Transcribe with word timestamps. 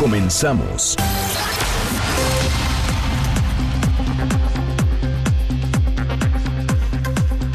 Comenzamos. 0.00 0.96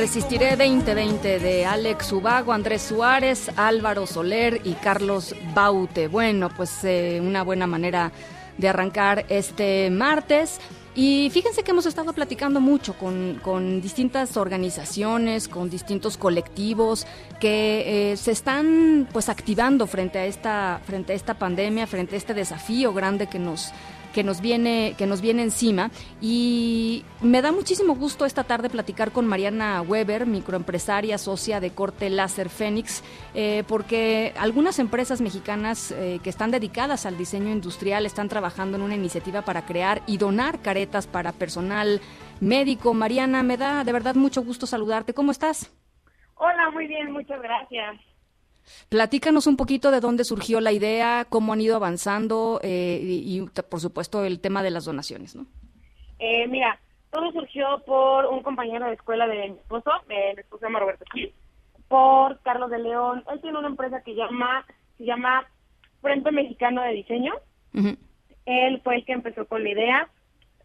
Resistiré 0.00 0.56
2020 0.56 1.40
de 1.40 1.66
Alex 1.66 2.10
Ubago, 2.12 2.54
Andrés 2.54 2.80
Suárez, 2.80 3.50
Álvaro 3.54 4.06
Soler 4.06 4.62
y 4.64 4.72
Carlos 4.72 5.34
Baute. 5.54 6.08
Bueno, 6.08 6.48
pues 6.56 6.82
eh, 6.84 7.20
una 7.22 7.42
buena 7.42 7.66
manera 7.66 8.10
de 8.56 8.66
arrancar 8.66 9.26
este 9.28 9.90
martes. 9.90 10.58
Y 10.94 11.28
fíjense 11.30 11.62
que 11.62 11.72
hemos 11.72 11.84
estado 11.84 12.14
platicando 12.14 12.62
mucho 12.62 12.94
con, 12.94 13.40
con 13.42 13.82
distintas 13.82 14.38
organizaciones, 14.38 15.48
con 15.48 15.68
distintos 15.68 16.16
colectivos 16.16 17.06
que 17.38 18.12
eh, 18.12 18.16
se 18.16 18.30
están 18.32 19.06
pues 19.12 19.28
activando 19.28 19.86
frente 19.86 20.18
a 20.18 20.24
esta, 20.24 20.80
frente 20.86 21.12
a 21.12 21.16
esta 21.16 21.34
pandemia, 21.34 21.86
frente 21.86 22.14
a 22.14 22.18
este 22.18 22.32
desafío 22.32 22.94
grande 22.94 23.26
que 23.26 23.38
nos, 23.38 23.70
que 24.12 24.24
nos 24.24 24.40
viene 24.40 24.94
que 24.96 25.06
nos 25.06 25.20
viene 25.20 25.42
encima 25.42 25.90
y 26.20 27.04
me 27.20 27.42
da 27.42 27.52
muchísimo 27.52 27.94
gusto 27.94 28.24
esta 28.24 28.44
tarde 28.44 28.70
platicar 28.70 29.12
con 29.12 29.26
Mariana 29.26 29.82
Weber, 29.82 30.26
microempresaria 30.26 31.18
socia 31.18 31.60
de 31.60 31.70
Corte 31.70 32.10
Láser 32.10 32.48
Fénix, 32.48 33.02
eh, 33.34 33.64
porque 33.68 34.32
algunas 34.38 34.78
empresas 34.78 35.20
mexicanas 35.20 35.92
eh, 35.92 36.20
que 36.22 36.30
están 36.30 36.50
dedicadas 36.50 37.06
al 37.06 37.18
diseño 37.18 37.50
industrial 37.50 38.06
están 38.06 38.28
trabajando 38.28 38.76
en 38.76 38.82
una 38.82 38.94
iniciativa 38.94 39.42
para 39.42 39.66
crear 39.66 40.02
y 40.06 40.18
donar 40.18 40.60
caretas 40.60 41.06
para 41.06 41.32
personal 41.32 42.00
médico. 42.40 42.94
Mariana, 42.94 43.42
me 43.42 43.56
da 43.56 43.84
de 43.84 43.92
verdad 43.92 44.14
mucho 44.14 44.42
gusto 44.42 44.66
saludarte. 44.66 45.14
¿Cómo 45.14 45.30
estás? 45.30 45.72
Hola, 46.36 46.70
muy 46.70 46.86
bien, 46.86 47.12
muchas 47.12 47.40
gracias. 47.42 48.09
Platícanos 48.88 49.46
un 49.46 49.56
poquito 49.56 49.90
de 49.90 50.00
dónde 50.00 50.24
surgió 50.24 50.60
la 50.60 50.72
idea, 50.72 51.26
cómo 51.28 51.52
han 51.52 51.60
ido 51.60 51.76
avanzando 51.76 52.60
eh, 52.62 53.00
y, 53.02 53.40
y, 53.40 53.46
por 53.62 53.80
supuesto, 53.80 54.24
el 54.24 54.40
tema 54.40 54.62
de 54.62 54.70
las 54.70 54.84
donaciones, 54.84 55.36
¿no? 55.36 55.46
Eh, 56.18 56.46
mira, 56.48 56.78
todo 57.10 57.32
surgió 57.32 57.82
por 57.86 58.26
un 58.26 58.42
compañero 58.42 58.86
de 58.86 58.94
escuela 58.94 59.26
de 59.26 59.50
mi 59.50 59.56
esposo, 59.56 59.90
eh, 60.08 60.32
mi 60.34 60.40
esposo 60.40 60.60
se 60.60 60.66
llama 60.66 60.80
Roberto 60.80 61.04
Gil, 61.12 61.32
por 61.88 62.40
Carlos 62.40 62.70
de 62.70 62.78
León. 62.78 63.24
Él 63.32 63.40
tiene 63.40 63.58
una 63.58 63.68
empresa 63.68 64.02
que 64.02 64.14
llama 64.14 64.64
se 64.98 65.04
llama 65.06 65.46
Frente 66.02 66.30
Mexicano 66.30 66.82
de 66.82 66.92
Diseño. 66.92 67.32
Él 68.44 68.80
fue 68.84 68.96
el 68.96 69.04
que 69.04 69.12
empezó 69.12 69.46
con 69.46 69.64
la 69.64 69.70
idea. 69.70 70.08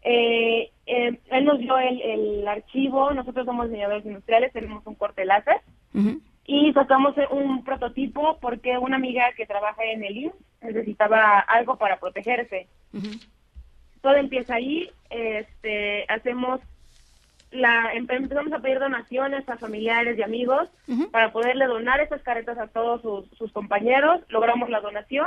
Eh, 0.02 0.70
eh, 0.86 1.18
él 1.30 1.44
nos 1.44 1.58
dio 1.58 1.76
el, 1.78 2.00
el 2.00 2.46
archivo, 2.46 3.10
nosotros 3.12 3.46
somos 3.46 3.66
diseñadores 3.66 4.04
industriales, 4.06 4.52
tenemos 4.52 4.86
un 4.86 4.94
corte 4.94 5.24
láser. 5.24 5.56
Ujú. 5.94 6.20
Y 6.46 6.72
sacamos 6.72 7.14
un 7.30 7.64
prototipo 7.64 8.38
porque 8.40 8.78
una 8.78 8.96
amiga 8.96 9.32
que 9.36 9.46
trabaja 9.46 9.82
en 9.84 10.04
el 10.04 10.16
IMSS 10.16 10.34
necesitaba 10.62 11.40
algo 11.40 11.76
para 11.76 11.98
protegerse. 11.98 12.68
Todo 14.00 14.14
empieza 14.14 14.54
ahí, 14.54 14.88
este, 15.10 16.04
hacemos 16.08 16.60
la 17.50 17.92
em- 17.94 18.06
empezamos 18.10 18.52
a 18.52 18.58
pedir 18.60 18.78
donaciones 18.78 19.48
a 19.48 19.56
familiares 19.56 20.18
y 20.18 20.22
amigos 20.22 20.68
para 21.10 21.32
poderle 21.32 21.66
donar 21.66 22.00
esas 22.00 22.22
caretas 22.22 22.58
a 22.58 22.66
todos 22.68 23.02
sus, 23.02 23.28
sus 23.38 23.52
compañeros, 23.52 24.20
logramos 24.28 24.68
la 24.68 24.80
donación, 24.80 25.26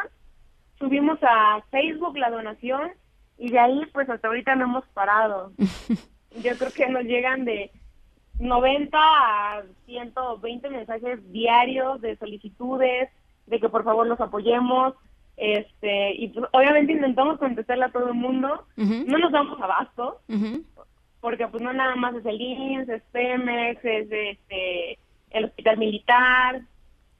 subimos 0.78 1.20
a 1.22 1.62
Facebook 1.72 2.18
la 2.18 2.30
donación 2.30 2.92
y 3.38 3.50
de 3.52 3.60
ahí 3.60 3.82
pues 3.94 4.10
hasta 4.10 4.28
ahorita 4.28 4.56
no 4.56 4.66
hemos 4.66 4.86
parado. 4.90 5.52
Yo 6.44 6.56
creo 6.58 6.72
que 6.72 6.88
nos 6.88 7.04
llegan 7.04 7.44
de 7.44 7.72
90 8.40 8.98
a 8.98 9.64
120 9.86 10.70
mensajes 10.70 11.32
diarios 11.32 12.02
de 12.02 12.16
solicitudes, 12.18 13.10
de 13.48 13.60
que 13.60 13.70
por 13.70 13.84
favor 13.84 14.08
los 14.08 14.20
apoyemos, 14.20 14.96
este 15.38 16.16
y 16.16 16.30
pues, 16.30 16.48
obviamente 16.52 16.94
intentamos 16.94 17.40
contestarle 17.40 17.86
a 17.86 17.92
todo 17.92 18.08
el 18.10 18.14
mundo, 18.14 18.66
no 18.76 19.18
nos 19.18 19.32
damos 19.32 19.60
abasto, 19.62 20.22
porque 21.22 21.48
pues 21.48 21.62
no 21.62 21.74
nada 21.74 21.96
más 21.96 22.16
es 22.16 22.26
el 22.26 22.40
IMSS, 22.40 22.90
es 22.90 23.04
Pemex, 23.12 23.84
es 23.84 24.12
este 24.12 25.00
el 25.32 25.46
Hospital 25.46 25.78
Militar, 25.78 26.62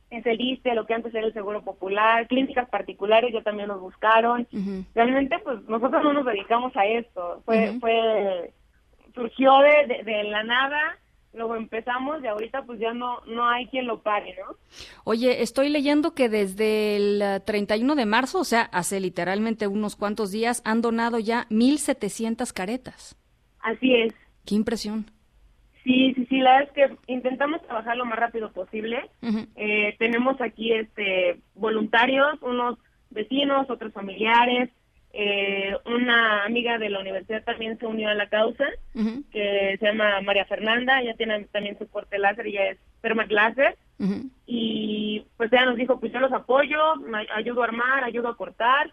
es 0.10 0.26
el 0.26 0.42
ISTE, 0.42 0.74
lo 0.74 0.86
que 0.86 0.96
antes 0.96 1.14
era 1.14 1.28
el 1.28 1.34
Seguro 1.34 1.64
Popular, 1.64 2.28
clínicas 2.28 2.68
particulares 2.70 3.32
ya 3.32 3.42
también 3.42 3.68
nos 3.68 3.80
buscaron. 3.80 4.48
Realmente 4.96 5.40
pues 5.40 5.62
nosotros 5.68 6.04
no 6.04 6.14
nos 6.14 6.26
dedicamos 6.26 6.76
a 6.76 6.86
esto, 6.86 7.42
fue 7.46 7.78
fue 7.80 8.54
surgió 9.14 9.60
de, 9.60 9.88
de, 9.88 10.04
de 10.04 10.24
la 10.26 10.44
nada 10.44 10.98
Luego 11.34 11.56
empezamos 11.56 12.24
y 12.24 12.28
ahorita 12.28 12.64
pues 12.64 12.80
ya 12.80 12.94
no, 12.94 13.22
no 13.28 13.48
hay 13.48 13.68
quien 13.68 13.86
lo 13.86 14.02
pare, 14.02 14.36
¿no? 14.40 14.56
Oye, 15.04 15.44
estoy 15.44 15.70
leyendo 15.70 16.16
que 16.16 16.28
desde 16.28 16.96
el 16.96 17.22
eh, 17.22 17.40
31 17.42 17.96
de 17.96 18.06
marzo, 18.06 18.40
o 18.40 18.44
sea, 18.44 18.64
hace 18.72 19.00
literalmente 19.00 19.68
unos 19.68 19.96
cuantos 19.96 20.32
días, 20.32 20.62
han 20.66 20.82
donado 20.82 21.20
ya 21.20 21.46
1.700 21.50 22.52
caretas. 22.52 23.16
Así 23.62 23.94
es. 23.94 24.14
Qué 24.46 24.56
impresión. 24.56 25.06
Sí, 25.84 26.14
sí, 26.16 26.26
sí, 26.30 26.40
la 26.40 26.58
verdad 26.58 26.74
es 26.76 26.90
que 26.90 27.14
intentamos 27.14 27.62
trabajar 27.62 27.96
lo 27.96 28.06
más 28.06 28.20
rápido 28.20 28.52
posible. 28.52 29.10
Eh, 29.56 29.96
tenemos 29.98 30.40
aquí 30.42 30.74
este 30.74 31.40
voluntarios, 31.56 32.42
unos 32.42 32.78
vecinos, 33.10 33.70
otros 33.70 33.94
familiares. 33.94 34.70
Eh, 35.12 35.76
una 35.86 36.44
amiga 36.46 36.78
de 36.78 36.90
la 36.90 37.00
universidad 37.00 37.44
también 37.44 37.78
se 37.80 37.86
unió 37.88 38.10
a 38.10 38.14
la 38.14 38.30
causa, 38.30 38.66
que 39.32 39.76
se 39.80 39.86
llama 39.86 40.22
María 40.22 40.46
Fernanda. 40.46 41.02
Ella 41.02 41.16
tiene 41.16 41.46
también 41.46 41.78
su 41.80 41.88
corte 41.90 42.20
láser 42.20 42.48
y 42.48 42.52
ella 42.52 42.70
es 42.72 42.78
permaláser. 43.02 43.76
ujú. 44.00 44.30
Y 44.46 45.26
pues 45.38 45.52
ella 45.52 45.66
nos 45.66 45.78
dijo, 45.78 46.00
pues 46.00 46.12
yo 46.12 46.20
los 46.20 46.32
apoyo, 46.34 46.96
me 46.98 47.26
ayudo 47.36 47.62
a 47.62 47.66
armar, 47.66 48.04
ayudo 48.04 48.30
a 48.30 48.38
cortar. 48.38 48.92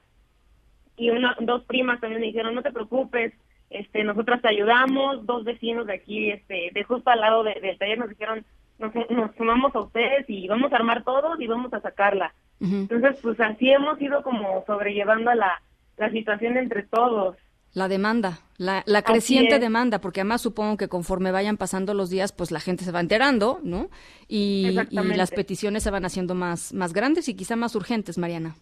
Y 0.96 1.10
una, 1.10 1.36
dos 1.40 1.64
primas 1.64 2.00
también 2.00 2.20
me 2.20 2.26
dijeron, 2.28 2.54
no 2.54 2.62
te 2.62 2.72
preocupes, 2.72 3.34
este, 3.68 4.02
nosotras 4.04 4.40
te 4.40 4.48
ayudamos. 4.48 5.26
Dos 5.26 5.44
vecinos 5.44 5.86
de 5.86 5.94
aquí, 5.94 6.30
este, 6.30 6.70
de 6.72 6.84
justo 6.84 7.10
al 7.10 7.20
lado 7.20 7.44
de- 7.44 7.60
del 7.60 7.76
taller 7.78 7.98
nos 7.98 8.08
dijeron, 8.08 8.44
nos, 8.78 8.92
nos 9.10 9.34
sumamos 9.36 9.74
a 9.74 9.80
ustedes 9.80 10.24
y 10.28 10.48
vamos 10.48 10.72
a 10.72 10.76
armar 10.76 11.04
todos 11.04 11.38
y 11.40 11.46
vamos 11.46 11.72
a 11.74 11.80
sacarla. 11.80 12.32
Entonces, 12.60 13.18
pues 13.22 13.38
así 13.40 13.70
hemos 13.70 14.00
ido 14.00 14.22
como 14.22 14.64
sobrellevando 14.66 15.32
la, 15.34 15.60
la 15.96 16.10
situación 16.10 16.56
entre 16.56 16.82
todos. 16.84 17.36
La 17.72 17.88
demanda, 17.88 18.38
la, 18.56 18.82
la 18.86 19.02
creciente 19.02 19.58
demanda, 19.58 20.00
porque 20.00 20.20
además 20.20 20.40
supongo 20.40 20.78
que 20.78 20.88
conforme 20.88 21.30
vayan 21.30 21.58
pasando 21.58 21.92
los 21.92 22.08
días, 22.08 22.32
pues 22.32 22.50
la 22.50 22.60
gente 22.60 22.84
se 22.84 22.92
va 22.92 23.00
enterando, 23.00 23.60
¿no? 23.62 23.90
Y, 24.28 24.68
y 24.90 24.96
las 24.96 25.30
peticiones 25.30 25.82
se 25.82 25.90
van 25.90 26.06
haciendo 26.06 26.34
más, 26.34 26.72
más 26.72 26.94
grandes 26.94 27.28
y 27.28 27.34
quizá 27.34 27.54
más 27.54 27.74
urgentes, 27.74 28.16
Mariana. 28.16 28.54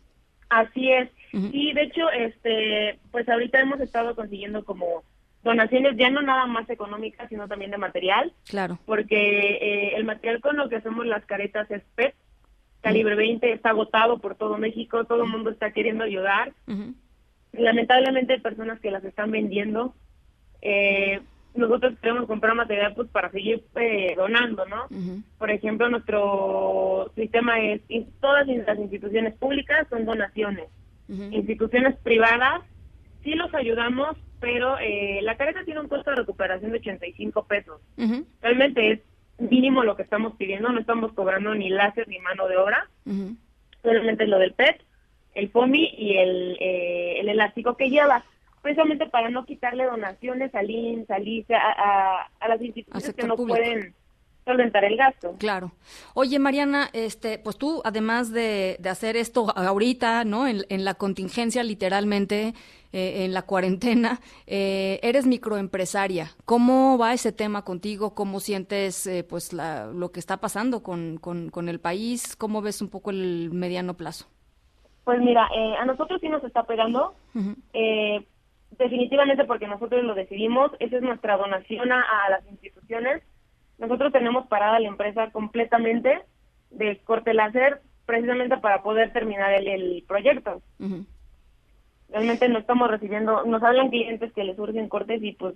Así 0.49 0.91
es. 0.91 1.11
Y 1.33 1.73
de 1.75 1.83
hecho, 1.83 2.11
este, 2.11 2.99
pues 3.13 3.29
ahorita 3.29 3.61
hemos 3.61 3.81
estado 3.81 4.15
consiguiendo 4.17 4.65
como 4.65 5.05
donaciones 5.45 5.97
ya 5.97 6.11
no 6.11 6.23
nada 6.23 6.47
más 6.47 6.69
económicas, 6.71 7.29
sino 7.29 7.47
también 7.47 7.71
de 7.71 7.79
material, 7.79 8.33
Claro. 8.49 8.79
porque 8.87 9.15
eh, 9.61 9.97
el 9.97 10.05
material 10.05 10.41
con 10.41 10.57
lo 10.57 10.69
que 10.69 10.77
hacemos 10.77 11.07
las 11.07 11.25
caretas 11.27 11.71
es 11.71 11.83
PET, 11.95 12.15
calibre 12.81 13.15
20, 13.15 13.53
está 13.53 13.71
agotado 13.71 14.19
por 14.19 14.35
todo 14.37 14.59
México, 14.59 15.05
todo 15.05 15.25
el 15.25 15.31
mundo 15.31 15.51
está 15.51 15.71
queriendo 15.73 16.03
ayudar. 16.05 16.53
Lamentablemente 17.59 18.35
hay 18.35 18.41
personas 18.41 18.81
que 18.81 18.91
las 18.91 19.05
están 19.05 19.31
vendiendo. 19.31 19.95
Eh, 20.63 21.21
nosotros 21.55 21.95
queremos 22.01 22.27
comprar 22.27 22.55
material 22.55 22.95
pues 22.95 23.09
para 23.09 23.31
seguir 23.31 23.65
eh, 23.77 24.15
donando, 24.17 24.67
¿no? 24.67 24.89
Por 25.39 25.51
ejemplo, 25.51 25.89
nuestro 25.89 27.13
sistema 27.15 27.61
es, 27.61 27.81
y 27.89 28.07
todas 28.21 28.47
las 28.47 28.79
instituciones 28.79 29.35
públicas 29.35 29.87
son 29.89 30.05
donaciones. 30.05 30.67
Instituciones 31.09 31.97
privadas 31.97 32.63
sí 33.23 33.35
los 33.35 33.53
ayudamos, 33.55 34.17
pero 34.41 34.79
eh, 34.79 35.21
la 35.23 35.37
careta 35.37 35.65
tiene 35.65 35.81
un 35.81 35.89
costo 35.89 36.11
de 36.11 36.17
recuperación 36.17 36.73
de 36.73 36.79
85 36.79 37.47
pesos. 37.47 37.81
Realmente 38.41 38.93
es 38.93 39.01
mínimo 39.39 39.85
lo 39.85 39.97
que 39.97 40.03
estamos 40.03 40.35
pidiendo, 40.37 40.71
no 40.71 40.81
estamos 40.81 41.13
cobrando 41.13 41.55
ni 41.55 41.69
láser 41.69 42.09
ni 42.09 42.19
mano 42.19 42.49
de 42.49 42.57
obra, 42.57 42.89
solamente 43.83 44.27
lo 44.27 44.39
del 44.39 44.55
PET, 44.55 44.83
el 45.35 45.51
FOMI 45.51 45.95
y 45.99 46.17
el, 46.19 46.57
eh, 46.61 47.21
el 47.21 47.29
elástico 47.29 47.77
que 47.77 47.91
lleva, 47.91 48.25
precisamente 48.63 49.07
para 49.07 49.31
no 49.31 49.45
quitarle 49.45 49.85
donaciones 49.85 50.55
al 50.55 50.71
INS, 50.71 51.11
al 51.11 51.27
ICE, 51.29 51.55
a, 51.55 51.61
a- 51.71 52.31
a 52.41 52.49
las 52.49 52.61
instituciones 52.63 53.15
que 53.15 53.27
no 53.27 53.37
público. 53.37 53.59
pueden 53.59 53.95
solventar 54.47 54.85
el 54.85 54.97
gasto. 54.99 55.37
Claro. 55.39 55.73
Oye, 56.13 56.39
Mariana, 56.39 56.91
este, 56.93 57.39
pues 57.39 57.57
tú, 57.57 57.81
además 57.85 58.31
de, 58.31 58.77
de 58.79 58.89
hacer 58.91 59.17
esto 59.17 59.47
ahorita, 59.57 60.25
¿no? 60.25 60.47
En, 60.47 60.65
en 60.69 60.85
la 60.85 60.93
contingencia, 60.95 61.63
literalmente, 61.63 62.53
eh, 62.93 63.25
en 63.25 63.33
la 63.33 63.41
cuarentena, 63.43 64.21
eh, 64.47 65.01
eres 65.03 65.27
microempresaria. 65.27 66.31
¿Cómo 66.45 66.99
va 66.99 67.15
ese 67.15 67.33
tema 67.33 67.65
contigo? 67.65 68.15
¿Cómo 68.15 68.39
sientes, 68.39 69.07
eh, 69.07 69.25
pues, 69.25 69.55
la- 69.55 69.87
lo 69.87 70.13
que 70.13 70.21
está 70.21 70.37
pasando 70.39 70.83
con, 70.83 71.17
con, 71.19 71.49
con 71.49 71.69
el 71.71 71.81
país? 71.81 72.37
¿Cómo 72.37 72.61
ves 72.61 72.83
un 72.83 72.91
poco 72.91 73.11
el 73.11 73.49
mediano 73.51 73.95
plazo? 73.97 74.27
Pues 75.05 75.21
mira, 75.21 75.49
eh, 75.55 75.75
a 75.79 75.85
nosotros 75.85 76.21
sí 76.21 76.29
nos 76.29 76.43
está 76.45 76.65
pegando, 76.65 77.15
eh, 77.73 78.25
definitivamente 78.79 79.45
porque 79.45 79.67
nosotros 79.69 80.03
lo 80.03 80.15
decidimos, 80.15 80.73
esa 80.79 80.97
es 80.97 81.03
nuestra 81.03 81.37
donación 81.37 81.93
a, 81.93 82.01
a 82.01 82.31
las 82.31 82.47
instituciones. 82.49 83.23
Nosotros 83.79 84.13
tenemos 84.13 84.47
parada 84.47 84.81
la 84.81 84.89
empresa 84.89 85.31
completamente 85.31 86.23
de 86.71 86.99
corte 87.05 87.35
láser 87.35 87.83
precisamente 88.07 88.57
para 88.59 88.83
poder 88.83 89.13
terminar 89.13 89.53
el, 89.53 89.69
el 89.69 90.05
proyecto. 90.07 90.63
Realmente 92.11 92.49
no 92.49 92.59
estamos 92.59 92.91
recibiendo, 92.91 93.45
nos 93.45 93.63
hablan 93.63 93.91
clientes 93.91 94.33
que 94.33 94.45
les 94.45 94.57
surgen 94.57 94.89
cortes 94.89 95.23
y 95.23 95.33
pues 95.33 95.55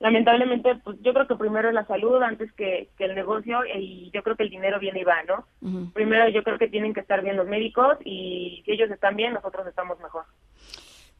lamentablemente 0.00 0.76
pues 0.82 0.96
yo 1.02 1.12
creo 1.12 1.28
que 1.28 1.36
primero 1.36 1.68
es 1.68 1.74
la 1.74 1.86
salud 1.86 2.20
antes 2.22 2.50
que, 2.54 2.88
que 2.96 3.04
el 3.04 3.14
negocio 3.14 3.60
y 3.72 4.10
yo 4.12 4.22
creo 4.22 4.34
que 4.34 4.42
el 4.42 4.50
dinero 4.50 4.80
viene 4.80 5.00
y 5.00 5.04
va, 5.04 5.22
¿no? 5.24 5.92
Primero 5.92 6.28
yo 6.30 6.42
creo 6.42 6.58
que 6.58 6.68
tienen 6.68 6.94
que 6.94 7.00
estar 7.00 7.22
bien 7.22 7.36
los 7.36 7.46
médicos 7.46 7.98
y 8.04 8.62
si 8.64 8.72
ellos 8.72 8.90
están 8.90 9.14
bien, 9.14 9.34
nosotros 9.34 9.66
estamos 9.66 10.00
mejor. 10.00 10.24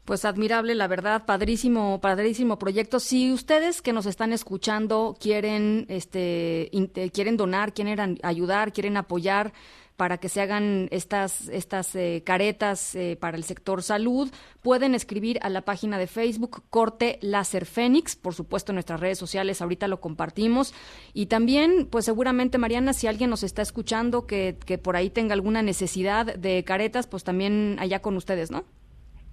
Pues 0.06 0.24
admirable, 0.24 0.74
la 0.74 0.88
verdad, 0.88 1.26
padrísimo, 1.26 2.00
padrísimo 2.00 2.58
proyecto. 2.58 3.00
Si 3.00 3.32
ustedes 3.32 3.82
que 3.82 3.92
nos 3.92 4.06
están 4.06 4.32
escuchando 4.32 5.14
quieren, 5.20 5.84
este, 5.88 6.70
quieren 7.12 7.36
donar, 7.36 7.74
quieren 7.74 8.18
ayudar, 8.22 8.72
quieren 8.72 8.96
apoyar 8.96 9.52
para 10.00 10.16
que 10.16 10.30
se 10.30 10.40
hagan 10.40 10.88
estas, 10.92 11.50
estas 11.50 11.94
eh, 11.94 12.22
caretas 12.24 12.94
eh, 12.94 13.18
para 13.20 13.36
el 13.36 13.42
sector 13.42 13.82
salud, 13.82 14.30
pueden 14.62 14.94
escribir 14.94 15.38
a 15.42 15.50
la 15.50 15.60
página 15.60 15.98
de 15.98 16.06
Facebook 16.06 16.62
Corte 16.70 17.18
Láser 17.20 17.66
Fénix, 17.66 18.16
por 18.16 18.32
supuesto 18.32 18.72
en 18.72 18.76
nuestras 18.76 18.98
redes 18.98 19.18
sociales, 19.18 19.60
ahorita 19.60 19.88
lo 19.88 20.00
compartimos. 20.00 20.72
Y 21.12 21.26
también, 21.26 21.86
pues 21.92 22.06
seguramente, 22.06 22.56
Mariana, 22.56 22.94
si 22.94 23.08
alguien 23.08 23.28
nos 23.28 23.42
está 23.42 23.60
escuchando 23.60 24.26
que, 24.26 24.56
que 24.64 24.78
por 24.78 24.96
ahí 24.96 25.10
tenga 25.10 25.34
alguna 25.34 25.60
necesidad 25.60 26.34
de 26.34 26.64
caretas, 26.64 27.06
pues 27.06 27.22
también 27.22 27.76
allá 27.78 28.00
con 28.00 28.16
ustedes, 28.16 28.50
¿no? 28.50 28.64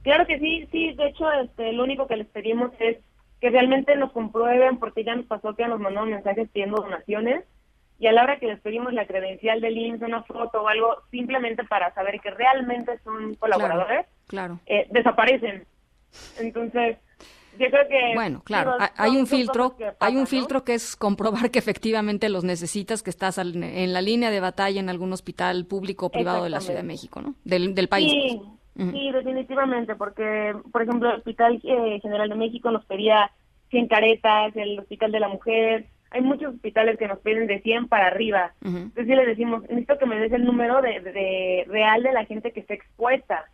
Claro 0.04 0.28
que 0.28 0.38
sí, 0.38 0.68
sí, 0.70 0.92
de 0.96 1.08
hecho 1.08 1.32
este, 1.32 1.72
lo 1.72 1.86
único 1.86 2.08
que 2.08 2.18
les 2.18 2.28
pedimos 2.28 2.74
es 2.80 2.98
que 3.40 3.50
realmente 3.52 3.96
nos 3.96 4.12
comprueben 4.12 4.80
porque 4.80 5.06
ya 5.06 5.16
nos 5.16 5.28
pasó 5.28 5.56
que 5.56 5.66
nos 5.66 5.80
mandaron 5.80 6.10
mensajes 6.10 6.50
pidiendo 6.50 6.82
donaciones 6.82 7.46
y 8.00 8.08
a 8.08 8.12
la 8.12 8.24
hora 8.24 8.38
que 8.40 8.48
les 8.48 8.60
pedimos 8.60 8.94
la 8.94 9.06
credencial 9.08 9.60
del 9.62 9.78
INSS, 9.78 10.02
una 10.04 10.24
foto 10.24 10.62
o 10.62 10.68
algo, 10.68 10.98
simplemente 11.12 11.64
para 11.64 11.94
saber 11.94 12.20
que 12.22 12.32
realmente 12.32 12.98
son 13.04 13.36
colaboradores, 13.36 14.06
Claro. 14.28 14.60
eh, 14.68 14.88
desaparecen. 14.92 15.66
Entonces, 16.40 16.98
yo 17.60 17.68
creo 17.70 17.88
que... 17.88 18.12
Bueno, 18.14 18.42
claro, 18.44 18.74
digo, 18.74 18.86
hay 18.98 19.18
un 19.18 19.26
filtro, 19.28 19.76
hay 20.00 20.14
un 20.16 20.22
¿no? 20.22 20.26
filtro 20.28 20.64
que 20.64 20.74
es 20.76 20.96
comprobar 20.96 21.50
que 21.52 21.60
efectivamente 21.60 22.30
los 22.30 22.44
necesitas, 22.44 23.02
que 23.02 23.10
estás 23.10 23.40
al- 23.40 23.62
en 23.64 23.94
la 23.94 24.02
línea 24.02 24.30
de 24.30 24.40
batalla 24.40 24.80
en 24.80 24.90
algún 24.90 25.12
hospital 25.14 25.66
público 25.66 26.08
o 26.08 26.12
privado 26.12 26.44
de 26.44 26.50
la 26.52 26.60
Ciudad 26.62 26.80
de 26.80 26.86
México, 26.88 27.22
¿no? 27.22 27.34
Del, 27.44 27.74
del 27.74 27.88
país. 27.88 28.12
Sí, 28.12 28.42
pues. 28.76 28.92
Sí, 28.92 29.12
definitivamente, 29.12 29.96
porque, 29.96 30.54
por 30.72 30.84
ejemplo, 30.84 31.10
el 31.10 31.16
Hospital 31.18 31.60
eh, 31.64 32.00
General 32.00 32.30
de 32.30 32.36
México 32.36 32.70
nos 32.70 32.86
pedía 32.86 33.32
100 33.72 33.88
caretas, 33.88 34.56
el 34.56 34.78
Hospital 34.80 35.12
de 35.12 35.20
la 35.20 35.30
Mujer, 35.30 35.88
hay 36.12 36.22
muchos 36.22 36.54
hospitales 36.56 36.98
que 36.98 37.08
nos 37.08 37.20
piden 37.20 37.48
de 37.48 37.62
100 37.62 37.88
para 37.88 38.08
arriba. 38.08 38.54
Entonces 38.78 39.06
sí 39.08 39.16
les 39.16 39.28
decimos, 39.28 39.62
necesito 39.64 39.98
que 39.98 40.06
me 40.06 40.20
des 40.20 40.32
el 40.32 40.46
número 40.46 40.82
de, 40.82 41.00
de- 41.02 41.66
real 41.68 42.04
de 42.04 42.14
la 42.14 42.26
gente 42.26 42.52
que 42.52 42.60
está 42.62 42.74
expuesta, 42.74 43.46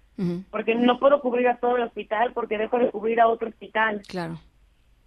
porque 0.51 0.75
no 0.75 0.99
puedo 0.99 1.21
cubrir 1.21 1.47
a 1.47 1.57
todo 1.57 1.77
el 1.77 1.83
hospital 1.83 2.33
porque 2.33 2.57
dejo 2.57 2.77
de 2.79 2.91
cubrir 2.91 3.19
a 3.19 3.27
otro 3.27 3.49
hospital. 3.49 4.03
Claro. 4.07 4.39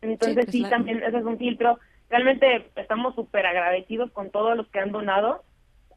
Entonces 0.03 0.47
Sí, 0.47 0.51
sí, 0.53 0.59
pues, 0.61 0.71
la- 0.71 0.77
también 0.77 1.03
ese 1.03 1.19
es 1.19 1.25
un 1.25 1.39
filtro. 1.39 1.79
Realmente 2.11 2.71
estamos 2.77 3.15
súper 3.15 3.47
agradecidos 3.47 4.11
con 4.13 4.31
todos 4.31 4.57
los 4.57 4.69
que 4.69 4.79
han 4.79 4.93
donado. 4.93 5.43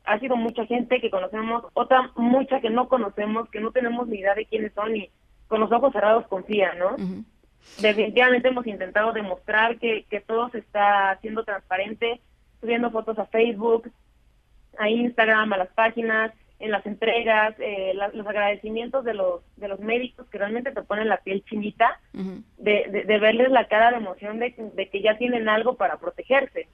Ha 0.05 0.19
sido 0.19 0.35
mucha 0.35 0.65
gente 0.65 1.01
que 1.01 1.11
conocemos, 1.11 1.65
otra 1.73 2.11
mucha 2.15 2.61
que 2.61 2.69
no 2.69 2.87
conocemos, 2.87 3.49
que 3.49 3.59
no 3.59 3.71
tenemos 3.71 4.07
ni 4.07 4.19
idea 4.19 4.33
de 4.33 4.45
quiénes 4.45 4.73
son 4.73 4.95
y 4.95 5.09
con 5.47 5.59
los 5.59 5.71
ojos 5.71 5.91
cerrados 5.93 6.25
confían, 6.27 6.79
¿no? 6.79 6.95
Ujú. 6.95 7.23
Definitivamente 7.79 8.47
hemos 8.49 8.67
intentado 8.67 9.13
demostrar 9.13 9.77
que, 9.77 10.03
que 10.09 10.19
todo 10.21 10.49
se 10.49 10.59
está 10.59 11.11
haciendo 11.11 11.43
transparente, 11.43 12.19
subiendo 12.59 12.91
fotos 12.91 13.17
a 13.19 13.25
Facebook, 13.25 13.89
a 14.77 14.89
Instagram, 14.89 15.53
a 15.53 15.57
las 15.57 15.69
páginas, 15.69 16.31
en 16.59 16.71
las 16.71 16.85
entregas, 16.85 17.55
eh, 17.59 17.93
la- 17.95 18.09
los 18.09 18.27
agradecimientos 18.27 19.05
de 19.05 19.13
los 19.13 19.41
de 19.55 19.69
los 19.69 19.79
médicos 19.79 20.27
que 20.29 20.37
realmente 20.37 20.71
te 20.73 20.81
ponen 20.83 21.07
la 21.07 21.17
piel 21.17 21.43
chinita 21.45 21.99
de, 22.57 22.85
de, 22.89 23.03
de 23.05 23.19
verles 23.19 23.49
la 23.49 23.67
cara 23.69 23.91
de 23.91 23.97
emoción 23.97 24.39
de, 24.39 24.53
de 24.73 24.89
que 24.89 25.01
ya 25.01 25.17
tienen 25.17 25.47
algo 25.47 25.75
para 25.75 25.97
protegerse. 25.97 26.67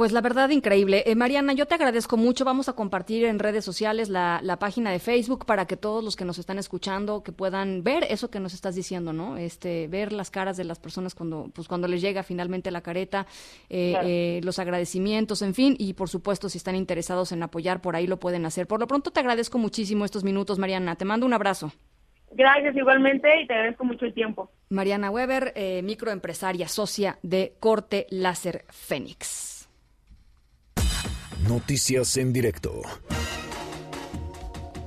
Pues 0.00 0.12
la 0.12 0.22
verdad, 0.22 0.48
increíble. 0.48 1.02
Eh, 1.04 1.14
Mariana, 1.14 1.52
yo 1.52 1.66
te 1.66 1.74
agradezco 1.74 2.16
mucho. 2.16 2.46
Vamos 2.46 2.70
a 2.70 2.72
compartir 2.72 3.26
en 3.26 3.38
redes 3.38 3.66
sociales 3.66 4.08
la, 4.08 4.40
la, 4.42 4.58
página 4.58 4.90
de 4.90 4.98
Facebook 4.98 5.44
para 5.44 5.66
que 5.66 5.76
todos 5.76 6.02
los 6.02 6.16
que 6.16 6.24
nos 6.24 6.38
están 6.38 6.58
escuchando 6.58 7.22
que 7.22 7.32
puedan 7.32 7.84
ver 7.84 8.04
eso 8.08 8.30
que 8.30 8.40
nos 8.40 8.54
estás 8.54 8.74
diciendo, 8.74 9.12
¿no? 9.12 9.36
Este, 9.36 9.88
ver 9.88 10.14
las 10.14 10.30
caras 10.30 10.56
de 10.56 10.64
las 10.64 10.78
personas 10.78 11.14
cuando, 11.14 11.50
pues 11.54 11.68
cuando 11.68 11.86
les 11.86 12.00
llega 12.00 12.22
finalmente 12.22 12.70
la 12.70 12.80
careta, 12.80 13.26
eh, 13.68 13.90
claro. 13.90 14.08
eh, 14.08 14.40
los 14.42 14.58
agradecimientos, 14.58 15.42
en 15.42 15.52
fin, 15.52 15.76
y 15.78 15.92
por 15.92 16.08
supuesto, 16.08 16.48
si 16.48 16.56
están 16.56 16.76
interesados 16.76 17.32
en 17.32 17.42
apoyar, 17.42 17.82
por 17.82 17.94
ahí 17.94 18.06
lo 18.06 18.18
pueden 18.18 18.46
hacer. 18.46 18.66
Por 18.66 18.80
lo 18.80 18.86
pronto, 18.86 19.10
te 19.10 19.20
agradezco 19.20 19.58
muchísimo 19.58 20.06
estos 20.06 20.24
minutos, 20.24 20.58
Mariana. 20.58 20.96
Te 20.96 21.04
mando 21.04 21.26
un 21.26 21.34
abrazo. 21.34 21.72
Gracias 22.30 22.74
igualmente 22.74 23.28
y 23.42 23.46
te 23.46 23.52
agradezco 23.52 23.84
mucho 23.84 24.06
el 24.06 24.14
tiempo. 24.14 24.50
Mariana 24.70 25.10
Weber, 25.10 25.52
eh, 25.56 25.82
microempresaria, 25.82 26.68
socia 26.68 27.18
de 27.22 27.52
Corte 27.60 28.06
Láser 28.08 28.64
Fénix. 28.70 29.49
Noticias 31.48 32.18
en 32.18 32.34
directo. 32.34 32.82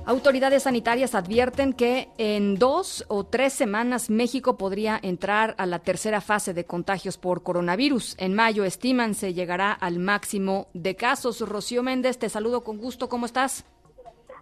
Autoridades 0.06 0.62
sanitarias 0.62 1.16
advierten 1.16 1.72
que 1.72 2.08
en 2.16 2.54
dos 2.56 3.04
o 3.08 3.24
tres 3.24 3.52
semanas 3.52 4.08
México 4.08 4.56
podría 4.56 5.00
entrar 5.02 5.56
a 5.58 5.66
la 5.66 5.80
tercera 5.80 6.20
fase 6.20 6.54
de 6.54 6.64
contagios 6.64 7.18
por 7.18 7.42
coronavirus. 7.42 8.14
En 8.18 8.34
mayo 8.34 8.64
estiman 8.64 9.14
se 9.14 9.34
llegará 9.34 9.72
al 9.72 9.98
máximo 9.98 10.68
de 10.74 10.94
casos. 10.94 11.40
Rocío 11.40 11.82
Méndez, 11.82 12.18
te 12.18 12.28
saludo 12.28 12.62
con 12.62 12.78
gusto. 12.78 13.08
¿Cómo 13.08 13.26
estás? 13.26 13.66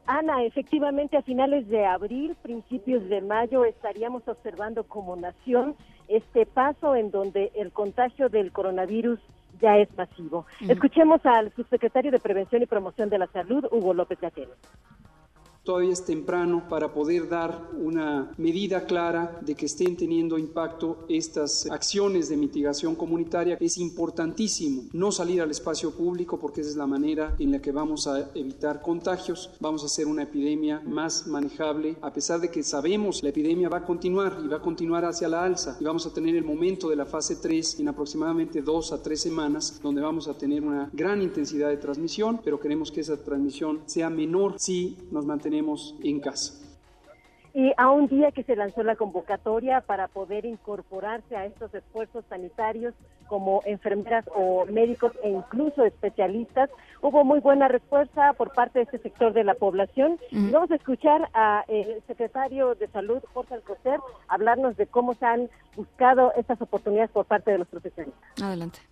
Ana, 0.04 0.44
efectivamente 0.44 1.16
a 1.16 1.22
finales 1.22 1.66
de 1.68 1.86
abril, 1.86 2.36
principios 2.42 3.08
de 3.08 3.22
mayo, 3.22 3.64
estaríamos 3.64 4.26
observando 4.26 4.84
como 4.84 5.16
nación 5.16 5.76
este 6.08 6.44
paso 6.44 6.94
en 6.94 7.10
donde 7.10 7.52
el 7.54 7.72
contagio 7.72 8.28
del 8.28 8.52
coronavirus 8.52 9.18
ya 9.62 9.78
es 9.78 9.88
masivo. 9.96 10.38
Uh 10.60 10.64
-huh. 10.64 10.72
Escuchemos 10.72 11.24
al 11.24 11.52
subsecretario 11.54 12.10
de 12.10 12.18
Prevención 12.18 12.60
y 12.62 12.66
Promoción 12.66 13.08
de 13.08 13.18
la 13.18 13.28
Salud, 13.28 13.64
Hugo 13.70 13.94
López 13.94 14.20
Gatell. 14.20 14.48
Todavía 15.64 15.92
es 15.92 16.04
temprano 16.04 16.64
para 16.68 16.92
poder 16.92 17.28
dar 17.28 17.70
una 17.78 18.32
medida 18.36 18.84
clara 18.84 19.38
de 19.42 19.54
que 19.54 19.66
estén 19.66 19.96
teniendo 19.96 20.36
impacto 20.36 21.04
estas 21.08 21.70
acciones 21.70 22.28
de 22.28 22.36
mitigación 22.36 22.96
comunitaria. 22.96 23.58
Es 23.60 23.78
importantísimo 23.78 24.82
no 24.92 25.12
salir 25.12 25.40
al 25.40 25.52
espacio 25.52 25.92
público 25.92 26.36
porque 26.40 26.62
esa 26.62 26.70
es 26.70 26.76
la 26.76 26.88
manera 26.88 27.36
en 27.38 27.52
la 27.52 27.62
que 27.62 27.70
vamos 27.70 28.08
a 28.08 28.32
evitar 28.34 28.82
contagios. 28.82 29.50
Vamos 29.60 29.84
a 29.84 29.86
hacer 29.86 30.08
una 30.08 30.24
epidemia 30.24 30.82
más 30.84 31.28
manejable, 31.28 31.96
a 32.02 32.12
pesar 32.12 32.40
de 32.40 32.50
que 32.50 32.64
sabemos 32.64 33.22
la 33.22 33.28
epidemia 33.28 33.68
va 33.68 33.78
a 33.78 33.84
continuar 33.84 34.40
y 34.44 34.48
va 34.48 34.56
a 34.56 34.62
continuar 34.62 35.04
hacia 35.04 35.28
la 35.28 35.44
alza. 35.44 35.76
Y 35.78 35.84
vamos 35.84 36.06
a 36.06 36.12
tener 36.12 36.34
el 36.34 36.44
momento 36.44 36.88
de 36.88 36.96
la 36.96 37.06
fase 37.06 37.36
3 37.36 37.78
en 37.78 37.88
aproximadamente 37.88 38.62
dos 38.62 38.90
a 38.90 39.00
tres 39.00 39.20
semanas, 39.20 39.78
donde 39.80 40.00
vamos 40.00 40.26
a 40.26 40.34
tener 40.34 40.64
una 40.64 40.90
gran 40.92 41.22
intensidad 41.22 41.68
de 41.68 41.76
transmisión, 41.76 42.40
pero 42.42 42.58
queremos 42.58 42.90
que 42.90 43.02
esa 43.02 43.16
transmisión 43.16 43.82
sea 43.86 44.10
menor 44.10 44.56
si 44.58 44.96
nos 45.12 45.24
mantenemos 45.24 45.51
tenemos 45.52 45.94
en 46.02 46.18
casa. 46.18 46.54
Y 47.52 47.72
a 47.76 47.90
un 47.90 48.06
día 48.06 48.32
que 48.32 48.42
se 48.44 48.56
lanzó 48.56 48.82
la 48.82 48.96
convocatoria 48.96 49.82
para 49.82 50.08
poder 50.08 50.46
incorporarse 50.46 51.36
a 51.36 51.44
estos 51.44 51.74
esfuerzos 51.74 52.24
sanitarios 52.30 52.94
como 53.28 53.60
enfermeras 53.66 54.24
o 54.34 54.64
médicos 54.64 55.12
e 55.22 55.28
incluso 55.28 55.84
especialistas, 55.84 56.70
hubo 57.02 57.22
muy 57.24 57.40
buena 57.40 57.68
respuesta 57.68 58.32
por 58.32 58.54
parte 58.54 58.78
de 58.78 58.84
este 58.84 58.98
sector 59.00 59.34
de 59.34 59.44
la 59.44 59.52
población. 59.52 60.12
Uh 60.12 60.36
-huh. 60.36 60.52
Vamos 60.52 60.70
a 60.70 60.76
escuchar 60.76 61.28
al 61.34 62.02
secretario 62.06 62.74
de 62.74 62.88
Salud, 62.88 63.22
Jorge 63.34 63.54
Alcocer, 63.54 64.00
hablarnos 64.28 64.78
de 64.78 64.86
cómo 64.86 65.12
se 65.12 65.26
han 65.26 65.50
buscado 65.76 66.32
estas 66.36 66.62
oportunidades 66.62 67.10
por 67.10 67.26
parte 67.26 67.50
de 67.50 67.58
los 67.58 67.68
profesionales. 67.68 68.14
Adelante 68.42 68.91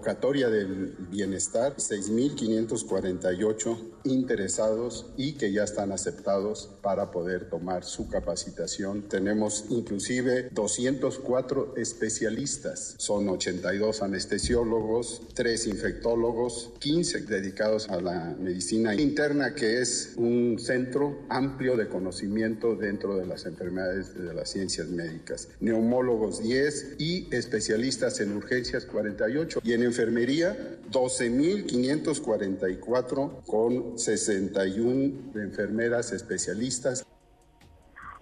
convocatoria 0.00 0.48
del 0.48 0.94
bienestar, 1.10 1.76
6.548 1.76 3.76
interesados 4.04 5.12
y 5.18 5.34
que 5.34 5.52
ya 5.52 5.64
están 5.64 5.92
aceptados 5.92 6.70
para 6.80 7.10
poder 7.10 7.50
tomar 7.50 7.84
su 7.84 8.08
capacitación. 8.08 9.10
Tenemos 9.10 9.66
inclusive 9.68 10.48
204 10.52 11.74
especialistas, 11.76 12.94
son 12.96 13.28
82 13.28 14.00
anestesiólogos, 14.00 15.20
3 15.34 15.66
infectólogos, 15.66 16.72
15 16.78 17.26
dedicados 17.26 17.90
a 17.90 18.00
la 18.00 18.34
medicina 18.40 18.94
interna, 18.94 19.54
que 19.54 19.82
es 19.82 20.14
un 20.16 20.58
centro 20.58 21.18
amplio 21.28 21.76
de 21.76 21.88
conocimiento 21.88 22.74
dentro 22.74 23.18
de 23.18 23.26
las 23.26 23.44
enfermedades 23.44 24.14
de 24.14 24.32
las 24.32 24.48
ciencias 24.48 24.88
médicas. 24.88 25.48
Neumólogos 25.60 26.42
10 26.42 26.94
y 26.98 27.28
especialistas 27.34 28.18
en 28.20 28.34
urgencias 28.34 28.86
48 28.86 29.60
y 29.62 29.74
en 29.74 29.89
enfermería 29.90 30.56
12.544 30.90 33.44
con 33.44 33.98
61 33.98 35.32
enfermeras 35.34 36.12
especialistas. 36.12 37.04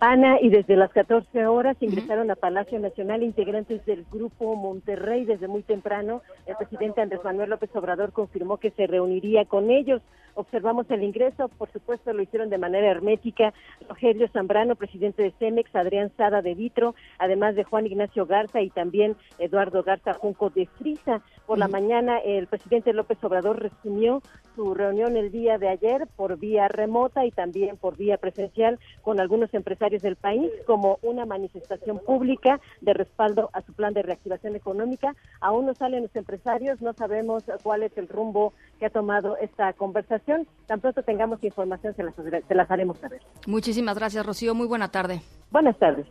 Ana, 0.00 0.38
y 0.40 0.48
desde 0.48 0.76
las 0.76 0.92
14 0.92 1.46
horas 1.46 1.76
ingresaron 1.80 2.30
a 2.30 2.36
Palacio 2.36 2.78
Nacional 2.78 3.24
integrantes 3.24 3.84
del 3.84 4.06
Grupo 4.10 4.54
Monterrey 4.54 5.24
desde 5.24 5.48
muy 5.48 5.64
temprano. 5.64 6.22
El 6.46 6.54
presidente 6.56 7.00
Andrés 7.00 7.20
Manuel 7.24 7.50
López 7.50 7.70
Obrador 7.74 8.12
confirmó 8.12 8.58
que 8.58 8.70
se 8.70 8.86
reuniría 8.86 9.44
con 9.44 9.70
ellos. 9.70 10.00
Observamos 10.38 10.88
el 10.90 11.02
ingreso, 11.02 11.48
por 11.48 11.68
supuesto 11.72 12.12
lo 12.12 12.22
hicieron 12.22 12.48
de 12.48 12.58
manera 12.58 12.88
hermética. 12.88 13.52
Rogelio 13.88 14.28
Zambrano, 14.28 14.76
presidente 14.76 15.20
de 15.20 15.32
CEMEX, 15.32 15.74
Adrián 15.74 16.12
Sada 16.16 16.42
de 16.42 16.54
Vitro, 16.54 16.94
además 17.18 17.56
de 17.56 17.64
Juan 17.64 17.86
Ignacio 17.86 18.24
Garza 18.24 18.60
y 18.60 18.70
también 18.70 19.16
Eduardo 19.40 19.82
Garza 19.82 20.14
Junco 20.14 20.50
de 20.50 20.66
Frisa. 20.78 21.22
Por 21.44 21.58
la 21.58 21.66
mañana 21.66 22.18
el 22.18 22.46
presidente 22.46 22.92
López 22.92 23.18
Obrador 23.24 23.60
resumió 23.60 24.22
su 24.54 24.74
reunión 24.74 25.16
el 25.16 25.32
día 25.32 25.58
de 25.58 25.70
ayer 25.70 26.06
por 26.14 26.38
vía 26.38 26.68
remota 26.68 27.26
y 27.26 27.32
también 27.32 27.76
por 27.76 27.96
vía 27.96 28.16
presencial 28.16 28.78
con 29.02 29.18
algunos 29.18 29.52
empresarios 29.54 30.02
del 30.02 30.14
país 30.14 30.52
como 30.66 31.00
una 31.02 31.26
manifestación 31.26 31.98
pública 31.98 32.60
de 32.80 32.94
respaldo 32.94 33.50
a 33.54 33.62
su 33.62 33.72
plan 33.72 33.92
de 33.92 34.02
reactivación 34.02 34.54
económica. 34.54 35.16
Aún 35.40 35.66
no 35.66 35.74
salen 35.74 36.02
los 36.02 36.14
empresarios, 36.14 36.80
no 36.80 36.92
sabemos 36.92 37.42
cuál 37.64 37.82
es 37.82 37.98
el 37.98 38.06
rumbo 38.06 38.52
que 38.78 38.86
ha 38.86 38.90
tomado 38.90 39.36
esta 39.38 39.72
conversación. 39.72 40.27
Tan 40.66 40.80
pronto 40.80 41.02
tengamos 41.02 41.42
información 41.42 41.94
se 41.94 42.02
las, 42.02 42.14
se 42.14 42.54
las 42.54 42.70
haremos 42.70 42.98
saber. 42.98 43.22
Muchísimas 43.46 43.96
gracias, 43.96 44.24
Rocío. 44.24 44.54
Muy 44.54 44.66
buena 44.66 44.88
tarde. 44.88 45.22
Buenas 45.50 45.78
tardes. 45.78 46.06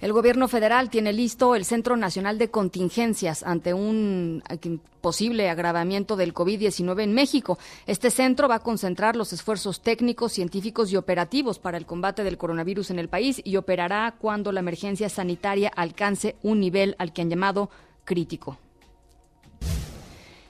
El 0.00 0.12
gobierno 0.12 0.46
federal 0.46 0.90
tiene 0.90 1.14
listo 1.14 1.54
el 1.54 1.64
Centro 1.64 1.96
Nacional 1.96 2.36
de 2.36 2.50
Contingencias 2.50 3.42
ante 3.42 3.72
un 3.72 4.42
posible 5.00 5.48
agravamiento 5.48 6.16
del 6.16 6.34
COVID-19 6.34 7.02
en 7.02 7.14
México. 7.14 7.58
Este 7.86 8.10
centro 8.10 8.46
va 8.46 8.56
a 8.56 8.62
concentrar 8.62 9.16
los 9.16 9.32
esfuerzos 9.32 9.80
técnicos, 9.80 10.32
científicos 10.32 10.92
y 10.92 10.96
operativos 10.96 11.58
para 11.58 11.78
el 11.78 11.86
combate 11.86 12.24
del 12.24 12.36
coronavirus 12.36 12.90
en 12.90 12.98
el 12.98 13.08
país 13.08 13.40
y 13.42 13.56
operará 13.56 14.14
cuando 14.18 14.52
la 14.52 14.60
emergencia 14.60 15.08
sanitaria 15.08 15.72
alcance 15.74 16.36
un 16.42 16.60
nivel 16.60 16.94
al 16.98 17.14
que 17.14 17.22
han 17.22 17.30
llamado 17.30 17.70
crítico. 18.04 18.58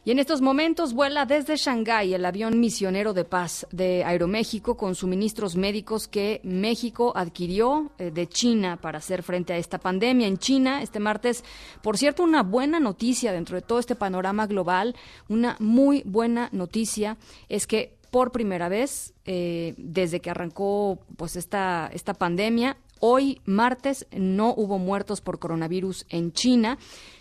Y 0.07 0.13
en 0.13 0.21
estos 0.21 0.41
momentos 0.41 0.95
vuela 0.95 1.27
desde 1.27 1.57
Shanghái 1.57 2.15
el 2.15 2.25
avión 2.25 2.61
misionero 2.61 3.13
de 3.13 3.25
paz 3.25 3.67
de 3.73 4.05
Aeroméxico 4.05 4.77
con 4.77 4.95
suministros 4.95 5.57
médicos 5.57 6.07
que 6.07 6.41
México 6.45 7.13
adquirió 7.17 7.91
de 7.99 8.29
China 8.29 8.77
para 8.81 8.99
hacer 8.99 9.25
frente 9.25 9.53
a 9.53 9.57
esta 9.57 9.79
pandemia. 9.79 10.29
En 10.29 10.39
China, 10.39 10.81
este 10.81 11.01
martes, 11.01 11.43
por 11.83 11.99
cierto, 11.99 12.23
una 12.23 12.45
buena 12.45 12.79
noticia 12.79 13.33
dentro 13.33 13.57
de 13.57 13.63
todo 13.63 13.81
este 13.81 13.97
panorama 13.97 14.47
global, 14.47 14.95
una 15.29 15.57
muy 15.59 16.05
buena 16.07 16.51
noticia 16.53 17.17
es 17.49 17.67
que 17.67 17.97
por 18.13 18.31
primera 18.31 18.69
vez 18.69 19.13
eh, 19.25 19.75
desde 19.77 20.21
que 20.21 20.31
arrancó 20.31 21.01
pues 21.17 21.35
esta, 21.35 21.91
esta 21.93 22.15
pandemia, 22.15 22.77
hoy 23.01 23.41
martes 23.45 24.07
no 24.13 24.55
hubo 24.57 24.79
muertos 24.79 25.21
por 25.21 25.41
coronavirus 25.41 26.07
en 26.11 26.33
China. 26.33 26.79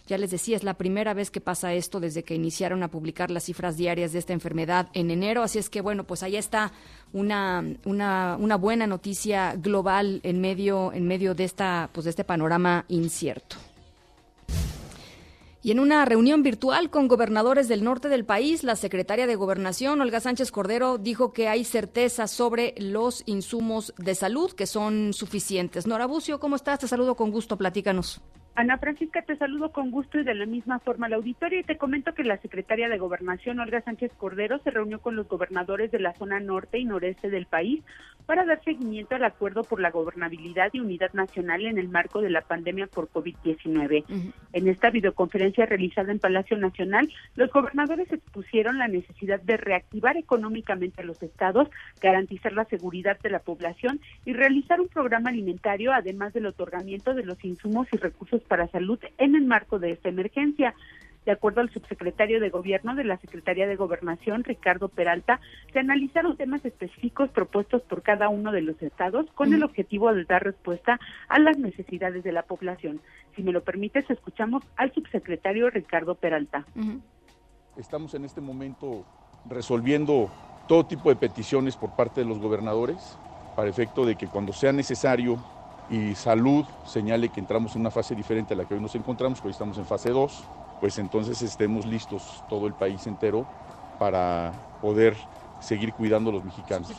Ya 0.07 0.19
les 0.19 0.29
decía, 0.29 0.55
es 0.55 0.63
la 0.63 0.75
primera 0.75 1.15
vez 1.15 1.31
que 1.31 1.41
pasa 1.41 1.73
esto 1.73 1.99
desde 1.99 2.23
que 2.23 2.35
iniciaron 2.35 2.83
a 2.83 2.89
publicar 2.89 3.31
las 3.31 3.45
cifras 3.45 3.75
diarias 3.75 4.13
de 4.13 4.19
esta 4.19 4.33
enfermedad 4.33 4.87
en 4.93 5.09
enero. 5.09 5.41
Así 5.41 5.57
es 5.57 5.69
que, 5.69 5.81
bueno, 5.81 6.03
pues 6.03 6.21
ahí 6.21 6.35
está 6.35 6.71
una, 7.11 7.63
una, 7.85 8.37
una 8.39 8.55
buena 8.55 8.85
noticia 8.85 9.55
global 9.55 10.19
en 10.21 10.41
medio, 10.41 10.93
en 10.93 11.07
medio 11.07 11.33
de, 11.33 11.45
esta, 11.45 11.89
pues 11.91 12.03
de 12.03 12.11
este 12.11 12.23
panorama 12.23 12.85
incierto. 12.87 13.55
Y 15.63 15.71
en 15.71 15.79
una 15.79 16.05
reunión 16.05 16.43
virtual 16.43 16.91
con 16.91 17.07
gobernadores 17.07 17.67
del 17.67 17.83
norte 17.83 18.07
del 18.07 18.23
país, 18.23 18.63
la 18.63 18.75
secretaria 18.75 19.25
de 19.25 19.35
Gobernación, 19.35 19.99
Olga 19.99 20.19
Sánchez 20.19 20.51
Cordero, 20.51 20.99
dijo 20.99 21.33
que 21.33 21.47
hay 21.47 21.63
certeza 21.63 22.27
sobre 22.27 22.75
los 22.77 23.23
insumos 23.25 23.91
de 23.97 24.13
salud 24.13 24.51
que 24.51 24.67
son 24.67 25.13
suficientes. 25.13 25.87
Nora 25.87 26.05
Bucio, 26.05 26.39
¿cómo 26.39 26.55
estás? 26.55 26.77
Te 26.77 26.87
saludo 26.87 27.15
con 27.15 27.31
gusto, 27.31 27.57
platícanos. 27.57 28.21
Ana 28.55 28.77
Francisca, 28.77 29.21
te 29.21 29.35
saludo 29.35 29.73
con 29.73 29.91
gusto 29.91 30.17
y 30.17 30.23
de 30.23 30.33
la 30.33 30.45
misma 30.45 30.79
forma 30.79 31.07
al 31.07 31.13
auditorio. 31.13 31.59
Y 31.59 31.63
te 31.63 31.77
comento 31.77 32.13
que 32.13 32.23
la 32.23 32.37
secretaria 32.37 32.87
de 32.87 32.97
Gobernación, 32.97 33.59
Olga 33.59 33.81
Sánchez 33.81 34.13
Cordero, 34.17 34.59
se 34.59 34.71
reunió 34.71 35.01
con 35.01 35.17
los 35.17 35.27
gobernadores 35.27 35.91
de 35.91 35.99
la 35.99 36.13
zona 36.13 36.39
norte 36.39 36.79
y 36.79 36.85
noreste 36.85 37.29
del 37.29 37.47
país 37.47 37.83
para 38.25 38.45
dar 38.45 38.63
seguimiento 38.63 39.15
al 39.15 39.23
acuerdo 39.23 39.63
por 39.63 39.79
la 39.79 39.91
gobernabilidad 39.91 40.69
y 40.73 40.79
unidad 40.79 41.13
nacional 41.13 41.65
en 41.65 41.77
el 41.77 41.89
marco 41.89 42.21
de 42.21 42.29
la 42.29 42.41
pandemia 42.41 42.87
por 42.87 43.09
COVID-19. 43.09 44.03
En 44.53 44.67
esta 44.67 44.89
videoconferencia 44.89 45.65
realizada 45.65 46.11
en 46.11 46.19
Palacio 46.19 46.57
Nacional, 46.57 47.11
los 47.35 47.51
gobernadores 47.51 48.11
expusieron 48.11 48.77
la 48.77 48.87
necesidad 48.87 49.39
de 49.41 49.57
reactivar 49.57 50.17
económicamente 50.17 51.01
a 51.01 51.05
los 51.05 51.21
estados, 51.21 51.69
garantizar 52.01 52.53
la 52.53 52.65
seguridad 52.65 53.19
de 53.19 53.29
la 53.29 53.39
población 53.39 53.99
y 54.25 54.33
realizar 54.33 54.81
un 54.81 54.87
programa 54.87 55.29
alimentario, 55.29 55.93
además 55.93 56.33
del 56.33 56.47
otorgamiento 56.47 57.13
de 57.13 57.25
los 57.25 57.43
insumos 57.43 57.87
y 57.91 57.97
recursos 57.97 58.41
para 58.43 58.67
salud 58.67 58.99
en 59.17 59.35
el 59.35 59.45
marco 59.45 59.79
de 59.79 59.91
esta 59.91 60.09
emergencia. 60.09 60.73
De 61.25 61.31
acuerdo 61.31 61.61
al 61.61 61.71
subsecretario 61.71 62.39
de 62.39 62.49
Gobierno 62.49 62.95
de 62.95 63.03
la 63.03 63.17
Secretaría 63.17 63.65
de 63.67 63.75
Gobernación, 63.75 64.43
Ricardo 64.43 64.89
Peralta, 64.89 65.39
se 65.73 65.79
analizaron 65.79 66.37
temas 66.37 66.63
específicos 66.63 67.29
propuestos 67.31 67.81
por 67.81 68.03
cada 68.03 68.29
uno 68.29 68.51
de 68.51 68.61
los 68.61 68.79
estados 68.81 69.25
con 69.33 69.53
el 69.53 69.63
objetivo 69.63 70.13
de 70.13 70.25
dar 70.25 70.43
respuesta 70.43 70.99
a 71.27 71.39
las 71.39 71.57
necesidades 71.57 72.23
de 72.23 72.31
la 72.31 72.43
población. 72.43 73.01
Si 73.35 73.41
me 73.41 73.51
lo 73.51 73.63
permites, 73.63 74.09
escuchamos 74.09 74.63
al 74.75 74.93
subsecretario 74.93 75.69
Ricardo 75.69 76.15
Peralta. 76.15 76.65
Estamos 77.75 78.13
en 78.13 78.25
este 78.25 78.39
momento 78.39 79.03
resolviendo 79.49 80.29
todo 80.67 80.85
tipo 80.85 81.09
de 81.09 81.15
peticiones 81.15 81.75
por 81.75 81.95
parte 81.95 82.21
de 82.21 82.27
los 82.27 82.39
gobernadores 82.39 83.17
para 83.55 83.69
efecto 83.69 84.05
de 84.05 84.15
que 84.15 84.27
cuando 84.27 84.53
sea 84.53 84.71
necesario 84.71 85.39
y 85.89 86.15
salud 86.15 86.65
señale 86.85 87.29
que 87.29 87.39
entramos 87.39 87.75
en 87.75 87.81
una 87.81 87.91
fase 87.91 88.15
diferente 88.15 88.53
a 88.53 88.57
la 88.57 88.65
que 88.65 88.73
hoy 88.73 88.79
nos 88.79 88.95
encontramos, 88.95 89.41
que 89.41 89.47
hoy 89.47 89.51
estamos 89.51 89.77
en 89.77 89.85
fase 89.85 90.09
2, 90.09 90.43
pues 90.79 90.97
entonces 90.97 91.41
estemos 91.41 91.85
listos 91.85 92.43
todo 92.49 92.67
el 92.67 92.73
país 92.73 93.05
entero 93.07 93.47
para 93.99 94.51
poder 94.81 95.15
seguir 95.61 95.93
cuidando 95.93 96.29
a 96.29 96.33
los 96.33 96.43
mexicanos. 96.43 96.91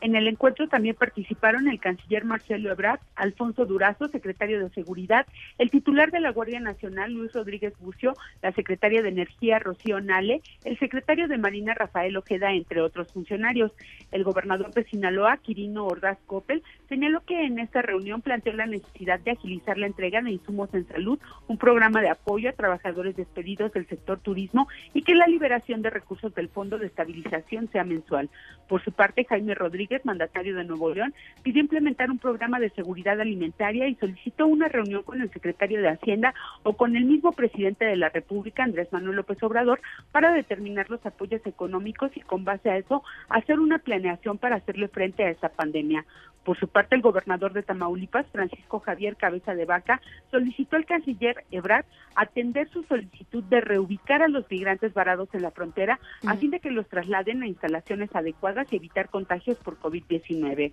En 0.00 0.14
el 0.14 0.28
encuentro 0.28 0.68
también 0.68 0.94
participaron 0.94 1.68
el 1.68 1.80
canciller 1.80 2.24
Marcelo 2.24 2.70
Ebrard, 2.70 3.00
Alfonso 3.14 3.64
Durazo, 3.64 4.08
secretario 4.08 4.60
de 4.60 4.70
Seguridad, 4.70 5.26
el 5.58 5.70
titular 5.70 6.10
de 6.10 6.20
la 6.20 6.32
Guardia 6.32 6.60
Nacional, 6.60 7.12
Luis 7.12 7.32
Rodríguez 7.32 7.72
Bucio, 7.80 8.14
la 8.42 8.52
secretaria 8.52 9.02
de 9.02 9.08
Energía, 9.08 9.58
Rocío 9.58 10.00
Nale, 10.00 10.42
el 10.64 10.78
secretario 10.78 11.28
de 11.28 11.38
Marina, 11.38 11.74
Rafael 11.74 12.16
Ojeda, 12.16 12.52
entre 12.52 12.82
otros 12.82 13.10
funcionarios. 13.10 13.72
El 14.12 14.22
gobernador 14.22 14.72
de 14.74 14.84
Sinaloa, 14.84 15.38
Quirino 15.38 15.86
Ordaz 15.86 16.18
Coppel, 16.26 16.62
señaló 16.88 17.20
que 17.20 17.44
en 17.44 17.58
esta 17.58 17.82
reunión 17.82 18.22
planteó 18.22 18.52
la 18.52 18.66
necesidad 18.66 19.20
de 19.20 19.32
agilizar 19.32 19.78
la 19.78 19.86
entrega 19.86 20.22
de 20.22 20.32
insumos 20.32 20.72
en 20.74 20.86
salud, 20.88 21.18
un 21.48 21.58
programa 21.58 22.00
de 22.00 22.10
apoyo 22.10 22.48
a 22.48 22.52
trabajadores 22.52 23.16
despedidos 23.16 23.72
del 23.72 23.86
sector 23.86 24.20
turismo 24.20 24.68
y 24.94 25.02
que 25.02 25.14
la 25.14 25.26
liberación 25.26 25.82
de 25.82 25.90
recursos 25.90 26.34
del 26.34 26.48
Fondo 26.48 26.78
de 26.78 26.86
Estabilización 26.86 27.68
sea 27.72 27.84
mensual. 27.84 28.30
Por 28.68 28.82
su 28.82 28.92
parte, 28.92 29.24
Jaime 29.24 29.54
Rodríguez 29.54 30.04
mandatario 30.04 30.56
de 30.56 30.64
Nuevo 30.64 30.94
León, 30.94 31.14
pidió 31.42 31.60
implementar 31.60 32.10
un 32.10 32.18
programa 32.18 32.58
de 32.58 32.70
seguridad 32.70 33.20
alimentaria 33.20 33.88
y 33.88 33.94
solicitó 33.96 34.46
una 34.46 34.68
reunión 34.68 35.02
con 35.02 35.20
el 35.20 35.30
secretario 35.30 35.80
de 35.80 35.88
Hacienda 35.88 36.34
o 36.62 36.76
con 36.76 36.96
el 36.96 37.04
mismo 37.04 37.32
presidente 37.32 37.84
de 37.84 37.96
la 37.96 38.08
República, 38.08 38.64
Andrés 38.64 38.92
Manuel 38.92 39.16
López 39.16 39.42
Obrador, 39.42 39.80
para 40.12 40.32
determinar 40.32 40.90
los 40.90 41.04
apoyos 41.04 41.44
económicos 41.46 42.10
y 42.16 42.20
con 42.20 42.44
base 42.44 42.70
a 42.70 42.78
eso 42.78 43.02
hacer 43.28 43.60
una 43.60 43.78
planeación 43.78 44.38
para 44.38 44.56
hacerle 44.56 44.88
frente 44.88 45.24
a 45.24 45.30
esta 45.30 45.48
pandemia. 45.48 46.04
Por 46.44 46.56
su 46.58 46.68
parte, 46.76 46.94
el 46.94 47.00
gobernador 47.00 47.54
de 47.54 47.62
Tamaulipas, 47.62 48.26
Francisco 48.30 48.80
Javier 48.80 49.16
Cabeza 49.16 49.54
de 49.54 49.64
Vaca, 49.64 50.02
solicitó 50.30 50.76
al 50.76 50.84
canciller 50.84 51.46
Ebrard 51.50 51.86
atender 52.14 52.68
su 52.68 52.82
solicitud 52.82 53.42
de 53.44 53.62
reubicar 53.62 54.22
a 54.22 54.28
los 54.28 54.44
migrantes 54.50 54.92
varados 54.92 55.30
en 55.32 55.40
la 55.40 55.52
frontera 55.52 55.98
a 56.26 56.36
fin 56.36 56.50
de 56.50 56.60
que 56.60 56.70
los 56.70 56.86
trasladen 56.86 57.42
a 57.42 57.46
instalaciones 57.46 58.14
adecuadas 58.14 58.70
y 58.70 58.76
evitar 58.76 59.08
contagios 59.08 59.56
por 59.56 59.78
COVID-19. 59.80 60.72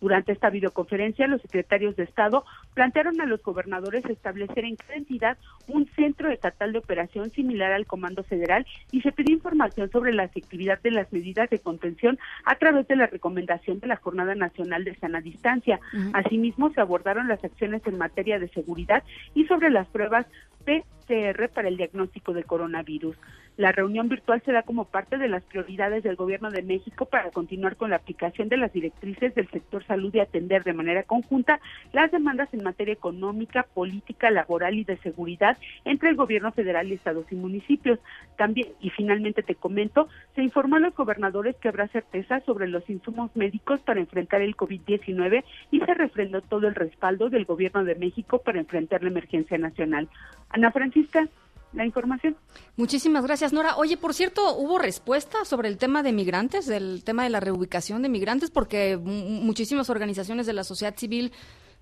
Durante 0.00 0.32
esta 0.32 0.50
videoconferencia, 0.50 1.28
los 1.28 1.42
secretarios 1.42 1.94
de 1.94 2.02
Estado 2.02 2.44
plantearon 2.74 3.20
a 3.20 3.26
los 3.26 3.40
gobernadores 3.40 4.04
establecer 4.06 4.64
en 4.64 4.74
cada 4.74 4.94
entidad 4.94 5.38
un 5.68 5.86
centro 5.94 6.28
estatal 6.28 6.72
de 6.72 6.78
operación 6.78 7.30
similar 7.30 7.70
al 7.70 7.86
Comando 7.86 8.24
Federal 8.24 8.66
y 8.90 9.00
se 9.00 9.12
pidió 9.12 9.32
información 9.32 9.92
sobre 9.92 10.12
la 10.12 10.24
efectividad 10.24 10.82
de 10.82 10.90
las 10.90 11.12
medidas 11.12 11.48
de 11.50 11.60
contención 11.60 12.18
a 12.44 12.56
través 12.56 12.88
de 12.88 12.96
la 12.96 13.06
recomendación 13.06 13.78
de 13.78 13.86
la 13.86 13.96
Jornada 13.96 14.34
Nacional 14.34 14.82
de 14.82 14.96
Sana 14.96 15.20
Distancia. 15.36 15.78
Asimismo, 16.14 16.70
se 16.70 16.80
abordaron 16.80 17.28
las 17.28 17.44
acciones 17.44 17.82
en 17.86 17.98
materia 17.98 18.38
de 18.38 18.48
seguridad 18.48 19.04
y 19.34 19.44
sobre 19.44 19.70
las 19.70 19.86
pruebas 19.88 20.26
PCR 20.66 21.48
para 21.48 21.68
el 21.68 21.76
diagnóstico 21.76 22.32
del 22.32 22.44
coronavirus. 22.44 23.16
La 23.56 23.72
reunión 23.72 24.10
virtual 24.10 24.42
se 24.44 24.52
da 24.52 24.62
como 24.62 24.84
parte 24.84 25.16
de 25.16 25.28
las 25.28 25.42
prioridades 25.44 26.02
del 26.02 26.16
Gobierno 26.16 26.50
de 26.50 26.62
México 26.62 27.06
para 27.06 27.30
continuar 27.30 27.76
con 27.76 27.88
la 27.88 27.96
aplicación 27.96 28.50
de 28.50 28.58
las 28.58 28.70
directrices 28.70 29.34
del 29.34 29.48
sector 29.48 29.82
salud 29.86 30.14
y 30.14 30.20
atender 30.20 30.62
de 30.62 30.74
manera 30.74 31.04
conjunta 31.04 31.58
las 31.94 32.10
demandas 32.10 32.52
en 32.52 32.62
materia 32.62 32.92
económica, 32.92 33.62
política, 33.62 34.30
laboral 34.30 34.74
y 34.74 34.84
de 34.84 34.98
seguridad 34.98 35.56
entre 35.86 36.10
el 36.10 36.16
Gobierno 36.16 36.52
federal 36.52 36.92
estados 36.92 37.24
y 37.30 37.34
municipios. 37.34 37.98
También, 38.36 38.68
y 38.78 38.90
finalmente 38.90 39.42
te 39.42 39.54
comento, 39.54 40.08
se 40.34 40.42
informó 40.42 40.76
a 40.76 40.80
los 40.80 40.94
gobernadores 40.94 41.56
que 41.56 41.68
habrá 41.68 41.88
certeza 41.88 42.40
sobre 42.40 42.68
los 42.68 42.88
insumos 42.90 43.34
médicos 43.34 43.80
para 43.80 44.00
enfrentar 44.00 44.42
el 44.42 44.54
COVID-19 44.54 45.44
y 45.70 45.80
se 45.80 45.94
refrendó 45.94 46.42
todo 46.42 46.68
el 46.68 46.74
respaldo 46.74 47.30
del 47.30 47.46
Gobierno 47.46 47.84
de 47.84 47.94
México 47.94 48.42
para 48.42 48.58
enfrentar 48.58 49.02
la 49.02 49.08
emergencia 49.08 49.56
nacional. 49.56 50.10
Ana 50.56 50.72
Francisca, 50.72 51.28
la 51.74 51.84
información. 51.84 52.34
Muchísimas 52.76 53.24
gracias, 53.24 53.52
Nora. 53.52 53.76
Oye, 53.76 53.98
por 53.98 54.14
cierto, 54.14 54.56
¿hubo 54.56 54.78
respuesta 54.78 55.44
sobre 55.44 55.68
el 55.68 55.76
tema 55.76 56.02
de 56.02 56.12
migrantes, 56.12 56.66
del 56.66 57.04
tema 57.04 57.24
de 57.24 57.30
la 57.30 57.40
reubicación 57.40 58.00
de 58.00 58.08
migrantes? 58.08 58.50
Porque 58.50 58.96
muchísimas 58.96 59.90
organizaciones 59.90 60.46
de 60.46 60.54
la 60.54 60.64
sociedad 60.64 60.96
civil 60.96 61.32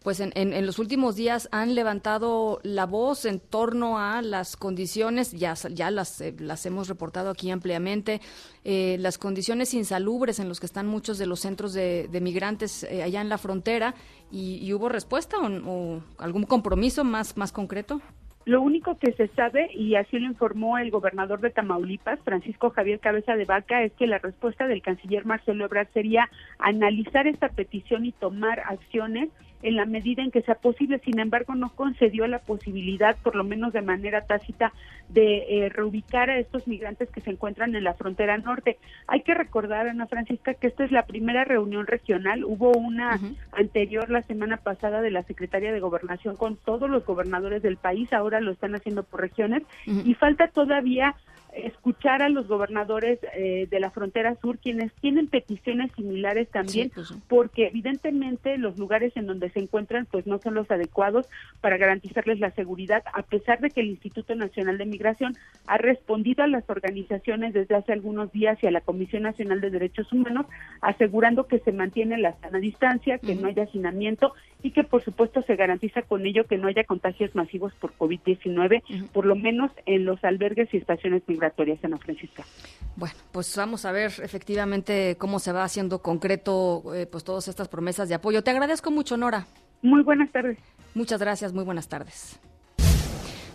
pues 0.03 0.21
en, 0.21 0.33
en, 0.35 0.67
los 0.67 0.79
últimos 0.79 1.17
días 1.17 1.49
han 1.51 1.75
levantado 1.75 2.61
la 2.63 2.85
voz 2.85 3.25
en 3.25 3.41
torno 3.41 3.99
a 3.99 4.21
las 4.21 4.55
condiciones, 4.55 5.33
ya, 5.33 5.55
ya 5.55 5.91
las, 5.91 6.21
eh, 6.21 6.35
las 6.39 6.67
hemos 6.67 6.89
reportado 6.89 7.31
aquí 7.31 7.51
ampliamente, 7.51 8.21
eh, 8.65 8.99
las 9.01 9.17
condiciones 9.17 9.73
insalubres 9.73 10.41
en 10.41 10.51
los 10.51 10.61
que 10.61 10.67
están 10.67 10.87
muchos 10.87 11.17
de 11.17 11.25
los 11.25 11.41
centros 11.41 11.73
de, 11.73 12.07
migrantes 12.21 12.83
eh, 12.83 13.03
allá 13.03 13.23
en 13.23 13.31
la 13.31 13.39
frontera. 13.39 13.95
¿Y, 14.31 14.57
y 14.57 14.75
hubo 14.75 14.91
respuesta 14.91 15.39
o, 15.39 15.47
o, 15.47 16.03
algún 16.19 16.45
compromiso 16.45 17.03
más, 17.03 17.39
más 17.39 17.51
concreto? 17.51 18.03
Lo 18.45 18.61
único 18.61 18.99
que 18.99 19.13
se 19.13 19.29
sabe, 19.29 19.71
y 19.73 19.95
así 19.95 20.19
lo 20.19 20.27
informó 20.27 20.77
el 20.77 20.91
gobernador 20.91 21.41
de 21.41 21.51
Tamaulipas, 21.51 22.21
Francisco 22.21 22.71
Javier 22.71 23.01
Cabeza 23.01 23.37
de 23.37 23.47
Vaca, 23.47 23.83
es 23.83 23.93
que 23.95 24.07
la 24.07 24.19
respuesta 24.19 24.67
del 24.67 24.83
canciller 24.83 25.25
Marcelo 25.25 25.65
Ebrard 25.65 25.89
sería 25.95 26.29
analizar 26.59 27.27
esta 27.27 27.49
petición 27.49 28.05
y 28.05 28.13
tomar 28.13 28.61
acciones 28.61 29.31
en 29.65 29.77
la 29.77 29.87
medida 29.87 30.23
en 30.23 30.31
que 30.31 30.43
sea 30.43 30.55
posible. 30.57 31.01
Sin 31.01 31.19
embargo, 31.19 31.55
no 31.55 31.71
concedió 31.75 32.27
la 32.27 32.39
posibilidad, 32.39 33.17
por 33.23 33.35
lo 33.35 33.45
menos 33.45 33.73
de 33.73 33.81
manera 33.81 34.21
tácita, 34.21 34.73
de 35.09 35.39
eh, 35.49 35.69
reubicar 35.71 36.29
a 36.31 36.39
estos 36.39 36.69
migrantes 36.69 37.09
que 37.11 37.23
se 37.23 37.31
encuentran 37.31 37.75
en 37.75 37.83
la 37.83 37.95
frontera 37.95 38.37
norte. 38.39 38.79
Hay 39.07 39.23
que 39.23 39.35
recordar, 39.35 39.89
Ana 39.89 40.07
Francisca, 40.07 40.55
que 40.55 40.67
esta 40.67 40.85
es 40.85 40.93
la 40.93 41.07
primera 41.07 41.45
reunión 41.45 41.87
regional. 41.87 42.45
Hubo 42.45 42.73
una 42.73 43.17
uh 43.17 43.19
-huh. 43.19 43.37
anterior 43.53 44.11
la 44.11 44.23
semana 44.23 44.59
pasada 44.59 45.01
de 45.01 45.11
la 45.11 45.23
Secretaría 45.23 45.73
de 45.73 45.81
Gobernación 45.81 46.37
con 46.37 46.57
todos 46.57 46.91
los 46.91 47.05
gobernadores 47.07 47.63
del 47.63 47.79
país. 47.79 48.13
Ahora 48.13 48.41
lo 48.41 48.53
están 48.53 48.75
haciendo 48.75 49.03
por 49.03 49.21
regiones 49.23 49.63
uh 49.87 49.91
-huh. 49.91 50.07
y 50.07 50.15
falta 50.15 50.49
todavía 50.49 51.15
escuchar 51.55 52.23
a 52.23 52.29
los 52.29 52.49
gobernadores 52.49 53.19
eh, 53.37 53.69
de 53.71 53.81
la 53.81 53.91
frontera 53.91 54.37
sur 54.41 54.59
quienes 54.59 54.93
tienen 54.95 55.29
peticiones 55.29 55.93
similares 55.95 56.49
también 56.49 56.89
sí, 56.89 56.93
pues 56.95 57.09
sí. 57.09 57.15
porque 57.29 57.69
evidentemente 57.69 58.59
los 58.59 58.77
lugares 58.79 59.17
en 59.17 59.27
donde 59.27 59.51
se 59.51 59.61
encuentran 59.61 60.07
pues 60.11 60.27
no 60.27 60.39
son 60.39 60.55
los 60.55 60.71
adecuados 60.71 61.29
para 61.61 61.77
garantizarles 61.77 62.41
la 62.41 62.51
seguridad 62.51 63.05
a 63.13 63.23
pesar 63.23 63.61
de 63.61 63.71
que 63.71 63.81
el 63.81 63.89
Instituto 63.89 64.35
Nacional 64.35 64.79
de 64.79 64.87
Migración 64.87 65.37
ha 65.67 65.79
respondido 65.79 66.43
a 66.43 66.49
las 66.49 66.69
organizaciones 66.69 67.55
desde 67.55 67.77
hace 67.77 67.93
algunos 67.93 68.33
días 68.33 68.59
y 68.63 68.67
a 68.67 68.73
la 68.73 68.81
Comisión 68.81 69.23
Nacional 69.23 69.61
de 69.61 69.71
Derechos 69.71 70.13
Humanos 70.13 70.47
asegurando 70.81 71.47
que 71.47 71.61
se 71.61 71.73
mantiene 71.73 72.19
la 72.19 72.35
sana 72.41 72.59
distancia, 72.59 73.19
que 73.19 73.33
uh 73.33 73.37
-huh. 73.37 73.41
no 73.41 73.49
haya 73.49 73.65
hacinamiento 73.65 74.35
y 74.63 74.71
que 74.71 74.83
por 74.83 75.03
supuesto 75.03 75.43
se 75.43 75.57
garantiza 75.57 76.03
con 76.03 76.27
ello 76.27 76.45
que 76.47 76.59
no 76.59 76.69
haya 76.69 76.85
contagios 76.85 77.35
masivos 77.35 77.73
por 77.75 77.93
COVID-19, 77.97 78.83
uh 78.83 78.93
-huh. 78.93 79.09
por 79.11 79.27
lo 79.27 79.37
menos 79.37 79.71
en 79.87 80.05
los 80.05 80.23
albergues 80.25 80.73
y 80.73 80.79
estaciones 80.79 81.23
migratorias 81.27 81.44
San 81.51 81.99
Francisco. 81.99 82.43
Bueno, 82.97 83.15
pues 83.33 83.57
vamos 83.57 83.85
a 83.85 83.93
ver 83.93 84.13
efectivamente 84.23 85.17
cómo 85.19 85.39
se 85.39 85.53
va 85.53 85.65
haciendo 85.65 86.01
concreto 86.01 86.95
eh, 86.95 87.07
pues 87.07 87.25
todas 87.25 87.49
estas 87.49 87.69
promesas 87.69 88.09
de 88.09 88.15
apoyo. 88.15 88.43
Te 88.45 88.51
agradezco 88.51 88.91
mucho, 88.91 89.17
Nora. 89.17 89.47
Muy 89.83 90.03
buenas 90.03 90.31
tardes. 90.31 90.59
Muchas 90.95 91.21
gracias, 91.21 91.53
muy 91.53 91.65
buenas 91.65 91.89
tardes. 91.89 92.41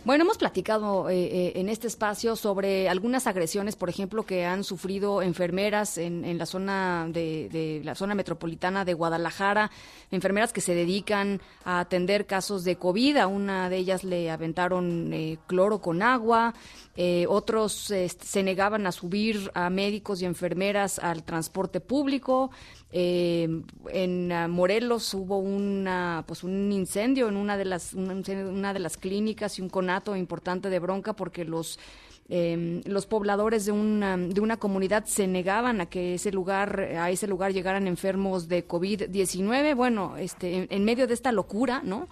Bueno, 0.06 0.24
hemos 0.24 0.38
platicado 0.38 1.10
eh, 1.10 1.26
eh, 1.26 1.52
en 1.56 1.68
este 1.68 1.88
espacio 1.88 2.38
sobre 2.38 2.88
algunas 2.88 3.28
agresiones, 3.28 3.76
por 3.76 3.90
ejemplo, 3.90 4.24
que 4.24 4.46
han 4.46 4.64
sufrido 4.64 5.22
enfermeras 5.22 5.98
en, 5.98 6.24
en 6.24 6.38
la 6.38 6.46
zona 6.46 7.06
de, 7.10 7.50
de 7.50 7.82
la 7.84 7.96
zona 7.96 8.16
metropolitana 8.16 8.86
de 8.86 8.94
Guadalajara, 8.94 9.72
enfermeras 10.10 10.54
que 10.54 10.62
se 10.62 10.74
dedican 10.74 11.42
a 11.66 11.82
atender 11.82 12.26
casos 12.26 12.64
de 12.64 12.78
COVID. 12.78 13.18
A 13.18 13.28
una 13.28 13.70
de 13.70 13.78
ellas 13.78 14.06
le 14.06 14.32
aventaron 14.32 15.14
eh, 15.14 15.38
cloro 15.48 15.82
con 15.82 16.02
agua, 16.02 16.54
eh, 16.96 17.26
otros 17.28 17.92
eh, 17.92 18.10
se 18.10 18.42
negaban 18.42 18.88
a 18.88 18.92
subir 18.92 19.52
a 19.54 19.70
médicos 19.70 20.22
y 20.22 20.26
enfermeras 20.26 21.00
al 21.00 21.24
transporte 21.24 21.82
público. 21.82 22.52
Eh, 22.91 23.47
en 23.91 24.32
ah, 24.32 24.47
Morelos 24.47 25.13
hubo 25.13 25.38
una, 25.38 26.23
pues 26.25 26.43
un 26.43 26.71
incendio 26.71 27.30
en 27.30 27.38
una 27.38 27.56
de 27.56 27.65
las 27.65 27.93
una 27.93 28.73
de 28.73 28.80
las 28.80 28.97
clínicas 28.97 29.60
y 29.60 29.62
un 29.62 29.69
conato 29.69 30.15
importante 30.15 30.71
de 30.71 30.80
bronca 30.80 31.13
porque 31.13 31.45
los 31.45 31.78
eh, 32.30 32.82
los 32.86 33.06
pobladores 33.06 33.65
de 33.65 33.71
una, 33.71 34.17
de 34.17 34.41
una 34.41 34.58
comunidad 34.58 35.06
se 35.06 35.28
negaban 35.28 35.82
a 35.82 35.86
que 35.88 36.15
ese 36.15 36.32
lugar 36.32 36.80
a 36.80 37.12
ese 37.12 37.28
lugar 37.28 37.54
llegaran 37.54 37.88
enfermos 37.88 38.47
de 38.47 38.67
COVID-19. 38.67 39.75
Bueno, 39.75 40.17
este 40.17 40.58
en, 40.58 40.67
en 40.71 40.84
medio 40.84 41.06
de 41.06 41.13
esta 41.13 41.32
locura, 41.32 41.82
¿no? 41.84 42.08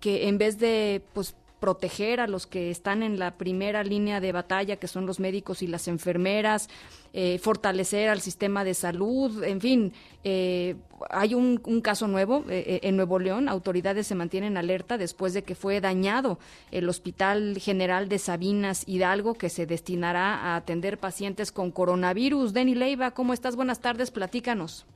Que 0.00 0.28
en 0.28 0.38
vez 0.38 0.58
de 0.58 1.02
pues 1.12 1.34
proteger 1.66 2.20
a 2.20 2.28
los 2.28 2.46
que 2.46 2.70
están 2.70 3.02
en 3.02 3.18
la 3.18 3.36
primera 3.36 3.82
línea 3.82 4.20
de 4.20 4.30
batalla, 4.30 4.76
que 4.76 4.86
son 4.86 5.04
los 5.04 5.18
médicos 5.18 5.62
y 5.62 5.66
las 5.66 5.88
enfermeras, 5.88 6.68
eh, 7.12 7.40
fortalecer 7.42 8.08
al 8.08 8.20
sistema 8.20 8.62
de 8.62 8.72
salud, 8.72 9.42
en 9.42 9.60
fin, 9.60 9.92
eh, 10.22 10.76
hay 11.10 11.34
un, 11.34 11.58
caso 11.82 12.06
nuevo 12.06 12.44
eh, 12.48 12.62
eh, 12.68 12.80
en 12.84 12.94
Nuevo 12.94 13.18
León, 13.18 13.48
autoridades 13.48 14.06
se 14.06 14.14
mantienen 14.14 14.56
alerta 14.56 14.96
después 14.96 15.34
de 15.34 15.42
que 15.42 15.56
fue 15.56 15.80
dañado 15.80 16.38
el 16.70 16.88
Hospital 16.88 17.58
General 17.58 18.08
de 18.08 18.20
Sabinas 18.20 18.84
Hidalgo, 18.86 19.34
que 19.34 19.50
se 19.50 19.66
destinará 19.66 20.36
a 20.36 20.54
atender 20.54 20.98
pacientes 20.98 21.50
con 21.50 21.72
coronavirus. 21.72 22.52
Denny 22.52 22.76
Leiva, 22.76 23.10
¿cómo 23.10 23.32
estás? 23.32 23.56
Buenas 23.56 23.80
tardes, 23.80 24.12
platícanos. 24.12 24.86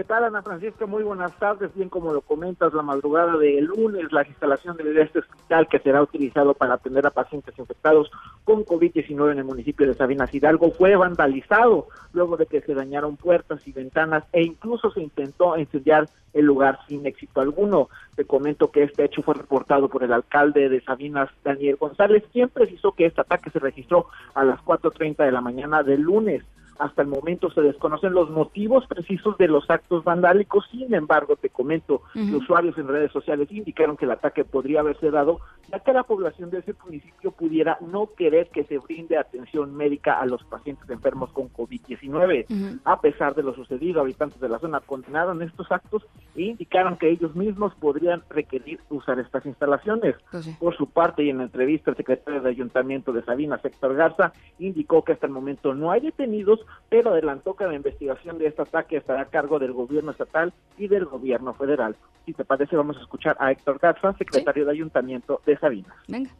¿Qué 0.00 0.04
tal, 0.04 0.24
Ana 0.24 0.40
Francisca? 0.40 0.86
Muy 0.86 1.02
buenas 1.02 1.38
tardes. 1.38 1.74
Bien, 1.74 1.90
como 1.90 2.14
lo 2.14 2.22
comentas, 2.22 2.72
la 2.72 2.80
madrugada 2.80 3.36
del 3.36 3.66
lunes, 3.66 4.10
la 4.12 4.26
instalación 4.26 4.78
de 4.78 4.98
este 4.98 5.18
hospital 5.18 5.68
que 5.68 5.78
será 5.78 6.00
utilizado 6.00 6.54
para 6.54 6.72
atender 6.72 7.04
a 7.04 7.10
pacientes 7.10 7.58
infectados 7.58 8.10
con 8.44 8.64
COVID-19 8.64 9.32
en 9.32 9.40
el 9.40 9.44
municipio 9.44 9.86
de 9.86 9.92
Sabinas 9.92 10.32
Hidalgo 10.32 10.70
fue 10.70 10.96
vandalizado 10.96 11.88
luego 12.14 12.38
de 12.38 12.46
que 12.46 12.62
se 12.62 12.72
dañaron 12.72 13.18
puertas 13.18 13.68
y 13.68 13.72
ventanas 13.72 14.24
e 14.32 14.40
incluso 14.42 14.90
se 14.90 15.02
intentó 15.02 15.58
incendiar 15.58 16.08
el 16.32 16.46
lugar 16.46 16.78
sin 16.88 17.04
éxito 17.04 17.42
alguno. 17.42 17.90
Te 18.16 18.24
comento 18.24 18.70
que 18.70 18.84
este 18.84 19.04
hecho 19.04 19.20
fue 19.20 19.34
reportado 19.34 19.90
por 19.90 20.02
el 20.02 20.14
alcalde 20.14 20.70
de 20.70 20.80
Sabinas, 20.80 21.28
Daniel 21.44 21.76
González, 21.76 22.24
quien 22.32 22.48
precisó 22.48 22.92
que 22.92 23.04
este 23.04 23.20
ataque 23.20 23.50
se 23.50 23.58
registró 23.58 24.06
a 24.32 24.44
las 24.44 24.60
4.30 24.60 25.26
de 25.26 25.32
la 25.32 25.42
mañana 25.42 25.82
del 25.82 26.00
lunes. 26.00 26.42
Hasta 26.80 27.02
el 27.02 27.08
momento 27.08 27.50
se 27.50 27.60
desconocen 27.60 28.14
los 28.14 28.30
motivos 28.30 28.86
precisos 28.86 29.36
de 29.38 29.48
los 29.48 29.68
actos 29.68 30.02
vandálicos, 30.02 30.66
sin 30.70 30.94
embargo, 30.94 31.36
te 31.36 31.50
comento 31.50 31.94
uh 31.94 32.18
-huh. 32.18 32.30
que 32.30 32.36
usuarios 32.36 32.76
en 32.78 32.88
redes 32.88 33.12
sociales 33.12 33.48
indicaron 33.50 33.96
que 33.96 34.06
el 34.06 34.10
ataque 34.12 34.44
podría 34.44 34.80
haberse 34.80 35.10
dado 35.10 35.40
ya 35.70 35.78
que 35.80 35.92
la 35.92 36.02
población 36.02 36.50
de 36.50 36.58
ese 36.58 36.74
municipio 36.84 37.30
pudiera 37.30 37.78
no 37.80 38.10
querer 38.16 38.48
que 38.48 38.64
se 38.64 38.78
brinde 38.78 39.16
atención 39.16 39.74
médica 39.74 40.18
a 40.18 40.26
los 40.26 40.42
pacientes 40.44 40.88
enfermos 40.90 41.30
con 41.30 41.48
COVID-19. 41.52 42.46
Uh 42.48 42.52
-huh. 42.52 42.80
A 42.84 43.00
pesar 43.00 43.34
de 43.34 43.42
lo 43.42 43.54
sucedido, 43.54 44.00
habitantes 44.00 44.40
de 44.40 44.48
la 44.48 44.58
zona 44.58 44.80
condenaron 44.80 45.42
estos 45.42 45.70
actos 45.70 46.02
e 46.34 46.42
indicaron 46.42 46.96
que 46.96 47.10
ellos 47.10 47.34
mismos 47.36 47.72
podrían 47.74 48.22
requerir 48.30 48.80
usar 48.88 49.18
estas 49.20 49.46
instalaciones. 49.46 50.16
Pues 50.30 50.44
sí. 50.44 50.56
Por 50.58 50.76
su 50.76 50.86
parte, 50.88 51.22
y 51.22 51.30
en 51.30 51.38
la 51.38 51.44
entrevista, 51.44 51.90
el 51.90 51.96
secretario 51.96 52.40
de 52.40 52.50
Ayuntamiento 52.50 53.12
de 53.12 53.22
Sabinas, 53.22 53.64
Héctor 53.64 53.94
Garza, 53.94 54.32
indicó 54.58 55.04
que 55.04 55.12
hasta 55.12 55.26
el 55.26 55.32
momento 55.32 55.74
no 55.74 55.90
hay 55.90 56.00
detenidos 56.00 56.60
pero 56.88 57.10
adelantó 57.10 57.54
que 57.54 57.66
la 57.66 57.74
investigación 57.74 58.38
de 58.38 58.46
este 58.46 58.62
ataque 58.62 58.96
estará 58.96 59.22
a 59.22 59.26
cargo 59.26 59.58
del 59.58 59.72
gobierno 59.72 60.10
estatal 60.10 60.52
y 60.78 60.88
del 60.88 61.04
gobierno 61.04 61.54
federal. 61.54 61.96
Si 62.26 62.32
te 62.32 62.44
parece, 62.44 62.76
vamos 62.76 62.96
a 62.98 63.00
escuchar 63.00 63.36
a 63.40 63.50
Héctor 63.52 63.78
Garza, 63.78 64.12
secretario 64.14 64.64
¿Sí? 64.64 64.66
de 64.66 64.72
Ayuntamiento 64.72 65.40
de 65.46 65.56
Sabinas. 65.56 65.94
Venga 66.08 66.30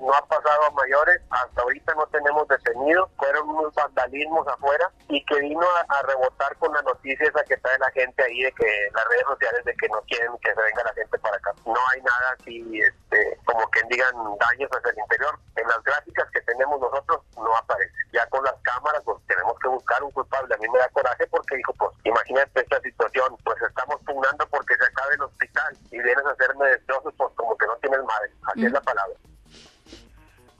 no 0.00 0.14
ha 0.14 0.26
pasado 0.26 0.64
a 0.64 0.70
mayores, 0.70 1.20
hasta 1.30 1.62
ahorita 1.62 1.94
no 1.94 2.06
tenemos 2.06 2.48
detenidos, 2.48 3.10
fueron 3.18 3.48
unos 3.50 3.74
vandalismos 3.74 4.46
afuera 4.48 4.90
y 5.08 5.24
que 5.26 5.40
vino 5.40 5.60
a, 5.60 5.98
a, 5.98 6.02
rebotar 6.02 6.56
con 6.56 6.72
la 6.72 6.82
noticia 6.82 7.28
esa 7.28 7.44
que 7.44 7.56
trae 7.58 7.78
la 7.78 7.90
gente 7.90 8.22
ahí 8.22 8.42
de 8.42 8.52
que 8.52 8.88
las 8.94 9.04
redes 9.08 9.24
sociales 9.26 9.64
de 9.64 9.74
que 9.76 9.88
no 9.88 10.00
quieren 10.02 10.32
que 10.42 10.54
se 10.54 10.62
venga 10.62 10.84
la 10.84 10.94
gente 10.94 11.18
para 11.18 11.36
acá. 11.36 11.52
No 11.66 11.80
hay 11.92 12.00
nada 12.02 12.36
así, 12.38 12.80
este, 12.80 13.38
como 13.44 13.70
que 13.70 13.82
digan 13.90 14.14
daños 14.38 14.70
hacia 14.72 14.90
el 14.90 14.98
interior. 14.98 15.38
En 15.56 15.68
las 15.68 15.82
gráficas 15.82 16.30
que 16.32 16.40
tenemos 16.42 16.80
nosotros 16.80 17.20
no 17.36 17.56
aparece. 17.56 17.92
Ya 18.12 18.26
con 18.26 18.42
las 18.44 18.54
cámaras 18.62 19.02
pues 19.04 19.18
tenemos 19.28 19.58
que 19.60 19.68
buscar 19.68 20.02
un 20.02 20.10
culpable. 20.12 20.54
A 20.54 20.58
mí 20.58 20.68
me 20.68 20.78
da 20.78 20.88
coraje 20.88 21.26
porque 21.26 21.56
dijo, 21.56 21.74
pues 21.74 21.92
imagínate 22.04 22.60
esta 22.60 22.80
situación, 22.80 23.36
pues 23.44 23.60
estamos 23.60 24.00
pugnando 24.06 24.46
porque 24.48 24.74
se 24.76 24.84
acabe 24.84 25.14
el 25.14 25.22
hospital 25.22 25.76
y 25.90 26.00
vienes 26.00 26.24
a 26.24 26.30
hacerme 26.30 26.66
destrozos 26.68 27.12
pues 27.18 27.30
como 27.36 27.56
que 27.58 27.66
no 27.66 27.76
tienes 27.76 28.02
madre. 28.04 28.30
Así 28.48 28.60
mm. 28.60 28.66
es 28.66 28.72
la 28.72 28.80
palabra 28.80 29.19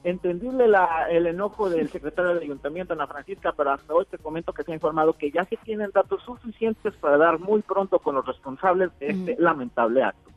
entendible 0.04 0.68
la, 0.68 1.08
el 1.10 1.26
enojo 1.26 1.68
del 1.68 1.88
secretario 1.90 2.34
del 2.34 2.42
ayuntamiento, 2.44 2.92
Ana 2.92 3.06
Francisca, 3.06 3.52
pero 3.56 3.72
hasta 3.72 3.92
hoy 3.94 4.06
te 4.06 4.18
comento 4.18 4.52
que 4.52 4.62
se 4.62 4.72
ha 4.72 4.74
informado 4.74 5.12
que 5.12 5.30
ya 5.30 5.44
se 5.44 5.56
tienen 5.58 5.90
datos 5.92 6.22
suficientes 6.24 6.94
para 6.96 7.18
dar 7.18 7.38
muy 7.38 7.62
pronto 7.62 7.98
con 7.98 8.14
los 8.14 8.26
responsables 8.26 8.90
de 8.98 9.08
este 9.08 9.36
mm. 9.36 9.42
lamentable 9.42 10.02
acto. 10.02 10.30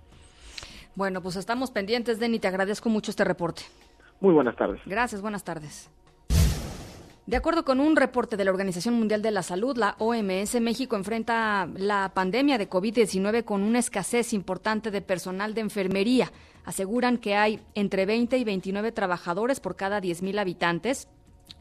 Bueno, 0.95 1.21
pues 1.21 1.36
estamos 1.36 1.71
pendientes, 1.71 2.19
Denny, 2.19 2.39
te 2.39 2.47
agradezco 2.47 2.89
mucho 2.89 3.12
este 3.12 3.23
reporte. 3.23 3.63
Muy 4.19 4.34
buenas 4.34 4.56
tardes. 4.56 4.80
Gracias, 4.86 5.21
buenas 5.21 5.43
tardes. 5.43 5.89
De 7.26 7.38
acuerdo 7.38 7.63
con 7.63 7.80
un 7.80 7.95
reporte 7.95 8.36
de 8.36 8.43
la 8.43 8.52
Organización 8.52 8.95
Mundial 8.95 9.21
de 9.21 9.32
la 9.32 9.43
Salud, 9.43 9.78
la 9.78 9.95
OMS, 9.97 10.60
México 10.60 10.97
enfrenta 10.97 11.69
la 11.73 12.12
pandemia 12.13 12.58
de 12.58 12.69
COVID-19 12.69 13.45
con 13.45 13.63
una 13.63 13.80
escasez 13.80 14.34
importante 14.34 14.91
de 14.91 15.02
personal 15.02 15.54
de 15.54 15.62
enfermería. 15.62 16.32
Aseguran 16.65 17.17
que 17.17 17.36
hay 17.36 17.60
entre 17.76 18.06
20 18.06 18.38
y 18.38 18.43
29 18.43 18.91
trabajadores 18.91 19.60
por 19.60 19.76
cada 19.76 20.02
10.000 20.02 20.39
habitantes. 20.39 21.08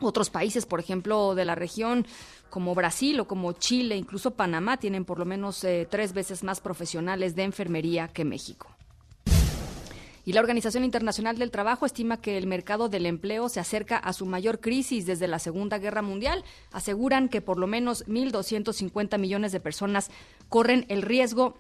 Otros 0.01 0.31
países, 0.31 0.67
por 0.67 0.81
ejemplo, 0.81 1.35
de 1.35 1.45
la 1.45 1.55
región, 1.55 2.07
como 2.51 2.75
Brasil 2.75 3.19
o 3.21 3.27
como 3.27 3.53
Chile, 3.53 3.97
incluso 3.97 4.33
Panamá, 4.33 4.77
tienen 4.77 5.05
por 5.05 5.19
lo 5.19 5.25
menos 5.25 5.63
eh, 5.65 5.87
tres 5.91 6.13
veces 6.13 6.45
más 6.45 6.61
profesionales 6.61 7.35
de 7.35 7.45
enfermería 7.45 8.09
que 8.09 8.25
México. 8.25 8.69
Y 10.25 10.35
la 10.35 10.41
Organización 10.41 10.85
Internacional 10.85 11.37
del 11.37 11.51
Trabajo 11.51 11.85
estima 11.85 12.21
que 12.21 12.39
el 12.39 12.47
mercado 12.47 12.89
del 12.89 13.07
empleo 13.07 13.49
se 13.49 13.59
acerca 13.59 13.97
a 13.97 14.13
su 14.13 14.25
mayor 14.25 14.61
crisis 14.61 15.05
desde 15.05 15.27
la 15.27 15.41
Segunda 15.41 15.79
Guerra 15.79 16.03
Mundial. 16.03 16.45
Aseguran 16.71 17.29
que 17.29 17.41
por 17.41 17.59
lo 17.59 17.67
menos 17.67 18.07
1.250 18.07 19.19
millones 19.19 19.51
de 19.51 19.59
personas 19.59 20.11
corren 20.49 20.87
el 20.89 21.03
riesgo 21.03 21.57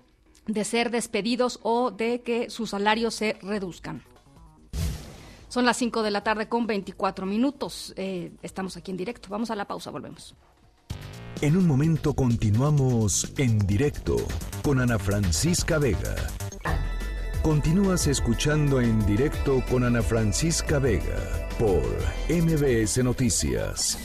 de 0.46 0.64
ser 0.64 0.90
despedidos 0.90 1.60
o 1.62 1.90
de 1.90 2.22
que 2.22 2.50
sus 2.50 2.70
salarios 2.70 3.14
se 3.14 3.38
reduzcan. 3.42 4.02
Son 5.48 5.66
las 5.66 5.76
5 5.76 6.02
de 6.02 6.10
la 6.10 6.24
tarde 6.24 6.48
con 6.48 6.66
24 6.66 7.26
minutos. 7.26 7.92
Eh, 7.96 8.32
estamos 8.42 8.76
aquí 8.76 8.90
en 8.90 8.96
directo. 8.96 9.28
Vamos 9.28 9.50
a 9.50 9.56
la 9.56 9.66
pausa, 9.66 9.90
volvemos. 9.90 10.34
En 11.42 11.56
un 11.56 11.66
momento 11.66 12.14
continuamos 12.14 13.32
en 13.36 13.58
directo 13.66 14.16
con 14.62 14.80
Ana 14.80 14.98
Francisca 14.98 15.78
Vega. 15.78 16.14
Continúas 17.42 18.06
escuchando 18.06 18.80
en 18.80 19.04
directo 19.04 19.62
con 19.68 19.82
Ana 19.84 20.02
Francisca 20.02 20.78
Vega 20.78 21.48
por 21.58 21.82
MBS 22.30 23.02
Noticias. 23.02 23.98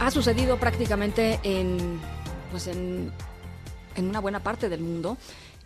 Ha 0.00 0.10
sucedido 0.10 0.56
prácticamente 0.56 1.38
en, 1.42 2.00
pues 2.50 2.68
en, 2.68 3.12
en 3.96 4.08
una 4.08 4.18
buena 4.18 4.42
parte 4.42 4.70
del 4.70 4.80
mundo. 4.80 5.18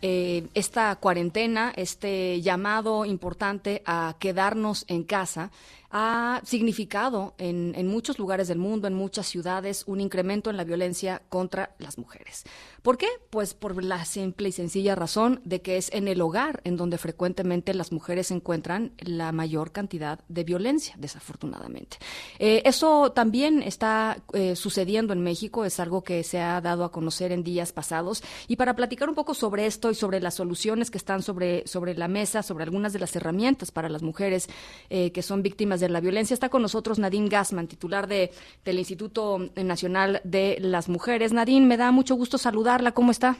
Eh, 0.02 0.48
esta 0.54 0.96
cuarentena, 0.96 1.72
este 1.76 2.42
llamado 2.42 3.04
importante 3.04 3.80
a 3.86 4.16
quedarnos 4.18 4.86
en 4.88 5.04
casa, 5.04 5.52
ha 5.92 6.40
significado 6.44 7.34
en, 7.38 7.74
en, 7.76 7.86
muchos 7.86 8.18
lugares 8.18 8.48
del 8.48 8.58
mundo, 8.58 8.88
en 8.88 8.94
muchas 8.94 9.26
ciudades, 9.28 9.84
un 9.86 10.00
incremento 10.00 10.50
en 10.50 10.56
la 10.56 10.64
violencia 10.64 11.22
contra 11.28 11.70
las 11.78 11.96
mujeres. 11.96 12.42
¿Por 12.84 12.98
qué? 12.98 13.08
Pues 13.30 13.54
por 13.54 13.82
la 13.82 14.04
simple 14.04 14.50
y 14.50 14.52
sencilla 14.52 14.94
razón 14.94 15.40
de 15.42 15.62
que 15.62 15.78
es 15.78 15.90
en 15.94 16.06
el 16.06 16.20
hogar 16.20 16.60
en 16.64 16.76
donde 16.76 16.98
frecuentemente 16.98 17.72
las 17.72 17.92
mujeres 17.92 18.30
encuentran 18.30 18.92
la 18.98 19.32
mayor 19.32 19.72
cantidad 19.72 20.20
de 20.28 20.44
violencia, 20.44 20.94
desafortunadamente. 20.98 21.96
Eh, 22.38 22.60
eso 22.66 23.10
también 23.12 23.62
está 23.62 24.18
eh, 24.34 24.54
sucediendo 24.54 25.14
en 25.14 25.22
México, 25.22 25.64
es 25.64 25.80
algo 25.80 26.04
que 26.04 26.22
se 26.24 26.42
ha 26.42 26.60
dado 26.60 26.84
a 26.84 26.92
conocer 26.92 27.32
en 27.32 27.42
días 27.42 27.72
pasados. 27.72 28.22
Y 28.48 28.56
para 28.56 28.76
platicar 28.76 29.08
un 29.08 29.14
poco 29.14 29.32
sobre 29.32 29.64
esto 29.64 29.90
y 29.90 29.94
sobre 29.94 30.20
las 30.20 30.34
soluciones 30.34 30.90
que 30.90 30.98
están 30.98 31.22
sobre, 31.22 31.66
sobre 31.66 31.94
la 31.94 32.06
mesa, 32.06 32.42
sobre 32.42 32.64
algunas 32.64 32.92
de 32.92 32.98
las 32.98 33.16
herramientas 33.16 33.70
para 33.70 33.88
las 33.88 34.02
mujeres 34.02 34.50
eh, 34.90 35.10
que 35.10 35.22
son 35.22 35.42
víctimas 35.42 35.80
de 35.80 35.88
la 35.88 36.00
violencia. 36.00 36.34
Está 36.34 36.50
con 36.50 36.60
nosotros 36.60 36.98
Nadine 36.98 37.30
Gassman, 37.30 37.66
titular 37.66 38.08
de, 38.08 38.30
del 38.62 38.78
Instituto 38.78 39.38
Nacional 39.56 40.20
de 40.22 40.58
las 40.60 40.90
Mujeres. 40.90 41.32
Nadine, 41.32 41.64
me 41.64 41.78
da 41.78 41.90
mucho 41.90 42.14
gusto 42.14 42.36
saludarla. 42.74 42.92
¿Cómo 42.92 43.10
está? 43.10 43.36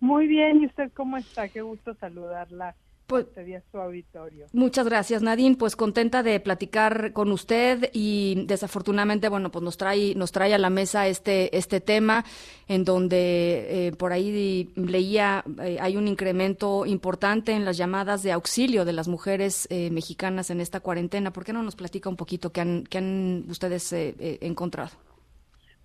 Muy 0.00 0.26
bien, 0.26 0.62
¿y 0.62 0.66
usted 0.66 0.90
cómo 0.94 1.16
está? 1.16 1.48
Qué 1.48 1.62
gusto 1.62 1.94
saludarla. 1.94 2.74
Pues, 3.06 3.24
Sería 3.34 3.62
su 3.72 3.78
auditorio. 3.78 4.48
Muchas 4.52 4.84
gracias, 4.84 5.22
Nadine. 5.22 5.56
Pues 5.56 5.76
contenta 5.76 6.22
de 6.22 6.38
platicar 6.40 7.14
con 7.14 7.32
usted 7.32 7.88
y 7.94 8.44
desafortunadamente, 8.46 9.30
bueno, 9.30 9.50
pues 9.50 9.62
nos 9.62 9.78
trae, 9.78 10.14
nos 10.14 10.30
trae 10.30 10.52
a 10.52 10.58
la 10.58 10.68
mesa 10.68 11.08
este, 11.08 11.56
este 11.56 11.80
tema 11.80 12.26
en 12.68 12.84
donde 12.84 13.86
eh, 13.86 13.92
por 13.92 14.12
ahí 14.12 14.70
leía 14.76 15.42
eh, 15.62 15.78
hay 15.80 15.96
un 15.96 16.06
incremento 16.06 16.84
importante 16.84 17.52
en 17.52 17.64
las 17.64 17.78
llamadas 17.78 18.22
de 18.22 18.32
auxilio 18.32 18.84
de 18.84 18.92
las 18.92 19.08
mujeres 19.08 19.66
eh, 19.70 19.88
mexicanas 19.90 20.50
en 20.50 20.60
esta 20.60 20.80
cuarentena. 20.80 21.32
¿Por 21.32 21.44
qué 21.44 21.54
no 21.54 21.62
nos 21.62 21.76
platica 21.76 22.10
un 22.10 22.16
poquito 22.16 22.52
qué 22.52 22.60
han, 22.60 22.84
qué 22.84 22.98
han 22.98 23.46
ustedes 23.48 23.90
encontrado? 23.94 25.07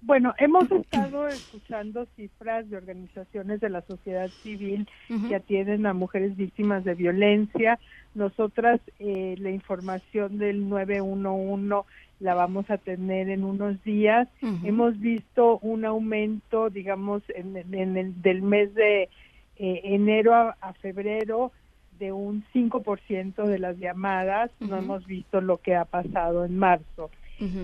Bueno, 0.06 0.34
hemos 0.38 0.70
estado 0.70 1.30
escuchando 1.30 2.06
cifras 2.18 2.70
de 2.70 2.76
organizaciones 2.76 3.62
de 3.62 3.70
la 3.70 3.82
sociedad 3.84 4.28
civil 4.28 4.86
que 5.30 5.36
atienden 5.36 5.86
a 5.86 5.94
mujeres 5.94 6.36
víctimas 6.36 6.84
de 6.84 6.94
violencia. 6.94 7.80
Nosotras 8.14 8.82
eh, 9.00 9.36
la 9.40 9.50
información 9.50 10.40
del 10.40 10.68
911 10.68 11.88
la 12.20 12.36
vamos 12.36 12.70
a 12.70 12.78
tener 12.78 13.30
en 13.30 13.46
unos 13.46 13.82
días. 13.84 14.28
Hemos 14.42 15.00
visto 15.00 15.60
un 15.60 15.86
aumento, 15.86 16.70
digamos, 16.70 17.24
en, 17.30 17.56
en 17.56 17.96
el 17.96 18.22
del 18.22 18.42
mes 18.42 18.74
de 18.76 19.04
eh, 19.56 19.82
enero 19.86 20.36
a, 20.36 20.58
a 20.60 20.74
febrero 20.74 21.54
de 21.98 22.12
un 22.12 22.44
5% 22.54 23.46
de 23.46 23.60
las 23.60 23.78
llamadas. 23.78 24.52
No 24.60 24.78
hemos 24.78 25.06
visto 25.06 25.40
lo 25.40 25.60
que 25.60 25.76
ha 25.76 25.86
pasado 25.86 26.44
en 26.44 26.58
marzo. 26.58 27.10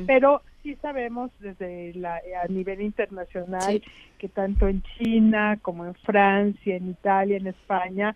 Pero 0.08 0.42
sí 0.64 0.76
sabemos 0.82 1.32
desde 1.40 1.94
la, 1.94 2.22
a 2.44 2.48
nivel 2.48 2.82
internacional 2.82 3.82
que 4.18 4.30
tanto 4.30 4.68
en 4.68 4.84
China 4.98 5.58
como 5.62 5.86
en 5.86 5.96
Francia, 5.96 6.76
en 6.76 6.90
Italia, 6.90 7.38
en 7.38 7.48
España 7.48 8.14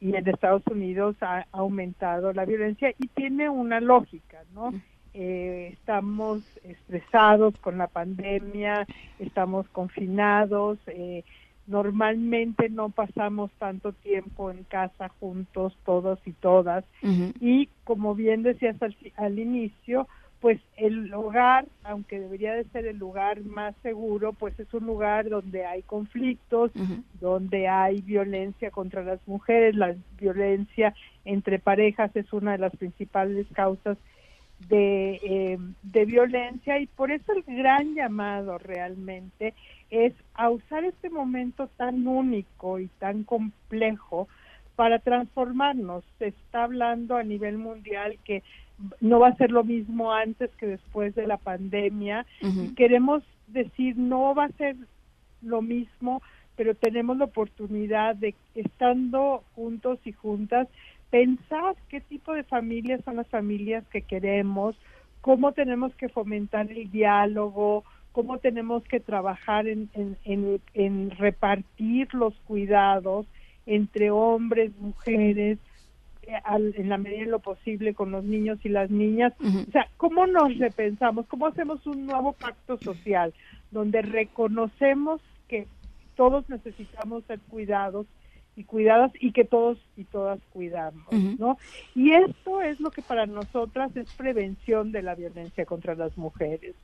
y 0.00 0.14
en 0.14 0.28
Estados 0.28 0.62
Unidos 0.66 1.16
ha 1.20 1.46
aumentado 1.52 2.32
la 2.32 2.44
violencia 2.44 2.92
y 2.98 3.08
tiene 3.08 3.48
una 3.48 3.80
lógica, 3.80 4.42
¿no? 4.54 4.72
Eh, 5.14 5.70
estamos 5.72 6.42
estresados 6.62 7.56
con 7.60 7.78
la 7.78 7.86
pandemia, 7.86 8.86
estamos 9.18 9.66
confinados, 9.70 10.78
eh, 10.88 11.24
normalmente 11.66 12.68
no 12.68 12.90
pasamos 12.90 13.50
tanto 13.58 13.92
tiempo 13.92 14.50
en 14.50 14.64
casa 14.64 15.08
juntos 15.20 15.76
todos 15.86 16.18
y 16.26 16.32
todas. 16.32 16.84
Y 17.40 17.70
como 17.84 18.14
bien 18.14 18.42
decías 18.42 18.76
al, 18.82 18.94
al 19.16 19.38
inicio, 19.38 20.06
pues 20.46 20.60
el 20.76 21.12
hogar, 21.12 21.66
aunque 21.82 22.20
debería 22.20 22.54
de 22.54 22.62
ser 22.66 22.86
el 22.86 22.98
lugar 22.98 23.40
más 23.40 23.74
seguro, 23.82 24.32
pues 24.32 24.56
es 24.60 24.72
un 24.74 24.86
lugar 24.86 25.28
donde 25.28 25.66
hay 25.66 25.82
conflictos, 25.82 26.70
donde 27.20 27.66
hay 27.66 28.00
violencia 28.00 28.70
contra 28.70 29.02
las 29.02 29.18
mujeres, 29.26 29.74
la 29.74 29.96
violencia 30.16 30.94
entre 31.24 31.58
parejas 31.58 32.14
es 32.14 32.32
una 32.32 32.52
de 32.52 32.58
las 32.58 32.76
principales 32.76 33.48
causas 33.54 33.98
de, 34.68 35.18
eh, 35.24 35.58
de 35.82 36.04
violencia 36.04 36.78
y 36.78 36.86
por 36.86 37.10
eso 37.10 37.32
el 37.32 37.42
gran 37.42 37.96
llamado 37.96 38.56
realmente 38.56 39.52
es 39.90 40.12
a 40.34 40.50
usar 40.50 40.84
este 40.84 41.10
momento 41.10 41.68
tan 41.76 42.06
único 42.06 42.78
y 42.78 42.86
tan 43.00 43.24
complejo 43.24 44.28
para 44.76 44.98
transformarnos. 44.98 46.04
Se 46.18 46.28
está 46.28 46.64
hablando 46.64 47.16
a 47.16 47.24
nivel 47.24 47.58
mundial 47.58 48.18
que 48.24 48.42
no 49.00 49.18
va 49.18 49.28
a 49.28 49.36
ser 49.36 49.50
lo 49.50 49.64
mismo 49.64 50.12
antes 50.12 50.50
que 50.56 50.66
después 50.66 51.14
de 51.14 51.26
la 51.26 51.38
pandemia 51.38 52.26
y 52.42 52.74
queremos 52.74 53.22
decir 53.46 53.96
no 53.96 54.34
va 54.34 54.44
a 54.44 54.52
ser 54.52 54.76
lo 55.40 55.62
mismo, 55.62 56.22
pero 56.56 56.74
tenemos 56.74 57.16
la 57.16 57.24
oportunidad 57.24 58.16
de 58.16 58.34
estando 58.54 59.44
juntos 59.54 59.98
y 60.04 60.12
juntas 60.12 60.68
pensar 61.10 61.76
qué 61.88 62.00
tipo 62.00 62.34
de 62.34 62.44
familias 62.44 63.00
son 63.04 63.16
las 63.16 63.28
familias 63.28 63.84
que 63.88 64.02
queremos, 64.02 64.76
cómo 65.22 65.52
tenemos 65.52 65.94
que 65.94 66.10
fomentar 66.10 66.70
el 66.70 66.90
diálogo, 66.90 67.84
cómo 68.12 68.38
tenemos 68.38 68.82
que 68.84 69.00
trabajar 69.00 69.68
en, 69.68 69.88
en, 69.94 70.16
en, 70.24 70.60
en 70.74 71.10
repartir 71.12 72.12
los 72.12 72.34
cuidados 72.40 73.26
entre 73.66 74.10
hombres, 74.10 74.72
mujeres, 74.78 75.58
eh, 76.22 76.32
al- 76.44 76.74
en 76.76 76.88
la 76.88 76.98
medida 76.98 77.20
de 77.20 77.26
lo 77.30 77.40
posible 77.40 77.94
con 77.94 78.10
los 78.10 78.24
niños 78.24 78.58
y 78.64 78.68
las 78.68 78.90
niñas. 78.90 79.32
O 79.68 79.70
sea, 79.72 79.88
¿cómo 79.96 80.26
nos 80.26 80.56
repensamos? 80.58 81.26
¿Cómo 81.26 81.46
hacemos 81.46 81.86
un 81.86 82.06
nuevo 82.06 82.32
pacto 82.32 82.78
social 82.78 83.34
donde 83.70 84.02
reconocemos 84.02 85.20
que 85.48 85.66
todos 86.16 86.48
necesitamos 86.48 87.24
ser 87.24 87.40
cuidados 87.40 88.06
y 88.56 88.64
cuidadas 88.64 89.12
y 89.20 89.32
que 89.32 89.44
todos 89.44 89.76
y 89.98 90.04
todas 90.04 90.40
cuidamos, 90.52 91.04
¿no? 91.38 91.58
Y 91.94 92.12
esto 92.12 92.62
es 92.62 92.80
lo 92.80 92.90
que 92.90 93.02
para 93.02 93.26
nosotras 93.26 93.94
es 93.96 94.10
prevención 94.14 94.92
de 94.92 95.02
la 95.02 95.14
violencia 95.14 95.66
contra 95.66 95.94
las 95.94 96.16
mujeres, 96.16 96.74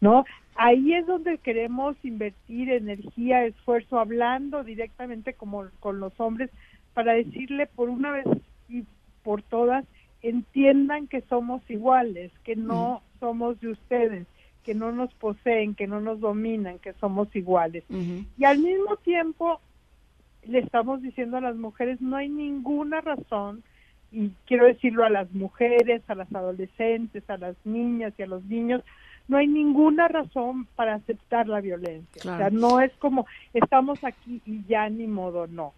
¿no? 0.00 0.24
Ahí 0.56 0.94
es 0.94 1.06
donde 1.06 1.38
queremos 1.38 1.96
invertir 2.04 2.70
energía, 2.70 3.44
esfuerzo, 3.44 3.98
hablando 3.98 4.62
directamente 4.62 5.34
como 5.34 5.66
con 5.80 5.98
los 6.00 6.12
hombres 6.20 6.50
para 6.92 7.14
decirle 7.14 7.66
por 7.66 7.88
una 7.88 8.12
vez 8.12 8.26
y 8.68 8.84
por 9.22 9.42
todas 9.42 9.84
entiendan 10.22 11.06
que 11.06 11.20
somos 11.22 11.62
iguales, 11.68 12.32
que 12.44 12.56
no 12.56 13.02
somos 13.20 13.60
de 13.60 13.70
ustedes, 13.70 14.26
que 14.64 14.74
no 14.74 14.92
nos 14.92 15.12
poseen, 15.14 15.74
que 15.74 15.86
no 15.86 16.00
nos 16.00 16.20
dominan, 16.20 16.78
que 16.78 16.94
somos 16.94 17.34
iguales. 17.36 17.84
Y 18.38 18.44
al 18.44 18.58
mismo 18.58 18.96
tiempo 18.96 19.60
le 20.46 20.60
estamos 20.60 21.02
diciendo 21.02 21.36
a 21.36 21.42
las 21.42 21.56
mujeres 21.56 22.00
no 22.00 22.16
hay 22.16 22.28
ninguna 22.28 23.00
razón 23.00 23.62
y 24.10 24.30
quiero 24.46 24.66
decirlo 24.66 25.04
a 25.04 25.10
las 25.10 25.30
mujeres, 25.32 26.02
a 26.08 26.14
las 26.14 26.32
adolescentes, 26.34 27.28
a 27.28 27.36
las 27.36 27.56
niñas 27.64 28.14
y 28.16 28.22
a 28.22 28.26
los 28.26 28.44
niños, 28.44 28.82
no 29.28 29.36
hay 29.38 29.46
ninguna 29.46 30.08
razón 30.08 30.66
para 30.76 30.94
aceptar 30.94 31.48
la 31.48 31.60
violencia. 31.60 32.20
O 32.20 32.36
sea, 32.36 32.50
no 32.50 32.80
es 32.80 32.92
como 32.98 33.26
estamos 33.52 34.02
aquí 34.04 34.42
y 34.44 34.64
ya 34.66 34.88
ni 34.90 35.06
modo, 35.06 35.46
no. 35.46 35.72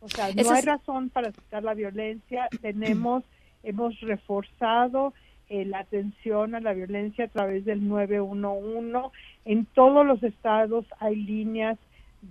O 0.00 0.08
sea, 0.08 0.26
no 0.34 0.50
hay 0.52 0.58
es- 0.60 0.64
razón 0.64 1.10
para 1.10 1.28
aceptar 1.28 1.62
la 1.62 1.74
violencia. 1.74 2.48
Tenemos, 2.62 3.22
hemos 3.62 4.00
reforzado 4.00 5.12
eh, 5.50 5.64
la 5.64 5.80
atención 5.80 6.54
a 6.54 6.60
la 6.60 6.72
violencia 6.72 7.24
a 7.24 7.28
través 7.28 7.64
del 7.64 7.86
911. 7.86 9.10
En 9.44 9.66
todos 9.66 10.06
los 10.06 10.22
estados 10.22 10.86
hay 11.00 11.16
líneas 11.16 11.76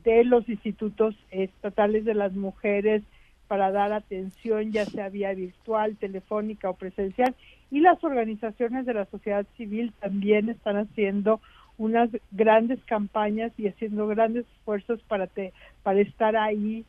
de 0.04 0.24
los 0.24 0.48
institutos 0.48 1.16
estatales 1.32 2.06
de 2.06 2.14
las 2.14 2.34
mujeres 2.34 3.04
para 3.48 3.72
dar 3.72 3.92
atención, 3.94 4.72
ya 4.72 4.86
sea 4.86 5.10
vía 5.10 5.34
virtual, 5.34 5.98
telefónica 5.98 6.70
o 6.70 6.76
presencial. 6.76 7.36
Y 7.72 7.82
las 7.82 8.04
organizaciones 8.04 8.86
de 8.86 8.94
la 8.96 9.06
sociedad 9.08 9.46
civil 9.58 9.94
también 10.00 10.50
están 10.50 10.78
haciendo 10.78 11.42
unas 11.78 12.10
grandes 12.32 12.84
campañas 12.86 13.54
y 13.58 13.68
haciendo 13.68 14.08
grandes 14.08 14.46
esfuerzos 14.48 15.02
para, 15.04 15.28
te- 15.28 15.54
para 15.84 16.02
estar 16.02 16.36
ahí 16.36 16.86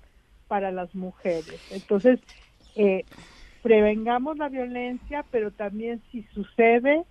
para 0.48 0.72
las 0.72 0.92
mujeres. 0.94 1.60
Entonces, 1.70 2.18
eh, 2.74 3.04
prevengamos 3.62 4.38
la 4.38 4.48
violencia, 4.48 5.24
pero 5.30 5.52
también 5.52 6.02
si 6.10 6.22
sucede, 6.34 7.04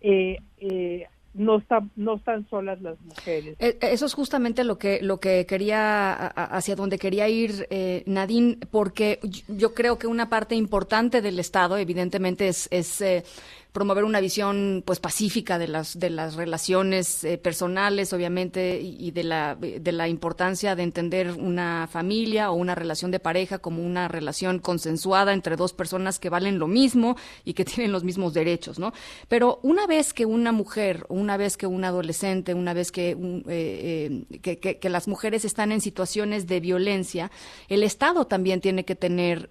eh, 0.00 0.38
eh, 0.58 1.06
no, 1.34 1.58
están, 1.58 1.90
no 1.96 2.16
están 2.16 2.48
solas 2.48 2.80
las 2.82 3.00
mujeres. 3.00 3.56
Eh, 3.60 3.78
Eso 3.82 4.06
es 4.06 4.14
justamente 4.14 4.64
lo 4.64 4.78
que 4.78 5.00
lo 5.02 5.20
que 5.20 5.46
quería 5.46 6.12
hacia 6.26 6.74
donde 6.76 6.98
quería 6.98 7.28
ir 7.28 7.66
eh, 7.70 8.02
Nadine, 8.06 8.58
porque 8.70 9.20
yo- 9.22 9.42
yo 9.56 9.74
creo 9.74 9.98
que 9.98 10.06
una 10.06 10.28
parte 10.28 10.54
importante 10.56 11.22
del 11.22 11.38
Estado, 11.38 11.76
evidentemente, 11.76 12.48
es, 12.48 12.66
es 12.72 13.00
eh, 13.00 13.24
promover 13.72 14.04
una 14.04 14.20
visión 14.20 14.82
pues 14.84 15.00
pacífica 15.00 15.58
de 15.58 15.68
las 15.68 15.98
de 15.98 16.10
las 16.10 16.34
relaciones 16.34 17.24
eh, 17.24 17.38
personales, 17.38 18.12
obviamente, 18.12 18.80
y, 18.80 19.10
de 19.10 19.24
la 19.24 19.54
de 19.56 19.92
la 19.92 20.08
importancia 20.08 20.74
de 20.76 20.82
entender 20.82 21.32
una 21.32 21.88
familia 21.90 22.50
o 22.50 22.54
una 22.54 22.74
relación 22.74 23.10
de 23.10 23.20
pareja 23.20 23.58
como 23.58 23.82
una 23.84 24.08
relación 24.08 24.58
consensuada 24.58 25.32
entre 25.32 25.56
dos 25.56 25.72
personas 25.72 26.18
que 26.18 26.30
valen 26.30 26.58
lo 26.58 26.66
mismo 26.66 27.16
y 27.44 27.54
que 27.54 27.64
tienen 27.70 27.92
los 27.92 28.04
mismos 28.04 28.34
derechos, 28.34 28.78
¿no? 28.78 28.92
Pero 29.28 29.60
una 29.62 29.86
vez 29.86 30.12
que 30.12 30.26
una 30.26 30.52
mujer, 30.52 31.04
una 31.08 31.36
vez 31.36 31.56
que 31.56 31.66
un 31.66 31.84
adolescente, 31.84 32.54
una 32.54 32.74
vez 32.74 32.90
que, 32.92 33.14
un, 33.14 33.44
eh, 33.48 34.24
eh, 34.30 34.38
que, 34.40 34.58
que- 34.58 34.78
que 34.78 34.88
las 34.88 35.08
mujeres 35.08 35.44
están 35.44 35.72
en 35.72 35.80
situaciones 35.80 36.46
de 36.46 36.60
violencia, 36.60 37.30
el 37.68 37.82
Estado 37.82 38.26
también 38.26 38.60
tiene 38.60 38.84
que 38.84 38.94
tener 38.96 39.50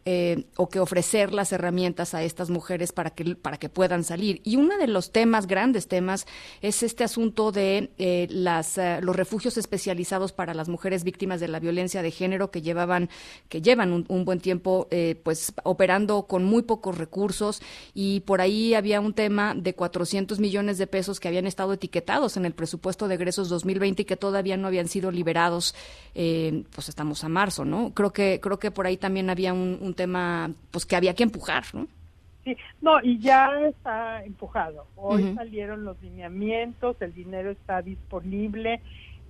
o 0.57 0.69
que 0.69 0.79
ofrecer 0.79 1.33
las 1.33 1.51
herramientas 1.51 2.13
a 2.13 2.23
estas 2.23 2.49
mujeres 2.49 2.91
para 2.91 3.11
que 3.11 3.35
para 3.35 3.57
que 3.57 3.69
puedan 3.69 4.03
salir. 4.09 4.41
Y 4.43 4.57
uno 4.57 4.77
de 4.77 4.87
los 4.87 5.11
temas, 5.11 5.47
grandes 5.47 5.87
temas, 5.87 6.27
es 6.61 6.83
este 6.83 7.03
asunto 7.03 7.51
de 7.51 7.91
eh, 7.97 8.27
las, 8.29 8.77
eh, 8.77 8.99
los 9.01 9.15
refugios 9.15 9.57
especializados 9.57 10.33
para 10.33 10.53
las 10.53 10.67
mujeres 10.67 11.03
víctimas 11.03 11.39
de 11.39 11.47
la 11.47 11.59
violencia 11.59 12.01
de 12.01 12.11
género 12.11 12.51
que 12.51 12.61
llevaban, 12.61 13.09
que 13.47 13.61
llevan 13.61 14.05
un, 14.07 14.25
buen 14.25 14.39
tiempo, 14.39 14.87
eh, 14.91 15.19
pues 15.23 15.53
operando 15.63 16.23
con 16.23 16.43
muy 16.43 16.63
pocos 16.63 16.97
recursos 16.97 17.61
y 17.93 18.21
por 18.21 18.41
ahí 18.41 18.73
había 18.73 18.99
un 18.99 19.13
tema 19.13 19.53
de 19.55 19.73
400 19.73 20.39
millones 20.39 20.77
de 20.77 20.87
pesos 20.87 21.19
que 21.19 21.27
habían 21.27 21.47
estado 21.47 21.73
etiquetados 21.73 22.37
en 22.37 22.45
el 22.45 22.53
presupuesto 22.53 23.07
de 23.07 23.15
egresos 23.15 23.47
2020 23.49 24.01
y 24.01 24.05
que 24.05 24.17
todavía 24.17 24.57
no 24.57 24.67
habían 24.67 24.87
sido 24.87 25.11
liberados. 25.11 25.75
Eh, 26.15 26.63
pues 26.73 26.89
estamos 26.89 27.23
a 27.23 27.29
marzo, 27.29 27.63
¿no? 27.65 27.93
Creo 27.93 28.11
que 28.11 28.39
creo 28.41 28.57
que 28.59 28.71
por 28.71 28.87
ahí 28.87 28.97
también 28.97 29.29
había 29.29 29.53
un, 29.53 29.77
un 29.81 29.93
tema, 29.93 30.51
pues 30.71 30.85
que 30.85 30.95
había 30.95 31.13
que 31.13 31.23
empujar, 31.23 31.65
¿no? 31.73 31.87
Sí, 32.43 32.55
no, 32.81 33.01
y 33.03 33.19
ya 33.19 33.49
está 33.67 34.23
empujado. 34.23 34.87
Hoy 34.95 35.23
salieron 35.35 35.83
los 35.83 36.01
lineamientos, 36.01 36.95
el 37.01 37.13
dinero 37.13 37.51
está 37.51 37.81
disponible. 37.81 38.81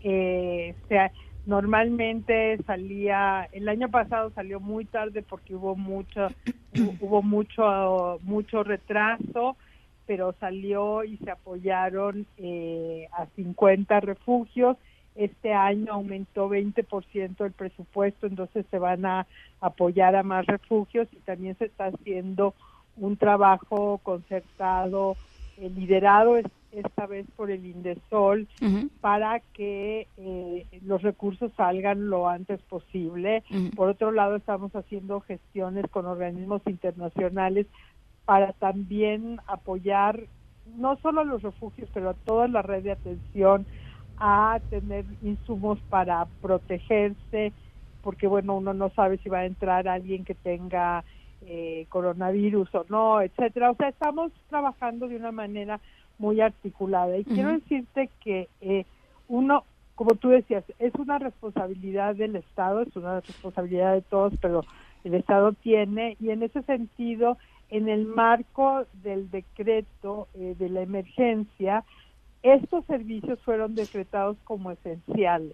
Eh, 0.02 0.76
o 0.84 0.88
sea, 0.88 1.12
normalmente 1.46 2.58
salía, 2.66 3.50
el 3.52 3.68
año 3.68 3.90
pasado 3.90 4.32
salió 4.36 4.60
muy 4.60 4.86
tarde 4.86 5.24
porque 5.24 5.56
hubo 5.56 5.76
mucho, 5.76 6.28
hu- 6.76 6.96
hubo 7.02 7.22
mucho, 7.24 8.20
mucho 8.22 8.64
retraso, 8.64 9.58
pero 10.06 10.34
salió 10.40 11.04
y 11.04 11.18
se 11.18 11.32
apoyaron 11.32 12.28
eh, 12.38 13.08
a 13.14 13.26
50 13.36 14.00
refugios. 14.02 14.78
Este 15.16 15.52
año 15.54 15.94
aumentó 15.94 16.48
20% 16.48 17.44
el 17.46 17.52
presupuesto, 17.54 18.28
entonces 18.28 18.66
se 18.70 18.78
van 18.80 19.06
a 19.06 19.28
apoyar 19.60 20.16
a 20.16 20.24
más 20.24 20.46
refugios 20.46 21.08
y 21.12 21.18
también 21.22 21.58
se 21.58 21.66
está 21.66 21.88
haciendo 21.88 22.54
un 23.00 23.18
trabajo 23.18 24.00
concertado, 24.00 25.18
eh, 25.58 25.70
liderado 25.70 26.38
es- 26.38 26.46
esta 26.72 27.08
vez 27.08 27.26
por 27.36 27.50
el 27.50 27.66
Indesol, 27.66 28.48
para 29.02 29.40
que 29.54 30.10
eh, 30.18 30.68
los 30.82 31.02
recursos 31.02 31.52
salgan 31.56 32.10
lo 32.10 32.28
antes 32.28 32.62
posible. 32.64 33.44
Por 33.76 33.90
otro 33.90 34.12
lado, 34.12 34.36
estamos 34.36 34.76
haciendo 34.76 35.22
gestiones 35.22 35.86
con 35.90 36.06
organismos 36.06 36.62
internacionales 36.68 37.68
para 38.26 38.54
también 38.54 39.40
apoyar 39.48 40.28
no 40.66 40.98
solo 40.98 41.22
a 41.22 41.24
los 41.24 41.42
refugios, 41.42 41.90
pero 41.94 42.10
a 42.10 42.14
toda 42.14 42.48
la 42.48 42.62
red 42.62 42.84
de 42.84 42.92
atención 42.92 43.66
a 44.18 44.60
tener 44.70 45.06
insumos 45.22 45.82
para 45.90 46.28
protegerse, 46.42 47.54
porque 48.02 48.28
bueno, 48.28 48.58
uno 48.58 48.74
no 48.74 48.90
sabe 48.92 49.18
si 49.20 49.30
va 49.30 49.40
a 49.40 49.46
entrar 49.46 49.88
alguien 49.88 50.26
que 50.26 50.36
tenga 50.36 51.06
eh, 51.52 51.88
coronavirus 51.90 52.74
o 52.76 52.86
no, 52.90 53.22
etcétera. 53.22 53.72
O 53.72 53.76
sea, 53.76 53.90
estamos 53.90 54.32
trabajando 54.50 55.08
de 55.08 55.16
una 55.16 55.32
manera 55.32 55.80
muy 56.20 56.40
articulada. 56.42 57.18
Y 57.18 57.24
quiero 57.26 57.50
decirte 57.52 58.10
que 58.24 58.48
eh, 58.62 58.86
uno, 59.28 59.64
como 59.96 60.12
tú 60.16 60.30
decías, 60.30 60.64
es 60.78 60.94
una 60.96 61.18
responsabilidad 61.18 62.16
del 62.16 62.36
Estado, 62.36 62.82
es 62.82 62.96
una 62.96 63.20
responsabilidad 63.22 63.94
de 63.94 64.02
todos, 64.04 64.34
pero 64.42 64.64
el 65.04 65.16
Estado 65.16 65.54
tiene, 65.54 66.18
y 66.20 66.30
en 66.30 66.44
ese 66.44 66.62
sentido, 66.64 67.38
en 67.70 67.90
el 67.90 68.06
marco 68.06 68.86
del 69.02 69.32
decreto 69.32 70.28
eh, 70.36 70.56
de 70.60 70.70
la 70.70 70.82
emergencia, 70.82 71.84
estos 72.44 72.86
servicios 72.86 73.40
fueron 73.42 73.76
decretados 73.76 74.38
como 74.44 74.72
esenciales. 74.72 75.54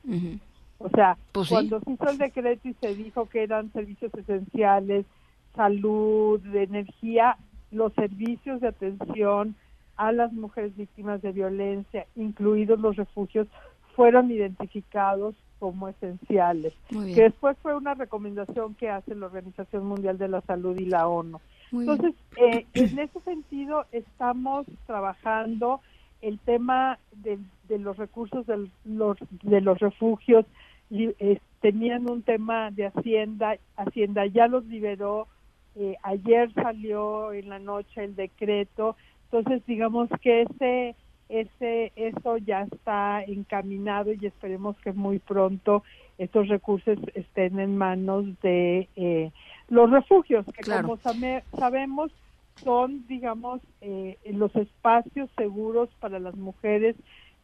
O 0.78 0.90
sea, 0.90 1.18
Pues 1.32 1.48
sí. 1.48 1.54
cuando 1.54 1.80
se 1.80 1.92
hizo 1.92 2.10
el 2.10 2.18
decreto 2.18 2.68
y 2.68 2.74
se 2.74 2.96
dijo 2.96 3.28
que 3.30 3.44
eran 3.44 3.72
servicios 3.72 4.14
esenciales, 4.14 5.06
salud, 5.56 6.40
de 6.42 6.64
energía, 6.64 7.38
los 7.72 7.94
servicios 7.94 8.62
de 8.62 8.68
atención 8.70 9.56
a 9.98 10.12
las 10.12 10.32
mujeres 10.34 10.76
víctimas 10.76 11.22
de 11.22 11.32
violencia, 11.32 12.06
incluidos 12.16 12.80
los 12.80 12.96
refugios, 12.96 13.48
fueron 13.96 14.30
identificados 14.32 15.36
como 15.60 15.88
esenciales. 15.88 16.74
Que 17.14 17.24
después 17.24 17.58
fue 17.62 17.76
una 17.76 17.94
recomendación 17.94 18.76
que 18.76 18.90
hace 18.90 19.16
la 19.16 19.28
Organización 19.28 19.86
Mundial 19.86 20.18
de 20.18 20.28
la 20.28 20.42
Salud 20.42 20.78
y 20.78 20.86
la 20.86 21.08
ONU. 21.08 21.40
Muy. 21.72 21.88
Entonces, 21.88 22.14
eh, 22.38 22.66
en 22.74 23.00
ese 23.00 23.20
sentido, 23.22 23.86
estamos 23.94 24.66
trabajando 24.86 25.80
el 26.22 26.40
tema 26.40 27.00
de, 27.24 27.40
de 27.70 27.80
los 27.80 27.98
recursos 27.98 28.46
del- 28.48 28.70
los, 28.84 29.18
de 29.44 29.62
los 29.62 29.80
refugios. 29.80 30.46
li- 30.90 31.16
eh, 31.20 31.40
tenían 31.62 32.10
un 32.10 32.22
tema 32.22 32.70
de 32.72 32.88
Hacienda, 32.88 33.56
Hacienda 33.78 34.26
ya 34.28 34.48
los 34.48 34.66
liberó, 34.66 35.28
eh, 35.76 35.98
ayer 36.04 36.52
salió 36.54 37.34
en 37.34 37.50
la 37.50 37.60
noche 37.60 38.04
el 38.04 38.16
decreto, 38.16 38.96
entonces 39.26 39.66
digamos 39.66 40.10
que 40.22 40.44
ese 40.44 40.96
ese 41.28 41.92
eso 41.96 42.38
ya 42.38 42.68
está 42.72 43.24
encaminado 43.24 44.14
y 44.14 44.26
esperemos 44.26 44.78
que 44.82 44.94
muy 44.94 45.20
pronto 45.20 45.84
estos 46.18 46.48
recursos 46.48 47.00
estén 47.16 47.60
en 47.60 47.78
manos 47.78 48.26
de 48.42 48.88
eh, 48.96 49.32
los 49.68 49.90
refugios 49.90 50.46
que 50.54 50.62
Claro. 50.62 50.88
como 50.88 50.98
sabemos 51.58 52.12
son 52.64 53.06
digamos 53.08 53.60
eh, 53.82 54.18
los 54.26 54.56
espacios 54.56 55.30
seguros 55.36 55.90
para 56.00 56.20
las 56.20 56.36
mujeres 56.36 56.96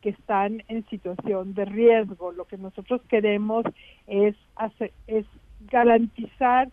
que 0.01 0.09
están 0.09 0.63
en 0.67 0.87
situación 0.87 1.55
de 1.55 1.65
riesgo 1.65 2.31
lo 2.31 2.45
que 2.45 2.57
nosotros 2.57 3.01
queremos 3.09 3.65
es 4.05 4.35
hacer, 4.55 4.93
es 5.07 5.25
garantizar 5.71 6.69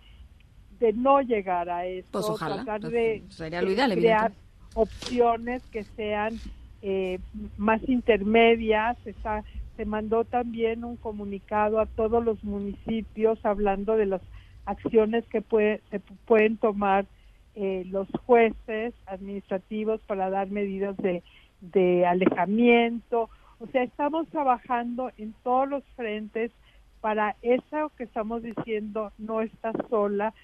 de 0.81 0.93
no 0.93 1.21
llegar 1.23 1.69
a 1.71 1.87
eso 1.87 2.09
Pues 2.13 2.29
ojalá, 2.29 2.57
tratar 2.65 2.81
pues, 2.83 2.93
de 2.93 3.23
sería 3.31 3.63
lo 3.63 3.71
ideal, 3.71 3.93
crear 3.93 4.33
opciones 4.75 5.63
que 5.73 5.85
sean 5.97 6.41
eh, 6.83 7.19
más 7.57 7.81
intermedias. 7.89 8.97
Está, 9.05 9.45
se 9.77 9.85
mandó 9.85 10.25
también 10.25 10.85
un 10.85 10.97
comunicado 10.97 11.81
a 11.81 11.87
todos 11.87 12.25
los 12.25 12.43
municipios 12.45 13.45
hablando 13.45 13.97
de 13.97 14.07
las 14.07 14.23
acciones 14.67 15.25
que 15.29 15.41
puede, 15.41 15.81
se 15.91 16.01
pu- 16.01 16.17
pueden 16.27 16.57
tomar 16.59 17.07
eh, 17.55 17.85
los 17.87 18.07
jueces 18.27 18.95
administrativos 19.07 20.01
para 20.03 20.31
dar 20.31 20.49
medidas 20.51 20.97
de, 20.99 21.23
de 21.61 22.07
alejamiento. 22.07 23.31
O 23.59 23.67
sea, 23.69 23.83
estamos 23.83 24.29
trabajando 24.29 25.11
en 25.17 25.35
todos 25.43 25.69
los 25.69 25.85
frentes 25.97 26.53
para 27.01 27.37
eso 27.43 27.91
que 27.97 28.05
estamos 28.05 28.43
diciendo 28.43 29.13
no 29.19 29.41
está 29.41 29.73
sola 29.89 30.35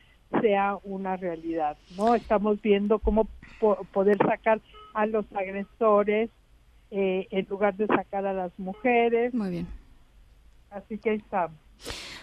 sea 0.40 0.76
una 0.84 1.16
realidad, 1.16 1.76
¿no? 1.96 2.14
Estamos 2.14 2.60
viendo 2.62 2.98
cómo 2.98 3.28
po- 3.60 3.84
poder 3.92 4.18
sacar 4.18 4.60
a 4.94 5.06
los 5.06 5.24
agresores 5.34 6.30
eh, 6.90 7.26
en 7.30 7.46
lugar 7.48 7.76
de 7.76 7.86
sacar 7.86 8.26
a 8.26 8.32
las 8.32 8.56
mujeres. 8.58 9.32
Muy 9.34 9.50
bien. 9.50 9.66
Así 10.70 10.98
que 10.98 11.10
ahí 11.10 11.16
estamos. 11.16 11.56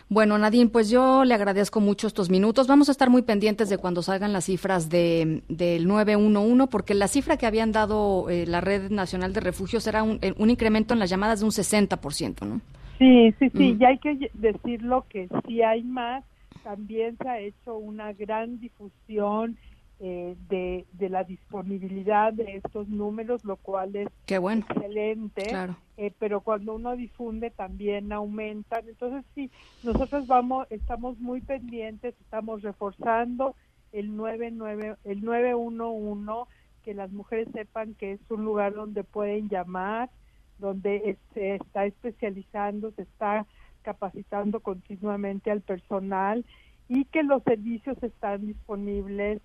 Bueno, 0.10 0.38
Nadine, 0.38 0.70
pues 0.70 0.90
yo 0.90 1.24
le 1.24 1.34
agradezco 1.34 1.80
mucho 1.80 2.06
estos 2.08 2.30
minutos. 2.30 2.68
Vamos 2.68 2.90
a 2.90 2.92
estar 2.92 3.10
muy 3.10 3.22
pendientes 3.22 3.70
de 3.70 3.78
cuando 3.78 4.02
salgan 4.02 4.34
las 4.34 4.46
cifras 4.46 4.90
de, 4.90 5.42
del 5.48 5.88
911, 5.88 6.68
porque 6.68 6.94
la 6.94 7.08
cifra 7.08 7.38
que 7.38 7.46
habían 7.46 7.72
dado 7.72 8.30
eh, 8.30 8.46
la 8.46 8.60
Red 8.60 8.92
Nacional 8.92 9.32
de 9.32 9.40
Refugios 9.40 9.88
era 9.88 10.04
un, 10.04 10.20
un 10.38 10.50
incremento 10.50 10.94
en 10.94 11.00
las 11.00 11.10
llamadas 11.10 11.40
de 11.40 11.46
un 11.46 11.52
60%, 11.52 12.46
¿no? 12.46 12.60
Sí, 13.00 13.34
sí, 13.40 13.50
sí, 13.58 13.72
Ujú. 13.72 13.82
y 13.82 13.86
hay 13.86 13.98
que 14.00 14.30
decirlo 14.34 15.06
que 15.10 15.28
si 15.48 15.62
hay 15.62 15.82
más, 15.84 16.24
también 16.64 17.18
se 17.18 17.28
ha 17.30 17.40
hecho 17.40 17.78
una 17.78 18.14
gran 18.14 18.60
difusión 18.60 19.58
eh, 20.00 20.36
de, 20.50 20.86
de 20.94 21.10
la 21.10 21.24
disponibilidad 21.24 22.34
de 22.34 22.56
estos 22.58 22.88
números, 22.88 23.46
lo 23.46 23.56
cual 23.58 23.96
es 23.96 24.08
Qué 24.26 24.40
bueno. 24.40 24.66
excelente. 24.68 25.44
Claro. 25.44 25.76
eh, 25.98 26.12
pero 26.18 26.42
cuando 26.42 26.74
uno 26.74 26.96
difunde 26.96 27.52
también 27.52 28.12
aumentan. 28.12 28.88
Entonces 28.90 29.24
sí, 29.36 29.52
nosotros 29.84 30.26
vamos, 30.26 30.66
estamos 30.72 31.20
muy 31.20 31.42
pendientes, 31.42 32.16
estamos 32.20 32.64
reforzando 32.64 33.56
el 33.92 34.16
99, 34.16 34.96
el 35.04 35.24
911, 35.24 36.50
que 36.84 36.94
las 36.96 37.12
mujeres 37.12 37.48
sepan 37.54 37.94
que 37.94 38.14
es 38.14 38.22
un 38.32 38.44
lugar 38.44 38.74
donde 38.74 39.04
pueden 39.04 39.50
llamar, 39.50 40.10
donde 40.58 41.18
se 41.36 41.56
está 41.56 41.86
especializando, 41.86 42.92
se 42.92 43.04
está 43.04 43.46
capacitando 43.82 44.60
continuamente 44.60 45.52
al 45.52 45.62
personal 45.62 46.46
y 46.88 47.06
que 47.06 47.24
los 47.24 47.44
servicios 47.44 48.02
están 48.02 48.48
disponibles. 48.48 49.42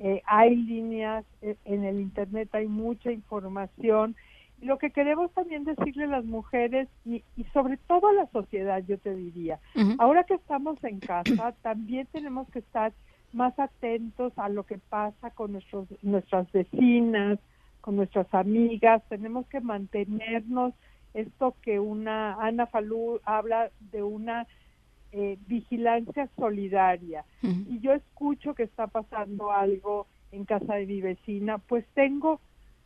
eh, 0.00 0.22
hay 0.26 0.54
líneas 0.54 1.24
eh, 1.42 1.56
en 1.64 1.84
el 1.84 2.00
internet, 2.00 2.48
hay 2.52 2.68
mucha 2.68 3.10
información. 3.10 4.14
Lo 4.60 4.78
que 4.78 4.90
queremos 4.90 5.32
también 5.32 5.64
decirle 5.64 6.04
a 6.04 6.08
las 6.08 6.24
mujeres 6.24 6.88
y, 7.04 7.24
y 7.36 7.44
sobre 7.52 7.76
todo 7.76 8.08
a 8.08 8.12
la 8.12 8.26
sociedad, 8.26 8.82
yo 8.86 8.98
te 8.98 9.14
diría, 9.14 9.58
ahora 9.98 10.24
que 10.24 10.34
estamos 10.34 10.82
en 10.84 10.98
casa, 11.00 11.52
también 11.62 12.06
tenemos 12.12 12.48
que 12.50 12.60
estar 12.60 12.92
más 13.32 13.58
atentos 13.58 14.32
a 14.36 14.48
lo 14.48 14.64
que 14.64 14.78
pasa 14.78 15.30
con 15.30 15.52
nuestros, 15.52 15.86
nuestras 16.02 16.50
vecinas, 16.52 17.38
con 17.80 17.96
nuestras 17.96 18.32
amigas, 18.34 19.02
tenemos 19.08 19.46
que 19.46 19.60
mantenernos, 19.60 20.74
esto 21.14 21.54
que 21.62 21.78
una, 21.80 22.34
Ana 22.34 22.66
Falú 22.66 23.20
habla 23.24 23.70
de 23.92 24.02
una 24.02 24.46
eh, 25.12 25.38
vigilancia 25.46 26.28
solidaria. 26.36 27.24
Y 27.42 27.80
yo 27.80 27.92
escucho 27.92 28.54
que 28.54 28.64
está 28.64 28.86
pasando 28.88 29.50
algo 29.50 30.06
en 30.32 30.44
casa 30.44 30.74
de 30.74 30.86
mi 30.86 31.00
vecina, 31.00 31.58
pues 31.58 31.86
tengo, 31.94 32.40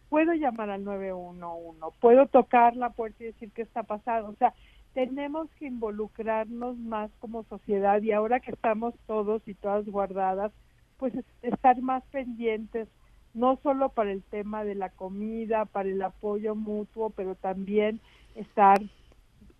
puedo 0.09 0.33
llamar 0.33 0.71
al 0.71 0.85
911, 0.85 1.97
puedo 2.01 2.27
tocar 2.27 2.77
la 2.77 2.91
puerta 2.91 3.25
y 3.25 3.27
decir 3.27 3.51
qué 3.53 3.63
está 3.63 3.83
pasando. 3.83 4.31
O 4.31 4.37
sea, 4.37 4.55
tenemos 4.95 5.49
que 5.59 5.67
involucrarnos 5.67 6.77
más 6.79 7.11
como 7.19 7.45
sociedad 7.45 8.01
y 8.03 8.13
ahora 8.13 8.41
que 8.41 8.53
estamos 8.53 8.95
todos 9.07 9.43
y 9.49 9.55
todas 9.55 9.87
guardadas, 9.87 10.53
pues 10.99 11.13
estar 11.43 11.81
más 11.81 12.05
pendientes, 12.13 12.89
no 13.35 13.59
solo 13.63 13.89
para 13.91 14.13
el 14.13 14.23
tema 14.23 14.65
de 14.65 14.75
la 14.75 14.91
comida, 14.91 15.65
para 15.65 15.89
el 15.89 16.03
apoyo 16.03 16.55
mutuo, 16.55 17.11
pero 17.11 17.35
también 17.35 18.01
estar 18.35 18.81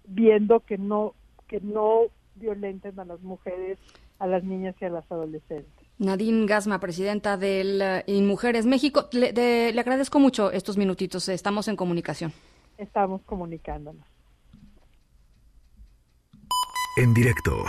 viendo 0.07 0.61
que 0.61 0.79
no 0.79 1.15
que 1.49 1.61
no 1.61 2.05
violenten 2.37 2.99
a 2.99 3.05
las 3.05 3.21
mujeres, 3.21 3.79
a 4.19 4.27
las 4.27 4.43
niñas 4.43 4.75
y 4.81 4.85
a 4.87 4.91
las 4.91 5.11
adolescentes. 5.11 5.71
Nadine 5.99 6.47
Gasma, 6.47 6.81
presidenta 6.81 7.37
del 7.37 7.83
uh, 7.83 8.11
InMujeres 8.11 8.65
México, 8.65 9.09
le, 9.13 9.33
de, 9.33 9.73
le 9.73 9.81
agradezco 9.81 10.19
mucho 10.19 10.51
estos 10.51 10.79
minutitos. 10.79 11.29
Estamos 11.29 11.69
en 11.69 11.77
comunicación. 11.77 12.33
Estamos 12.79 13.21
comunicándonos. 13.23 14.05
En 16.97 17.15
directo. 17.15 17.65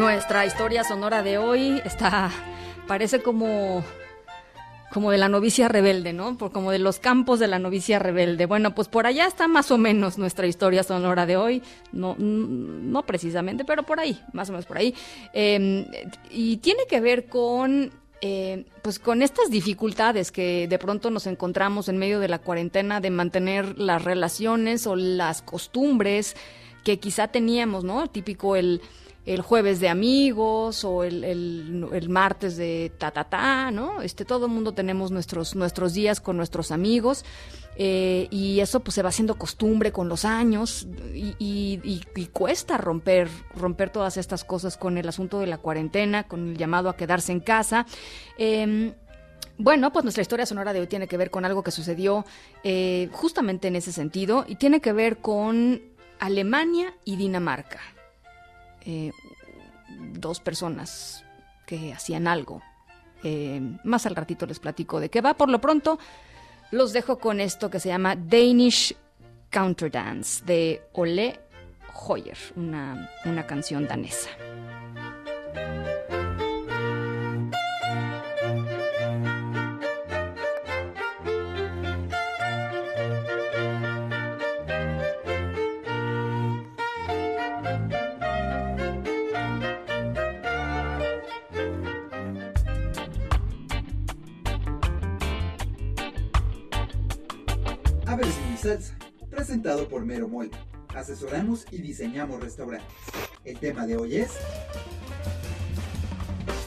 Nuestra 0.00 0.46
historia 0.46 0.82
sonora 0.82 1.22
de 1.22 1.36
hoy 1.36 1.82
está, 1.84 2.30
parece 2.86 3.20
como, 3.20 3.84
como 4.94 5.10
de 5.10 5.18
la 5.18 5.28
novicia 5.28 5.68
rebelde, 5.68 6.14
¿no? 6.14 6.38
Por, 6.38 6.52
como 6.52 6.70
de 6.70 6.78
los 6.78 6.98
campos 6.98 7.38
de 7.38 7.46
la 7.48 7.58
novicia 7.58 7.98
rebelde. 7.98 8.46
Bueno, 8.46 8.74
pues 8.74 8.88
por 8.88 9.06
allá 9.06 9.26
está 9.26 9.46
más 9.46 9.70
o 9.70 9.76
menos 9.76 10.16
nuestra 10.16 10.46
historia 10.46 10.84
sonora 10.84 11.26
de 11.26 11.36
hoy. 11.36 11.62
No, 11.92 12.16
no 12.16 13.02
precisamente, 13.04 13.66
pero 13.66 13.82
por 13.82 14.00
ahí, 14.00 14.18
más 14.32 14.48
o 14.48 14.52
menos 14.52 14.64
por 14.64 14.78
ahí. 14.78 14.94
Eh, 15.34 15.86
y 16.30 16.56
tiene 16.56 16.84
que 16.88 16.98
ver 17.02 17.26
con 17.26 17.92
eh, 18.22 18.64
pues 18.80 18.98
con 18.98 19.20
estas 19.20 19.50
dificultades 19.50 20.32
que 20.32 20.66
de 20.66 20.78
pronto 20.78 21.10
nos 21.10 21.26
encontramos 21.26 21.90
en 21.90 21.98
medio 21.98 22.20
de 22.20 22.28
la 22.28 22.38
cuarentena 22.38 23.02
de 23.02 23.10
mantener 23.10 23.78
las 23.78 24.02
relaciones 24.02 24.86
o 24.86 24.96
las 24.96 25.42
costumbres 25.42 26.36
que 26.84 26.98
quizá 26.98 27.28
teníamos, 27.28 27.84
¿no? 27.84 28.06
Típico 28.08 28.56
el, 28.56 28.80
el 29.26 29.42
jueves 29.42 29.80
de 29.80 29.88
amigos 29.88 30.84
o 30.84 31.04
el, 31.04 31.24
el, 31.24 32.08
martes 32.08 32.56
de 32.56 32.92
ta 32.98 33.10
ta 33.10 33.24
ta, 33.24 33.70
¿no? 33.70 34.02
Este, 34.02 34.24
todo 34.24 34.46
el 34.46 34.52
mundo 34.52 34.72
tenemos 34.72 35.10
nuestros, 35.10 35.54
nuestros 35.54 35.94
días 35.94 36.20
con 36.20 36.36
nuestros 36.36 36.72
amigos. 36.72 37.24
Eh, 37.76 38.26
y 38.30 38.60
eso 38.60 38.80
pues 38.80 38.94
se 38.94 39.02
va 39.02 39.08
haciendo 39.08 39.36
costumbre 39.36 39.90
con 39.90 40.08
los 40.08 40.26
años 40.26 40.86
y, 41.14 41.34
y, 41.38 41.80
y, 42.14 42.26
cuesta 42.26 42.76
romper, 42.76 43.28
romper 43.54 43.88
todas 43.88 44.16
estas 44.18 44.44
cosas 44.44 44.76
con 44.76 44.98
el 44.98 45.08
asunto 45.08 45.38
de 45.40 45.46
la 45.46 45.56
cuarentena, 45.56 46.24
con 46.24 46.48
el 46.48 46.56
llamado 46.58 46.90
a 46.90 46.96
quedarse 46.96 47.32
en 47.32 47.40
casa. 47.40 47.86
Eh, 48.36 48.92
bueno, 49.62 49.92
pues 49.92 50.04
nuestra 50.04 50.22
historia 50.22 50.46
sonora 50.46 50.72
de 50.72 50.80
hoy 50.80 50.86
tiene 50.86 51.06
que 51.06 51.18
ver 51.18 51.30
con 51.30 51.44
algo 51.44 51.62
que 51.62 51.70
sucedió 51.70 52.24
eh, 52.64 53.10
justamente 53.12 53.68
en 53.68 53.76
ese 53.76 53.92
sentido 53.92 54.46
y 54.48 54.54
tiene 54.56 54.80
que 54.80 54.94
ver 54.94 55.18
con 55.18 55.82
Alemania 56.18 56.94
y 57.04 57.16
Dinamarca. 57.16 57.78
Eh, 58.84 59.12
dos 60.12 60.40
personas 60.40 61.24
que 61.66 61.92
hacían 61.92 62.26
algo. 62.26 62.62
Eh, 63.22 63.60
más 63.84 64.06
al 64.06 64.16
ratito 64.16 64.46
les 64.46 64.58
platico 64.58 65.00
de 65.00 65.10
qué 65.10 65.20
va. 65.20 65.34
Por 65.34 65.48
lo 65.48 65.60
pronto, 65.60 65.98
los 66.70 66.92
dejo 66.92 67.18
con 67.18 67.40
esto 67.40 67.70
que 67.70 67.80
se 67.80 67.88
llama 67.88 68.16
Danish 68.16 68.96
Counterdance 69.50 70.44
de 70.44 70.82
Ole 70.92 71.40
Hoyer, 72.06 72.38
una, 72.56 73.10
una 73.24 73.46
canción 73.46 73.86
danesa. 73.86 74.30
Presentado 100.00 100.00
por 100.00 100.04
Mero 100.04 100.28
Mole. 100.28 100.50
Asesoramos 100.94 101.66
y 101.70 101.80
diseñamos 101.82 102.40
restaurantes. 102.40 102.88
El 103.44 103.58
tema 103.58 103.86
de 103.86 103.96
hoy 103.96 104.16
es 104.16 104.30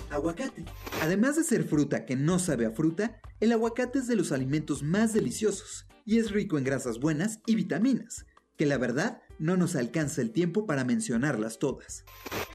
aguacate. 0.09 0.63
Además 1.01 1.36
de 1.36 1.43
ser 1.43 1.63
fruta 1.63 2.05
que 2.05 2.15
no 2.15 2.39
sabe 2.39 2.65
a 2.65 2.71
fruta, 2.71 3.19
el 3.39 3.51
aguacate 3.51 3.99
es 3.99 4.07
de 4.07 4.15
los 4.15 4.31
alimentos 4.31 4.84
más 4.84 5.13
deliciosos 5.13 5.88
y 6.05 6.19
es 6.19 6.31
rico 6.31 6.57
en 6.57 6.63
grasas 6.63 6.99
buenas 6.99 7.39
y 7.45 7.55
vitaminas, 7.55 8.25
que 8.57 8.65
la 8.65 8.77
verdad 8.77 9.21
no 9.39 9.57
nos 9.57 9.75
alcanza 9.75 10.21
el 10.21 10.31
tiempo 10.31 10.65
para 10.65 10.86
mencionarlas 10.86 11.59
todas. 11.59 12.05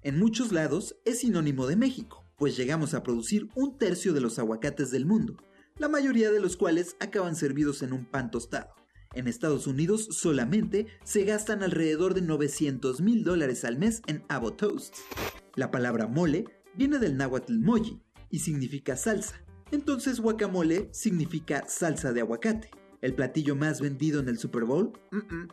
En 0.03 0.19
muchos 0.19 0.53
lados 0.53 0.97
es 1.05 1.21
sinónimo 1.21 1.67
de 1.67 1.77
México, 1.77 2.25
pues 2.37 2.57
llegamos 2.57 2.95
a 2.95 3.03
producir 3.03 3.49
un 3.55 3.77
tercio 3.77 4.13
de 4.13 4.21
los 4.21 4.39
aguacates 4.39 4.91
del 4.91 5.05
mundo, 5.05 5.37
la 5.77 5.89
mayoría 5.89 6.31
de 6.31 6.41
los 6.41 6.57
cuales 6.57 6.97
acaban 7.01 7.37
servidos 7.37 7.83
en 7.83 7.93
un 7.93 8.05
pan 8.05 8.31
tostado. 8.31 8.78
En 9.15 9.27
Estados 9.27 9.67
Unidos 9.67 10.09
solamente 10.11 10.87
se 11.03 11.25
gastan 11.25 11.63
alrededor 11.63 12.15
de 12.15 12.23
900 12.23 13.01
mil 13.01 13.25
dólares 13.25 13.65
al 13.65 13.79
mes 13.79 14.03
en 14.07 14.23
Avo 14.29 14.53
Toast. 14.53 14.95
La 15.55 15.71
palabra 15.71 16.07
mole 16.07 16.45
viene 16.75 16.99
del 16.99 17.17
náhuatl 17.17 17.59
moji 17.59 18.03
y 18.31 18.41
significa 18.41 18.97
salsa. 18.97 19.43
Entonces 19.71 20.21
guacamole 20.21 20.89
significa 20.93 21.65
salsa 21.69 22.13
de 22.13 22.21
aguacate. 22.21 22.71
¿El 23.01 23.15
platillo 23.15 23.55
más 23.57 23.81
vendido 23.81 24.21
en 24.21 24.29
el 24.29 24.39
Super 24.39 24.65
Bowl? 24.65 24.93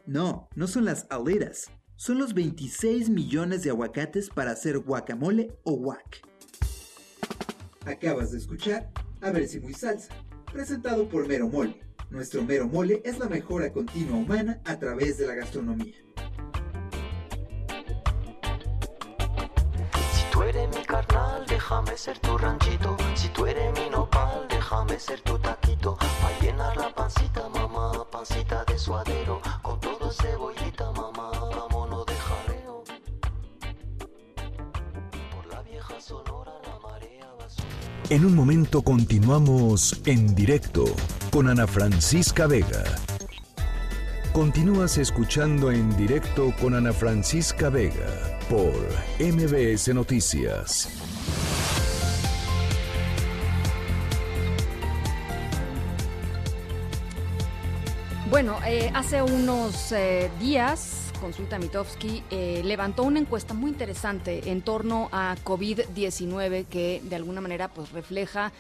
No, 0.06 0.50
no 0.56 0.68
son 0.68 0.86
las 0.86 1.08
aleras. 1.10 1.72
Son 1.96 2.18
los 2.18 2.34
26 2.34 3.10
millones 3.10 3.64
de 3.64 3.70
aguacates 3.70 4.30
para 4.30 4.52
hacer 4.52 4.80
guacamole 4.80 5.56
o 5.64 5.78
guac. 5.78 6.22
Acabas 7.86 8.32
de 8.32 8.40
escuchar 8.40 8.92
A 9.22 9.32
ver 9.32 9.48
si 9.48 9.60
muy 9.60 9.74
salsa, 9.74 10.14
presentado 10.52 11.08
por 11.08 11.28
Mero 11.28 11.48
Mole. 11.48 11.80
Nuestro 12.10 12.44
mero 12.44 12.68
mole 12.68 13.02
es 13.04 13.20
la 13.20 13.28
mejora 13.28 13.72
continua 13.74 14.18
humana 14.18 14.62
a 14.66 14.78
través 14.78 15.18
de 15.18 15.28
la 15.28 15.36
gastronomía. 15.36 15.96
Si 20.14 20.24
tú 20.32 20.44
eres 20.44 20.70
mi 20.70 20.86
carnal, 20.86 21.46
déjame 21.48 21.98
ser 21.98 22.20
tu 22.20 22.38
ranchito. 22.38 22.96
Si 23.16 23.28
tú 23.30 23.46
eres 23.48 23.74
mi 23.74 23.90
nopal, 23.90 24.48
déjame 24.50 25.00
ser 25.00 25.20
tu 25.22 25.38
taquito. 25.40 25.98
Pa' 25.98 26.32
llenar 26.42 26.78
la 26.78 26.94
pancita, 26.94 27.50
mamá, 27.50 28.06
pancita 28.12 28.64
de 28.66 28.78
suadero. 28.78 29.42
Con 29.62 29.80
todo 29.80 30.12
cebollita, 30.12 30.92
mamá, 30.92 31.32
vámonos 31.32 32.06
de 32.06 32.16
jaleo. 32.16 32.84
Por 35.36 35.48
la 35.48 35.62
vieja 35.64 36.00
sonora, 36.00 36.54
la 36.64 36.80
marea 36.88 37.28
va. 37.40 37.48
En 38.10 38.26
un 38.26 38.36
momento 38.36 38.84
continuamos 38.84 40.02
en 40.06 40.36
directo 40.36 40.86
con 41.36 41.50
Ana 41.50 41.68
Francisca 41.68 42.48
Vega. 42.48 42.82
Continúas 44.32 44.98
escuchando 44.98 45.70
en 45.70 45.94
directo 45.98 46.54
con 46.62 46.74
Ana 46.74 46.94
Francisca 46.94 47.70
Vega 47.70 48.40
por 48.50 48.72
MBS 49.20 49.94
Noticias. 49.94 50.88
Bueno, 58.30 58.58
eh, 58.66 58.90
hace 58.94 59.22
unos 59.22 59.92
eh, 59.92 60.32
días, 60.40 61.12
Consulta 61.20 61.60
Mitofsky 61.60 62.24
eh, 62.32 62.62
levantó 62.64 63.04
una 63.04 63.20
encuesta 63.20 63.54
muy 63.54 63.72
interesante 63.72 64.52
en 64.52 64.62
torno 64.62 65.10
a 65.12 65.36
COVID-19 65.44 66.66
que 66.68 67.02
de 67.04 67.16
alguna 67.18 67.42
manera 67.42 67.68
pues 67.68 67.92
refleja 67.92 68.54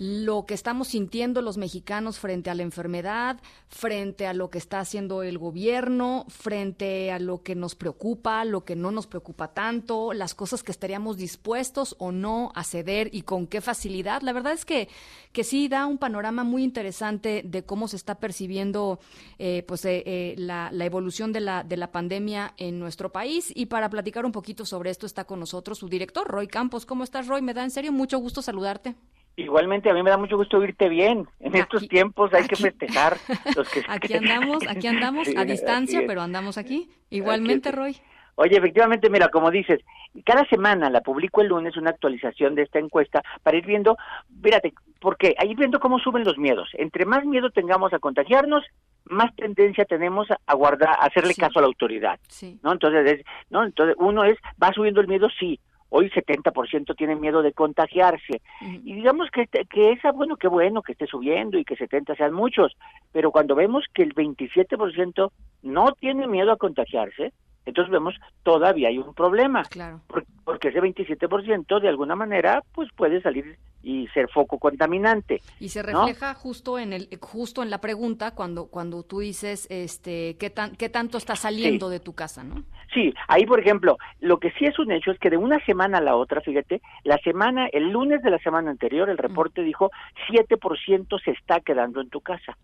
lo 0.00 0.46
que 0.46 0.54
estamos 0.54 0.88
sintiendo 0.88 1.42
los 1.42 1.58
mexicanos 1.58 2.18
frente 2.18 2.48
a 2.48 2.54
la 2.54 2.62
enfermedad, 2.62 3.38
frente 3.68 4.26
a 4.26 4.32
lo 4.32 4.48
que 4.48 4.56
está 4.56 4.80
haciendo 4.80 5.22
el 5.22 5.36
gobierno, 5.36 6.24
frente 6.28 7.12
a 7.12 7.18
lo 7.18 7.42
que 7.42 7.54
nos 7.54 7.74
preocupa, 7.74 8.46
lo 8.46 8.64
que 8.64 8.76
no 8.76 8.92
nos 8.92 9.06
preocupa 9.06 9.48
tanto, 9.48 10.14
las 10.14 10.34
cosas 10.34 10.62
que 10.62 10.72
estaríamos 10.72 11.18
dispuestos 11.18 11.96
o 11.98 12.12
no 12.12 12.50
a 12.54 12.64
ceder 12.64 13.10
y 13.12 13.22
con 13.22 13.46
qué 13.46 13.60
facilidad. 13.60 14.22
La 14.22 14.32
verdad 14.32 14.54
es 14.54 14.64
que, 14.64 14.88
que 15.32 15.44
sí 15.44 15.68
da 15.68 15.84
un 15.84 15.98
panorama 15.98 16.44
muy 16.44 16.64
interesante 16.64 17.42
de 17.44 17.62
cómo 17.64 17.86
se 17.86 17.96
está 17.96 18.14
percibiendo 18.14 19.00
eh, 19.38 19.64
pues, 19.68 19.84
eh, 19.84 20.02
eh, 20.06 20.34
la, 20.38 20.70
la 20.72 20.86
evolución 20.86 21.30
de 21.30 21.40
la, 21.40 21.62
de 21.62 21.76
la 21.76 21.92
pandemia 21.92 22.54
en 22.56 22.78
nuestro 22.78 23.12
país. 23.12 23.52
Y 23.54 23.66
para 23.66 23.90
platicar 23.90 24.24
un 24.24 24.32
poquito 24.32 24.64
sobre 24.64 24.88
esto 24.88 25.04
está 25.04 25.24
con 25.24 25.40
nosotros 25.40 25.76
su 25.76 25.90
director, 25.90 26.26
Roy 26.26 26.46
Campos. 26.46 26.86
¿Cómo 26.86 27.04
estás, 27.04 27.26
Roy? 27.26 27.42
Me 27.42 27.52
da 27.52 27.64
en 27.64 27.70
serio 27.70 27.92
mucho 27.92 28.16
gusto 28.16 28.40
saludarte. 28.40 28.96
Igualmente, 29.44 29.90
a 29.90 29.94
mí 29.94 30.02
me 30.02 30.10
da 30.10 30.16
mucho 30.16 30.36
gusto 30.36 30.58
oírte 30.58 30.88
bien. 30.88 31.26
En 31.40 31.54
estos 31.56 31.88
tiempos 31.88 32.32
hay 32.34 32.46
que 32.46 32.56
festejar. 32.56 33.16
Los 33.56 33.68
que... 33.70 33.82
Aquí 33.88 34.14
andamos, 34.14 34.66
aquí 34.68 34.86
andamos, 34.86 35.28
a 35.36 35.44
distancia, 35.44 36.02
pero 36.06 36.20
andamos 36.22 36.58
aquí. 36.58 36.90
Igualmente, 37.10 37.72
Roy. 37.72 37.96
Oye, 38.36 38.56
efectivamente, 38.56 39.10
mira, 39.10 39.28
como 39.28 39.50
dices, 39.50 39.80
cada 40.24 40.44
semana 40.46 40.88
la 40.88 41.00
publico 41.02 41.40
el 41.42 41.48
lunes 41.48 41.76
una 41.76 41.90
actualización 41.90 42.54
de 42.54 42.62
esta 42.62 42.78
encuesta 42.78 43.22
para 43.42 43.58
ir 43.58 43.66
viendo, 43.66 43.96
fíjate, 44.42 44.72
porque 45.00 45.34
ir 45.44 45.56
viendo 45.56 45.78
cómo 45.80 45.98
suben 45.98 46.24
los 46.24 46.38
miedos. 46.38 46.70
Entre 46.74 47.04
más 47.04 47.24
miedo 47.26 47.50
tengamos 47.50 47.92
a 47.92 47.98
contagiarnos, 47.98 48.64
más 49.04 49.34
tendencia 49.36 49.84
tenemos 49.84 50.28
a 50.46 50.54
guardar, 50.54 50.90
a 50.90 51.06
hacerle 51.06 51.34
Sí. 51.34 51.40
caso 51.40 51.58
a 51.58 51.62
la 51.62 51.68
autoridad. 51.68 52.18
Sí. 52.28 52.58
¿no? 52.62 52.72
Entonces, 52.72 53.18
es- 53.18 53.26
no, 53.50 53.64
entonces 53.64 53.96
uno 53.98 54.24
es, 54.24 54.38
va 54.62 54.72
subiendo 54.72 55.00
el 55.00 55.08
miedo, 55.08 55.28
sí. 55.38 55.58
Hoy 55.90 56.08
70% 56.10 56.94
tiene 56.96 57.16
miedo 57.16 57.42
de 57.42 57.52
contagiarse. 57.52 58.40
Y 58.60 58.94
digamos 58.94 59.28
que, 59.30 59.46
que 59.46 59.92
esa, 59.92 60.12
bueno, 60.12 60.36
qué 60.36 60.48
bueno 60.48 60.82
que 60.82 60.92
esté 60.92 61.06
subiendo 61.06 61.58
y 61.58 61.64
que 61.64 61.76
70 61.76 62.14
sean 62.14 62.32
muchos, 62.32 62.76
pero 63.12 63.30
cuando 63.32 63.54
vemos 63.54 63.84
que 63.92 64.02
el 64.04 64.14
27% 64.14 65.30
no 65.62 65.92
tiene 65.92 66.26
miedo 66.26 66.52
a 66.52 66.56
contagiarse, 66.56 67.32
entonces 67.66 67.90
vemos 67.92 68.14
todavía 68.42 68.88
hay 68.88 68.98
un 68.98 69.14
problema. 69.14 69.62
Claro. 69.64 70.00
Por- 70.06 70.24
Porque 70.44 70.68
ese 70.68 70.80
27% 70.80 71.80
de 71.80 71.88
alguna 71.88 72.16
manera 72.16 72.62
pues 72.72 72.88
puede 72.96 73.20
salir 73.20 73.58
y 73.82 74.06
ser 74.08 74.28
foco 74.28 74.58
contaminante. 74.58 75.42
Y 75.58 75.68
se 75.68 75.82
¿no? 75.82 76.04
refleja 76.06 76.34
justo 76.34 76.78
en 76.78 76.92
el 76.92 77.08
justo 77.20 77.62
en 77.62 77.70
la 77.70 77.80
pregunta 77.80 78.34
cuando 78.34 78.66
cuando 78.66 79.02
tú 79.02 79.20
dices 79.20 79.66
este 79.70 80.36
qué 80.38 80.50
tan 80.50 80.76
qué 80.76 80.88
tanto 80.88 81.18
está 81.18 81.36
saliendo 81.36 81.88
de 81.88 82.00
tu 82.00 82.14
casa, 82.14 82.42
¿no? 82.42 82.64
Sí, 82.92 83.14
ahí 83.28 83.46
por 83.46 83.60
ejemplo, 83.60 83.98
lo 84.20 84.38
que 84.38 84.50
sí 84.52 84.64
es 84.64 84.78
un 84.78 84.90
hecho 84.90 85.12
es 85.12 85.18
que 85.18 85.30
de 85.30 85.36
una 85.36 85.64
semana 85.64 85.98
a 85.98 86.00
la 86.00 86.16
otra, 86.16 86.40
fíjate, 86.40 86.82
la 87.04 87.18
semana, 87.18 87.68
el 87.72 87.90
lunes 87.90 88.20
de 88.22 88.30
la 88.30 88.38
semana 88.38 88.70
anterior, 88.70 89.08
el 89.08 89.18
reporte 89.18 89.62
dijo 89.62 89.90
7% 90.28 91.22
se 91.22 91.30
está 91.30 91.60
quedando 91.60 92.00
en 92.00 92.10
tu 92.10 92.20
casa. 92.20 92.56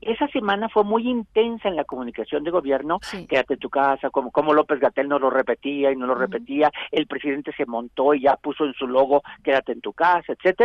Esa 0.00 0.28
semana 0.28 0.68
fue 0.68 0.84
muy 0.84 1.08
intensa 1.08 1.68
en 1.68 1.76
la 1.76 1.84
comunicación 1.84 2.44
de 2.44 2.50
gobierno, 2.50 3.00
quédate 3.28 3.54
en 3.54 3.60
tu 3.60 3.70
casa, 3.70 4.10
como, 4.10 4.30
como 4.30 4.54
López 4.54 4.78
Gatel 4.78 5.08
no 5.08 5.18
lo 5.18 5.30
repetía 5.30 5.90
y 5.90 5.96
no 5.96 6.06
lo 6.06 6.14
repetía, 6.14 6.70
el 6.90 7.06
presidente 7.06 7.52
se 7.56 7.66
montó 7.66 8.14
y 8.14 8.22
ya 8.22 8.36
puso 8.36 8.64
en 8.64 8.74
su 8.74 8.86
logo 8.86 9.22
quédate 9.42 9.72
en 9.72 9.80
tu 9.80 9.92
casa, 9.92 10.32
etcétera, 10.32 10.61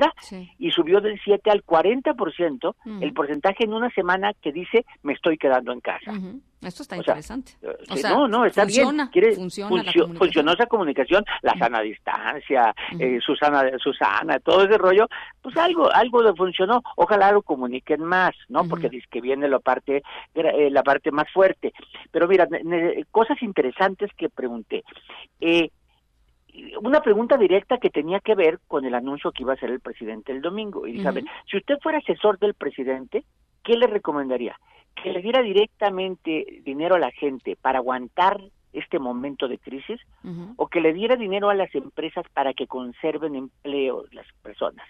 y 0.60 0.72
subió 0.72 1.02
del 1.02 1.20
7 1.24 1.50
al 1.52 1.64
40% 1.64 2.76
Ujú. 2.86 3.04
el 3.04 3.14
porcentaje 3.14 3.64
en 3.64 3.74
una 3.74 3.90
semana 3.92 4.32
que 4.42 4.52
dice 4.52 4.86
me 5.04 5.14
estoy 5.14 5.38
quedando 5.38 5.72
en 5.72 5.80
casa. 5.82 6.12
Esto 6.60 6.82
está 6.82 6.96
O 6.96 7.00
interesante. 7.00 7.52
Eh, 7.62 7.68
O 7.92 7.96
sí, 7.96 8.02
sea, 8.02 8.10
no, 8.12 8.28
no, 8.28 8.44
está 8.44 8.64
funciona, 8.64 9.04
bien. 9.04 9.08
Quiere- 9.12 9.36
funciona 9.36 9.70
funcio- 9.70 10.18
funcionó 10.18 10.54
esa 10.54 10.66
comunicación, 10.66 11.24
la 11.44 11.54
sana 11.58 11.82
distancia, 11.82 12.74
eh, 13.00 13.20
Susana, 13.24 13.64
Susana, 13.78 14.40
todo 14.40 14.64
ese 14.66 14.76
rollo, 14.78 15.08
pues 15.42 15.56
algo, 15.58 15.94
algo 15.94 16.24
le 16.24 16.34
funcionó. 16.34 16.82
Ojalá 16.96 17.32
lo 17.32 17.44
comuniquen 17.44 18.04
más, 18.04 18.32
¿no? 18.50 18.68
Porque 18.68 18.90
dice 18.90 19.06
que 19.12 19.22
viene 19.22 19.48
la 19.48 19.60
parte, 19.60 20.02
eh, 20.34 20.70
la 20.72 20.82
parte 20.82 21.12
más 21.12 21.32
fuerte. 21.32 21.74
Pero 22.12 22.28
mira, 22.28 22.48
ne- 22.50 22.64
ne- 22.64 23.06
cosas 23.12 23.40
interesantes 23.44 24.10
que 24.18 24.28
pregunté. 24.30 24.84
Eh, 25.40 25.70
una 26.82 27.02
pregunta 27.02 27.38
directa 27.38 27.78
que 27.78 27.90
tenía 27.90 28.20
que 28.20 28.36
ver 28.36 28.60
con 28.68 28.86
el 28.86 28.96
anuncio 28.96 29.32
que 29.32 29.44
iba 29.44 29.54
a 29.54 29.56
hacer 29.56 29.70
el 29.70 29.80
presidente 29.80 30.32
el 30.32 30.42
domingo. 30.42 30.84
A 30.86 31.12
ver, 31.12 31.24
si 31.50 31.58
usted 31.58 31.78
fuera 31.82 32.00
asesor 32.00 32.40
del 32.40 32.54
presidente, 32.54 33.24
¿qué 33.64 33.76
le 33.76 33.88
recomendaría? 33.88 34.60
¿Que 34.96 35.12
le 35.12 35.22
diera 35.22 35.42
directamente 35.42 36.62
dinero 36.64 36.96
a 36.96 37.00
la 37.00 37.12
gente 37.12 37.56
para 37.56 37.80
aguantar 37.80 38.42
este 38.74 39.00
momento 39.00 39.48
de 39.48 39.58
crisis 39.58 40.00
o 40.56 40.68
que 40.68 40.82
le 40.82 40.94
diera 40.94 41.16
dinero 41.16 41.50
a 41.50 41.56
las 41.56 41.74
empresas 41.76 42.26
para 42.34 42.54
que 42.54 42.68
conserven 42.68 43.36
empleo 43.36 44.06
las 44.12 44.26
personas? 44.42 44.88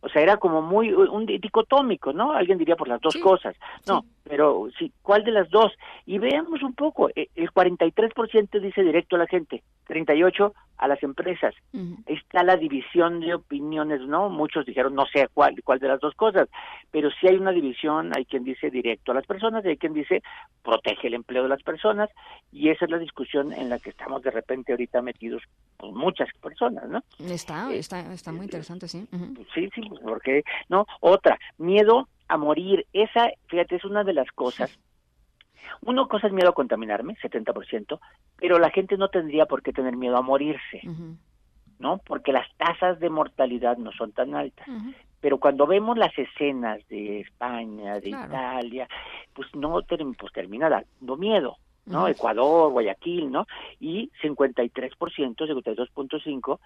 O 0.00 0.08
sea, 0.08 0.22
era 0.22 0.36
como 0.36 0.62
muy 0.62 0.92
un 0.92 1.26
dicotómico, 1.26 2.12
¿no? 2.12 2.32
Alguien 2.32 2.56
diría 2.58 2.76
por 2.76 2.86
las 2.86 3.00
dos 3.00 3.16
cosas. 3.16 3.56
No, 3.86 4.04
pero 4.28 4.68
sí, 4.78 4.92
¿cuál 5.02 5.24
de 5.24 5.32
las 5.32 5.48
dos? 5.50 5.72
Y 6.06 6.18
veamos 6.18 6.62
un 6.62 6.74
poco, 6.74 7.08
eh, 7.10 7.28
el 7.34 7.50
43% 7.50 8.60
dice 8.60 8.82
directo 8.82 9.16
a 9.16 9.20
la 9.20 9.26
gente, 9.26 9.62
38 9.86 10.54
a 10.76 10.86
las 10.86 11.02
empresas. 11.02 11.54
Está 12.06 12.44
la 12.44 12.56
división 12.56 13.20
de 13.20 13.34
opiniones, 13.34 14.00
¿no? 14.02 14.28
Muchos 14.28 14.64
dijeron 14.64 14.94
no 14.94 15.06
sé 15.06 15.26
cuál 15.34 15.56
cuál 15.64 15.80
de 15.80 15.88
las 15.88 16.00
dos 16.00 16.14
cosas, 16.14 16.48
pero 16.90 17.10
sí 17.10 17.26
hay 17.26 17.36
una 17.36 17.50
división, 17.50 18.12
hay 18.16 18.24
quien 18.24 18.44
dice 18.44 18.70
directo 18.70 19.10
a 19.10 19.16
las 19.16 19.26
personas 19.26 19.64
y 19.64 19.68
hay 19.68 19.76
quien 19.76 19.92
dice 19.92 20.22
protege 20.62 21.08
el 21.08 21.14
empleo 21.14 21.42
de 21.42 21.48
las 21.48 21.62
personas 21.62 22.10
y 22.52 22.68
esa 22.68 22.84
es 22.84 22.90
la 22.90 22.98
discusión 22.98 23.52
en 23.52 23.68
la 23.68 23.78
que 23.80 23.90
estamos 23.90 24.22
de 24.22 24.30
repente 24.30 24.72
ahorita 24.72 25.02
metidos 25.02 25.42
pues, 25.76 25.92
muchas 25.92 26.28
personas, 26.40 26.88
¿no? 26.88 27.02
Está 27.18 27.72
está 27.72 28.12
está 28.12 28.30
muy 28.30 28.44
interesante, 28.44 28.86
sí. 28.86 29.06
Sí, 29.54 29.68
sí, 29.74 29.82
porque 30.04 30.44
no, 30.68 30.86
otra, 31.00 31.38
miedo 31.58 32.08
a 32.28 32.36
morir, 32.36 32.86
esa, 32.92 33.30
fíjate, 33.46 33.76
es 33.76 33.84
una 33.84 34.04
de 34.04 34.12
las 34.12 34.30
cosas. 34.32 34.78
Uno 35.82 36.08
cosa 36.08 36.26
es 36.28 36.32
miedo 36.32 36.50
a 36.50 36.54
contaminarme, 36.54 37.16
70%, 37.16 37.98
pero 38.36 38.58
la 38.58 38.70
gente 38.70 38.96
no 38.96 39.08
tendría 39.08 39.46
por 39.46 39.62
qué 39.62 39.72
tener 39.72 39.96
miedo 39.96 40.16
a 40.16 40.22
morirse, 40.22 40.82
¿no? 41.78 41.98
Porque 41.98 42.32
las 42.32 42.46
tasas 42.56 43.00
de 43.00 43.10
mortalidad 43.10 43.76
no 43.76 43.92
son 43.92 44.12
tan 44.12 44.34
altas. 44.34 44.66
Pero 45.20 45.38
cuando 45.38 45.66
vemos 45.66 45.98
las 45.98 46.16
escenas 46.16 46.86
de 46.88 47.20
España, 47.20 47.94
de 47.94 48.10
Claro. 48.10 48.26
Italia, 48.28 48.88
pues 49.34 49.52
no 49.54 49.80
pues 50.16 50.32
termina 50.32 50.68
dando 50.68 51.16
miedo, 51.16 51.56
¿no? 51.86 52.06
Ecuador, 52.06 52.70
Guayaquil, 52.70 53.30
¿no? 53.30 53.46
Y 53.80 54.10
53%, 54.22 54.70
52.5 54.70 56.58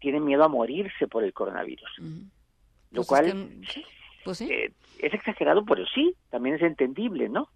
tienen 0.00 0.24
miedo 0.24 0.44
a 0.44 0.48
morirse 0.48 1.06
por 1.06 1.24
el 1.24 1.32
coronavirus. 1.32 1.90
Lo 1.98 2.96
Pues 2.96 3.08
cual 3.08 3.26
es 3.26 3.34
que, 3.34 3.84
pues 4.24 4.38
sí. 4.38 4.48
eh, 4.50 4.72
es 5.00 5.12
exagerado, 5.14 5.64
pero 5.64 5.84
sí, 5.94 6.14
también 6.30 6.56
es 6.56 6.62
entendible, 6.62 7.28
¿no? 7.28 7.48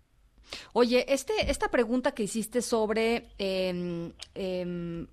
Oye, 0.73 1.05
este, 1.13 1.51
esta 1.51 1.71
pregunta 1.71 2.13
que 2.13 2.23
hiciste 2.23 2.63
sobre 2.63 3.29
em, 3.39 4.13
em, 4.35 5.07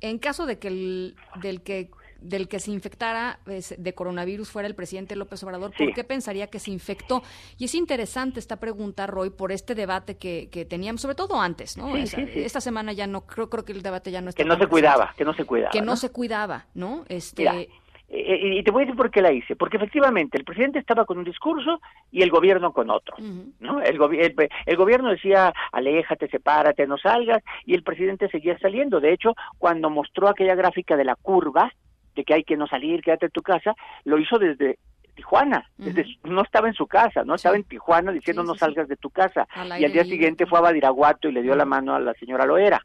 en 0.00 0.18
caso 0.18 0.46
de 0.46 0.58
que 0.58 0.68
el, 0.68 1.16
del 1.42 1.62
que 1.62 1.90
del 2.22 2.46
que 2.46 2.60
se 2.60 2.70
infectara 2.70 3.40
de 3.44 3.94
coronavirus 3.94 4.48
fuera 4.48 4.68
el 4.68 4.76
presidente 4.76 5.16
López 5.16 5.42
Obrador, 5.42 5.72
¿por 5.76 5.88
Sí. 5.88 5.92
qué 5.92 6.04
pensaría 6.04 6.46
que 6.46 6.60
se 6.60 6.70
infectó? 6.70 7.20
Y 7.58 7.64
es 7.64 7.74
interesante 7.74 8.38
esta 8.38 8.60
pregunta, 8.60 9.08
Roy, 9.08 9.30
por 9.30 9.50
este 9.50 9.74
debate 9.74 10.16
que, 10.18 10.48
que 10.48 10.64
teníamos, 10.64 11.00
sobre 11.02 11.16
todo 11.16 11.40
antes, 11.40 11.76
¿no? 11.76 11.92
Sí, 11.96 12.02
Esa- 12.02 12.18
sí, 12.18 12.26
sí. 12.32 12.38
Esta 12.44 12.60
semana 12.60 12.92
ya 12.92 13.08
no, 13.08 13.26
creo, 13.26 13.50
creo 13.50 13.64
que 13.64 13.72
el 13.72 13.82
debate 13.82 14.12
ya 14.12 14.20
no 14.20 14.28
está 14.28 14.40
Que 14.40 14.44
no 14.48 14.54
se 14.54 14.58
presente. 14.58 14.70
cuidaba, 14.70 15.14
que 15.18 15.24
no 15.24 15.34
se 15.34 15.44
cuidaba. 15.44 15.70
Que 15.72 15.80
no, 15.80 15.86
¿no? 15.86 15.96
se 15.96 16.10
cuidaba, 16.10 16.66
¿no? 16.74 17.04
Este, 17.08 17.42
Mira, 17.42 17.74
Eh, 18.14 18.56
y 18.58 18.62
te 18.62 18.70
voy 18.70 18.82
a 18.82 18.84
decir 18.84 18.96
por 18.96 19.10
qué 19.10 19.22
la 19.22 19.32
hice. 19.32 19.56
Porque 19.56 19.78
efectivamente 19.78 20.36
el 20.36 20.44
presidente 20.44 20.78
estaba 20.78 21.06
con 21.06 21.16
un 21.16 21.24
discurso 21.24 21.80
y 22.10 22.20
el 22.22 22.28
gobierno 22.30 22.72
con 22.72 22.90
otro. 22.90 23.16
¿no? 23.60 23.80
El, 23.80 23.98
gobi- 23.98 24.20
el, 24.20 24.34
el 24.66 24.76
gobierno 24.76 25.08
decía, 25.08 25.52
aléjate, 25.72 26.28
sepárate, 26.28 26.86
no 26.86 26.98
salgas, 26.98 27.42
y 27.64 27.74
el 27.74 27.82
presidente 27.82 28.28
seguía 28.28 28.58
saliendo. 28.58 29.00
De 29.00 29.12
hecho, 29.14 29.34
cuando 29.58 29.88
mostró 29.88 30.28
aquella 30.28 30.54
gráfica 30.54 30.96
de 30.96 31.04
la 31.04 31.16
curva, 31.16 31.72
de 32.14 32.24
que 32.24 32.34
hay 32.34 32.44
que 32.44 32.58
no 32.58 32.66
salir, 32.66 33.00
quédate 33.00 33.26
en 33.26 33.32
tu 33.32 33.40
casa, 33.40 33.74
lo 34.04 34.18
hizo 34.18 34.38
desde 34.38 34.78
Tijuana, 35.14 35.66
desde 35.76 36.04
su- 36.04 36.18
no 36.28 36.42
estaba 36.42 36.68
en 36.68 36.74
su 36.74 36.86
casa, 36.86 37.22
no 37.24 37.34
estaba 37.34 37.56
en 37.56 37.64
Tijuana 37.64 38.12
diciendo 38.12 38.42
no 38.42 38.54
salgas 38.58 38.88
de 38.88 38.96
tu 38.96 39.10
casa. 39.10 39.46
Al 39.54 39.68
Y 39.80 39.84
al 39.84 39.92
día 39.92 40.02
siguiente 40.10 40.46
fue 40.46 40.58
a 40.58 40.62
Badiraguato 40.62 41.28
y 41.28 41.32
le 41.32 41.42
dio 41.42 41.54
la 41.54 41.64
mano 41.66 41.94
a 41.94 42.00
la 42.00 42.14
señora 42.14 42.46
Loera. 42.46 42.80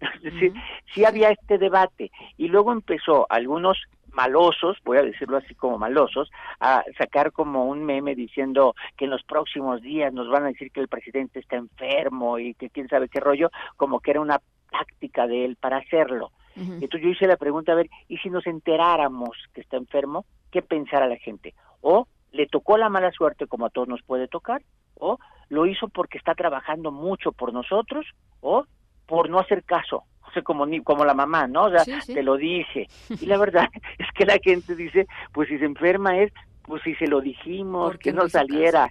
Es 0.00 0.22
decir, 0.22 0.52
sí 0.94 1.04
había 1.06 1.30
este 1.30 1.56
debate 1.58 2.10
y 2.36 2.48
luego 2.48 2.72
empezó 2.72 3.26
algunos 3.30 3.78
malosos, 4.12 4.78
voy 4.84 4.98
a 4.98 5.02
decirlo 5.02 5.36
así 5.36 5.54
como 5.54 5.78
malosos, 5.78 6.30
a 6.60 6.84
sacar 6.98 7.32
como 7.32 7.66
un 7.66 7.84
meme 7.84 8.14
diciendo 8.14 8.74
que 8.96 9.06
en 9.06 9.10
los 9.10 9.22
próximos 9.22 9.80
días 9.82 10.12
nos 10.12 10.28
van 10.28 10.44
a 10.44 10.48
decir 10.48 10.70
que 10.72 10.80
el 10.80 10.88
presidente 10.88 11.40
está 11.40 11.56
enfermo 11.56 12.38
y 12.38 12.54
que 12.54 12.70
quién 12.70 12.88
sabe 12.88 13.08
qué 13.08 13.20
rollo, 13.20 13.50
como 13.76 14.00
que 14.00 14.12
era 14.12 14.20
una 14.20 14.40
táctica 14.70 15.26
de 15.26 15.44
él 15.44 15.56
para 15.56 15.78
hacerlo. 15.78 16.30
Entonces 16.56 17.02
yo 17.02 17.08
hice 17.08 17.26
la 17.26 17.36
pregunta, 17.36 17.72
a 17.72 17.76
ver, 17.76 17.88
¿y 18.06 18.18
si 18.18 18.28
nos 18.28 18.46
enteráramos 18.46 19.30
que 19.54 19.62
está 19.62 19.78
enfermo, 19.78 20.26
qué 20.50 20.60
pensara 20.60 21.06
la 21.06 21.16
gente? 21.16 21.54
O 21.80 22.06
le 22.32 22.46
tocó 22.46 22.76
la 22.76 22.90
mala 22.90 23.10
suerte 23.12 23.46
como 23.46 23.66
a 23.66 23.70
todos 23.70 23.88
nos 23.88 24.02
puede 24.02 24.28
tocar, 24.28 24.60
o 24.96 25.18
lo 25.48 25.66
hizo 25.66 25.88
porque 25.88 26.18
está 26.18 26.34
trabajando 26.34 26.90
mucho 26.92 27.32
por 27.32 27.54
nosotros, 27.54 28.06
o 28.40 28.64
por 29.06 29.30
no 29.30 29.38
hacer 29.38 29.64
caso, 29.64 30.04
o 30.30 30.32
sea, 30.32 30.42
como, 30.42 30.64
ni, 30.66 30.80
como 30.82 31.04
la 31.04 31.14
mamá, 31.14 31.46
¿no? 31.46 31.64
O 31.64 31.70
sea, 31.70 31.80
Sí, 31.84 31.92
sí. 32.06 32.14
te 32.14 32.22
lo 32.22 32.36
dije. 32.36 32.86
Y 33.20 33.26
la 33.26 33.36
verdad 33.38 33.68
es 33.98 34.06
que 34.14 34.24
la 34.24 34.38
gente 34.42 34.74
dice, 34.76 35.06
pues 35.32 35.48
si 35.48 35.58
se 35.58 35.64
enferma 35.64 36.18
es 36.18 36.32
pues 36.62 36.82
si 36.84 36.94
se 36.96 37.08
lo 37.08 37.20
dijimos, 37.20 37.92
¿Por 37.92 37.98
que 37.98 38.12
no 38.12 38.28
saliera. 38.28 38.88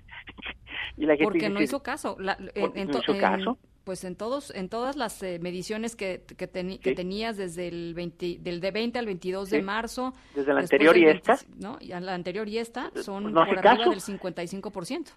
y 0.98 1.06
la 1.06 1.14
gente 1.14 1.24
Porque 1.24 1.38
dice, 1.40 1.50
no 1.50 1.62
hizo 1.62 1.82
caso. 1.82 2.18
La- 2.20 2.38
en, 2.54 2.62
¿Por 2.62 2.74
qué 2.74 2.82
en 2.82 2.88
no 2.90 3.00
hizo 3.00 3.14
en- 3.14 3.20
caso? 3.22 3.58
pues 3.86 4.04
en 4.04 4.16
todos, 4.18 4.54
en 4.54 4.68
todas 4.70 4.98
las 4.98 5.24
eh, 5.24 5.40
mediciones 5.42 5.96
que, 5.96 6.22
que, 6.38 6.52
teni- 6.52 6.80
que 6.80 6.90
Sí. 6.90 6.96
tenías 6.96 7.38
desde 7.38 7.70
el 7.70 7.94
20, 7.96 8.38
del 8.42 8.60
de 8.60 8.72
20 8.72 9.00
al 9.00 9.06
22 9.06 9.50
de 9.50 9.62
marzo. 9.64 10.14
Desde 10.36 10.54
la 10.54 10.60
anterior 10.60 10.96
y 10.98 11.06
esta. 11.06 11.36
20, 11.38 11.64
¿no? 11.66 11.78
Y 11.80 11.94
a 11.94 12.00
la 12.02 12.14
anterior 12.14 12.48
y 12.50 12.58
esta 12.58 12.92
son 13.02 13.24
pues 13.24 13.34
no 13.34 13.46
por 13.46 13.58
arriba 13.60 13.78
caso. 13.78 13.90
del 13.92 14.02
55%. 14.02 15.08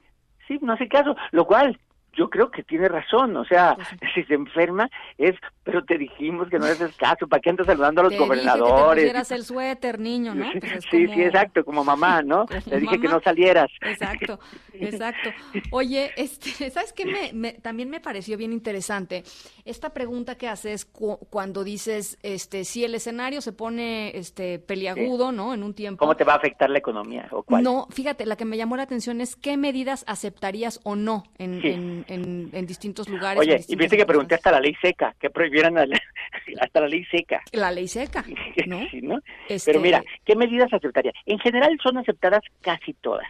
Sí, 0.48 0.58
no 0.62 0.72
hace 0.74 0.88
caso, 0.88 1.14
lo 1.32 1.44
cual 1.46 1.78
yo 2.14 2.28
creo 2.30 2.50
que 2.50 2.62
tiene 2.62 2.88
razón, 2.88 3.36
o 3.36 3.44
sea, 3.44 3.76
si 4.14 4.22
se 4.24 4.34
enferma 4.34 4.88
es, 5.18 5.34
pero 5.64 5.84
te 5.84 5.96
dijimos 5.98 6.48
que 6.48 6.58
no 6.58 6.66
haces 6.66 6.94
caso, 6.96 7.26
¿para 7.28 7.40
qué 7.40 7.50
andas 7.50 7.66
saludando 7.66 8.00
a 8.00 8.04
los 8.04 8.10
Te 8.12 8.18
dije 8.18 8.28
que 8.30 8.36
te 8.36 8.44
gobernadores? 8.44 9.30
el 9.30 9.44
suéter, 9.44 9.98
niño, 9.98 10.34
¿no? 10.34 10.46
Pues 10.60 10.84
sí, 10.90 11.04
como- 11.06 11.14
sí, 11.14 11.22
exacto, 11.22 11.64
como 11.64 11.84
mamá, 11.84 12.22
¿no? 12.22 12.46
como 12.46 12.60
Le 12.66 12.80
dije 12.80 13.00
que 13.00 13.08
no 13.08 13.20
salieras. 13.20 13.70
Exacto, 13.80 14.38
exacto. 14.74 15.30
Oye, 15.70 16.10
este, 16.16 16.70
¿sabes 16.70 16.92
qué? 16.92 17.06
Me, 17.06 17.32
me- 17.32 17.52
también 17.54 17.88
me 17.90 18.00
pareció 18.00 18.36
bien 18.36 18.52
interesante 18.52 19.22
esta 19.64 19.90
pregunta 19.94 20.36
que 20.36 20.48
haces 20.48 20.84
cu- 20.84 21.18
cuando 21.30 21.64
dices, 21.64 22.18
este, 22.22 22.64
si 22.64 22.84
el 22.84 22.94
escenario 22.94 23.40
se 23.40 23.52
pone, 23.52 24.16
este, 24.16 24.58
peliagudo, 24.58 25.32
¿no? 25.32 25.54
En 25.54 25.62
un 25.62 25.74
tiempo. 25.74 25.98
¿Cómo 26.00 26.16
te 26.16 26.24
va 26.24 26.34
a 26.34 26.36
afectar 26.36 26.68
la 26.70 26.78
economía? 26.78 27.28
¿O 27.30 27.42
cuál? 27.42 27.62
No, 27.62 27.86
fíjate, 27.90 28.26
la 28.26 28.36
que 28.36 28.44
me 28.44 28.56
llamó 28.56 28.76
la 28.76 28.82
atención 28.82 29.20
es 29.20 29.36
qué 29.36 29.56
medidas 29.56 30.04
aceptarías 30.08 30.80
o 30.84 30.96
no 30.96 31.22
en, 31.38 31.62
Sí. 31.62 32.01
En, 32.08 32.22
en- 32.24 32.50
en 32.52 32.66
distintos 32.66 33.08
lugares. 33.08 33.40
Oye, 33.40 33.64
y 33.68 33.76
viste 33.76 33.96
que 33.96 34.06
pregunté 34.06 34.34
hasta 34.34 34.50
la 34.52 34.60
ley 34.60 34.74
seca, 34.80 35.14
que 35.18 35.30
prohibieran 35.30 35.74
la- 35.74 35.86
hasta 36.60 36.80
la 36.80 36.88
ley 36.88 37.04
seca. 37.06 37.42
La 37.52 37.70
ley 37.70 37.88
seca, 37.88 38.24
¿no? 38.66 38.88
Sí, 38.90 39.00
¿no? 39.02 39.18
Este- 39.48 39.70
Pero 39.72 39.80
mira, 39.82 40.02
¿qué 40.24 40.36
medidas 40.36 40.72
aceptaría? 40.72 41.12
En 41.26 41.38
general 41.38 41.76
son 41.82 41.98
aceptadas 41.98 42.42
casi 42.60 42.94
todas. 42.94 43.26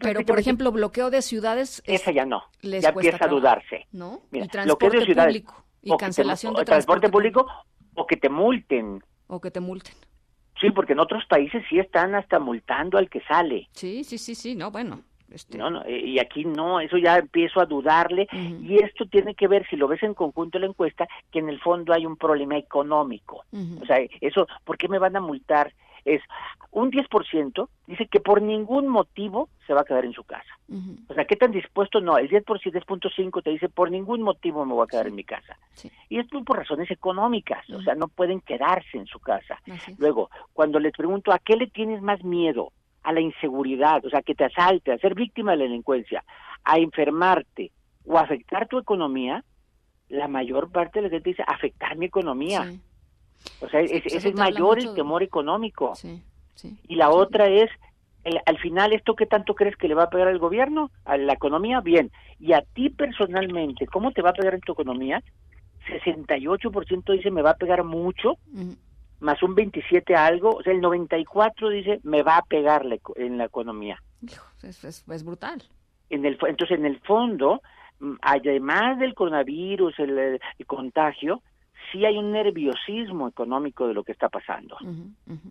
Pero, 0.00 0.24
por 0.24 0.38
ejemplo, 0.38 0.72
bloqueo 0.72 1.10
de 1.10 1.22
ciudades. 1.22 1.82
es- 1.86 2.00
Esa 2.02 2.10
ya 2.10 2.24
no, 2.26 2.42
les 2.62 2.82
ya 2.82 2.88
empieza 2.90 3.24
a 3.24 3.28
dudarse. 3.28 3.86
¿no? 3.92 4.22
Mira, 4.30 4.46
y 4.46 4.48
transporte 4.48 4.98
de 4.98 5.04
ciudades, 5.04 5.34
público. 5.42 5.64
Y 5.82 5.90
te- 5.90 5.96
cancelación 5.96 6.56
o 6.56 6.58
de 6.58 6.64
transporte 6.64 7.08
público 7.08 7.46
o 7.94 8.06
que 8.06 8.16
te 8.16 8.28
multen. 8.28 9.02
O 9.28 9.40
que 9.40 9.50
te 9.52 9.60
multen. 9.60 9.94
Sí, 10.60 10.70
porque 10.70 10.94
en 10.94 11.00
otros 11.00 11.24
países 11.26 11.62
sí 11.68 11.78
están 11.78 12.14
hasta 12.14 12.38
multando 12.40 12.98
al 12.98 13.08
que 13.10 13.20
sale. 13.28 13.68
Sí, 13.72 14.02
sí, 14.04 14.18
sí, 14.18 14.34
sí, 14.34 14.54
no, 14.56 14.70
bueno. 14.70 15.02
Este... 15.30 15.58
No, 15.58 15.70
no, 15.70 15.82
eh, 15.84 15.98
y 15.98 16.18
aquí 16.18 16.44
no, 16.44 16.80
eso 16.80 16.98
ya 16.98 17.18
empiezo 17.18 17.60
a 17.60 17.66
dudarle. 17.66 18.28
Y 18.32 18.82
esto 18.82 19.06
tiene 19.06 19.34
que 19.34 19.48
ver, 19.48 19.66
si 19.68 19.76
lo 19.76 19.88
ves 19.88 20.02
en 20.02 20.14
conjunto 20.14 20.58
la 20.58 20.66
encuesta, 20.66 21.06
que 21.30 21.40
en 21.40 21.48
el 21.48 21.60
fondo 21.60 21.92
hay 21.92 22.06
un 22.06 22.16
problema 22.16 22.56
económico. 22.56 23.44
O 23.80 23.86
sea, 23.86 23.98
eso, 24.20 24.46
¿por 24.64 24.76
qué 24.76 24.88
me 24.88 24.98
van 24.98 25.16
a 25.16 25.20
multar? 25.20 25.72
Es 26.04 26.22
un 26.70 26.92
10% 26.92 27.68
dice 27.86 28.06
que 28.06 28.20
por 28.20 28.42
ningún 28.42 28.88
motivo 28.88 29.48
se 29.66 29.72
va 29.72 29.80
a 29.80 29.84
quedar 29.84 30.04
en 30.04 30.12
su 30.12 30.24
casa. 30.24 30.58
O 31.08 31.14
sea, 31.14 31.24
¿qué 31.24 31.36
tan 31.36 31.50
dispuesto? 31.50 32.00
No, 32.00 32.18
el 32.18 32.28
10%, 32.28 32.44
10.5 32.44 33.42
te 33.42 33.50
dice 33.50 33.68
por 33.68 33.90
ningún 33.90 34.22
motivo 34.22 34.64
me 34.64 34.74
voy 34.74 34.84
a 34.84 34.86
quedar 34.86 35.06
en 35.06 35.14
mi 35.14 35.24
casa. 35.24 35.56
Y 36.08 36.18
esto 36.18 36.42
por 36.44 36.58
razones 36.58 36.90
económicas, 36.90 37.68
o 37.70 37.80
sea, 37.82 37.94
no 37.94 38.08
pueden 38.08 38.40
quedarse 38.40 38.98
en 38.98 39.06
su 39.06 39.20
casa. 39.20 39.60
Luego, 39.98 40.30
cuando 40.52 40.78
les 40.78 40.92
pregunto 40.92 41.32
a 41.32 41.38
qué 41.38 41.56
le 41.56 41.66
tienes 41.66 42.02
más 42.02 42.22
miedo, 42.24 42.72
a 43.06 43.12
la 43.12 43.20
inseguridad, 43.20 44.04
o 44.04 44.10
sea, 44.10 44.20
que 44.20 44.34
te 44.34 44.44
asalte, 44.44 44.90
a 44.90 44.98
ser 44.98 45.14
víctima 45.14 45.52
de 45.52 45.58
la 45.58 45.62
delincuencia, 45.64 46.24
a 46.64 46.78
enfermarte 46.78 47.70
o 48.04 48.18
afectar 48.18 48.66
tu 48.66 48.78
economía, 48.80 49.44
la 50.08 50.26
mayor 50.26 50.72
parte 50.72 50.98
de 50.98 51.04
la 51.04 51.10
gente 51.10 51.30
dice 51.30 51.44
afectar 51.46 51.96
mi 51.96 52.06
economía. 52.06 52.62
O 53.60 53.68
sea, 53.68 53.80
Sí, 53.86 53.94
es- 53.94 54.02
pues 54.02 54.14
ese 54.16 54.28
es 54.30 54.34
mayor 54.34 54.78
el 54.80 54.86
de- 54.86 54.94
temor 54.94 55.22
económico. 55.22 55.94
Sí. 55.94 56.20
Y 56.88 56.96
la 56.96 57.10
otra 57.10 57.46
es, 57.46 57.70
el- 58.24 58.40
al 58.44 58.58
final, 58.58 58.92
¿esto 58.92 59.14
qué 59.14 59.26
tanto 59.26 59.54
crees 59.54 59.76
que 59.76 59.86
le 59.86 59.94
va 59.94 60.04
a 60.04 60.10
pegar 60.10 60.26
al 60.26 60.40
gobierno? 60.40 60.90
¿A 61.04 61.16
la 61.16 61.34
economía? 61.34 61.80
Bien. 61.80 62.10
Y 62.40 62.54
a 62.54 62.62
ti 62.74 62.90
personalmente, 62.90 63.86
¿cómo 63.86 64.10
te 64.10 64.20
va 64.22 64.30
a 64.30 64.34
pegar 64.34 64.54
en 64.54 64.62
tu 64.62 64.72
economía? 64.72 65.22
68% 65.86 67.12
dice 67.12 67.30
me 67.30 67.42
va 67.42 67.50
a 67.50 67.56
pegar 67.56 67.84
mucho, 67.84 68.32
Ujú. 68.52 68.74
Más 69.20 69.42
un 69.42 69.54
27 69.54 70.14
algo, 70.14 70.56
o 70.56 70.62
sea, 70.62 70.72
el 70.72 70.80
94 70.80 71.68
dice 71.70 72.00
me 72.02 72.22
va 72.22 72.38
a 72.38 72.42
pegar 72.42 72.84
la 72.84 72.98
en 73.16 73.38
la 73.38 73.44
economía. 73.44 74.02
Es, 74.62 74.84
es- 74.84 75.04
es 75.08 75.24
brutal. 75.24 75.62
En 76.10 76.24
el, 76.24 76.38
entonces, 76.48 76.78
en 76.78 76.86
el 76.86 77.00
fondo, 77.00 77.60
mm, 78.00 78.14
además 78.22 78.98
del 78.98 79.14
coronavirus, 79.14 79.98
el, 79.98 80.18
el 80.18 80.66
contagio, 80.66 81.42
sí 81.92 82.04
hay 82.04 82.16
un 82.18 82.32
nerviosismo 82.32 83.28
económico 83.28 83.86
de 83.88 83.94
lo 83.94 84.04
que 84.04 84.12
está 84.12 84.28
pasando. 84.28 84.76
Ujú, 84.80 85.10
ujú. 85.26 85.50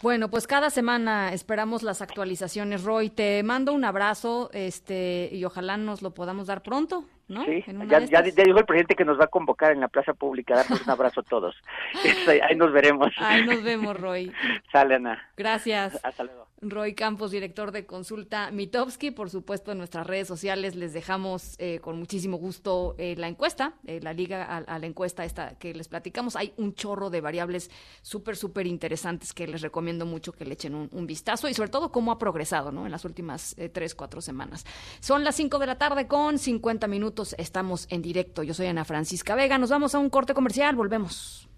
Bueno, 0.00 0.30
pues 0.30 0.46
cada 0.46 0.70
semana 0.70 1.32
esperamos 1.32 1.82
las 1.82 2.02
actualizaciones, 2.02 2.84
Roy. 2.84 3.10
Te 3.10 3.42
mando 3.42 3.72
un 3.72 3.84
abrazo, 3.84 4.48
este, 4.52 5.28
y 5.32 5.44
ojalá 5.44 5.76
nos 5.76 6.02
lo 6.02 6.14
podamos 6.14 6.46
dar 6.46 6.62
pronto, 6.62 7.04
¿no? 7.28 7.44
Sí, 7.44 7.64
ya, 7.88 8.00
ya 8.00 8.22
dijo 8.22 8.58
el 8.58 8.64
presidente 8.64 8.94
que 8.96 9.04
nos 9.04 9.18
va 9.20 9.24
a 9.24 9.28
convocar 9.28 9.72
en 9.72 9.80
la 9.80 9.88
plaza 9.88 10.14
pública, 10.14 10.56
darnos 10.56 10.82
un 10.82 10.90
abrazo 10.90 11.20
a 11.20 11.24
todos. 11.24 11.56
Este, 12.04 12.42
ahí 12.42 12.56
nos 12.56 12.72
veremos. 12.72 13.12
Ahí 13.18 13.44
nos 13.44 13.62
vemos, 13.62 13.98
Roy. 13.98 14.32
Sale, 14.72 14.96
Ana. 14.96 15.30
Gracias. 15.36 15.98
Hasta 16.02 16.24
luego. 16.24 16.47
Roy 16.60 16.94
Campos, 16.94 17.30
director 17.30 17.72
de 17.72 17.86
consulta 17.86 18.50
Mitowski. 18.50 19.10
Por 19.10 19.30
supuesto, 19.30 19.72
en 19.72 19.78
nuestras 19.78 20.06
redes 20.06 20.26
sociales 20.26 20.74
les 20.74 20.92
dejamos 20.92 21.54
eh, 21.58 21.78
con 21.80 21.98
muchísimo 21.98 22.36
gusto 22.36 22.94
eh, 22.98 23.14
la 23.16 23.28
encuesta, 23.28 23.74
eh, 23.86 24.00
la 24.02 24.12
liga 24.12 24.44
a, 24.44 24.78
la 24.78 24.86
encuesta 24.86 25.24
esta 25.24 25.56
que 25.58 25.72
les 25.74 25.88
platicamos. 25.88 26.36
Hay 26.36 26.52
un 26.56 26.74
chorro 26.74 27.10
de 27.10 27.20
variables 27.20 27.70
súper, 28.02 28.36
súper 28.36 28.66
interesantes 28.66 29.32
que 29.32 29.46
les 29.46 29.62
recomiendo 29.62 30.04
mucho 30.04 30.32
que 30.32 30.44
le 30.44 30.54
echen 30.54 30.74
un, 30.74 31.08
vistazo 31.08 31.48
y 31.48 31.54
sobre 31.54 31.70
todo 31.70 31.90
cómo 31.90 32.12
ha 32.12 32.18
progresado 32.18 32.70
¿no? 32.70 32.84
en 32.84 32.92
las 32.92 33.04
últimas 33.06 33.56
tres, 33.72 33.94
cuatro 33.94 34.20
semanas. 34.20 34.66
Son 35.00 35.24
las 35.24 35.36
5 35.36 35.58
de 35.58 35.66
la 35.66 35.78
tarde 35.78 36.06
con 36.06 36.38
50 36.38 36.86
minutos. 36.86 37.34
Estamos 37.38 37.86
en 37.88 38.02
directo. 38.02 38.42
Yo 38.42 38.52
soy 38.52 38.66
Ana 38.66 38.84
Francisca 38.84 39.34
Vega. 39.34 39.56
Nos 39.56 39.70
vamos 39.70 39.94
a 39.94 39.98
un 39.98 40.10
corte 40.10 40.34
comercial. 40.34 40.76
Volvemos. 40.76 41.48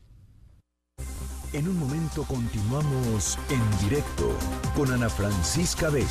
En 1.53 1.67
un 1.67 1.81
momento 1.81 2.23
continuamos 2.23 3.37
en 3.51 3.89
directo 3.89 4.37
con 4.77 4.93
Ana 4.93 5.09
Francisca 5.09 5.91
Vega. 5.91 6.07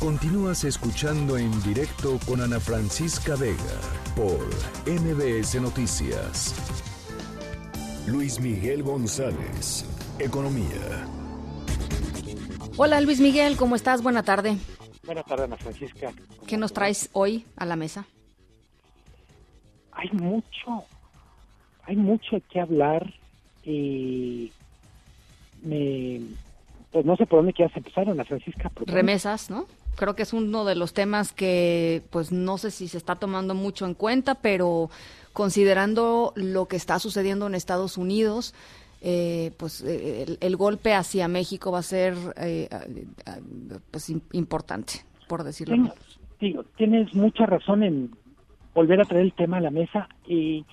Continúas 0.00 0.64
escuchando 0.64 1.36
en 1.36 1.50
directo 1.62 2.18
con 2.26 2.40
Ana 2.40 2.58
Francisca 2.58 3.36
Vega 3.36 3.80
por 4.16 4.40
MBS 4.86 5.60
Noticias. 5.60 6.54
Luis 8.06 8.40
Miguel 8.40 8.82
González, 8.82 9.84
Economía. 10.18 11.06
Hola 12.78 13.02
Luis 13.02 13.20
Miguel, 13.20 13.58
¿cómo 13.58 13.76
estás? 13.76 14.02
Buena 14.02 14.22
tarde. 14.22 14.56
Buenas 15.04 15.26
tardes, 15.26 15.44
Ana 15.44 15.56
Francisca. 15.58 16.12
¿Qué 16.46 16.56
nos 16.56 16.72
traes 16.72 17.10
hoy 17.12 17.44
a 17.56 17.66
la 17.66 17.76
mesa? 17.76 18.06
Hay 19.92 20.08
mucho, 20.12 20.86
hay 21.88 21.96
mucho 21.96 22.36
que 22.50 22.60
hablar 22.60 23.12
y 23.64 24.52
me, 25.62 26.20
pues 26.92 27.04
no 27.04 27.16
sé 27.16 27.26
por 27.26 27.40
dónde 27.40 27.52
quieras 27.54 27.76
empezar, 27.76 28.08
Ana 28.08 28.24
Francisca. 28.24 28.70
Remesas, 28.86 29.50
¿no? 29.50 29.66
Creo 29.96 30.14
que 30.14 30.22
es 30.22 30.32
uno 30.32 30.64
de 30.64 30.76
los 30.76 30.92
temas 30.92 31.32
que, 31.32 32.02
pues 32.10 32.30
no 32.30 32.56
sé 32.58 32.70
si 32.70 32.86
se 32.88 32.98
está 32.98 33.16
tomando 33.16 33.54
mucho 33.54 33.84
en 33.86 33.94
cuenta, 33.94 34.36
pero 34.36 34.90
considerando 35.32 36.32
lo 36.36 36.66
que 36.66 36.76
está 36.76 36.98
sucediendo 36.98 37.46
en 37.46 37.54
Estados 37.54 37.96
Unidos, 37.98 38.54
eh, 39.00 39.52
pues 39.58 39.80
eh, 39.82 40.24
el, 40.28 40.38
el 40.40 40.56
golpe 40.56 40.92
hacia 40.94 41.26
México 41.26 41.72
va 41.72 41.78
a 41.80 41.82
ser 41.82 42.14
eh, 42.36 42.68
pues 43.90 44.10
im- 44.10 44.20
importante, 44.32 45.04
por 45.26 45.42
decirlo 45.42 45.74
Ten- 45.74 45.82
menos. 45.84 45.98
digo, 46.40 46.64
tienes 46.76 47.12
mucha 47.14 47.46
razón 47.46 47.82
en 47.82 48.10
volver 48.74 49.00
a 49.00 49.04
traer 49.04 49.24
el 49.24 49.32
tema 49.32 49.56
a 49.56 49.60
la 49.60 49.70
mesa 49.70 50.08
y 50.26 50.64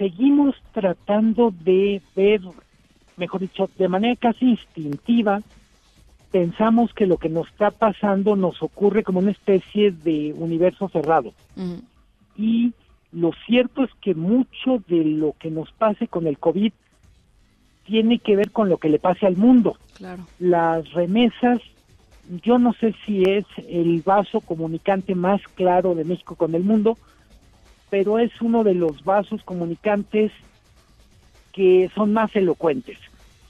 seguimos 0.00 0.56
tratando 0.72 1.52
de 1.62 2.00
ver, 2.16 2.40
mejor 3.18 3.42
dicho, 3.42 3.68
de 3.76 3.86
manera 3.86 4.16
casi 4.16 4.46
instintiva, 4.46 5.42
pensamos 6.32 6.94
que 6.94 7.06
lo 7.06 7.18
que 7.18 7.28
nos 7.28 7.48
está 7.48 7.70
pasando 7.70 8.34
nos 8.34 8.62
ocurre 8.62 9.02
como 9.02 9.18
una 9.18 9.32
especie 9.32 9.90
de 9.90 10.32
universo 10.32 10.88
cerrado. 10.88 11.34
Y 12.34 12.72
lo 13.12 13.32
cierto 13.44 13.84
es 13.84 13.90
que 14.00 14.14
mucho 14.14 14.82
de 14.88 15.04
lo 15.04 15.34
que 15.38 15.50
nos 15.50 15.70
pase 15.72 16.08
con 16.08 16.26
el 16.26 16.38
COVID 16.38 16.72
tiene 17.84 18.20
que 18.20 18.36
ver 18.36 18.52
con 18.52 18.70
lo 18.70 18.78
que 18.78 18.88
le 18.88 18.98
pase 18.98 19.26
al 19.26 19.36
mundo. 19.36 19.76
Claro. 19.98 20.24
Las 20.38 20.90
remesas, 20.94 21.60
yo 22.42 22.58
no 22.58 22.72
sé 22.72 22.94
si 23.04 23.22
es 23.24 23.44
el 23.68 24.00
vaso 24.00 24.40
comunicante 24.40 25.14
más 25.14 25.42
claro 25.56 25.94
de 25.94 26.04
México 26.04 26.36
con 26.36 26.54
el 26.54 26.64
mundo, 26.64 26.96
pero 27.90 28.18
es 28.18 28.30
uno 28.40 28.64
de 28.64 28.74
los 28.74 29.04
vasos 29.04 29.42
comunicantes 29.42 30.32
que 31.52 31.90
son 31.94 32.12
más 32.12 32.34
elocuentes. 32.36 32.98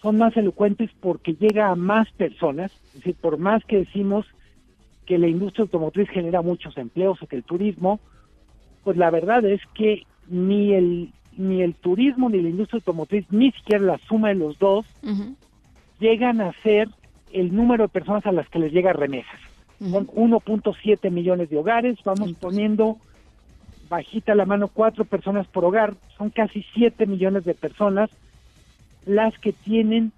Son 0.01 0.17
más 0.17 0.37
elocuentes 0.37 0.91
porque 1.01 1.35
llega 1.35 1.69
a 1.69 1.77
más 1.77 2.11
personas, 2.13 2.73
es 2.89 2.95
decir, 2.95 3.15
por 3.21 3.37
más 3.37 3.65
que 3.67 3.79
decimos 3.79 4.27
que 5.05 5.19
la 5.19 5.29
industria 5.29 5.65
automotriz 5.65 6.09
genera 6.09 6.41
muchos 6.41 6.77
empleos 6.79 7.23
o 7.23 7.27
que 7.27 7.37
el 7.37 7.45
turismo, 7.45 8.01
pues 8.83 8.97
la 8.97 9.11
verdad 9.11 9.45
es 9.45 9.61
que 9.75 10.05
ni 10.29 10.73
el 10.73 11.13
ni 11.37 11.63
el 11.63 11.75
turismo 11.75 12.29
ni 12.29 12.41
la 12.41 12.49
industria 12.49 12.79
automotriz, 12.79 13.25
ni 13.31 13.51
siquiera 13.53 13.85
la 13.85 13.99
suma 13.99 14.29
de 14.29 14.35
los 14.35 14.59
dos, 14.59 14.85
llegan 15.99 16.41
a 16.41 16.53
ser 16.63 16.89
el 17.33 17.55
número 17.55 17.85
de 17.85 17.89
personas 17.89 18.27
a 18.27 18.33
las 18.33 18.49
que 18.49 18.59
les 18.59 18.73
llega 18.73 18.93
remesas. 18.93 19.41
Son 19.79 20.07
1.7 20.09 21.11
millones 21.11 21.49
de 21.49 21.57
hogares, 21.57 21.99
vamos 22.05 22.35
poniendo 22.35 22.99
bajita 23.91 24.35
la 24.35 24.47
mano 24.47 24.69
cuatro 24.69 25.05
personas 25.05 25.47
por 25.49 25.67
hogar, 25.67 25.95
son 26.17 26.31
casi 26.31 26.65
7 26.75 27.05
millones 27.07 27.45
de 27.45 27.53
personas 27.55 28.09
las 29.05 29.39
que 29.41 29.53
tienen 29.53 30.13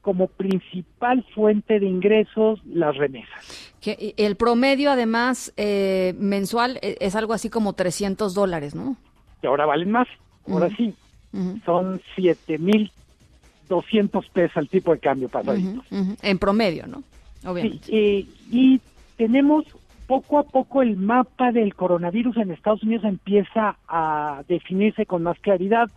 como 0.00 0.28
principal 0.28 1.26
fuente 1.34 1.80
de 1.80 1.86
ingresos 1.86 2.64
las 2.64 2.96
remesas. 2.96 3.74
Que 3.80 4.14
el 4.16 4.36
promedio, 4.36 4.92
además, 4.92 5.52
eh, 5.56 6.14
mensual 6.18 6.78
eh, 6.80 6.96
es 7.00 7.16
algo 7.16 7.32
así 7.34 7.50
como 7.50 7.72
300 7.72 8.34
dólares, 8.34 8.76
¿no? 8.76 8.96
Y 9.42 9.48
ahora 9.48 9.66
valen 9.66 9.90
más, 9.90 10.06
ahora 10.48 10.66
Ujú. 10.66 10.76
sí, 10.76 10.94
son 11.64 12.00
7.200 12.16 14.30
pesos 14.30 14.56
al 14.56 14.68
tipo 14.68 14.92
de 14.92 15.00
cambio 15.00 15.28
pasadito. 15.28 15.82
Ujú, 15.90 16.02
ujú. 16.02 16.16
En 16.22 16.38
promedio, 16.38 16.86
¿no? 16.86 17.02
Obviamente. 17.44 17.86
Sí, 17.86 17.96
eh, 17.96 18.24
y 18.50 18.80
tenemos 19.16 19.64
poco 20.08 20.38
a 20.38 20.42
poco 20.42 20.80
el 20.82 20.96
mapa 20.96 21.52
del 21.52 21.74
coronavirus 21.74 22.38
en 22.38 22.50
Estados 22.50 22.82
Unidos 22.82 23.04
empieza 23.04 23.76
a 23.86 24.42
definirse 24.48 25.04
con 25.04 25.22
más 25.22 25.38
claridad. 25.38 25.90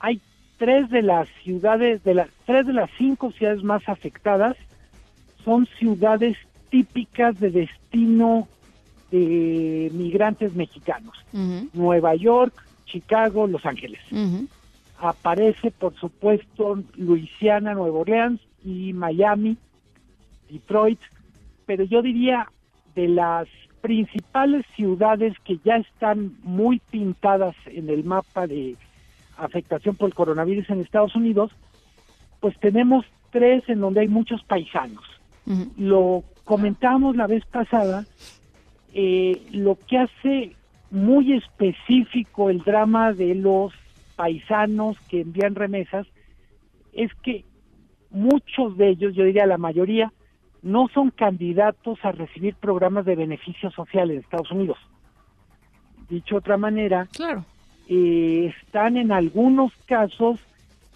Hay 0.00 0.20
tres 0.56 0.88
de 0.88 1.02
las 1.02 1.28
ciudades, 1.44 2.02
de 2.04 2.14
las 2.14 2.30
tres 2.46 2.66
de 2.66 2.72
las 2.72 2.90
cinco 2.96 3.30
ciudades 3.30 3.62
más 3.62 3.86
afectadas 3.86 4.56
son 5.44 5.66
ciudades 5.78 6.38
típicas 6.70 7.38
de 7.38 7.50
destino 7.50 8.48
de 9.10 9.90
migrantes 9.92 10.54
mexicanos. 10.54 11.14
Nueva 11.74 12.14
York, 12.14 12.54
Chicago, 12.86 13.46
Los 13.46 13.66
Ángeles. 13.66 14.00
Aparece, 14.98 15.70
por 15.70 15.94
supuesto, 15.96 16.82
Luisiana, 16.96 17.74
Nueva 17.74 17.98
Orleans 17.98 18.40
y 18.64 18.94
Miami, 18.94 19.58
Detroit, 20.50 21.00
pero 21.66 21.84
yo 21.84 22.00
diría 22.00 22.48
de 22.94 23.08
las 23.08 23.48
principales 23.80 24.64
ciudades 24.76 25.34
que 25.44 25.58
ya 25.64 25.76
están 25.76 26.36
muy 26.42 26.80
pintadas 26.90 27.56
en 27.66 27.90
el 27.90 28.04
mapa 28.04 28.46
de 28.46 28.76
afectación 29.36 29.96
por 29.96 30.08
el 30.08 30.14
coronavirus 30.14 30.70
en 30.70 30.80
Estados 30.80 31.16
Unidos, 31.16 31.50
pues 32.40 32.58
tenemos 32.60 33.04
tres 33.30 33.64
en 33.68 33.80
donde 33.80 34.00
hay 34.00 34.08
muchos 34.08 34.42
paisanos. 34.44 35.04
Lo 35.76 36.22
comentamos 36.44 37.16
la 37.16 37.26
vez 37.26 37.44
pasada, 37.46 38.04
eh, 38.94 39.42
lo 39.50 39.76
que 39.76 39.98
hace 39.98 40.52
muy 40.90 41.32
específico 41.32 42.50
el 42.50 42.62
drama 42.62 43.12
de 43.12 43.34
los 43.34 43.72
paisanos 44.14 44.96
que 45.08 45.22
envían 45.22 45.54
remesas 45.54 46.06
es 46.92 47.10
que 47.22 47.44
muchos 48.10 48.76
de 48.76 48.90
ellos, 48.90 49.14
yo 49.14 49.24
diría 49.24 49.46
la 49.46 49.58
mayoría, 49.58 50.12
no 50.62 50.88
son 50.88 51.10
candidatos 51.10 51.98
a 52.04 52.12
recibir 52.12 52.54
programas 52.54 53.04
de 53.04 53.16
beneficio 53.16 53.70
social 53.70 54.10
en 54.10 54.18
Estados 54.20 54.50
Unidos. 54.50 54.78
Dicho 56.08 56.36
de 56.36 56.38
otra 56.38 56.56
manera, 56.56 57.08
claro. 57.12 57.44
eh, 57.88 58.54
están 58.60 58.96
en 58.96 59.12
algunos 59.12 59.72
casos 59.86 60.38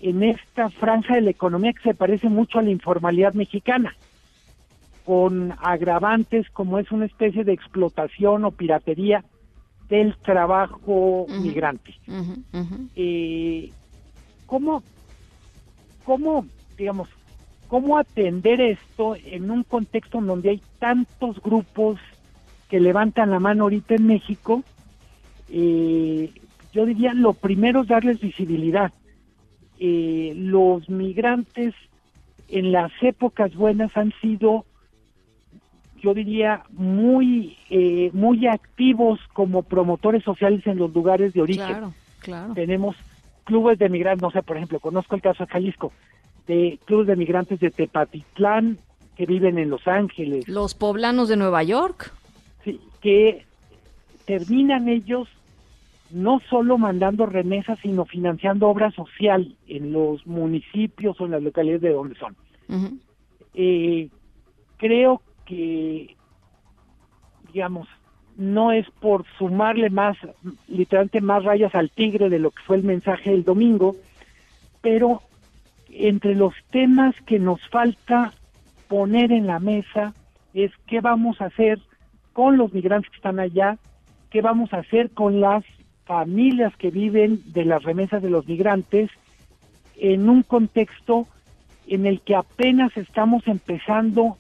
en 0.01 0.23
esta 0.23 0.69
franja 0.71 1.15
de 1.15 1.23
la 1.23 1.31
economía 1.31 1.73
que 1.73 1.83
se 1.83 1.95
parece 1.95 2.29
mucho 2.29 2.59
a 2.59 2.63
la 2.63 2.71
informalidad 2.71 3.35
mexicana, 3.35 3.97
con 5.05 5.55
agravantes 5.63 6.49
como 6.51 6.79
es 6.79 6.91
una 6.93 7.07
especie 7.07 7.45
de 7.45 7.53
explotación 7.53 8.45
o 8.45 8.51
piratería 8.51 9.25
del 9.89 10.17
trabajo 10.19 11.27
migrante. 11.41 11.95
Eh, 12.95 13.71
¿Cómo, 14.47 14.83
cómo, 16.05 16.47
digamos, 16.77 17.09
cómo 17.69 17.99
atender 17.99 18.61
esto 18.61 19.17
en 19.17 19.51
un 19.51 19.63
contexto 19.63 20.19
en 20.19 20.27
donde 20.27 20.51
hay 20.51 20.63
tantos 20.79 21.41
grupos 21.43 21.99
que 22.69 22.81
levantan 22.81 23.31
la 23.31 23.41
mano 23.41 23.65
ahorita 23.65 23.95
en 23.95 24.07
México? 24.07 24.63
Eh, 25.49 26.33
yo 26.73 26.87
diría, 26.87 27.15
lo 27.15 27.33
primero 27.33 27.83
es 27.83 27.89
darles 27.89 28.21
visibilidad. 28.21 28.93
Eh, 29.79 30.33
los 30.37 30.89
migrantes 30.89 31.75
en 32.49 32.73
las 32.73 32.93
épocas 33.03 33.55
buenas 33.55 33.97
han 33.97 34.13
sido, 34.21 34.65
yo 36.03 36.15
diría, 36.15 36.65
muy, 36.71 37.57
eh, 37.71 38.11
muy 38.13 38.47
activos 38.47 39.21
como 39.33 39.63
promotores 39.63 40.23
sociales 40.23 40.67
en 40.67 40.79
los 40.79 40.93
lugares 40.95 41.33
de 41.33 41.43
origen. 41.43 41.67
Claro, 41.67 41.95
claro. 42.21 42.55
Tenemos 42.55 42.97
clubes 43.45 43.79
de 43.79 43.89
migrantes, 43.89 44.23
no 44.23 44.31
sé, 44.31 44.43
por 44.43 44.57
ejemplo, 44.57 44.81
conozco 44.81 45.15
el 45.15 45.23
caso 45.23 45.45
de 45.45 45.53
Jalisco, 45.53 45.93
de 46.47 46.79
clubes 46.85 47.09
de 47.09 47.17
migrantes 47.17 47.61
de 47.61 47.71
Tepatitlán 47.71 48.79
que 49.17 49.27
viven 49.27 49.59
en 49.59 49.71
Los 49.71 49.87
Ángeles, 49.89 50.47
Los 50.49 50.75
poblanos 50.75 51.29
de 51.29 51.37
Nueva 51.37 51.63
York. 51.63 52.13
sí, 52.65 52.81
que 53.01 53.45
terminan 54.27 54.89
ellos 54.89 55.29
no 56.11 56.41
solo 56.49 56.79
mandando 56.79 57.27
remesas, 57.27 57.79
sino 57.81 58.05
financiando 58.05 58.69
obra 58.69 58.91
social 58.93 59.57
en 59.67 59.93
los 59.93 60.27
municipios 60.27 61.21
o 61.21 61.25
en 61.25 61.33
las 61.33 61.43
localidades 61.43 61.83
de 61.83 61.93
donde 61.93 62.15
son. 62.17 62.37
Eh, 63.55 64.09
creo 64.77 65.23
que, 65.45 66.17
digamos, 67.53 67.89
no 68.37 68.71
es 68.71 68.87
por 69.01 69.25
sumarle 69.39 69.91
más, 69.91 70.17
literalmente 70.69 71.21
más 71.21 71.43
rayas 71.45 71.75
al 71.75 71.91
tigre 71.91 72.29
de 72.29 72.39
lo 72.39 72.51
que 72.51 72.63
fue 72.63 72.77
el 72.77 72.85
mensaje 72.85 73.31
del 73.31 73.45
domingo, 73.45 73.97
pero 74.83 75.23
entre 75.99 76.35
los 76.35 76.55
temas 76.71 77.15
que 77.27 77.39
nos 77.39 77.61
falta 77.69 78.33
poner 78.89 79.33
en 79.33 79.47
la 79.47 79.61
mesa 79.61 80.15
es 80.55 80.71
qué 80.87 81.01
vamos 81.01 81.41
a 81.41 81.47
hacer 81.47 81.79
con 82.33 82.57
los 82.57 82.73
migrantes 82.73 83.11
que 83.11 83.17
están 83.17 83.41
allá, 83.41 83.79
qué 84.31 84.43
vamos 84.43 84.73
a 84.73 84.79
hacer 84.79 85.11
con 85.11 85.41
las 85.41 85.65
familias 86.05 86.77
que 86.77 86.91
viven 86.91 87.41
de 87.47 87.65
las 87.65 87.83
remesas 87.83 88.23
de 88.23 88.31
los 88.31 88.47
migrantes 88.47 89.11
en 89.97 90.29
un 90.29 90.43
contexto 90.43 91.27
en 91.87 92.07
el 92.07 92.21
que 92.21 92.35
apenas 92.35 92.97
estamos 92.97 93.47
empezando 93.47 94.37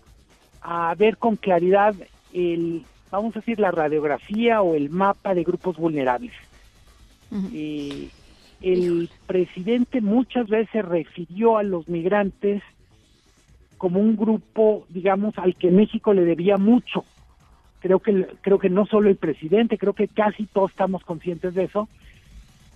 a 0.60 0.94
ver 0.94 1.16
con 1.16 1.36
claridad 1.36 1.94
el, 2.32 2.84
vamos 3.10 3.34
a 3.34 3.40
decir, 3.40 3.58
la 3.58 3.70
radiografía 3.70 4.60
o 4.62 4.74
el 4.74 4.90
mapa 4.90 5.34
de 5.34 5.44
grupos 5.44 5.76
vulnerables. 5.76 6.32
Eh, 7.52 8.08
el 8.60 9.10
presidente 9.26 10.00
muchas 10.00 10.48
veces 10.48 10.84
refirió 10.84 11.58
a 11.58 11.62
los 11.62 11.88
migrantes 11.88 12.62
como 13.78 14.00
un 14.00 14.16
grupo, 14.16 14.86
digamos, 14.88 15.36
al 15.38 15.54
que 15.56 15.70
México 15.70 16.14
le 16.14 16.24
debía 16.24 16.56
mucho. 16.56 17.04
Creo 17.80 18.00
que 18.00 18.26
creo 18.40 18.58
que 18.58 18.70
no 18.70 18.86
solo 18.86 19.10
el 19.10 19.16
presidente, 19.16 19.76
creo 19.78 19.92
que 19.92 20.08
casi 20.08 20.46
todos 20.46 20.70
estamos 20.70 21.04
conscientes 21.04 21.54
de 21.54 21.64
eso. 21.64 21.88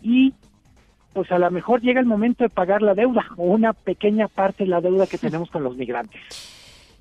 Y 0.03 0.35
pues 1.15 1.33
a 1.33 1.39
lo 1.39 1.51
mejor 1.51 1.81
llega 1.81 1.99
el 2.01 2.07
momento 2.07 2.45
de 2.45 2.51
pagar 2.51 2.83
la 2.83 2.95
deuda 2.95 3.27
o 3.37 3.45
una 3.45 3.73
pequeña 3.73 4.29
parte 4.29 4.65
de 4.65 4.71
la 4.71 4.81
deuda 4.81 5.07
que 5.07 5.19
tenemos 5.19 5.51
con 5.51 5.65
los 5.65 5.77
migrantes. 5.77 6.21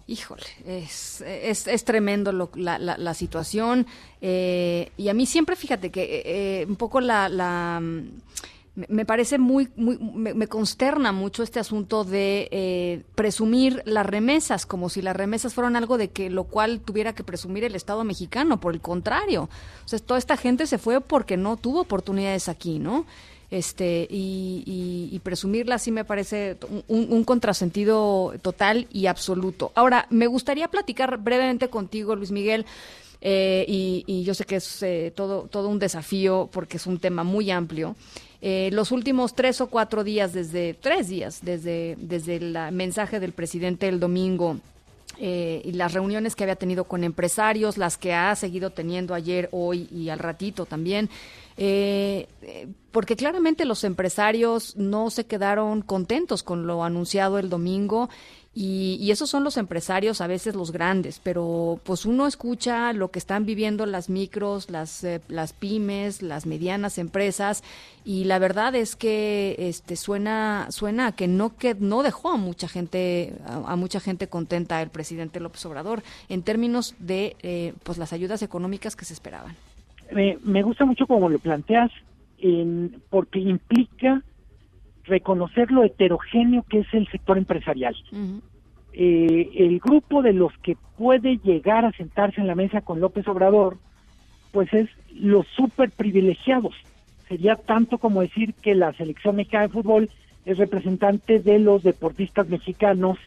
Híjole, 0.07 0.41
es, 0.65 1.21
es, 1.21 1.67
es 1.67 1.86
tremendo 1.86 2.32
lo- 2.32 2.49
la, 2.55 2.80
la, 2.80 2.97
la 2.97 3.13
situación. 3.13 3.86
eh, 4.21 4.89
y 4.97 5.09
a 5.09 5.13
mí 5.13 5.27
siempre, 5.27 5.55
fíjate 5.55 5.91
que 5.91 6.01
eh, 6.03 6.61
eh, 6.61 6.65
un 6.67 6.77
poco 6.77 6.99
la... 7.01 7.30
la, 7.30 7.80
me- 8.88 9.05
parece 9.05 9.38
muy, 9.38 9.69
muy 9.75 9.97
me, 9.97 10.47
consterna 10.47 11.11
mucho 11.11 11.43
este 11.43 11.59
asunto 11.59 12.03
de 12.03 12.47
eh, 12.51 13.03
presumir 13.15 13.82
las 13.86 14.05
remesas, 14.05 14.65
como 14.65 14.89
si 14.89 15.01
las 15.01 15.15
remesas 15.15 15.53
fueran 15.53 15.75
algo 15.75 15.97
de 15.97 16.09
que 16.09 16.30
lo 16.30 16.45
cual 16.45 16.80
tuviera 16.80 17.13
que 17.13 17.23
presumir 17.23 17.63
el 17.63 17.75
Estado 17.75 18.03
mexicano. 18.03 18.59
Por 18.59 18.73
el 18.73 18.82
contrario, 18.82 19.49
o 19.91 19.99
toda 19.99 20.17
esta 20.17 20.38
gente 20.38 20.67
se 20.67 20.77
fue 20.77 21.01
porque 21.01 21.38
no 21.38 21.57
tuvo 21.57 21.82
oportunidades 21.82 22.47
aquí, 22.49 22.80
¿no? 22.80 23.05
este 23.51 24.07
y, 24.09 25.19
presumirla 25.23 25.80
sí 25.80 25.91
me 25.91 26.05
parece 26.05 26.57
un, 26.88 27.07
un 27.11 27.23
contrasentido 27.23 28.34
total 28.41 28.88
y 28.91 29.07
absoluto. 29.07 29.71
Ahora, 29.75 30.05
me 30.11 30.27
gustaría 30.27 30.67
platicar 30.67 31.17
brevemente 31.17 31.67
contigo, 31.69 32.15
Luis 32.15 32.32
Miguel, 32.32 32.65
eh, 33.21 33.65
y, 33.67 34.03
y 34.07 34.23
yo 34.23 34.34
sé 34.34 34.45
que 34.45 34.57
es 34.57 34.82
eh, 34.84 35.11
todo, 35.15 35.47
todo 35.51 35.67
un 35.67 35.77
desafío 35.80 36.47
porque 36.51 36.77
es 36.77 36.88
un 36.88 36.99
tema 36.99 37.23
muy 37.23 37.51
amplio. 37.51 37.95
Eh, 38.41 38.69
los 38.71 38.91
últimos 38.91 39.35
tres 39.35 39.59
o 39.61 39.67
cuatro 39.67 40.03
días, 40.03 40.33
desde 40.33 40.73
tres 40.73 41.09
días, 41.09 41.39
desde, 41.41 41.95
desde 41.99 42.37
el 42.37 42.57
mensaje 42.71 43.19
del 43.19 43.33
presidente 43.33 43.87
el 43.87 43.99
domingo, 43.99 44.57
eh, 45.21 45.61
y 45.65 45.73
las 45.73 45.93
reuniones 45.93 46.33
que 46.33 46.45
había 46.45 46.55
tenido 46.55 46.85
con 46.85 47.03
empresarios, 47.03 47.77
las 47.77 47.97
que 47.97 48.13
ha 48.13 48.33
seguido 48.35 48.69
teniendo 48.69 49.13
ayer, 49.13 49.49
hoy 49.51 49.89
y 49.91 50.07
al 50.07 50.19
ratito 50.19 50.65
también, 50.65 51.09
eh, 51.57 52.27
eh, 52.41 52.67
porque 52.93 53.17
claramente 53.17 53.65
los 53.65 53.83
empresarios 53.83 54.77
no 54.77 55.09
se 55.09 55.25
quedaron 55.25 55.81
contentos 55.81 56.41
con 56.41 56.67
lo 56.67 56.85
anunciado 56.85 57.37
el 57.37 57.49
domingo 57.49 58.09
Y, 58.56 58.97
y 59.00 59.12
esos 59.12 59.30
son 59.30 59.43
los 59.43 59.58
empresarios, 59.58 60.22
a 60.22 60.28
veces 60.28 60.56
los 60.56 60.72
grandes, 60.72 61.22
pero 61.24 61.80
pues 61.84 62.06
uno 62.08 62.26
escucha 62.26 62.91
lo 62.93 63.12
que 63.12 63.20
están 63.20 63.45
viviendo 63.45 63.86
las 63.86 64.10
micros, 64.10 64.72
las, 64.72 65.04
eh, 65.04 65.22
las 65.28 65.54
pymes, 65.54 66.24
las 66.24 66.47
medianas 66.47 66.97
empresas, 66.97 67.64
y 68.04 68.24
la 68.24 68.39
verdad 68.39 68.74
es 68.74 68.95
que 68.95 69.56
este 69.60 69.95
suena, 69.95 70.66
suena 70.72 71.08
a 71.08 71.12
que 71.12 71.28
no 71.28 71.56
que 71.58 71.76
no 71.76 72.02
dejó 72.02 72.32
a 72.32 72.38
mucha 72.38 72.68
gente, 72.68 73.34
a, 73.45 73.76
mucha 73.76 74.00
gente 74.00 74.28
contenta 74.28 74.82
el 74.82 74.89
presidente 74.89 75.39
López 75.39 75.64
Obrador 75.68 76.02
en 76.28 76.41
términos 76.41 76.95
de 76.97 77.36
eh, 77.43 77.74
pues 77.84 78.00
las 78.00 78.14
ayudas 78.14 78.41
económicas 78.41 78.95
que 78.95 79.06
se 79.06 79.14
esperaban. 79.14 79.56
Me, 80.12 80.39
me 80.43 80.64
gusta 80.64 80.86
mucho 80.86 81.06
como 81.06 81.30
lo 81.30 81.38
planteas, 81.38 81.91
porque 83.10 83.39
implica 83.39 84.24
reconocer 85.10 85.72
lo 85.72 85.84
heterogéneo 85.84 86.64
que 86.64 86.80
es 86.80 86.93
el 86.93 87.07
sector 87.10 87.38
empresarial. 87.38 87.95
Eh, 88.93 89.49
el 89.55 89.80
grupo 89.80 90.22
de 90.22 90.34
los 90.34 90.51
que 90.60 90.78
puede 90.97 91.38
llegar 91.38 91.86
a 91.86 91.91
sentarse 91.91 92.41
en 92.41 92.47
la 92.47 92.55
mesa 92.55 92.82
con 92.82 92.99
López 92.99 93.28
Obrador, 93.28 93.78
pues 94.51 94.74
es 94.74 94.89
los 95.14 95.45
súper 95.47 95.91
privilegiados. 95.91 96.76
Sería 97.28 97.55
tanto 97.55 97.97
como 97.97 98.22
decir 98.22 98.53
que 98.55 98.74
la 98.74 98.93
selección 98.93 99.36
mexicana 99.36 99.68
de 99.68 99.74
fútbol 99.74 100.10
es 100.45 100.57
representante 100.57 101.39
de 101.39 101.60
los 101.60 101.84
deportistas 101.84 102.49
mexicanos, 102.49 103.18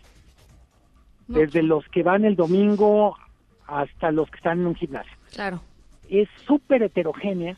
desde 1.28 1.62
los 1.62 1.86
que 1.88 2.02
van 2.02 2.24
el 2.24 2.34
domingo 2.34 3.16
hasta 3.66 4.10
los 4.10 4.28
que 4.30 4.36
están 4.38 4.60
en 4.60 4.66
un 4.66 4.74
gimnasio. 4.74 5.12
Claro. 5.32 5.60
Es 6.08 6.28
súper 6.46 6.82
heterogénea. 6.82 7.56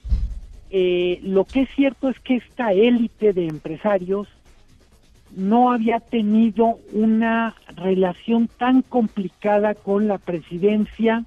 Eh, 0.76 1.20
lo 1.22 1.44
que 1.44 1.60
es 1.60 1.68
cierto 1.76 2.08
es 2.08 2.18
que 2.18 2.34
esta 2.34 2.72
élite 2.72 3.32
de 3.32 3.46
empresarios 3.46 4.26
no 5.36 5.70
había 5.70 6.00
tenido 6.00 6.80
una 6.92 7.54
relación 7.76 8.48
tan 8.48 8.82
complicada 8.82 9.76
con 9.76 10.08
la 10.08 10.18
presidencia 10.18 11.24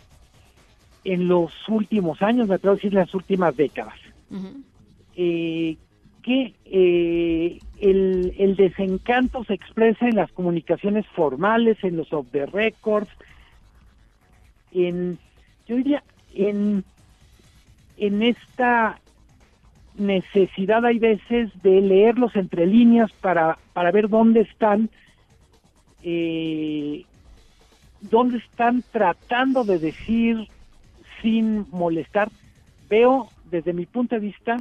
en 1.06 1.30
los 1.30 1.54
últimos 1.70 2.22
años, 2.22 2.50
me 2.50 2.56
atrevo 2.56 2.74
a 2.74 2.76
decir 2.76 2.94
las 2.94 3.16
últimas 3.16 3.56
décadas. 3.56 3.96
Eh, 5.16 5.78
que 6.24 6.54
eh, 6.66 7.60
el, 7.80 8.34
el 8.38 8.58
desencanto 8.58 9.46
se 9.46 9.54
expresa 9.54 10.10
en 10.10 10.18
las 10.18 10.30
comunicaciones 10.34 11.08
formales, 11.16 11.82
en 11.86 11.96
los 11.96 12.12
off 12.12 12.28
the 12.34 12.48
records, 12.48 13.10
en, 14.74 15.18
yo 15.70 15.78
diría, 15.78 16.04
en, 16.34 16.84
en 17.96 18.24
esta 18.24 19.00
necesidad 19.98 20.86
hay 20.86 21.00
veces 21.00 21.52
de 21.64 21.82
leerlos 21.82 22.36
entre 22.36 22.66
líneas 22.66 23.12
para, 23.22 23.58
para 23.74 23.92
ver 23.92 24.10
dónde 24.10 24.42
están, 24.42 24.90
eh, 26.04 27.06
dónde 28.02 28.38
están 28.38 28.84
tratando 28.92 29.64
de 29.64 29.80
decir 29.80 30.48
sin 31.22 31.66
molestar. 31.72 32.30
Veo 32.90 33.30
desde 33.50 33.74
mi 33.74 33.86
punto 33.86 34.16
de 34.16 34.22
vista 34.22 34.58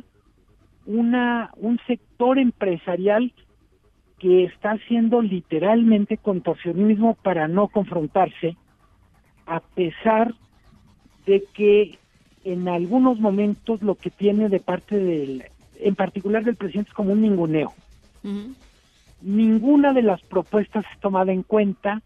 una 0.86 1.50
un 1.56 1.78
sector 1.86 2.38
empresarial 2.38 3.32
que 4.18 4.44
está 4.44 4.72
haciendo 4.72 5.20
literalmente 5.20 6.16
contorsionismo 6.16 7.14
para 7.14 7.48
no 7.48 7.68
confrontarse, 7.68 8.56
a 9.46 9.60
pesar 9.60 10.32
de 11.26 11.44
que 11.52 11.98
en 12.46 12.68
algunos 12.68 13.18
momentos 13.18 13.82
lo 13.82 13.96
que 13.96 14.08
tiene 14.08 14.48
de 14.48 14.60
parte 14.60 14.96
del, 14.96 15.46
en 15.80 15.96
particular 15.96 16.44
del 16.44 16.54
presidente, 16.54 16.90
es 16.90 16.94
como 16.94 17.12
un 17.12 17.22
ninguneo. 17.22 17.74
Ninguna 19.20 19.92
de 19.92 20.02
las 20.02 20.22
propuestas 20.22 20.84
es 20.92 21.00
tomada 21.00 21.32
en 21.32 21.42
cuenta. 21.42 22.02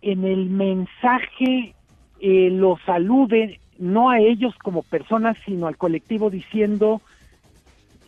En 0.00 0.24
el 0.24 0.48
mensaje 0.48 1.74
eh, 2.20 2.48
los 2.50 2.80
alude 2.86 3.60
no 3.78 4.08
a 4.08 4.20
ellos 4.20 4.54
como 4.56 4.82
personas, 4.84 5.36
sino 5.44 5.66
al 5.66 5.76
colectivo 5.76 6.30
diciendo 6.30 7.02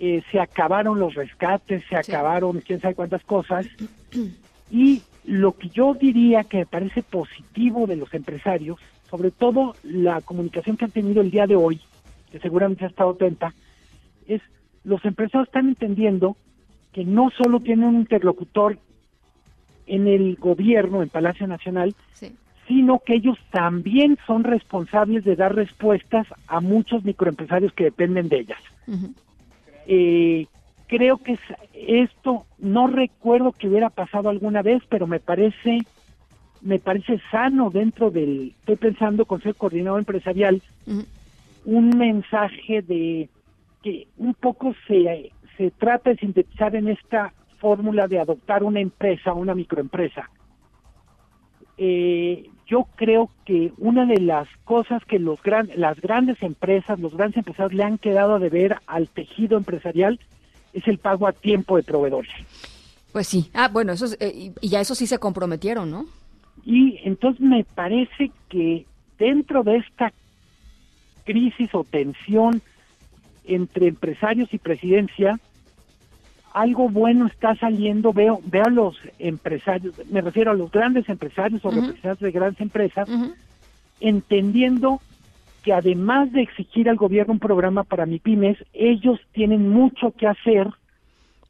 eh, 0.01 0.23
se 0.33 0.41
acabaron 0.41 0.99
los 0.99 1.15
rescates, 1.15 1.85
se 1.91 1.97
acabaron 1.97 2.63
quién 2.63 2.81
sabe 2.81 2.95
cuántas 2.95 3.23
cosas. 3.25 3.67
Y 4.71 5.03
lo 5.25 5.53
que 5.53 5.69
yo 5.69 5.95
diría 5.95 6.43
que 6.43 6.57
me 6.57 6.67
parece 6.67 7.03
positivo 7.03 7.87
de 7.87 7.97
los 7.97 8.13
empresarios, 8.15 8.79
sobre 9.15 9.31
todo 9.31 9.77
la 9.85 10.21
comunicación 10.23 10.77
que 10.77 10.87
han 10.87 10.91
tenido 10.91 11.21
el 11.21 11.31
día 11.31 11.47
de 11.47 11.55
hoy, 11.55 11.79
que 12.33 12.41
seguramente 12.41 12.85
ha 12.85 12.89
estado 12.89 13.11
atenta, 13.11 13.55
es 14.27 14.43
los 14.83 15.05
empresarios 15.05 15.47
están 15.47 15.69
entendiendo 15.69 16.37
que 16.93 17.05
no 17.05 17.31
solo 17.31 17.61
tienen 17.61 17.91
un 17.91 17.95
interlocutor 18.01 18.77
en 19.87 20.09
el 20.09 20.35
gobierno, 20.35 21.01
en 21.01 21.11
Palacio 21.11 21.47
Nacional, 21.47 21.95
sino 22.67 22.99
que 23.07 23.15
ellos 23.15 23.39
también 23.53 24.19
son 24.27 24.43
responsables 24.43 25.23
de 25.25 25.37
dar 25.37 25.55
respuestas 25.55 26.27
a 26.49 26.61
muchos 26.61 27.05
microempresarios 27.05 27.73
que 27.73 27.85
dependen 27.85 28.29
de 28.29 28.41
ellas. 28.41 28.59
Eh, 29.87 30.47
creo 30.89 31.19
que 31.19 31.35
es- 31.35 31.41
esto 31.73 32.47
no 32.59 32.89
recuerdo 32.89 33.53
que 33.53 33.69
hubiera 33.69 33.91
pasado 33.91 34.29
alguna 34.29 34.63
vez, 34.63 34.83
pero 34.89 35.07
me 35.07 35.21
parece 35.21 35.83
me 36.65 36.79
parece 36.79 37.21
sano 37.31 37.71
dentro 37.71 38.11
del 38.11 38.55
estoy 38.61 38.77
pensando 38.77 39.27
con 39.27 39.41
ser 39.43 39.55
coordinador 39.55 40.01
empresarial 40.01 40.61
un 41.65 41.91
mensaje 41.91 42.83
de 42.83 43.29
que 43.83 44.09
un 44.17 44.35
poco 44.35 44.75
se 44.89 45.31
se 45.57 45.71
trata 45.71 46.11
de 46.11 46.17
sintetizar 46.17 46.75
en 46.75 46.89
esta 46.89 47.33
fórmula 47.59 48.09
de 48.09 48.19
adoptar 48.19 48.65
una 48.65 48.81
empresa, 48.81 49.33
una 49.33 49.55
microempresa. 49.55 50.29
Eh, 51.79 52.51
yo 52.67 52.89
creo 52.97 53.31
que 53.45 53.73
una 53.79 54.07
de 54.07 54.21
las 54.21 54.49
cosas 54.65 55.05
que 55.05 55.19
los 55.19 55.43
gran, 55.43 55.71
las 55.77 56.01
grandes 56.01 56.43
empresas, 56.43 56.99
los 56.99 57.15
grandes 57.15 57.39
empresarios 57.39 57.75
le 57.75 57.85
han 57.85 57.99
quedado 57.99 58.35
a 58.35 58.39
deber 58.39 58.79
al 58.87 59.09
tejido 59.09 59.57
empresarial 59.57 60.19
es 60.73 60.87
el 60.89 60.99
pago 60.99 61.27
a 61.27 61.33
tiempo 61.33 61.77
de 61.77 61.83
proveedores. 61.83 62.33
Pues 63.13 63.29
sí. 63.29 63.51
Ah, 63.55 63.69
bueno, 63.69 63.93
eso 63.93 64.07
es, 64.07 64.17
eh, 64.19 64.33
y, 64.35 64.53
y 64.61 64.71
ya 64.71 64.81
eso 64.81 64.95
sí 64.95 65.07
se 65.07 65.19
comprometieron, 65.19 65.91
¿no? 65.91 66.07
Y 66.65 67.01
entonces 67.05 67.41
me 67.41 67.65
parece 67.65 68.31
que 68.49 68.87
dentro 69.19 69.63
de 69.63 69.77
esta 69.77 70.13
crisis 71.25 71.75
o 71.75 71.85
tensión 71.85 72.63
entre 73.45 73.89
empresarios 73.89 74.53
y 74.53 74.59
presidencia, 74.59 75.39
algo 76.53 76.89
bueno 76.89 77.27
está 77.27 77.55
saliendo. 77.57 78.13
Veo, 78.13 78.41
veo 78.45 78.65
a 78.65 78.71
los 78.71 78.97
empresarios, 79.19 79.95
me 80.11 80.21
refiero 80.21 80.53
a 80.53 80.55
los 80.55 80.71
grandes 80.71 81.09
empresarios 81.09 81.65
o 81.65 81.71
representantes 81.71 82.21
de 82.21 82.31
grandes 82.31 82.61
empresas, 82.61 83.09
entendiendo 84.01 85.01
que 85.63 85.73
además 85.73 86.31
de 86.33 86.43
exigir 86.43 86.89
al 86.89 86.97
gobierno 86.97 87.33
un 87.33 87.39
programa 87.39 87.85
para 87.85 88.07
MIPIMES, 88.07 88.59
ellos 88.75 89.19
tienen 89.33 89.71
mucho 89.71 90.13
que 90.13 90.27
hacer 90.27 90.69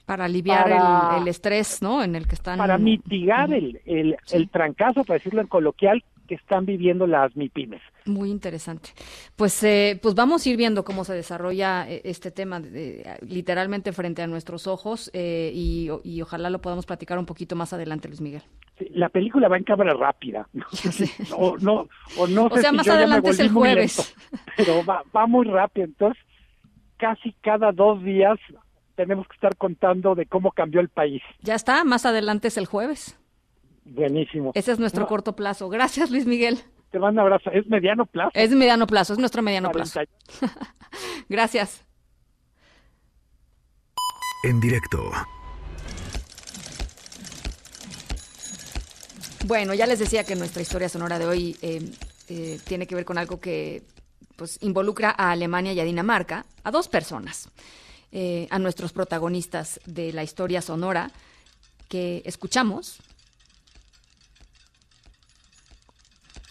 Para 0.06 0.26
aliviar 0.26 0.64
Para- 0.64 1.16
el, 1.16 1.22
el 1.22 1.28
estrés, 1.28 1.80
¿no? 1.82 2.02
En 2.02 2.14
el 2.14 2.26
que 2.26 2.34
están. 2.34 2.58
para 2.58 2.76
mitigar 2.78 3.52
el, 3.52 3.80
el, 3.86 4.16
el 4.32 4.48
trancazo, 4.50 5.02
para 5.04 5.18
decirlo 5.18 5.40
en 5.40 5.46
coloquial, 5.46 6.04
que 6.28 6.34
están 6.36 6.64
viviendo 6.64 7.06
las 7.06 7.36
MIPIMES. 7.36 7.82
Muy 8.06 8.30
interesante. 8.30 8.90
Pues, 9.36 9.62
eh, 9.62 9.98
pues 10.02 10.14
vamos 10.14 10.44
a 10.44 10.48
ir 10.48 10.56
viendo 10.56 10.82
cómo 10.84 11.04
se 11.04 11.12
desarrolla 11.12 11.86
eh, 11.88 12.00
este 12.04 12.30
tema 12.30 12.60
de- 12.60 12.70
de- 12.70 13.18
literalmente 13.28 13.92
frente 13.92 14.22
a 14.22 14.26
nuestros 14.26 14.66
ojos 14.66 15.10
eh, 15.14 15.50
y, 15.54 15.88
y 16.02 16.22
ojalá 16.22 16.48
lo 16.50 16.60
podamos 16.62 16.86
platicar 16.86 17.18
un 17.18 17.26
poquito 17.26 17.56
más 17.56 17.72
adelante, 17.74 18.08
Luis 18.08 18.22
Miguel. 18.22 18.42
Sí, 18.78 18.86
La 18.94 19.10
película 19.10 19.48
va 19.48 19.56
en 19.58 19.64
cámara 19.64 19.92
rápida. 19.94 20.48
O 21.36 21.56
no, 21.58 21.88
o 22.18 22.26
no 22.26 22.46
O 22.46 22.54
sé 22.54 22.60
sea, 22.62 22.70
si 22.70 22.76
más 22.76 22.86
yo 22.86 22.92
ya 22.92 22.96
me 22.98 23.02
adelante 23.04 23.30
es 23.30 23.38
el 23.40 23.50
jueves. 23.50 24.14
lento, 24.30 24.42
pero 24.56 24.84
va, 24.84 25.02
va 25.14 25.26
muy 25.26 25.46
rápido. 25.46 25.86
Entonces, 25.86 26.22
casi 26.96 27.32
cada 27.42 27.70
dos 27.72 28.02
días 28.02 28.38
tenemos 28.94 29.26
que 29.28 29.34
estar 29.34 29.56
contando 29.56 30.14
de 30.14 30.26
cómo 30.26 30.52
cambió 30.52 30.80
el 30.80 30.88
país. 30.88 31.22
Ya 31.40 31.54
está, 31.54 31.84
más 31.84 32.06
adelante 32.06 32.48
es 32.48 32.56
el 32.56 32.66
jueves. 32.66 33.18
Buenísimo. 33.84 34.52
Ese 34.54 34.72
es 34.72 34.78
nuestro 34.78 35.02
No, 35.02 35.08
corto 35.08 35.36
plazo. 35.36 35.68
Gracias, 35.68 36.10
Luis 36.10 36.26
Miguel. 36.26 36.58
Te 36.90 36.98
mando 36.98 37.20
un 37.20 37.26
abrazo. 37.26 37.50
Es 37.50 37.66
mediano 37.66 38.06
plazo. 38.06 38.30
Es 38.34 38.50
mediano 38.52 38.86
plazo, 38.86 39.12
es 39.12 39.18
nuestro 39.18 39.42
mediano 39.42 39.70
plazo. 39.70 40.00
40. 40.40 40.58
Gracias. 41.28 41.84
En 44.44 44.60
directo. 44.60 45.10
Bueno, 49.46 49.74
ya 49.74 49.86
les 49.86 49.98
decía 49.98 50.24
que 50.24 50.36
nuestra 50.36 50.62
historia 50.62 50.88
sonora 50.88 51.18
de 51.18 51.26
hoy 51.26 51.56
eh, 51.60 51.80
eh, 52.28 52.58
tiene 52.66 52.86
que 52.86 52.94
ver 52.94 53.04
con 53.04 53.18
algo 53.18 53.40
que 53.40 53.82
pues, 54.36 54.62
involucra 54.62 55.14
a 55.16 55.32
Alemania 55.32 55.72
y 55.72 55.80
a 55.80 55.84
Dinamarca, 55.84 56.46
a 56.62 56.70
dos 56.70 56.88
personas, 56.88 57.50
eh, 58.16 58.46
a 58.50 58.60
nuestros 58.60 58.92
protagonistas 58.92 59.80
de 59.86 60.12
la 60.12 60.22
historia 60.22 60.62
sonora 60.62 61.10
que 61.88 62.22
escuchamos. 62.24 62.98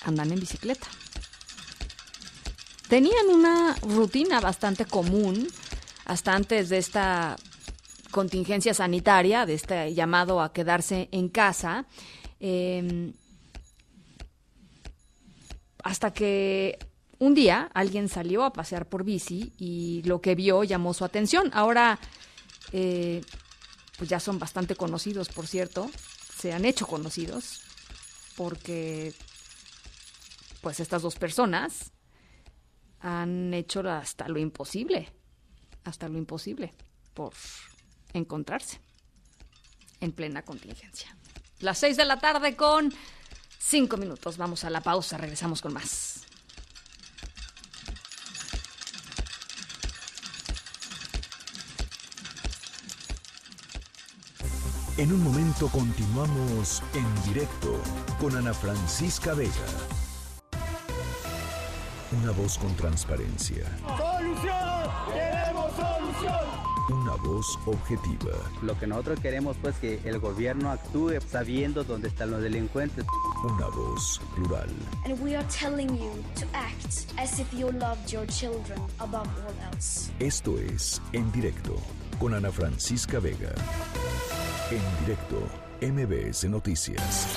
Andan 0.02 0.34
en 0.34 0.42
bicicleta. 0.42 0.88
Tenían 2.90 3.30
una 3.30 3.76
rutina 3.82 4.42
bastante 4.42 4.84
común 4.84 5.48
hasta 6.04 6.36
antes 6.36 6.68
de 6.68 6.80
esta 6.80 7.38
contingencia 8.12 8.74
sanitaria, 8.74 9.46
de 9.46 9.54
este 9.54 9.94
llamado 9.94 10.42
a 10.42 10.52
quedarse 10.52 11.08
en 11.14 11.30
casa. 11.30 11.86
Eh, 12.42 13.14
hasta 15.82 16.12
que 16.12 16.78
un 17.24 17.34
día 17.34 17.70
alguien 17.74 18.10
salió 18.10 18.44
a 18.44 18.52
pasear 18.52 18.88
por 18.88 19.06
bici 19.06 19.54
y 19.58 20.02
lo 20.04 20.20
que 20.20 20.36
vio 20.36 20.64
llamó 20.66 20.94
su 20.94 21.06
atención. 21.06 21.50
Ahora, 21.54 21.98
eh, 22.74 23.22
pues 23.98 24.10
ya 24.10 24.20
son 24.20 24.40
bastante 24.40 24.76
conocidos, 24.76 25.30
por 25.30 25.48
cierto, 25.48 25.90
se 26.38 26.52
han 26.52 26.66
hecho 26.66 26.86
conocidos 26.86 27.62
porque 28.36 29.14
pues 30.62 30.82
estas 30.82 31.02
dos 31.02 31.16
personas 31.16 31.92
han 33.00 33.54
hecho 33.54 33.80
hasta 33.90 34.28
lo 34.28 34.40
imposible, 34.40 35.10
hasta 35.86 36.10
lo 36.10 36.18
imposible 36.18 36.74
por 37.14 37.34
encontrarse 38.12 38.82
en 40.02 40.12
plena 40.12 40.42
contingencia. 40.42 41.16
Las 41.60 41.78
seis 41.78 41.96
de 41.96 42.04
la 42.04 42.20
tarde 42.20 42.58
con 42.58 42.94
cinco 43.60 43.96
minutos. 43.96 44.36
Vamos 44.36 44.66
a 44.66 44.70
la 44.70 44.82
pausa, 44.82 45.18
regresamos 45.18 45.62
con 45.62 45.74
más. 45.74 46.13
En 54.96 55.12
un 55.12 55.24
momento 55.24 55.70
continuamos 55.70 56.84
en 56.94 57.34
directo 57.34 57.80
con 58.20 58.36
Ana 58.36 58.54
Francisca 58.54 59.34
Vega. 59.34 59.50
Una 62.22 62.32
voz 62.32 62.60
con 62.60 62.76
transparencia. 62.76 63.66
¡Solución! 63.98 64.92
¡Queremos 65.12 65.72
solución! 65.72 67.02
Una 67.02 67.16
voz 67.16 67.58
objetiva. 67.66 68.34
Lo 68.62 68.78
que 68.78 68.86
nosotros 68.86 69.20
queremos 69.20 69.58
pues 69.60 69.76
que 69.78 70.00
el 70.04 70.20
gobierno 70.20 70.70
actúe 70.70 71.20
sabiendo 71.28 71.84
dónde 71.84 72.10
están 72.10 72.30
los 72.30 72.44
delincuentes. 72.44 73.04
Una 73.44 73.66
voz 73.70 74.22
plural. 74.36 74.70
And 75.06 75.20
we 75.24 75.36
are 75.36 75.48
telling 75.48 75.90
you 75.98 76.12
to 76.36 76.46
act 76.54 77.12
as 77.18 77.40
if 77.40 77.52
you 77.52 77.72
loved 77.72 78.12
your 78.12 78.28
children 78.28 78.80
above 79.00 79.28
all 79.44 79.74
else. 79.74 80.12
Esto 80.20 80.60
es 80.60 81.02
En 81.14 81.32
Directo 81.32 81.78
con 82.20 82.36
Ana 82.36 82.52
Francisca 82.52 83.20
Vega. 83.20 83.56
En 84.72 84.82
directo, 85.06 85.42
MBS 85.82 86.46
Noticias. 86.46 87.28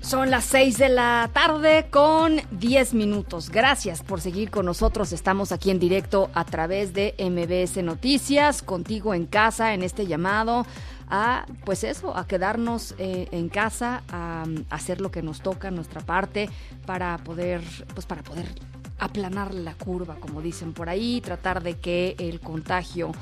Son 0.00 0.30
las 0.30 0.44
6 0.46 0.78
de 0.78 0.88
la 0.88 1.30
tarde 1.32 1.86
con 1.90 2.40
10 2.50 2.94
minutos. 2.94 3.50
Gracias 3.50 4.02
por 4.02 4.20
seguir 4.20 4.50
con 4.50 4.66
nosotros. 4.66 5.12
Estamos 5.12 5.52
aquí 5.52 5.70
en 5.70 5.78
directo 5.78 6.30
a 6.34 6.44
través 6.44 6.94
de 6.94 7.14
MBS 7.18 7.82
Noticias, 7.84 8.62
contigo 8.62 9.14
en 9.14 9.26
casa 9.26 9.74
en 9.74 9.82
este 9.82 10.06
llamado 10.06 10.66
a, 11.10 11.46
pues 11.64 11.84
eso, 11.84 12.16
a 12.16 12.26
quedarnos 12.26 12.94
eh, 12.98 13.28
en 13.32 13.48
casa, 13.48 14.02
a, 14.08 14.44
a 14.70 14.74
hacer 14.74 15.00
lo 15.00 15.10
que 15.10 15.22
nos 15.22 15.40
toca, 15.40 15.70
nuestra 15.70 16.00
parte, 16.00 16.48
para 16.86 17.18
poder, 17.18 17.62
pues 17.94 18.06
para 18.06 18.22
poder 18.22 18.46
aplanar 18.98 19.54
la 19.54 19.74
curva, 19.74 20.16
como 20.16 20.42
dicen 20.42 20.72
por 20.72 20.88
ahí, 20.88 21.20
tratar 21.20 21.62
de 21.62 21.78
que 21.78 22.16
el 22.18 22.40
contagio 22.40 23.12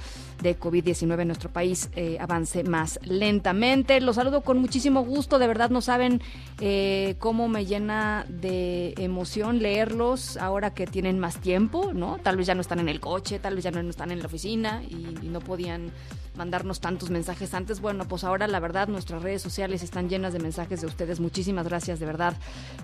de 0.43 0.59
COVID-19 0.59 1.21
en 1.21 1.29
nuestro 1.29 1.51
país 1.51 1.91
eh, 1.97 2.19
avance 2.21 2.65
más 2.65 2.99
lentamente. 3.03 4.01
Los 4.01 4.17
saludo 4.17 4.43
con 4.43 4.59
muchísimo 4.59 5.03
gusto, 5.03 5.39
de 5.39 5.47
verdad 5.47 5.71
no 5.71 5.81
saben 5.81 6.21
eh, 6.61 7.17
cómo 7.19 7.49
me 7.49 7.67
llena 7.67 8.27
de 8.29 8.95
emoción 8.99 9.59
leerlos 9.61 10.37
ahora 10.37 10.75
que 10.75 10.87
tienen 10.87 11.19
más 11.19 11.39
tiempo, 11.39 11.93
¿no? 11.93 12.19
Tal 12.23 12.37
vez 12.37 12.47
ya 12.47 12.55
no 12.55 12.61
están 12.61 12.81
en 12.81 12.89
el 12.89 13.01
coche, 13.01 13.39
tal 13.39 13.55
vez 13.55 13.65
ya 13.65 13.71
no 13.71 13.81
están 13.89 14.11
en 14.11 14.21
la 14.21 14.27
oficina 14.27 14.83
y, 14.83 15.07
no 15.27 15.41
podían 15.41 15.91
mandarnos 16.37 16.81
tantos 16.81 17.11
mensajes 17.11 17.53
antes. 17.53 17.81
Bueno, 17.81 18.07
pues 18.07 18.23
ahora 18.23 18.47
la 18.47 18.61
verdad 18.61 18.87
nuestras 18.89 19.23
redes 19.23 19.43
sociales 19.43 19.83
están 19.83 20.09
llenas 20.09 20.33
de 20.33 20.39
mensajes 20.39 20.81
de 20.81 20.87
ustedes. 20.87 21.19
Muchísimas 21.19 21.67
gracias 21.67 21.99
de 21.99 22.07
verdad 22.07 22.37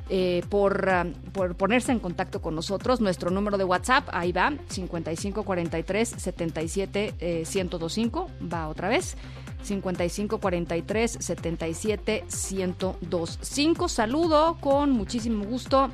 eh, 0.09 0.43
por, 0.49 0.89
uh, 0.89 1.31
por 1.31 1.55
ponerse 1.55 1.93
en 1.93 2.01
contacto 2.01 2.43
con 2.43 2.55
nosotros. 2.55 3.01
Nuestro 3.01 3.31
número 3.31 3.59
de 3.59 3.65
WhatsApp, 3.65 4.09
ahí 4.13 4.33
va, 4.33 4.53
5543 4.69 6.09
77 6.09 7.15
eh, 7.21 7.42
1025, 7.45 8.31
va 8.53 8.69
otra 8.69 8.89
vez. 8.89 9.17
5543 9.63 11.19
77 11.21 12.25
1025. 12.29 13.89
Saludo 13.89 14.57
con 14.61 14.91
muchísimo 14.91 15.45
gusto 15.45 15.91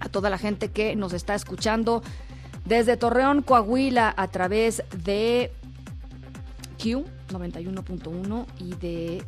a 0.00 0.08
toda 0.08 0.30
la 0.30 0.38
gente 0.38 0.70
que 0.70 0.96
nos 0.96 1.12
está 1.12 1.34
escuchando 1.34 2.02
desde 2.64 2.96
Torreón, 2.96 3.42
Coahuila, 3.42 4.12
a 4.16 4.28
través 4.28 4.82
de 5.04 5.52
Q 6.82 7.04
91.1 7.28 8.46
y 8.58 8.74
de 8.74 9.22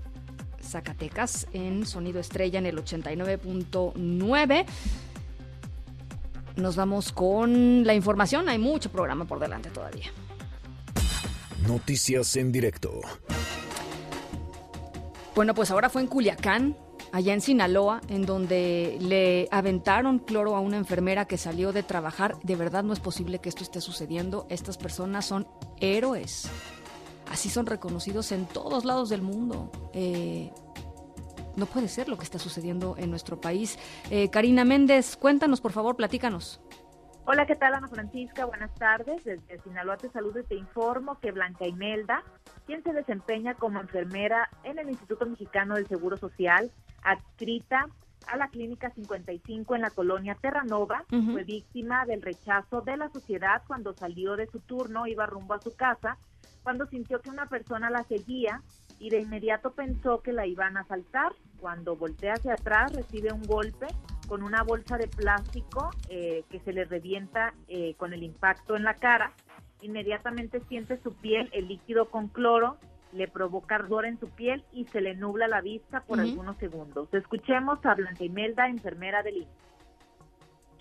Zacatecas 0.61 1.47
en 1.53 1.87
Sonido 1.87 2.21
Estrella 2.21 2.59
en 2.59 2.67
el 2.67 2.77
89.9. 2.77 4.67
Nos 6.57 6.77
vamos 6.77 7.13
con 7.13 7.87
la 7.87 7.95
información. 7.95 8.49
Hay 8.49 8.59
mucho 8.59 8.91
programa 8.91 9.25
por 9.25 9.39
delante 9.39 9.71
todavía. 9.71 10.11
Noticias 11.67 12.37
en 12.37 12.53
directo. 12.53 13.01
Bueno, 15.35 15.55
pues 15.55 15.71
ahora 15.71 15.89
fue 15.89 16.03
en 16.03 16.09
Culiacán, 16.09 16.77
allá 17.13 17.35
en 17.35 17.41
Sinaloa, 17.41 18.01
en 18.09 18.27
donde 18.27 18.97
le 19.01 19.49
aventaron 19.51 20.19
cloro 20.19 20.57
a 20.57 20.61
una 20.61 20.77
enfermera 20.77 21.27
que 21.27 21.37
salió 21.37 21.73
de 21.73 21.83
trabajar. 21.83 22.37
De 22.43 22.57
verdad 22.57 22.85
no 22.85 22.93
es 22.93 23.01
posible 23.01 23.39
que 23.41 23.49
esto 23.49 23.63
esté 23.63 23.81
sucediendo. 23.81 24.47
Estas 24.51 24.79
personas 24.79 25.27
son 25.27 25.47
héroes. 25.81 26.49
Así 27.31 27.51
son 27.51 27.67
reconocidos 27.67 28.33
en 28.33 28.47
todos 28.47 28.85
lados 28.85 29.09
del 29.09 29.23
mundo. 29.23 29.71
Eh, 29.93 30.51
no 31.57 31.67
puede 31.67 31.89
ser 31.89 32.09
lo 32.09 32.17
que 32.17 32.25
está 32.25 32.39
sucediendo 32.39 32.95
en 32.99 33.11
nuestro 33.11 33.41
país. 33.41 33.79
Eh, 34.11 34.31
Karina 34.31 34.65
Méndez, 34.65 35.17
cuéntanos, 35.17 35.61
por 35.61 35.73
favor, 35.73 35.97
platícanos. 35.97 36.61
Hola, 37.31 37.45
¿qué 37.45 37.57
tal, 37.57 37.75
Ana 37.75 37.89
Francisca? 37.89 38.47
Buenas 38.47 38.75
tardes. 38.77 39.23
Desde 39.23 39.61
Sinaloa 39.61 39.99
te 39.99 40.09
saludo 40.09 40.41
y 40.41 40.45
te 40.45 40.55
informo 40.55 41.21
que 41.21 41.31
Blanca 41.31 41.67
Imelda, 41.67 42.25
quien 42.65 42.83
se 42.83 42.95
desempeña 42.95 43.53
como 43.53 43.83
enfermera 43.83 44.49
en 44.65 44.79
el 44.79 44.89
Instituto 44.89 45.27
Mexicano 45.27 45.75
del 45.75 45.87
Seguro 45.87 46.17
Social, 46.17 46.71
adscrita 47.03 47.87
a 48.29 48.39
la 48.39 48.49
Clínica 48.49 48.89
55 48.89 49.75
en 49.75 49.83
la 49.83 49.91
colonia 49.91 50.39
Terranova, 50.41 51.05
fue 51.11 51.45
víctima 51.45 52.07
del 52.07 52.23
rechazo 52.23 52.81
de 52.81 52.97
la 52.97 53.11
sociedad 53.11 53.61
cuando 53.67 53.93
salió 53.93 54.35
de 54.37 54.47
su 54.47 54.61
turno, 54.61 55.07
iba 55.07 55.27
rumbo 55.27 55.53
a 55.53 55.61
su 55.61 55.77
casa, 55.77 56.17
cuando 56.63 56.87
sintió 56.87 57.21
que 57.21 57.29
una 57.29 57.45
persona 57.45 57.91
la 57.91 58.05
seguía 58.05 58.63
y 58.99 59.11
de 59.11 59.21
inmediato 59.21 59.73
pensó 59.73 60.23
que 60.23 60.33
la 60.33 60.47
iban 60.47 60.79
a 60.79 60.81
asaltar. 60.81 61.35
Cuando 61.61 61.95
voltea 61.95 62.35
hacia 62.35 62.55
atrás 62.55 62.95
recibe 62.95 63.35
un 63.35 63.43
golpe 63.43 63.87
con 64.29 64.43
una 64.43 64.63
bolsa 64.63 64.99
de 64.99 65.09
plástico 65.09 65.91
eh, 66.09 66.45
que 66.51 66.61
se 66.61 66.73
le 66.73 66.85
revienta 66.85 67.55
eh, 67.67 67.95
con 67.95 68.13
el 68.13 68.23
impacto 68.23 68.77
en 68.77 68.85
la 68.85 68.95
cara. 68.95 69.33
Inmediatamente 69.81 70.61
siente 70.69 71.01
su 71.03 71.15
piel, 71.15 71.49
el 71.53 71.67
líquido 71.67 72.11
con 72.11 72.29
cloro, 72.29 72.79
le 73.13 73.27
provoca 73.27 73.77
ardor 73.77 74.05
en 74.05 74.21
su 74.21 74.29
piel 74.29 74.65
y 74.73 74.85
se 74.87 75.01
le 75.01 75.15
nubla 75.15 75.49
la 75.49 75.63
vista 75.63 76.03
por 76.03 76.21
algunos 76.21 76.59
segundos. 76.59 77.09
Escuchemos 77.13 77.85
a 77.87 77.95
Blanca 77.95 78.23
Imelda, 78.23 78.69
enfermera 78.69 79.23
del 79.23 79.39
IMSS. 79.39 79.49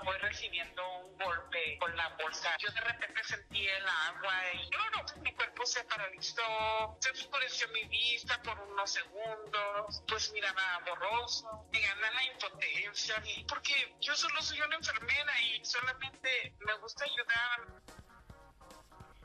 voy 0.04 0.18
recibiendo 0.22 0.82
golpe 1.18 1.78
con 1.80 1.96
la 1.96 2.10
bolsa. 2.22 2.50
Yo 2.60 2.72
de 2.72 2.82
repente 2.82 3.24
sentí 3.24 3.68
el 3.68 3.86
agua 3.88 4.34
y 4.54 4.70
claro, 4.70 5.06
mi 5.22 5.34
cuerpo 5.34 5.66
se 5.66 5.84
paralizó, 5.86 6.98
se 7.00 7.12
oscureció 7.12 7.68
mi 7.70 7.84
vista 7.86 8.42
por 8.44 8.60
unos 8.60 8.92
segundos, 8.92 10.04
pues 10.08 10.32
miraba 10.34 10.80
borroso, 10.88 11.66
me 11.72 11.82
gana 11.82 12.12
la 12.12 12.24
impotencia, 12.24 13.22
porque 13.48 13.96
yo 14.02 14.16
solo 14.16 14.42
soy 14.42 14.62
una 14.62 14.76
enfermera 14.76 15.42
y 15.42 15.66
solamente 15.66 16.56
me 16.66 16.74
gusta 16.78 17.06
ayudar. 17.06 17.82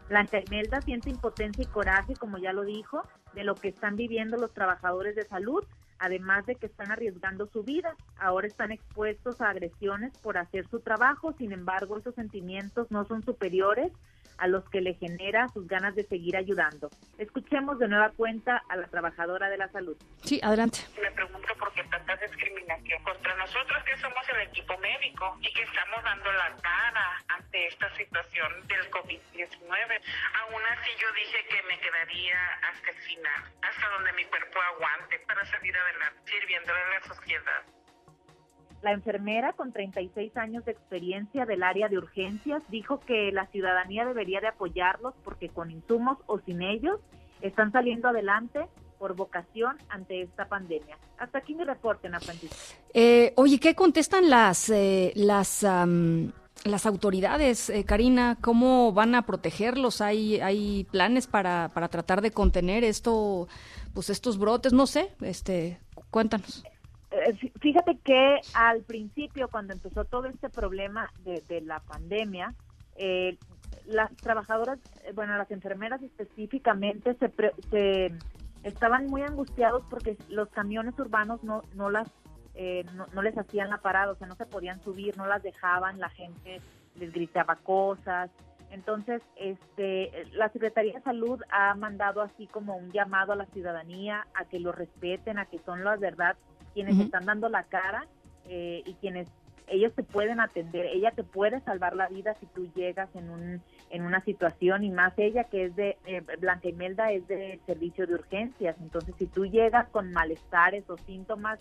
Blanca 0.09 0.41
Imelda 0.41 0.81
siente 0.83 1.11
impotencia 1.11 1.63
y 1.63 1.67
coraje, 1.67 2.15
como 2.17 2.39
ya 2.39 2.53
lo 2.53 2.65
dijo, 2.65 3.03
de 3.33 3.45
lo 3.45 3.55
que 3.55 3.69
están 3.69 3.97
viviendo 3.97 4.37
los 4.37 4.53
trabajadores 4.53 5.15
de 5.15 5.25
salud, 5.25 5.65
además 6.03 6.45
de 6.47 6.57
que 6.57 6.67
están 6.67 6.91
arriesgando 6.91 7.47
su 7.47 7.63
vida. 7.63 7.97
Ahora 8.19 8.49
están 8.49 8.73
expuestos 8.73 9.41
a 9.41 9.51
agresiones 9.51 10.13
por 10.19 10.37
hacer 10.37 10.67
su 10.69 10.81
trabajo, 10.81 11.33
sin 11.39 11.53
embargo, 11.53 11.97
esos 11.97 12.17
sentimientos 12.17 12.91
no 12.91 13.05
son 13.05 13.23
superiores 13.23 13.93
a 14.39 14.47
los 14.47 14.69
que 14.71 14.81
le 14.81 14.95
genera 14.95 15.49
sus 15.49 15.67
ganas 15.67 15.95
de 15.95 16.05
seguir 16.05 16.37
ayudando. 16.37 16.91
Escuchemos 17.19 17.79
de 17.79 17.89
nueva 17.89 18.11
cuenta 18.11 18.63
a 18.69 18.77
la 18.77 18.87
trabajadora 18.89 19.49
de 19.49 19.59
la 19.59 19.69
salud. 19.69 19.97
Sí, 20.23 20.41
adelante. 20.43 20.81
Me 21.01 21.11
pregunto 21.11 21.55
por 21.59 21.73
qué 21.75 21.85
tanta 21.85 22.17
discriminación 22.17 23.03
contra 23.03 23.35
nosotros 23.37 23.83
que 23.85 23.97
somos 23.99 24.29
el 24.29 24.49
equipo 24.49 24.77
médico 24.79 25.39
y 25.41 25.53
que 25.53 25.63
estamos 25.63 26.03
dando 26.05 26.33
la 26.33 26.57
cara 26.63 27.23
ante 27.29 27.69
esta 27.69 27.95
situación 27.97 28.67
del 28.67 28.91
COVID-19. 28.91 30.01
Aún 30.41 30.63
así 30.71 30.91
yo 31.01 31.13
dije 31.13 31.45
que 31.49 31.63
me 31.69 31.79
quedaría 31.81 32.39
hasta 32.71 32.91
el 32.91 32.97
final, 32.97 33.43
hasta 33.63 33.89
donde 33.91 34.13
mi 34.15 34.25
cuerpo 34.27 34.59
aguante 34.61 35.19
para 35.21 35.45
salir 35.47 35.77
adelante, 35.77 36.21
sirviéndole 36.25 36.81
a 36.81 37.01
la 37.01 37.15
sociedad. 37.15 37.63
La 38.83 38.93
enfermera 38.93 39.53
con 39.53 39.73
36 39.73 40.37
años 40.37 40.65
de 40.65 40.73
experiencia 40.73 41.47
del 41.47 41.63
área 41.63 41.89
de 41.89 41.99
urgencias 41.99 42.63
dijo 42.69 42.99
que 43.01 43.31
la 43.31 43.47
ciudadanía 43.47 44.05
debería 44.05 44.41
de 44.41 44.49
apoyarlos 44.49 45.15
porque 45.25 45.49
con 45.49 45.71
insumos 45.71 46.19
o 46.27 46.41
sin 46.41 46.63
ellos 46.63 46.99
están 47.41 47.71
saliendo 47.71 48.09
adelante 48.09 48.67
por 48.99 49.15
vocación 49.15 49.77
ante 49.89 50.23
esta 50.23 50.49
pandemia. 50.49 50.99
Hasta 51.19 51.39
aquí 51.39 51.55
mi 51.55 51.65
reporte, 51.65 52.09
Ana 52.09 52.19
Francisca. 52.19 52.57
Eh, 52.93 53.33
oye, 53.37 53.61
¿qué 53.61 53.75
contestan 53.77 54.29
las, 54.29 54.69
eh, 54.71 55.13
las, 55.15 55.65
las 56.65 56.87
autoridades, 56.87 57.71
eh, 57.71 57.85
Karina? 57.85 58.37
¿Cómo 58.41 58.93
van 58.93 59.15
a 59.15 59.27
protegerlos? 59.27 60.01
¿Hay, 60.01 60.41
hay 60.41 60.89
planes 60.91 61.29
para, 61.29 61.71
para 61.73 61.89
tratar 61.89 62.21
de 62.21 62.33
contener 62.33 62.83
esto, 62.83 63.47
pues 63.95 64.11
estos 64.11 64.39
brotes? 64.39 64.73
No 64.73 64.89
sé, 64.89 65.13
este, 65.21 65.79
cuéntanos. 66.11 66.65
Eh, 67.13 67.51
fíjate 67.61 67.99
que 67.99 68.41
al 68.55 68.83
principio, 68.83 69.49
cuando 69.49 69.75
empezó 69.75 70.05
todo 70.05 70.27
este 70.27 70.49
problema 70.49 71.11
de, 71.25 71.61
la 71.61 71.81
pandemia, 71.81 72.55
eh, 72.97 73.37
las 73.87 74.15
trabajadoras, 74.17 74.79
eh, 75.05 75.13
bueno, 75.15 75.37
las 75.37 75.51
enfermeras 75.51 76.03
específicamente, 76.03 77.15
se, 77.15 77.31
se 77.71 78.13
estaban 78.63 79.07
muy 79.07 79.23
angustiados 79.23 79.85
porque 79.91 80.17
los 80.29 80.49
camiones 80.51 80.99
urbanos 80.99 81.43
no, 81.45 81.63
no 81.75 81.91
las 81.91 82.09
no, 83.15 83.23
les 83.23 83.37
hacían 83.39 83.71
la 83.71 83.79
parada, 83.79 84.13
o 84.13 84.15
sea, 84.15 84.27
no 84.27 84.37
se 84.37 84.45
podían 84.45 84.79
subir, 84.83 85.17
no 85.17 85.27
las 85.27 85.43
dejaban, 85.43 85.99
la 85.99 86.11
gente 86.11 86.61
les 86.97 87.11
gritaba 87.11 87.57
cosas. 87.57 88.31
Entonces, 88.71 89.23
este, 89.37 90.27
la 90.33 90.51
Secretaría 90.51 90.93
de 90.95 91.01
Salud 91.01 91.41
ha 91.51 91.75
mandado 91.75 92.21
así 92.21 92.47
como 92.47 92.77
un 92.77 92.93
llamado 92.93 93.33
a 93.33 93.37
la 93.37 93.47
ciudadanía 93.47 94.27
a 94.35 94.45
que 94.45 94.61
lo 94.61 94.71
respeten, 94.71 95.39
a 95.39 95.47
que 95.47 95.59
son 95.61 95.83
las 95.83 95.99
verdad 95.99 96.37
quienes 96.75 96.99
están 96.99 97.25
dando 97.27 97.49
la 97.49 97.65
cara 97.65 98.07
eh, 98.49 98.83
y 98.85 98.95
quienes 98.95 99.29
ellos 99.69 99.93
te 99.95 100.03
pueden 100.03 100.41
atender, 100.41 100.87
ella 100.87 101.13
te 101.13 101.23
puede 101.23 101.61
salvar 101.61 101.95
la 101.95 102.09
vida 102.09 102.35
si 102.41 102.47
tú 102.47 102.71
llegas 102.75 103.09
en 103.15 103.31
un 103.31 103.63
en 103.91 104.03
una 104.03 104.23
situación 104.25 104.85
y 104.85 104.91
más 104.91 105.13
ella 105.19 105.45
que 105.45 105.67
es 105.67 105.77
de 105.77 105.97
eh, 106.07 106.23
Blanca 106.39 106.69
Imelda 106.69 107.13
es 107.13 107.27
de 107.29 107.61
servicio 107.67 108.07
de 108.07 108.15
urgencias, 108.15 108.77
entonces 108.81 109.15
si 109.19 109.27
tú 109.27 109.47
llegas 109.47 109.89
con 109.91 110.13
malestares 110.13 110.89
o 110.91 110.97
síntomas 110.99 111.59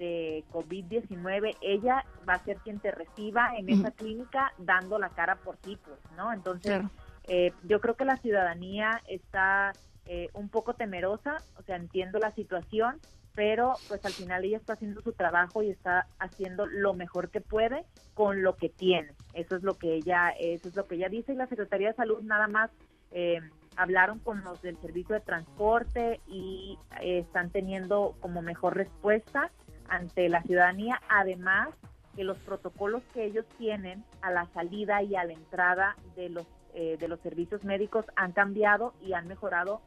de 0.00 0.44
COVID-19, 0.50 1.56
ella 1.60 2.04
va 2.26 2.34
a 2.34 2.44
ser 2.44 2.56
quien 2.58 2.80
te 2.80 2.90
reciba 2.90 3.52
en 3.56 3.68
esa 3.68 3.90
clínica 3.90 4.52
dando 4.56 4.98
la 4.98 5.10
cara 5.10 5.36
por 5.36 5.58
ti, 5.58 5.78
pues, 5.84 5.98
¿no? 6.16 6.32
Entonces, 6.32 6.82
eh, 7.28 7.52
yo 7.64 7.80
creo 7.80 7.96
que 7.96 8.06
la 8.06 8.16
ciudadanía 8.16 9.02
está 9.06 9.72
eh, 10.06 10.28
un 10.32 10.48
poco 10.48 10.72
temerosa, 10.72 11.36
o 11.58 11.62
sea, 11.62 11.76
entiendo 11.76 12.18
la 12.18 12.32
situación, 12.32 12.98
pero 13.40 13.72
pues 13.88 14.04
al 14.04 14.12
final 14.12 14.44
ella 14.44 14.58
está 14.58 14.74
haciendo 14.74 15.00
su 15.00 15.12
trabajo 15.12 15.62
y 15.62 15.70
está 15.70 16.06
haciendo 16.18 16.66
lo 16.66 16.92
mejor 16.92 17.30
que 17.30 17.40
puede 17.40 17.86
con 18.12 18.42
lo 18.42 18.56
que 18.56 18.68
tiene. 18.68 19.14
Eso 19.32 19.56
es 19.56 19.62
lo 19.62 19.78
que 19.78 19.94
ella, 19.94 20.28
eso 20.38 20.68
es 20.68 20.76
lo 20.76 20.86
que 20.86 20.96
ella 20.96 21.08
dice 21.08 21.32
y 21.32 21.36
la 21.36 21.46
Secretaría 21.46 21.88
de 21.88 21.94
Salud 21.94 22.20
nada 22.20 22.48
más 22.48 22.70
eh, 23.12 23.40
hablaron 23.76 24.18
con 24.18 24.44
los 24.44 24.60
del 24.60 24.76
servicio 24.82 25.14
de 25.14 25.22
transporte 25.22 26.20
y 26.26 26.78
eh, 27.00 27.20
están 27.20 27.48
teniendo 27.48 28.14
como 28.20 28.42
mejor 28.42 28.76
respuesta 28.76 29.50
ante 29.88 30.28
la 30.28 30.42
ciudadanía, 30.42 31.00
además 31.08 31.70
que 32.14 32.24
los 32.24 32.36
protocolos 32.40 33.02
que 33.14 33.24
ellos 33.24 33.46
tienen 33.56 34.04
a 34.20 34.30
la 34.32 34.44
salida 34.52 35.02
y 35.02 35.16
a 35.16 35.24
la 35.24 35.32
entrada 35.32 35.96
de 36.14 36.28
los 36.28 36.46
eh, 36.74 36.98
de 37.00 37.08
los 37.08 37.18
servicios 37.20 37.64
médicos 37.64 38.04
han 38.14 38.30
cambiado 38.32 38.92
y 39.00 39.14
han 39.14 39.26
mejorado 39.26 39.80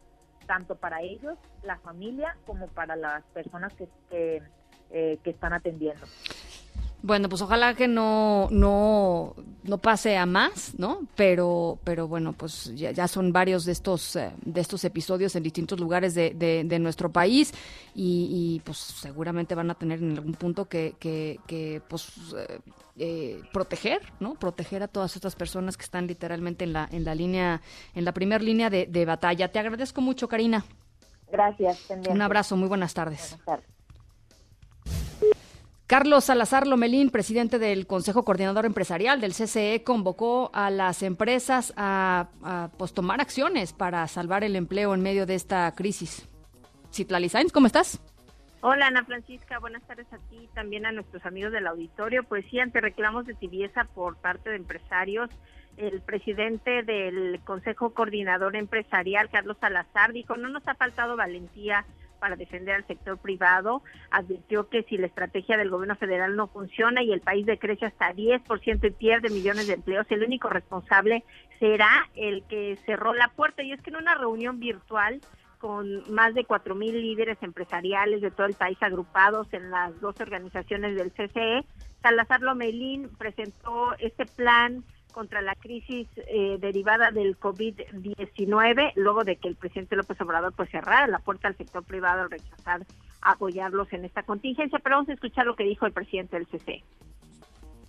tanto 0.45 0.75
para 0.75 1.01
ellos, 1.01 1.37
la 1.63 1.77
familia, 1.77 2.37
como 2.45 2.67
para 2.67 2.95
las 2.95 3.23
personas 3.33 3.73
que, 3.73 3.87
que, 4.09 4.41
eh, 4.91 5.19
están 5.23 5.53
atendiendo. 5.53 6.05
Bueno, 7.05 7.27
pues 7.27 7.41
ojalá 7.41 7.73
que 7.73 7.85
no, 7.85 8.47
no, 8.49 9.35
no 9.63 9.77
pase 9.77 10.15
a 10.15 10.25
más, 10.25 10.73
¿no? 10.79 11.01
Pero, 11.17 11.77
pero 11.83 12.07
bueno, 12.07 12.31
pues 12.31 12.73
ya, 12.75 13.09
son 13.09 13.33
varios 13.33 13.65
de 13.65 13.73
estos, 13.73 14.15
eh, 14.15 14.31
de 14.45 14.61
estos 14.61 14.85
episodios 14.85 15.35
en 15.35 15.43
distintos 15.43 15.81
lugares 15.81 16.15
de, 16.15 16.33
de, 16.33 16.79
nuestro 16.79 17.11
país 17.11 17.53
y, 17.93 18.61
pues 18.63 18.77
seguramente 18.77 19.53
van 19.53 19.69
a 19.69 19.75
tener 19.75 20.01
en 20.01 20.13
algún 20.13 20.33
punto 20.35 20.69
que, 20.69 20.95
que, 20.97 21.41
que 21.45 21.81
pues 21.89 22.07
eh, 22.37 22.61
eh, 22.95 23.41
proteger, 23.51 24.01
¿no? 24.21 24.35
Proteger 24.35 24.81
a 24.81 24.87
todas 24.87 25.17
estas 25.17 25.35
personas 25.35 25.75
que 25.75 25.83
están 25.83 26.07
literalmente 26.07 26.63
en 26.63 26.71
la, 26.71 26.87
en 26.89 27.03
la 27.03 27.15
línea, 27.15 27.61
en 27.95 28.05
la 28.05 28.13
primera 28.13 28.41
línea 28.41 28.69
de, 28.69 29.05
batalla. 29.05 29.51
Te 29.51 29.59
agradezco 29.59 29.99
mucho, 29.99 30.29
Karina. 30.29 30.63
Gracias. 31.29 31.85
Un 32.09 32.21
abrazo, 32.21 32.55
muy 32.55 32.69
buenas 32.69 32.93
tardes. 32.93 33.35
Carlos 35.93 36.23
Salazar 36.23 36.65
Lomelín, 36.65 37.11
presidente 37.11 37.59
del 37.59 37.85
Consejo 37.85 38.25
Coordinador 38.25 38.65
Empresarial 38.65 39.21
del 39.21 39.33
CCE, 39.33 39.83
convocó 39.83 40.49
a 40.51 40.71
las 40.71 41.03
empresas 41.03 41.71
a, 41.77 42.71
pues, 42.79 42.95
tomar 42.95 43.21
acciones 43.21 43.73
para 43.73 44.07
salvar 44.07 44.43
el 44.43 44.55
empleo 44.55 44.95
en 44.95 45.03
medio 45.03 45.27
de 45.27 45.35
esta 45.35 45.71
crisis. 45.75 46.27
Citlali 46.91 47.29
Sainz, 47.29 47.51
¿cómo 47.51 47.67
estás? 47.67 48.01
Hola 48.61 48.87
Ana 48.87 49.05
Francisca, 49.05 49.59
buenas 49.59 49.83
tardes 49.83 50.11
a 50.11 50.17
ti 50.17 50.39
y 50.45 50.47
también 50.55 50.87
a 50.87 50.91
nuestros 50.91 51.23
amigos 51.27 51.51
del 51.51 51.67
auditorio. 51.67 52.23
Pues 52.23 52.43
sí, 52.49 52.59
ante 52.59 52.81
reclamos 52.81 53.27
de 53.27 53.35
tibieza 53.35 53.83
por 53.83 54.17
parte 54.17 54.49
de 54.49 54.55
empresarios, 54.55 55.29
el 55.77 56.01
presidente 56.01 56.81
del 56.81 57.39
Consejo 57.45 57.93
Coordinador 57.93 58.55
Empresarial, 58.55 59.29
Carlos 59.29 59.57
Salazar, 59.61 60.11
dijo, 60.11 60.37
no 60.37 60.49
nos 60.49 60.67
ha 60.67 60.73
faltado 60.73 61.15
valentía 61.15 61.85
para 62.23 62.37
defender 62.37 62.75
al 62.75 62.87
sector 62.87 63.17
privado, 63.17 63.83
advirtió 64.09 64.69
que 64.69 64.83
si 64.83 64.97
la 64.97 65.07
estrategia 65.07 65.57
del 65.57 65.69
gobierno 65.69 65.97
federal 65.97 66.37
no 66.37 66.47
funciona 66.47 67.03
y 67.03 67.11
el 67.11 67.19
país 67.19 67.45
decrece 67.45 67.85
hasta 67.85 68.13
10% 68.13 68.87
y 68.87 68.91
pierde 68.91 69.29
millones 69.29 69.67
de 69.67 69.73
empleos, 69.73 70.07
el 70.09 70.23
único 70.23 70.47
responsable 70.47 71.25
será 71.59 72.07
el 72.15 72.45
que 72.47 72.79
cerró 72.85 73.13
la 73.13 73.27
puerta. 73.27 73.61
Y 73.61 73.73
es 73.73 73.81
que 73.81 73.89
en 73.89 73.97
una 73.97 74.15
reunión 74.15 74.57
virtual 74.61 75.19
con 75.57 76.09
más 76.13 76.33
de 76.33 76.45
cuatro 76.45 76.75
mil 76.75 76.93
líderes 76.93 77.37
empresariales 77.41 78.21
de 78.21 78.31
todo 78.31 78.47
el 78.47 78.53
país 78.53 78.77
agrupados 78.79 79.51
en 79.51 79.69
las 79.69 79.99
dos 79.99 80.15
organizaciones 80.21 80.95
del 80.95 81.11
CCE. 81.11 81.65
Salazar 82.01 82.39
Lomelín 82.39 83.09
presentó 83.17 83.95
este 83.99 84.25
plan 84.27 84.85
contra 85.13 85.41
la 85.41 85.55
crisis 85.55 86.09
eh, 86.17 86.57
derivada 86.59 87.11
del 87.11 87.39
COVID-19, 87.39 88.91
luego 88.95 89.23
de 89.23 89.37
que 89.37 89.47
el 89.47 89.55
presidente 89.55 89.95
López 89.95 90.19
Obrador 90.19 90.51
pues 90.53 90.69
cerrara 90.69 91.07
la 91.07 91.19
puerta 91.19 91.47
al 91.47 91.55
sector 91.55 91.85
privado 91.85 92.23
al 92.23 92.31
rechazar 92.31 92.85
apoyarlos 93.21 93.93
en 93.93 94.03
esta 94.03 94.23
contingencia. 94.23 94.79
Pero 94.83 94.97
vamos 94.97 95.09
a 95.09 95.13
escuchar 95.13 95.45
lo 95.45 95.55
que 95.55 95.63
dijo 95.63 95.85
el 95.85 95.93
presidente 95.93 96.35
del 96.35 96.47
CCE. 96.47 96.83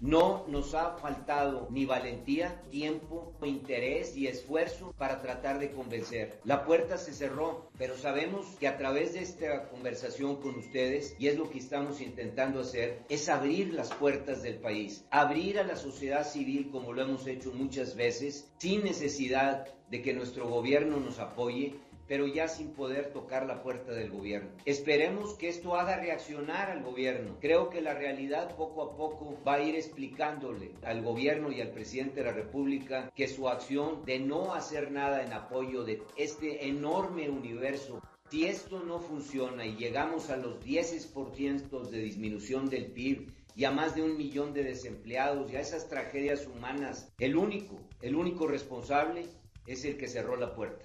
No 0.05 0.45
nos 0.49 0.75
ha 0.75 0.99
faltado 0.99 1.67
ni 1.71 1.87
valentía, 1.87 2.61
tiempo, 2.71 3.33
interés 3.43 4.15
y 4.15 4.27
esfuerzo 4.27 4.93
para 4.99 5.23
tratar 5.23 5.59
de 5.59 5.73
convencer. 5.73 6.39
La 6.45 6.67
puerta 6.67 6.99
se 6.99 7.15
cerró, 7.15 7.71
pero 7.79 7.97
sabemos 7.97 8.45
que 8.61 8.69
a 8.69 8.77
través 8.77 9.15
de 9.15 9.21
esta 9.21 9.67
conversación 9.71 10.43
con 10.43 10.57
ustedes, 10.57 11.17
y 11.19 11.29
es 11.29 11.39
lo 11.39 11.49
que 11.49 11.59
estamos 11.59 12.03
intentando 12.03 12.61
hacer, 12.61 13.03
es 13.09 13.31
abrir 13.31 13.73
las 13.73 13.95
puertas 13.95 14.43
del 14.43 14.57
país, 14.57 15.07
abrir 15.11 15.59
a 15.59 15.65
la 15.65 15.77
sociedad 15.77 16.29
civil 16.29 16.69
como 16.71 16.93
lo 16.93 17.01
hemos 17.01 17.27
hecho 17.27 17.51
muchas 17.55 17.97
veces, 17.97 18.53
sin 18.59 18.85
necesidad 18.85 19.69
de 19.89 20.03
que 20.03 20.13
nuestro 20.13 20.47
gobierno 20.47 21.01
nos 21.01 21.19
apoye, 21.19 21.79
pero 22.07 22.27
ya 22.27 22.49
sin 22.49 22.73
poder 22.73 23.13
tocar 23.13 23.47
la 23.47 23.63
puerta 23.63 23.93
del 23.93 24.11
gobierno. 24.11 24.51
Esperemos 24.65 25.35
que 25.35 25.49
esto 25.49 25.77
haga 25.77 25.97
reaccionar 25.97 26.71
al 26.71 26.83
gobierno. 26.83 27.37
Creo 27.41 27.71
que 27.71 27.81
la 27.81 27.95
realidad 27.95 28.57
poco 28.57 28.83
a 28.83 28.97
poco 28.97 29.39
va 29.47 29.55
a 29.55 29.63
ir 29.63 29.75
explicándole 29.75 30.73
al 30.83 31.03
gobierno 31.03 31.51
y 31.51 31.61
al 31.61 31.71
presidente 31.71 32.21
de 32.21 32.27
la 32.27 32.33
República 32.33 33.11
que 33.15 33.29
su 33.29 33.49
acción 33.49 34.05
de 34.05 34.19
no 34.19 34.55
hacer 34.55 34.91
nada 34.91 35.25
en 35.25 35.33
apoyo 35.33 35.85
de 35.85 36.03
este 36.17 36.69
enorme 36.69 37.29
universo 37.29 38.01
si 38.31 38.47
esto 38.47 38.81
no 38.81 38.99
funciona 38.99 39.65
y 39.65 39.77
llegamos 39.77 40.29
a 40.31 40.37
los 40.37 40.59
10% 40.65 41.89
de 41.89 41.99
disminución 41.99 42.69
del 42.69 42.87
PIB 42.87 43.31
y 43.55 43.65
a 43.65 43.71
más 43.71 43.95
de 43.95 44.03
un 44.03 44.17
millón 44.17 44.53
de 44.53 44.65
desempleados 44.65 45.53
y 45.53 45.57
a 45.57 45.61
esas 45.61 45.89
tragedias 45.89 46.47
humanas, 46.47 47.13
el 47.19 47.37
único, 47.37 47.79
el 48.03 48.17
único 48.17 48.49
responsable 48.49 49.27
es 49.67 49.85
el 49.85 49.97
que 49.97 50.09
cerró 50.09 50.37
la 50.37 50.55
puerta. 50.55 50.85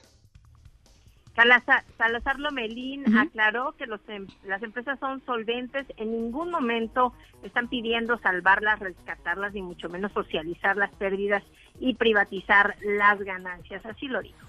Salazar, 1.98 2.38
Lomelín 2.38 3.18
aclaró 3.18 3.72
que 3.78 3.86
los, 3.86 4.02
em, 4.10 4.28
las 4.44 4.62
empresas 4.62 5.00
son 5.00 5.24
solventes, 5.26 5.86
en 5.96 6.12
ningún 6.12 6.52
momento 6.52 7.14
están 7.44 7.70
pidiendo 7.70 8.18
salvarlas, 8.18 8.80
rescatarlas, 8.80 9.54
ni 9.54 9.62
mucho 9.62 9.88
menos 9.88 10.12
socializar 10.12 10.76
las 10.76 10.94
pérdidas 10.96 11.44
y 11.80 11.96
privatizar 11.96 12.76
las 12.82 13.20
ganancias. 13.20 13.86
Así 13.86 14.08
lo 14.08 14.22
dijo. 14.22 14.46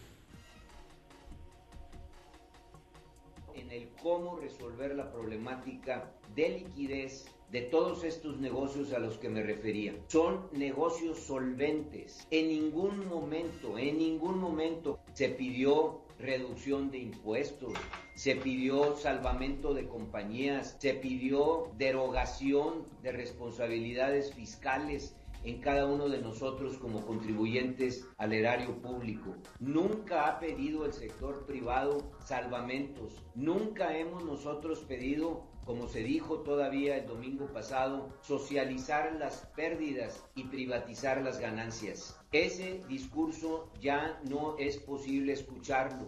En 3.55 3.71
el 3.71 3.89
cómo 4.03 4.41
resolver 4.41 4.97
la 4.97 5.13
problemática 5.13 6.11
de 6.35 6.49
liquidez 6.49 7.33
de 7.53 7.63
todos 7.63 8.03
estos 8.05 8.39
negocios 8.39 8.93
a 8.93 8.99
los 8.99 9.19
que 9.19 9.29
me 9.29 9.43
refería. 9.43 9.95
Son 10.09 10.49
negocios 10.53 11.19
solventes. 11.19 12.27
En 12.31 12.49
ningún 12.49 13.09
momento, 13.09 13.79
en 13.79 13.99
ningún 13.99 14.39
momento 14.39 15.01
se 15.13 15.29
pidió 15.31 16.01
reducción 16.21 16.91
de 16.91 16.99
impuestos, 16.99 17.73
se 18.15 18.37
pidió 18.37 18.97
salvamento 18.97 19.75
de 19.75 19.89
compañías, 19.89 20.77
se 20.79 20.95
pidió 20.95 21.73
derogación 21.79 22.87
de 23.03 23.13
responsabilidades 23.13 24.33
fiscales 24.35 25.17
en 25.43 25.61
cada 25.61 25.87
uno 25.87 26.09
de 26.09 26.21
nosotros 26.21 26.77
como 26.77 27.07
contribuyentes 27.07 28.07
al 28.19 28.33
erario 28.33 28.81
público. 28.83 29.35
Nunca 29.59 30.29
ha 30.29 30.39
pedido 30.39 30.85
el 30.85 30.93
sector 30.93 31.47
privado 31.47 32.13
salvamentos, 32.25 33.23
nunca 33.35 33.97
hemos 33.97 34.23
nosotros 34.25 34.81
pedido 34.81 35.49
como 35.65 35.87
se 35.87 36.01
dijo 36.01 36.41
todavía 36.41 36.97
el 36.97 37.07
domingo 37.07 37.47
pasado, 37.47 38.09
socializar 38.23 39.13
las 39.21 39.47
pérdidas 39.55 40.25
y 40.35 40.45
privatizar 40.45 41.23
las 41.23 41.39
ganancias. 41.39 42.20
Ese 42.33 42.81
discurso 42.89 43.73
ya 43.81 44.21
no 44.29 44.57
es 44.59 44.77
posible 44.79 45.33
escucharlo. 45.33 46.07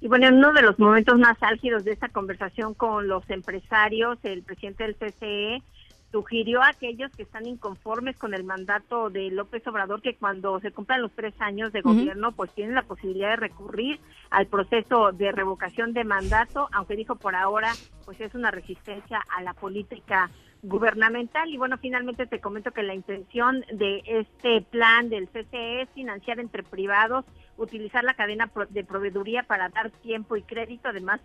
Y 0.00 0.08
bueno, 0.08 0.26
en 0.26 0.34
uno 0.36 0.52
de 0.52 0.62
los 0.62 0.78
momentos 0.78 1.18
más 1.18 1.36
álgidos 1.42 1.84
de 1.84 1.92
esta 1.92 2.08
conversación 2.08 2.74
con 2.74 3.06
los 3.06 3.28
empresarios, 3.28 4.18
el 4.24 4.42
presidente 4.42 4.84
del 4.84 4.96
CCE 4.96 5.62
sugirió 6.10 6.62
a 6.62 6.70
aquellos 6.70 7.12
que 7.12 7.22
están 7.22 7.46
inconformes 7.46 8.16
con 8.16 8.34
el 8.34 8.42
mandato 8.42 9.10
de 9.10 9.30
López 9.30 9.64
Obrador 9.68 10.02
que 10.02 10.16
cuando 10.16 10.58
se 10.58 10.72
cumplan 10.72 11.02
los 11.02 11.12
tres 11.12 11.34
años 11.38 11.72
de 11.72 11.82
gobierno, 11.82 12.32
pues 12.32 12.52
tienen 12.52 12.74
la 12.74 12.82
posibilidad 12.82 13.30
de 13.30 13.36
recurrir 13.36 14.00
al 14.30 14.46
proceso 14.46 15.12
de 15.12 15.30
revocación 15.30 15.92
de 15.92 16.02
mandato, 16.02 16.68
aunque 16.72 16.96
dijo 16.96 17.14
por 17.14 17.36
ahora, 17.36 17.72
pues 18.04 18.20
es 18.20 18.34
una 18.34 18.50
resistencia 18.50 19.20
a 19.36 19.42
la 19.42 19.54
política 19.54 20.30
gubernamental. 20.62 21.48
Y 21.50 21.56
bueno, 21.56 21.78
finalmente 21.78 22.26
te 22.26 22.40
comento 22.40 22.72
que 22.72 22.82
la 22.82 22.94
intención 22.94 23.64
de 23.72 24.02
este 24.06 24.62
plan 24.62 25.08
del 25.08 25.28
CCE 25.28 25.82
es 25.82 25.88
financiar 25.90 26.40
entre 26.40 26.62
privados, 26.62 27.24
utilizar 27.56 28.04
la 28.04 28.14
cadena 28.14 28.50
de 28.70 28.84
proveeduría 28.84 29.42
para 29.42 29.68
dar 29.68 29.90
tiempo 29.90 30.36
y 30.36 30.42
crédito, 30.42 30.88
además 30.88 31.20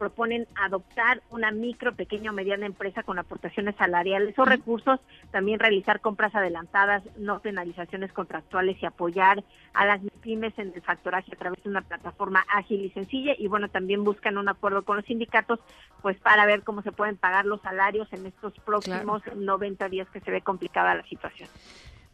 proponen 0.00 0.48
adoptar 0.54 1.20
una 1.28 1.50
micro, 1.50 1.94
pequeña 1.94 2.30
o 2.30 2.34
mediana 2.34 2.64
empresa 2.64 3.02
con 3.02 3.18
aportaciones 3.18 3.76
salariales 3.76 4.36
o 4.38 4.46
recursos, 4.46 4.98
también 5.30 5.60
realizar 5.60 6.00
compras 6.00 6.34
adelantadas, 6.34 7.02
no 7.18 7.40
penalizaciones 7.40 8.10
contractuales 8.10 8.82
y 8.82 8.86
apoyar 8.86 9.44
a 9.74 9.84
las 9.84 10.00
pymes 10.22 10.58
en 10.58 10.72
el 10.74 10.80
factoraje 10.80 11.34
a 11.34 11.38
través 11.38 11.62
de 11.62 11.68
una 11.68 11.82
plataforma 11.82 12.42
ágil 12.48 12.82
y 12.82 12.90
sencilla. 12.92 13.34
Y 13.36 13.46
bueno, 13.48 13.68
también 13.68 14.02
buscan 14.02 14.38
un 14.38 14.48
acuerdo 14.48 14.84
con 14.84 14.96
los 14.96 15.04
sindicatos 15.04 15.60
pues 16.00 16.18
para 16.18 16.46
ver 16.46 16.62
cómo 16.62 16.80
se 16.80 16.92
pueden 16.92 17.18
pagar 17.18 17.44
los 17.44 17.60
salarios 17.60 18.10
en 18.14 18.24
estos 18.24 18.54
próximos 18.60 18.79
90 18.88 19.88
días 19.88 20.08
que 20.10 20.20
se 20.20 20.30
ve 20.30 20.40
complicada 20.42 20.94
la 20.94 21.04
situación. 21.04 21.48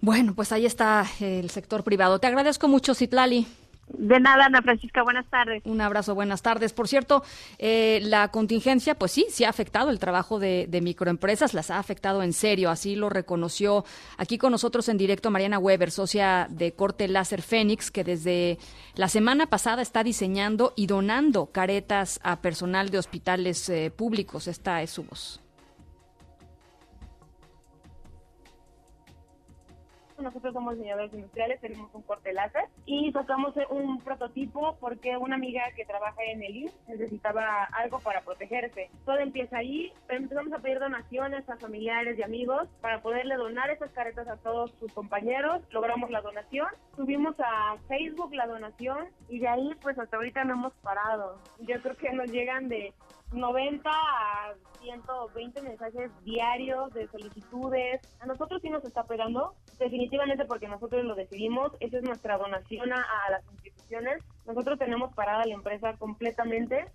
Bueno, 0.01 0.34
pues 0.34 0.52
ahí 0.52 0.66
está 0.66 1.05
el 1.20 1.51
sector 1.51 1.82
privado. 1.82 2.18
Te 2.18 2.26
agradezco 2.26 2.68
mucho, 2.68 2.94
Citlali. 2.94 3.47
De 3.88 4.18
nada, 4.18 4.47
Ana 4.47 4.62
Francisca, 4.62 5.02
buenas 5.02 5.26
tardes. 5.30 5.62
Un 5.64 5.80
abrazo, 5.80 6.14
buenas 6.14 6.43
tardes. 6.43 6.72
Por 6.72 6.88
cierto, 6.88 7.22
eh, 7.59 8.01
la 8.02 8.28
contingencia, 8.28 8.97
pues 8.97 9.12
sí, 9.12 9.26
sí 9.30 9.44
ha 9.44 9.48
afectado 9.48 9.90
el 9.90 10.01
trabajo 10.01 10.40
de, 10.40 10.68
microempresas, 10.82 11.55
las 11.55 11.70
ha 11.70 11.78
afectado 11.78 12.22
en 12.22 12.32
serio, 12.32 12.70
así 12.70 12.97
lo 12.97 13.09
reconoció 13.09 13.84
aquí 14.18 14.38
con 14.38 14.51
nosotros 14.51 14.88
en 14.88 14.98
directo 14.98 15.30
Mariana 15.30 15.59
Weber, 15.59 15.90
socia 15.90 16.48
de 16.51 16.72
Corte 16.72 17.06
Láser 17.06 17.43
Fénix, 17.43 17.90
que 17.90 18.02
desde 18.02 18.59
la 18.97 19.09
semana 19.09 19.47
pasada 19.47 19.82
está 19.82 20.02
diseñando 20.02 20.72
y 20.76 20.88
donando 20.88 21.47
caretas 21.47 22.18
a 22.24 22.43
personal 22.43 22.90
de 22.90 22.98
hospitales 22.98 23.68
eh, 23.68 23.93
públicos. 23.94 24.48
Esta 24.48 24.82
es 24.82 24.90
su 24.90 25.05
voz. 25.05 25.45
Nosotros 30.18 30.52
somos 30.52 30.76
diseñadores 30.76 31.12
industriales, 31.12 31.60
tenemos 31.60 31.94
un 31.94 32.02
corte 32.02 32.32
láser 32.32 32.64
y 32.84 33.12
sacamos 33.12 33.55
un 33.70 34.01
prototipo 34.01 34.76
porque 34.80 35.16
una 35.16 35.36
amiga 35.36 35.62
que 35.74 35.84
trabaja 35.84 36.22
en 36.24 36.43
el 36.43 36.56
INS 36.56 36.74
necesitaba 36.88 37.64
algo 37.72 38.01
para 38.01 38.22
protegerse. 38.22 38.90
Todo 39.05 39.18
empieza 39.18 39.59
ahí, 39.59 39.93
empezamos 40.09 40.52
a 40.52 40.59
pedir 40.59 40.78
donaciones 40.78 41.48
a 41.48 41.56
familiares 41.56 42.18
y 42.18 42.22
amigos 42.22 42.68
para 42.80 43.01
poderle 43.02 43.36
donar 43.36 43.70
esas 43.70 43.90
caretas 43.93 44.28
a 44.28 44.36
todos 44.36 44.72
sus 44.78 44.93
compañeros, 44.93 45.62
logramos 45.70 46.10
la 46.10 46.20
donación, 46.20 46.68
subimos 46.97 47.34
a 47.38 47.76
Facebook 47.88 48.34
la 48.34 48.47
donación 48.47 49.09
y 49.28 49.38
de 49.38 49.48
ahí 49.48 49.70
pues 49.82 49.98
hasta 49.98 50.16
ahorita 50.16 50.44
no 50.44 50.55
hemos 50.55 50.72
parado. 50.74 51.38
Yo 51.60 51.80
creo 51.82 51.97
que 51.97 52.12
nos 52.12 52.30
llegan 52.30 52.68
de 52.68 52.93
90 53.32 53.90
a 53.90 54.55
120 54.81 55.62
mensajes 55.62 56.11
diarios 56.24 56.93
de 56.94 57.09
solicitudes. 57.09 58.01
A 58.20 58.27
nosotros 58.27 58.62
sí 58.62 58.70
nos 58.70 58.85
está 58.85 59.05
pegando, 59.05 59.55
definitivamente 59.78 60.44
porque 60.44 60.69
nosotros 60.69 61.05
lo 61.05 61.15
decidimos. 61.15 61.73
Esa 61.81 61.98
es 61.98 62.03
nuestra 62.05 62.39
donación 62.39 62.93
a, 62.93 63.05
las 63.31 63.43
instituciones. 63.53 64.23
Nosotros 64.47 64.78
tenemos 64.78 65.12
parada 65.15 65.44
la 65.44 65.55
empresa 65.55 65.94
completamente. 65.98 66.86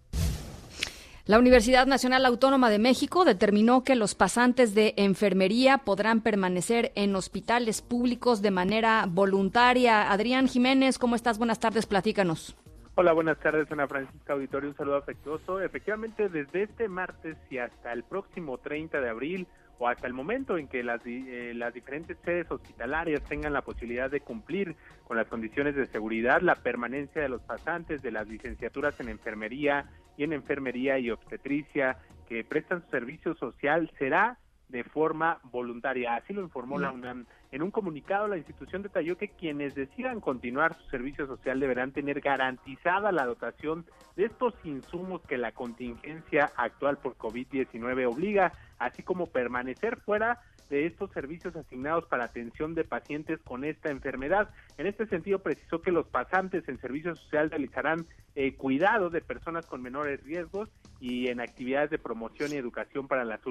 La 1.26 1.38
Universidad 1.38 1.86
Nacional 1.86 2.26
Autónoma 2.26 2.70
de 2.70 2.80
México 2.80 3.26
determinó 3.26 3.84
que 3.84 3.96
los 3.96 4.16
pasantes 4.16 4.74
de 4.74 4.96
enfermería 4.98 5.80
podrán 5.80 6.22
permanecer 6.22 6.92
en 6.96 7.16
hospitales 7.16 7.82
públicos 7.82 8.42
de 8.42 8.52
manera 8.52 9.06
voluntaria. 9.08 10.12
Adrián 10.12 10.48
Jiménez, 10.48 10.98
¿cómo 10.98 11.16
estás? 11.16 11.38
Buenas 11.38 11.60
tardes, 11.60 11.86
platícanos. 11.86 12.56
Hola, 12.94 13.14
buenas 13.14 13.40
tardes, 13.40 13.72
Ana 13.72 13.88
Francisca 13.88 14.34
Auditorio. 14.34 14.70
Un 14.70 14.76
saludo 14.76 14.98
afectuoso. 14.98 15.62
Efectivamente, 15.62 16.28
desde 16.28 16.64
este 16.64 16.90
martes 16.90 17.38
y 17.50 17.58
hasta 17.58 17.94
el 17.94 18.04
próximo 18.04 18.58
30 18.58 19.00
de 19.00 19.10
abril 19.10 19.48
o 19.80 19.88
hasta 19.88 20.08
el 20.08 20.14
momento 20.14 20.58
en 20.58 20.68
que 20.68 20.84
las, 20.84 21.00
eh, 21.06 21.54
las 21.56 21.74
diferentes 21.74 22.18
sedes 22.26 22.52
hospitalarias 22.52 23.24
tengan 23.24 23.54
la 23.54 23.62
posibilidad 23.62 24.12
de 24.12 24.20
cumplir 24.20 24.76
con 25.06 25.16
las 25.16 25.28
condiciones 25.28 25.74
de 25.74 25.88
seguridad, 25.88 26.42
la 26.42 26.56
permanencia 26.56 27.22
de 27.22 27.30
los 27.30 27.42
pasantes 27.44 28.02
de 28.02 28.12
las 28.12 28.28
licenciaturas 28.28 29.00
en 29.00 29.08
enfermería 29.08 29.86
y 30.18 30.26
en 30.26 30.34
enfermería 30.34 31.00
y 31.00 31.12
obstetricia 31.12 31.98
que 32.28 32.44
prestan 32.44 32.84
su 32.84 32.90
servicio 32.90 33.36
social 33.36 33.90
será 33.98 34.38
de 34.72 34.84
forma 34.84 35.40
voluntaria. 35.52 36.16
Así 36.16 36.34
lo 36.34 36.42
informó 36.42 36.80
la 36.80 36.92
UNAM. 36.92 37.26
En 37.52 37.62
un 37.62 37.72
comunicado, 37.72 38.28
la 38.28 38.38
institución 38.38 38.82
detalló 38.82 39.18
que 39.18 39.30
quienes 39.30 39.76
decidan 39.76 40.22
continuar 40.22 40.78
su 40.78 40.90
servicio 40.90 41.28
social 41.28 41.60
deberán 41.60 41.92
tener 41.92 42.22
garantizada 42.22 43.12
la 43.12 43.26
dotación 43.26 43.86
de 44.16 44.26
estos 44.26 44.54
insumos 44.64 45.22
que 45.28 45.38
la 45.38 45.52
contingencia 45.52 46.52
actual 46.56 46.98
por 46.98 47.18
COVID-19 47.18 48.08
obliga, 48.08 48.54
así 48.80 49.04
como 49.04 49.28
permanecer 49.28 49.98
fuera 49.98 50.42
de 50.72 50.86
estos 50.86 51.12
servicios 51.12 51.54
asignados 51.58 52.06
para 52.06 52.24
atención 52.24 52.74
de 52.76 52.86
pacientes 52.86 53.40
con 53.44 53.66
esta 53.66 53.92
enfermedad. 53.92 54.50
En 54.78 54.88
este 54.88 55.06
sentido, 55.06 55.40
precisó 55.40 55.82
que 55.82 55.92
los 55.92 56.08
pasantes 56.08 56.68
en 56.70 56.80
servicio 56.80 57.14
social 57.14 57.50
realizarán 57.50 58.08
eh, 58.36 58.56
cuidado 58.56 59.10
de 59.10 59.20
personas 59.20 59.66
con 59.66 59.82
menores 59.82 60.24
riesgos 60.24 60.70
y 61.02 61.28
en 61.28 61.42
actividades 61.42 61.90
de 61.90 62.00
promoción 62.00 62.54
y 62.54 62.56
educación 62.56 63.10
para 63.10 63.26
la, 63.26 63.42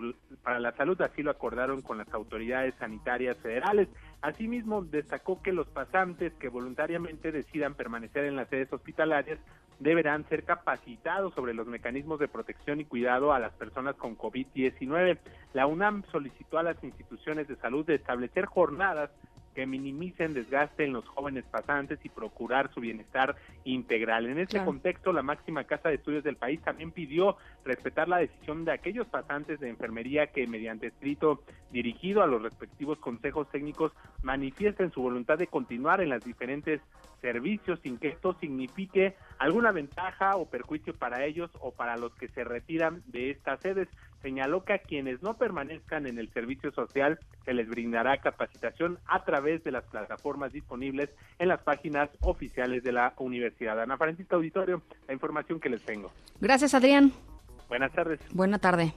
para 0.43 0.61
la 0.61 0.73
salud, 0.73 0.99
así 1.03 1.23
lo 1.23 1.31
acordaron 1.31 1.83
con 1.83 1.99
las 1.99 2.11
autoridades 2.15 2.75
sanitarias 2.79 3.37
federales. 3.37 3.89
Asimismo, 4.23 4.83
destacó 4.83 5.43
que 5.43 5.53
los 5.53 5.69
pasantes 5.69 6.33
que 6.41 6.49
voluntariamente 6.49 7.33
decidan 7.33 7.75
permanecer 7.75 8.25
en 8.25 8.37
las 8.37 8.49
sedes 8.49 8.73
hospitalarias 8.73 9.39
deberán 9.81 10.29
ser 10.29 10.45
capacitados 10.45 11.35
sobre 11.35 11.55
los 11.55 11.67
mecanismos 11.67 12.21
de 12.21 12.29
protección 12.29 12.81
y 12.81 12.85
cuidado 12.85 13.33
a 13.33 13.39
las 13.39 13.53
personas 13.55 13.97
con 13.97 14.17
COVID-19. 14.17 15.19
La 15.55 15.67
UNAM 15.67 16.05
solicitó 16.13 16.59
a 16.59 16.63
las 16.63 16.83
instituciones 16.85 17.49
de 17.49 17.57
salud 17.57 17.85
de 17.87 17.97
establecer 17.97 18.45
jornadas 18.45 19.11
que 19.55 19.67
minimicen 19.67 20.35
desgaste 20.35 20.85
en 20.85 20.93
los 20.93 21.07
jóvenes 21.09 21.45
pasantes 21.51 21.99
y 22.05 22.09
procurar 22.09 22.73
su 22.73 22.81
bienestar 22.81 23.37
integral. 23.65 24.27
En 24.27 24.39
este 24.39 24.65
contexto, 24.65 25.13
la 25.13 25.23
máxima 25.23 25.65
casa 25.65 25.89
de 25.89 25.97
estudios 25.97 26.25
del 26.25 26.37
país 26.37 26.61
también 26.63 26.93
pidió 26.93 27.37
respetar 27.65 28.09
la 28.09 28.19
decisión 28.19 28.65
de 28.65 28.73
aquellos 28.73 29.07
pasantes 29.09 29.61
de 29.61 29.69
enfermería 29.69 30.29
que 30.29 30.47
mediante 30.47 30.89
escrito 30.89 31.43
dirigido 31.71 32.23
a 32.23 32.27
los 32.27 32.43
respectivos 32.43 32.99
consejos 32.99 33.49
técnicos 33.51 33.93
manifiesten 34.23 34.91
su 34.93 35.03
voluntad 35.03 35.39
de 35.39 35.47
continuar 35.47 36.01
en 36.01 36.11
las 36.11 36.25
diferentes 36.25 36.81
servicios 37.21 37.79
sin 37.83 37.99
que 37.99 38.09
esto 38.09 38.35
signifique 38.41 39.15
alguna 39.39 39.73
ventaja 39.73 40.37
o 40.37 40.49
perjuicio 40.49 40.95
para 40.95 41.25
ellos 41.25 41.51
o 41.61 41.73
para 41.73 41.97
los 41.97 42.15
que 42.15 42.29
se 42.29 42.45
retiran 42.45 43.03
de 43.07 43.31
estas 43.31 43.61
sedes. 43.61 43.89
Señaló 44.23 44.65
que 44.65 44.75
a 44.75 44.79
quienes 44.79 45.23
no 45.23 45.35
permanezcan 45.35 46.07
en 46.07 46.19
el 46.19 46.31
servicio 46.33 46.71
social 46.73 47.19
se 47.45 47.55
les 47.55 47.69
brindará 47.69 48.19
capacitación 48.19 48.99
a 49.07 49.25
través 49.25 49.65
de 49.65 49.73
las 49.73 49.85
plataformas 49.85 50.53
disponibles 50.53 51.11
en 51.39 51.49
las 51.49 51.63
páginas 51.63 52.11
oficiales 52.21 52.83
de 52.83 52.93
la 52.93 53.15
Universidad. 53.19 53.81
Ana 53.81 53.97
Francisca 53.97 54.37
Auditorio, 54.37 54.83
la 55.09 55.15
información 55.15 55.59
que 55.59 55.71
les 55.71 55.83
tengo. 55.83 56.13
Gracias, 56.41 56.75
Adrián. 56.75 57.13
Buenas 57.69 57.93
tardes. 57.93 58.21
Buena 58.33 58.59
tarde. 58.59 58.93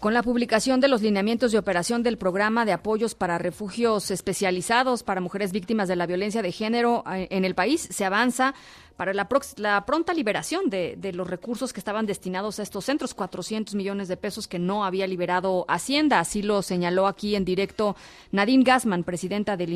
Con 0.00 0.12
la 0.12 0.22
publicación 0.22 0.80
de 0.80 0.88
los 0.88 1.00
lineamientos 1.00 1.52
de 1.52 1.58
operación 1.58 2.02
del 2.02 2.18
programa 2.18 2.66
de 2.66 2.72
apoyos 2.72 3.14
para 3.14 3.38
refugios 3.38 4.10
especializados 4.10 5.02
para 5.02 5.22
mujeres 5.22 5.52
víctimas 5.52 5.88
de 5.88 5.96
la 5.96 6.06
violencia 6.06 6.42
de 6.42 6.52
género 6.52 7.02
eh, 7.10 7.28
en 7.30 7.46
el 7.46 7.54
país, 7.54 7.88
se 7.90 8.04
avanza 8.04 8.54
para 8.96 9.14
la, 9.14 9.26
pronta 9.26 10.14
liberación 10.14 10.68
de, 10.70 11.12
los 11.14 11.28
recursos 11.28 11.72
que 11.72 11.80
estaban 11.80 12.06
destinados 12.06 12.58
a 12.58 12.62
estos 12.62 12.84
centros, 12.84 13.14
400 13.14 13.74
millones 13.74 14.08
de 14.08 14.16
pesos 14.16 14.48
que 14.48 14.58
no 14.58 14.84
había 14.84 15.06
liberado 15.06 15.64
Hacienda. 15.68 16.20
Así 16.20 16.42
lo 16.42 16.62
señaló 16.62 17.06
aquí 17.06 17.34
en 17.34 17.44
directo 17.44 17.96
Nadine 18.32 18.64
Gassman, 18.64 19.02
presidenta 19.02 19.56
de 19.56 19.66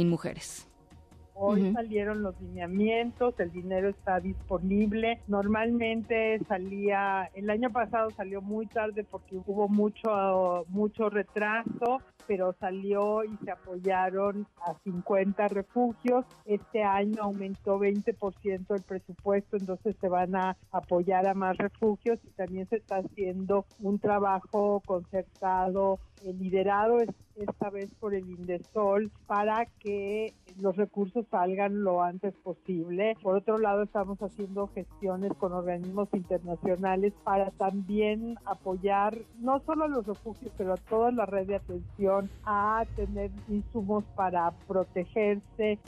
Hoy 1.42 1.72
salieron 1.72 2.22
los 2.22 2.38
lineamientos, 2.38 3.34
el 3.40 3.50
dinero 3.50 3.88
está 3.88 4.20
disponible. 4.20 5.22
Normalmente 5.26 6.38
salía, 6.46 7.30
el 7.34 7.48
año 7.48 7.70
pasado 7.70 8.10
salió 8.10 8.42
muy 8.42 8.66
tarde 8.66 9.04
porque 9.10 9.38
hubo 9.46 9.66
mucho, 9.66 10.66
mucho 10.68 11.08
retraso, 11.08 12.02
pero 12.26 12.54
salió 12.60 13.24
y 13.24 13.34
se 13.42 13.52
apoyaron 13.52 14.46
a 14.66 14.74
50 14.84 15.48
refugios. 15.48 16.26
Este 16.44 16.84
año 16.84 17.22
aumentó 17.22 17.80
20% 17.80 18.76
el 18.76 18.82
presupuesto, 18.82 19.56
entonces 19.56 19.96
se 19.98 20.08
van 20.08 20.36
a 20.36 20.58
apoyar 20.70 21.26
a 21.26 21.32
más 21.32 21.56
refugios 21.56 22.18
y 22.22 22.28
también 22.32 22.68
se 22.68 22.76
está 22.76 22.98
haciendo 22.98 23.64
un 23.80 23.98
trabajo 23.98 24.82
concertado, 24.84 26.00
liderado 26.24 26.98
esta 27.36 27.70
vez 27.70 27.90
por 27.98 28.14
el 28.14 28.28
Indesol 28.28 29.10
para 29.26 29.66
que 29.66 30.34
los 30.60 30.76
recursos 30.76 31.26
salgan 31.30 31.82
lo 31.82 32.02
antes 32.02 32.34
posible. 32.34 33.16
Por 33.22 33.36
otro 33.36 33.58
lado, 33.58 33.82
estamos 33.82 34.18
haciendo 34.18 34.68
gestiones 34.68 35.32
con 35.34 35.52
organismos 35.52 36.08
internacionales 36.12 37.12
para 37.24 37.50
también 37.52 38.36
apoyar 38.44 39.16
no 39.38 39.60
solo 39.60 39.84
a 39.84 39.88
los 39.88 40.06
refugios, 40.06 40.52
pero 40.58 40.74
a 40.74 40.76
toda 40.76 41.12
la 41.12 41.26
red 41.26 41.46
de 41.46 41.56
atención 41.56 42.30
a 42.44 42.84
tener 42.96 43.30
insumos 43.48 44.04
para 44.14 44.50
protegerse. 44.66 45.78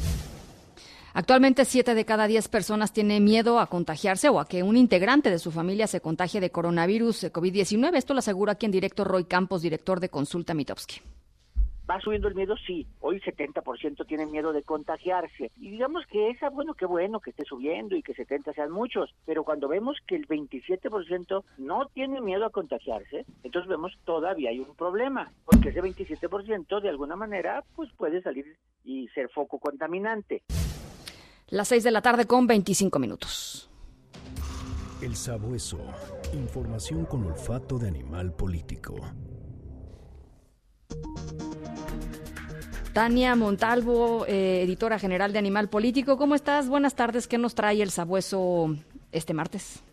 Actualmente, 1.15 1.67
7 1.67 1.95
de 1.95 2.05
cada 2.07 2.27
10 2.27 2.49
personas 2.49 2.93
tiene 2.93 3.21
miedo 3.21 3.61
a 3.61 3.67
contagiarse 3.67 4.31
o 4.31 4.41
a 4.41 4.49
que 4.49 4.63
un 4.63 4.79
integrante 4.79 5.29
de 5.29 5.39
su 5.39 5.51
familia 5.51 5.87
se 5.87 6.01
contagie 6.01 6.41
de 6.41 6.51
coronavirus 6.51 7.25
COVID-19. 7.25 7.97
Esto 7.97 8.15
lo 8.15 8.21
asegura 8.21 8.53
aquí 8.53 8.65
en 8.65 8.73
directo 8.73 9.05
Roy 9.05 9.25
Campos, 9.25 9.61
director 9.61 10.01
de 10.01 10.09
Consulta 10.09 10.55
Mitowski. 10.55 11.03
¿Va 11.91 12.01
subiendo 12.01 12.29
el 12.29 12.35
miedo? 12.35 12.55
Sí. 12.67 12.87
Hoy 13.01 13.21
70% 13.21 14.07
tienen 14.07 14.31
miedo 14.31 14.53
de 14.55 14.63
contagiarse. 14.63 15.51
Y 15.59 15.73
digamos 15.73 16.07
que 16.07 16.31
esa, 16.31 16.49
bueno, 16.49 16.73
qué 16.75 16.87
bueno 16.87 17.21
que 17.21 17.31
esté 17.31 17.45
subiendo 17.45 17.95
y 17.97 18.03
que 18.03 18.15
70 18.15 18.55
sean 18.55 18.71
muchos. 18.71 19.15
Pero 19.27 19.45
cuando 19.45 19.69
vemos 19.69 19.99
que 20.07 20.17
el 20.17 20.27
27% 20.27 21.45
no 21.59 21.87
tiene 21.93 22.23
miedo 22.23 22.47
a 22.47 22.51
contagiarse, 22.51 23.27
entonces 23.43 23.69
vemos 23.69 23.93
todavía 24.05 24.51
hay 24.51 24.61
un 24.61 24.75
problema. 24.77 25.31
Porque 25.45 25.71
ese 25.71 25.83
27% 25.83 26.81
de 26.81 26.89
alguna 26.89 27.17
manera 27.17 27.63
pues 27.75 27.91
puede 27.99 28.23
salir 28.23 28.57
y 28.85 29.09
ser 29.09 29.29
foco 29.29 29.59
contaminante. 29.59 30.43
Las 31.53 31.69
6 31.69 31.85
de 31.85 31.91
la 31.91 32.01
tarde 32.01 32.25
con 32.25 32.47
25 32.47 32.99
minutos. 32.99 33.69
El 35.03 35.15
sabueso. 35.15 35.81
Información 36.33 37.05
con 37.05 37.27
olfato 37.27 37.79
de 37.79 37.89
animal 37.89 38.33
político. 38.33 38.95
Tania 42.95 43.37
Montalvo, 43.37 44.25
eh, 44.27 44.63
editora 44.63 44.99
general 44.99 45.35
de 45.35 45.41
Animal 45.41 45.69
Político. 45.69 46.17
¿Cómo 46.17 46.35
estás? 46.35 46.71
Buenas 46.71 46.95
tardes. 46.95 47.29
¿Qué 47.29 47.37
nos 47.37 47.55
trae 47.55 47.83
el 47.83 47.91
sabueso 47.91 48.75
este 49.13 49.35
martes? 49.35 49.85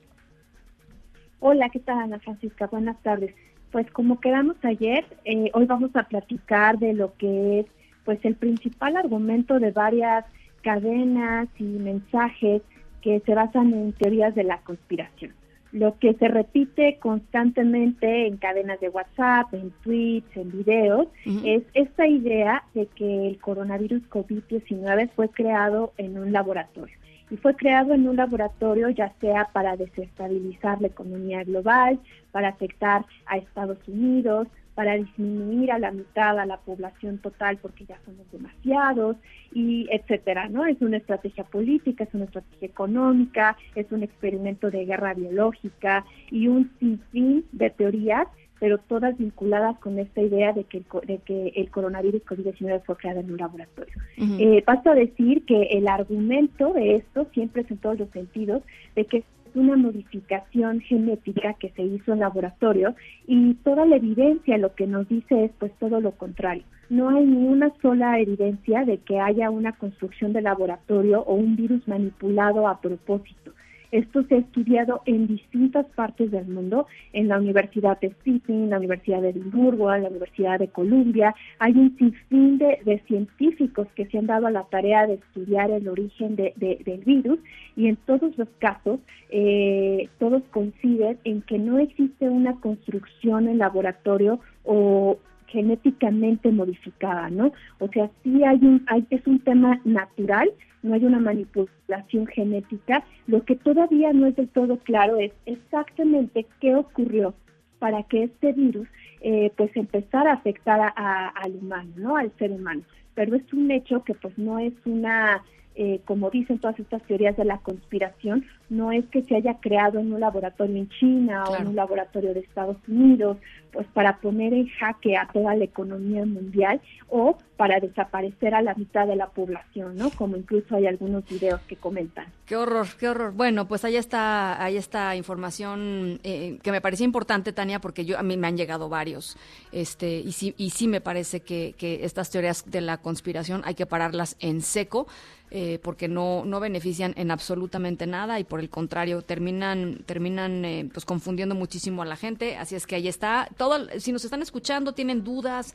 Hola, 1.41 1.69
¿qué 1.72 1.80
tal, 1.80 1.99
Ana 1.99 2.19
Francisca? 2.19 2.68
Buenas 2.68 3.03
tardes. 3.03 3.36
Pues 3.73 3.91
como 3.91 4.22
quedamos 4.22 4.56
ayer, 4.64 5.03
eh, 5.26 5.52
hoy 5.53 5.65
vamos 5.65 5.94
a 5.98 6.03
platicar 6.03 6.80
de 6.80 6.94
lo 6.94 7.18
que 7.18 7.60
es 7.60 7.65
pues 8.06 8.23
el 8.23 8.36
principal 8.36 8.95
argumento 8.95 9.60
de 9.60 9.72
varias 9.72 10.23
cadenas 10.61 11.48
y 11.57 11.64
mensajes 11.64 12.61
que 13.02 13.22
se 13.26 13.36
basan 13.36 13.73
en 13.73 13.94
teorías 13.94 14.36
de 14.36 14.44
la 14.44 14.60
conspiración. 14.61 15.34
Lo 15.72 15.99
que 15.99 16.15
se 16.15 16.27
repite 16.27 16.98
constantemente 16.98 18.26
en 18.26 18.38
cadenas 18.38 18.80
de 18.80 18.90
WhatsApp, 18.90 19.53
en 19.53 19.72
tweets, 19.84 20.36
en 20.36 20.52
videos, 20.52 21.07
es 21.45 21.61
esta 21.76 22.07
idea 22.07 22.64
de 22.73 22.88
que 22.88 23.27
el 23.27 23.40
coronavirus 23.40 24.02
COVID-19 24.10 25.11
fue 25.15 25.30
creado 25.30 25.94
en 25.98 26.18
un 26.18 26.31
laboratorio. 26.31 26.95
Y 27.30 27.38
fue 27.38 27.56
creado 27.56 27.94
en 27.94 28.07
un 28.07 28.15
laboratorio 28.15 28.90
ya 28.90 29.14
sea 29.22 29.49
para 29.53 29.77
desestabilizar 29.77 30.81
la 30.81 30.88
economía 30.88 31.44
global, 31.44 31.99
para 32.31 32.49
afectar 32.49 33.06
a 33.27 33.38
Estados 33.38 33.77
Unidos, 33.88 34.48
para 34.80 34.95
disminuir 34.95 35.73
a 35.73 35.77
la 35.77 35.91
mitad 35.91 36.39
a 36.39 36.45
la 36.45 36.56
población 36.56 37.18
total 37.18 37.57
porque 37.57 37.84
ya 37.84 37.99
somos 38.06 38.26
demasiados 38.31 39.18
y 39.51 39.89
etcétera, 39.91 40.47
¿no? 40.47 40.65
Es 40.65 40.81
una 40.81 40.95
estrategia 40.95 41.43
política, 41.43 42.06
es 42.06 42.14
una 42.14 42.23
estrategia 42.23 42.69
económica, 42.69 43.57
es 43.76 43.91
un 43.91 44.03
experimento 44.03 44.72
de 44.72 44.85
guerra 44.85 45.14
biológica 45.15 46.06
y 46.31 46.47
un 46.47 46.72
sinfín 46.80 47.43
de 47.51 47.72
teorías 47.72 48.26
pero 48.57 48.77
todas 48.77 49.18
vinculadas 49.18 49.77
con 49.80 49.99
esta 49.99 50.22
idea 50.22 50.53
de 50.53 50.65
que 50.65 50.77
el, 50.77 50.85
de 51.07 51.18
que 51.19 51.53
el 51.56 51.69
coronavirus 51.72 52.23
COVID-19 52.26 52.84
fue 52.84 52.97
creado 52.97 53.22
en 53.22 53.31
un 53.31 53.38
laboratorio. 53.38 53.95
Eh, 54.18 54.61
basta 54.68 54.93
decir 54.93 55.45
que 55.45 55.64
el 55.72 55.88
argumento 55.88 56.73
de 56.73 56.95
esto 56.95 57.26
siempre 57.34 57.61
es 57.61 57.72
en 57.72 57.77
todos 57.77 57.99
los 57.99 58.10
sentidos 58.10 58.61
de 58.97 59.06
que 59.06 59.23
una 59.56 59.76
modificación 59.76 60.82
genética 60.82 61.54
que 61.56 61.70
se 61.72 61.84
hizo 61.84 62.14
en 62.14 62.20
laboratorio 62.20 62.96
y 63.28 63.54
toda 63.56 63.86
la 63.86 63.98
evidencia 63.98 64.58
lo 64.58 64.76
que 64.76 64.88
nos 64.88 65.08
dice 65.08 65.46
es 65.46 65.52
pues 65.60 65.72
todo 65.80 66.02
lo 66.02 66.12
contrario. 66.12 66.64
No 66.90 67.10
hay 67.10 67.26
ni 67.26 67.48
una 67.48 67.72
sola 67.82 68.20
evidencia 68.20 68.84
de 68.84 68.98
que 68.98 69.20
haya 69.20 69.50
una 69.50 69.74
construcción 69.74 70.34
de 70.34 70.42
laboratorio 70.42 71.22
o 71.22 71.36
un 71.36 71.56
virus 71.56 71.88
manipulado 71.88 72.68
a 72.68 72.82
propósito. 72.82 73.52
Esto 73.91 74.24
se 74.24 74.36
ha 74.36 74.38
estudiado 74.40 75.02
en 75.06 75.28
distintas 75.28 75.86
partes 75.95 76.32
del 76.32 76.48
mundo, 76.48 76.88
en 77.14 77.28
la 77.28 77.38
Universidad 77.38 77.99
de 77.99 78.14
Sydney, 78.24 78.64
en 78.64 78.70
la 78.70 78.78
Universidad 78.78 79.22
de 79.22 79.30
Edimburgo, 79.30 79.94
en 79.94 80.03
la 80.03 80.10
Universidad 80.10 80.60
de 80.60 80.68
Columbia. 80.68 81.34
Hay 81.60 81.74
un 81.74 81.98
sinfín 81.98 82.57
de, 82.57 83.02
científicos 83.07 83.88
que 83.95 84.06
se 84.07 84.18
han 84.18 84.28
dado 84.28 84.48
a 84.48 84.52
la 84.52 84.64
tarea 84.64 85.07
de 85.07 85.16
estudiar 85.16 85.72
el 85.72 85.88
origen 85.88 86.36
del 86.36 87.03
virus 87.06 87.40
y 87.76 87.88
en 87.88 87.95
todos 87.95 88.38
los 88.38 88.48
casos 88.60 88.99
eh, 89.30 90.10
todos 90.20 90.44
coinciden 90.52 91.18
en 91.24 91.41
que 91.41 91.57
no 91.57 91.80
existe 91.80 92.30
una 92.30 92.60
construcción 92.60 93.48
en 93.48 93.57
laboratorio 93.57 94.40
o 94.64 95.18
genéticamente 95.52 96.52
modificada, 96.52 97.30
¿no? 97.30 97.52
O 97.80 97.88
sea, 97.90 98.10
sí 98.24 98.44
hay 98.44 98.58
un, 98.58 98.84
hay, 98.88 99.06
es 99.10 99.26
un 99.28 99.40
tema 99.40 99.80
natural, 99.84 100.50
no 100.84 100.94
hay 100.94 101.06
una 101.06 101.20
manipulación 101.20 102.28
genética. 102.28 103.04
Lo 103.28 103.44
que 103.44 103.56
todavía 103.56 104.14
no 104.14 104.28
es 104.28 104.36
del 104.36 104.50
todo 104.50 104.78
claro 104.78 105.18
es 105.18 105.32
exactamente 105.46 106.46
qué 106.60 106.76
ocurrió 106.76 107.34
para 107.80 108.04
que 108.04 108.24
este 108.24 108.54
virus 108.54 108.88
eh, 109.22 109.52
pues 109.58 109.76
empezara 109.76 110.32
a 110.32 110.36
afectar 110.36 110.94
al 110.96 111.56
humano, 111.56 111.92
¿no? 111.96 112.18
Al 112.18 112.32
ser 112.38 112.52
humano. 112.52 112.82
Pero 113.16 113.36
es 113.36 113.54
un 113.54 113.72
hecho 113.72 114.04
que 114.04 114.14
pues 114.14 114.38
no 114.38 114.60
es 114.60 114.74
una 114.86 115.44
eh, 115.81 116.01
como 116.03 116.30
dicen 116.30 116.60
todas 116.60 116.77
estas 116.77 117.01
teorías 117.03 117.38
de 117.38 117.45
la 117.45 117.60
conspiración, 117.60 118.45
no 118.69 118.91
es 118.91 119.06
que 119.06 119.23
se 119.23 119.38
haya 119.38 119.61
creado 119.61 119.97
en 119.97 120.11
un 120.11 120.19
laboratorio 120.19 120.76
en 120.76 120.89
China 120.89 121.45
o 121.45 121.56
en 121.56 121.68
un 121.68 121.76
laboratorio 121.77 122.34
de 122.34 122.41
Estados 122.41 122.76
Unidos, 122.85 123.38
pues 123.72 123.88
para 123.93 124.18
poner 124.18 124.53
en 124.53 124.68
jaque 124.68 125.15
a 125.15 125.30
toda 125.31 125.56
la 125.56 125.64
economía 125.64 126.26
mundial 126.26 126.81
o 127.07 127.38
para 127.56 127.80
desaparecer 127.80 128.56
a 128.56 128.61
la 128.61 128.73
mitad 128.76 129.07
de 129.07 129.15
la 129.15 129.30
población, 129.30 129.95
¿no? 129.95 130.10
Como 130.10 130.35
incluso 130.35 130.76
hay 130.76 130.85
algunos 130.85 131.26
videos 131.30 131.61
que 131.61 131.77
comentan. 131.77 132.27
Qué 132.45 132.57
horror, 132.57 132.88
qué 132.99 133.07
horror. 133.07 133.34
Bueno, 133.34 133.68
pues 133.68 133.85
ahí 133.85 133.95
está, 133.95 134.61
ahí 134.61 134.76
está 134.76 135.15
información 135.15 136.19
eh, 136.23 136.60
que 136.61 136.72
me 136.72 136.81
parece 136.81 137.06
importante, 137.06 137.53
Tania, 137.53 137.80
porque 137.80 138.03
yo 138.03 138.19
a 138.19 138.23
mí 138.23 138.35
me 138.35 138.47
han 138.47 138.57
llegado 138.57 138.89
varios, 138.89 139.38
este, 139.72 140.19
y 140.19 140.34
sí, 140.34 140.53
y 140.57 140.72
sí 140.72 140.89
me 140.89 140.99
parece 140.99 141.39
que, 141.39 141.73
que 141.77 142.03
estas 142.03 142.30
teorías 142.30 142.69
de 142.69 142.81
la 142.81 142.97
conspiración 142.97 143.61
hay 143.64 143.76
que 143.76 143.85
pararlas 143.85 144.35
en 144.41 144.61
seco. 144.61 145.07
Eh, 145.52 145.80
porque 145.82 146.08
no, 146.08 146.46
no 146.46 146.60
benefician 146.60 147.16
en 147.18 147.32
absolutamente 147.32 148.06
nada 148.06 148.40
y 148.40 148.44
por 148.44 148.60
el 148.60 148.70
contrario 148.70 149.24
terminan, 149.24 150.04
terminan 150.06 150.64
eh, 150.64 150.88
pues 150.94 151.06
confundiendo 151.06 151.56
muchísimo 151.56 152.04
a 152.04 152.06
la 152.06 152.16
gente. 152.16 152.56
Así 152.56 152.76
es 152.76 152.86
que 152.86 152.96
ahí 152.96 153.08
está. 153.08 153.50
Todo, 153.58 153.88
si 154.00 154.12
nos 154.12 154.24
están 154.24 154.44
escuchando, 154.44 154.94
tienen 154.94 155.24
dudas, 155.24 155.74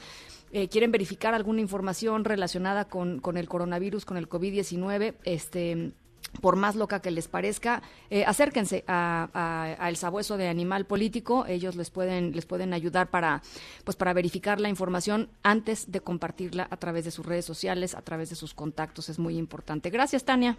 eh, 0.52 0.68
quieren 0.68 0.92
verificar 0.92 1.34
alguna 1.34 1.60
información 1.60 2.24
relacionada 2.24 2.84
con, 2.84 3.18
con 3.18 3.36
el 3.36 3.48
coronavirus, 3.48 4.04
con 4.04 4.16
el 4.16 4.28
COVID-19, 4.28 5.14
este 5.24 5.92
por 6.40 6.56
más 6.56 6.76
loca 6.76 7.00
que 7.00 7.10
les 7.10 7.28
parezca, 7.28 7.82
eh, 8.10 8.24
acérquense 8.24 8.84
a, 8.86 9.76
El 9.88 9.96
Sabueso 9.96 10.36
de 10.36 10.48
Animal 10.48 10.86
Político. 10.86 11.46
Ellos 11.46 11.76
les 11.76 11.90
pueden, 11.90 12.32
les 12.32 12.46
pueden 12.46 12.72
ayudar 12.72 13.08
para, 13.08 13.42
pues, 13.84 13.96
para 13.96 14.12
verificar 14.12 14.60
la 14.60 14.68
información 14.68 15.28
antes 15.42 15.90
de 15.90 16.00
compartirla 16.00 16.66
a 16.70 16.76
través 16.76 17.04
de 17.04 17.10
sus 17.10 17.24
redes 17.24 17.44
sociales, 17.44 17.94
a 17.94 18.02
través 18.02 18.30
de 18.30 18.36
sus 18.36 18.54
contactos. 18.54 19.08
Es 19.08 19.18
muy 19.18 19.36
importante. 19.36 19.90
Gracias, 19.90 20.24
Tania. 20.24 20.56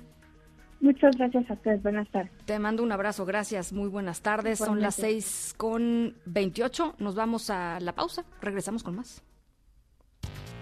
Muchas 0.81 1.15
gracias 1.17 1.49
a 1.49 1.53
ustedes. 1.53 1.81
Buenas 1.81 2.09
tardes. 2.09 2.31
Te 2.45 2.59
mando 2.59 2.83
un 2.83 2.91
abrazo. 2.91 3.25
Gracias. 3.25 3.73
Muy 3.73 3.89
buenas 3.89 4.21
tardes. 4.21 4.59
Son 4.59 4.81
las 4.81 4.95
seis 4.95 5.53
con 5.57 6.15
veintiocho. 6.25 6.95
Nos 6.99 7.15
vamos 7.15 7.49
a 7.49 7.79
la 7.79 7.93
pausa. 7.93 8.25
Regresamos 8.41 8.83
con 8.83 8.95
más. 8.95 9.23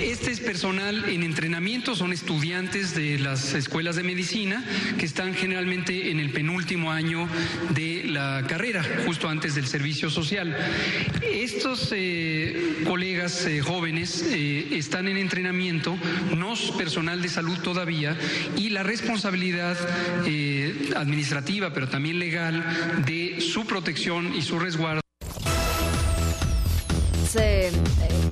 Este 0.00 0.30
es 0.30 0.38
personal 0.38 1.08
en 1.08 1.24
entrenamiento, 1.24 1.96
son 1.96 2.12
estudiantes 2.12 2.94
de 2.94 3.18
las 3.18 3.54
escuelas 3.54 3.96
de 3.96 4.04
medicina 4.04 4.64
que 4.96 5.04
están 5.04 5.34
generalmente 5.34 6.12
en 6.12 6.20
el 6.20 6.30
penúltimo 6.30 6.92
año 6.92 7.28
de 7.70 8.04
la 8.04 8.44
carrera, 8.46 8.84
justo 9.04 9.28
antes 9.28 9.56
del 9.56 9.66
servicio 9.66 10.08
social. 10.08 10.56
Estos 11.22 11.92
eh, 11.92 12.84
colegas 12.86 13.44
eh, 13.46 13.60
jóvenes 13.60 14.24
eh, 14.28 14.68
están 14.72 15.08
en 15.08 15.16
entrenamiento, 15.16 15.98
no 16.36 16.52
es 16.52 16.70
personal 16.72 17.20
de 17.20 17.28
salud 17.28 17.58
todavía, 17.58 18.16
y 18.56 18.70
la 18.70 18.84
responsabilidad 18.84 19.76
administrativa, 20.96 21.72
pero 21.72 21.88
también 21.88 22.20
legal, 22.20 22.64
de 23.04 23.40
su 23.40 23.66
protección 23.66 24.34
y 24.36 24.42
su 24.42 24.58
resguardo 24.58 25.00
eh, 27.36 27.70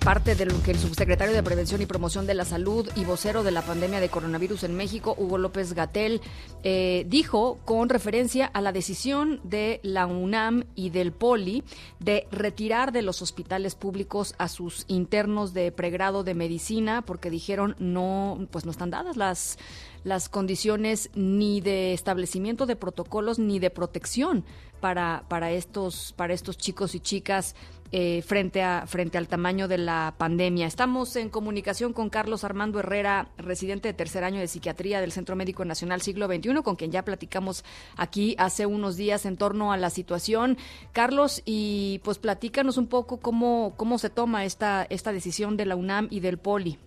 parte 0.06 0.36
de 0.36 0.46
lo 0.46 0.62
que 0.62 0.70
el 0.70 0.78
subsecretario 0.78 1.34
de 1.34 1.42
Prevención 1.42 1.82
y 1.82 1.86
Promoción 1.86 2.28
de 2.28 2.34
la 2.34 2.44
Salud 2.44 2.88
y 2.94 3.04
vocero 3.04 3.42
de 3.42 3.50
la 3.50 3.62
pandemia 3.62 3.98
de 3.98 4.08
coronavirus 4.08 4.62
en 4.62 4.76
México, 4.76 5.16
Hugo 5.18 5.36
López 5.36 5.72
Gatel, 5.72 6.20
eh, 6.62 7.04
dijo 7.08 7.58
con 7.64 7.88
referencia 7.88 8.46
a 8.46 8.60
la 8.60 8.70
decisión 8.70 9.40
de 9.42 9.80
la 9.82 10.06
UNAM 10.06 10.62
y 10.76 10.90
del 10.90 11.10
POLI 11.10 11.64
de 11.98 12.28
retirar 12.30 12.92
de 12.92 13.02
los 13.02 13.20
hospitales 13.20 13.74
públicos 13.74 14.36
a 14.38 14.46
sus 14.46 14.84
internos 14.86 15.54
de 15.54 15.72
pregrado 15.72 16.22
de 16.22 16.34
medicina 16.34 17.02
porque 17.02 17.28
dijeron 17.28 17.74
no, 17.80 18.46
pues 18.52 18.64
no 18.64 18.70
están 18.70 18.90
dadas 18.90 19.16
las 19.16 19.58
las 20.06 20.28
condiciones 20.28 21.10
ni 21.16 21.60
de 21.60 21.92
establecimiento 21.92 22.64
de 22.64 22.76
protocolos 22.76 23.40
ni 23.40 23.58
de 23.58 23.70
protección 23.70 24.44
para, 24.78 25.24
para, 25.28 25.50
estos, 25.50 26.12
para 26.12 26.32
estos 26.32 26.56
chicos 26.56 26.94
y 26.94 27.00
chicas 27.00 27.56
eh, 27.92 28.22
frente, 28.22 28.62
a, 28.62 28.86
frente 28.86 29.18
al 29.18 29.28
tamaño 29.28 29.68
de 29.68 29.78
la 29.78 30.14
pandemia. 30.18 30.66
Estamos 30.66 31.16
en 31.16 31.28
comunicación 31.28 31.92
con 31.92 32.10
Carlos 32.10 32.44
Armando 32.44 32.80
Herrera, 32.80 33.28
residente 33.38 33.88
de 33.88 33.94
tercer 33.94 34.24
año 34.24 34.40
de 34.40 34.48
psiquiatría 34.48 35.00
del 35.00 35.12
Centro 35.12 35.36
Médico 35.36 35.64
Nacional 35.64 36.00
Siglo 36.00 36.26
XXI, 36.26 36.62
con 36.62 36.76
quien 36.76 36.90
ya 36.90 37.04
platicamos 37.04 37.64
aquí 37.96 38.34
hace 38.38 38.66
unos 38.66 38.96
días 38.96 39.26
en 39.26 39.36
torno 39.36 39.72
a 39.72 39.76
la 39.76 39.90
situación. 39.90 40.56
Carlos, 40.92 41.42
y 41.44 42.00
pues 42.04 42.18
platícanos 42.18 42.76
un 42.76 42.88
poco 42.88 43.20
cómo, 43.20 43.74
cómo 43.76 43.98
se 43.98 44.10
toma 44.10 44.44
esta, 44.44 44.86
esta 44.90 45.12
decisión 45.12 45.56
de 45.56 45.66
la 45.66 45.76
UNAM 45.76 46.08
y 46.10 46.20
del 46.20 46.38
POLI. 46.38 46.78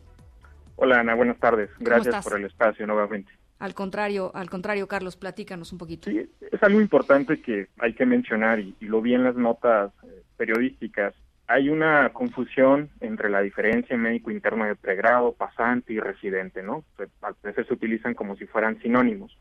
Hola 0.75 1.01
Ana, 1.01 1.13
buenas 1.13 1.37
tardes. 1.39 1.69
Gracias 1.79 2.23
por 2.23 2.39
el 2.39 2.45
espacio 2.45 2.87
nuevamente. 2.87 3.31
Al 3.59 3.73
contrario, 3.73 4.31
al 4.33 4.49
contrario, 4.49 4.87
Carlos, 4.87 5.17
platícanos 5.17 5.73
un 5.73 5.77
poquito. 5.77 6.09
Sí, 6.09 6.29
es 6.39 6.63
algo 6.63 6.79
importante 6.79 7.41
que 7.41 7.67
hay 7.77 7.93
que 7.93 8.05
mencionar 8.05 8.61
y, 8.61 8.73
lo 8.79 9.01
vi 9.01 9.13
en 9.13 9.25
las 9.25 9.35
notas 9.35 9.91
periodísticas. 10.39 11.13
Hay 11.47 11.69
una 11.69 12.09
confusión 12.13 12.89
entre 13.01 13.29
la 13.29 13.41
diferencia 13.41 13.93
en 13.93 14.03
médico 14.03 14.31
interno 14.31 14.65
de 14.65 14.75
pregrado, 14.75 15.33
pasante 15.33 15.93
y 15.93 15.99
residente, 15.99 16.63
¿no? 16.63 16.85
A 17.21 17.33
veces 17.43 17.67
se 17.67 17.73
utilizan 17.73 18.13
como 18.13 18.37
si 18.37 18.45
fueran 18.45 18.79
sinónimos. 18.81 19.37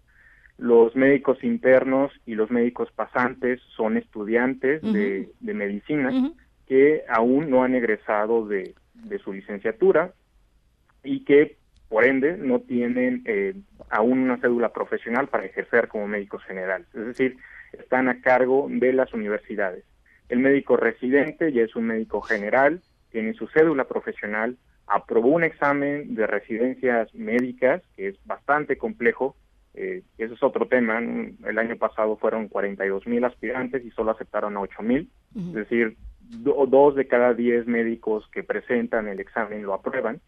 Los 0.56 0.96
médicos 0.96 1.44
internos 1.44 2.10
y 2.26 2.34
los 2.34 2.50
médicos 2.50 2.90
pasantes 2.90 3.60
son 3.76 3.96
estudiantes 3.96 4.82
de, 4.82 5.28
medicina 5.40 6.10
que 6.66 7.04
aún 7.08 7.48
no 7.48 7.62
han 7.62 7.76
egresado 7.76 8.46
de, 8.46 8.74
de 8.94 9.18
su 9.20 9.32
licenciatura 9.32 10.12
y 11.04 11.24
que 11.24 11.56
por 11.88 12.04
ende 12.04 12.36
no 12.36 12.60
tienen 12.60 13.22
eh, 13.24 13.54
aún 13.90 14.18
una 14.18 14.38
cédula 14.38 14.72
profesional 14.72 15.28
para 15.28 15.46
ejercer 15.46 15.88
como 15.88 16.06
médicos 16.06 16.42
generales, 16.44 16.86
es 16.94 17.06
decir, 17.06 17.36
están 17.72 18.08
a 18.08 18.20
cargo 18.20 18.66
de 18.70 18.92
las 18.92 19.12
universidades. 19.12 19.84
El 20.28 20.40
médico 20.40 20.76
residente 20.76 21.52
ya 21.52 21.62
es 21.62 21.74
un 21.74 21.86
médico 21.86 22.20
general, 22.20 22.80
tiene 23.10 23.32
su 23.34 23.46
cédula 23.48 23.84
profesional, 23.84 24.56
aprobó 24.86 25.28
un 25.28 25.44
examen 25.44 26.14
de 26.14 26.26
residencias 26.26 27.14
médicas, 27.14 27.82
que 27.96 28.08
es 28.08 28.16
bastante 28.26 28.76
complejo, 28.76 29.36
eh, 29.74 30.02
eso 30.16 30.34
es 30.34 30.42
otro 30.42 30.66
tema, 30.66 30.98
el 30.98 31.58
año 31.58 31.76
pasado 31.76 32.16
fueron 32.16 32.48
42 32.48 33.06
mil 33.06 33.24
aspirantes 33.24 33.84
y 33.84 33.90
solo 33.90 34.10
aceptaron 34.10 34.56
a 34.56 34.60
8 34.60 34.82
mil, 34.82 35.10
es 35.36 35.52
decir, 35.52 35.96
dos 36.20 36.94
de 36.94 37.06
cada 37.06 37.32
diez 37.32 37.66
médicos 37.66 38.28
que 38.32 38.42
presentan 38.42 39.08
el 39.08 39.20
examen 39.20 39.62
lo 39.62 39.74
aprueban, 39.74 40.20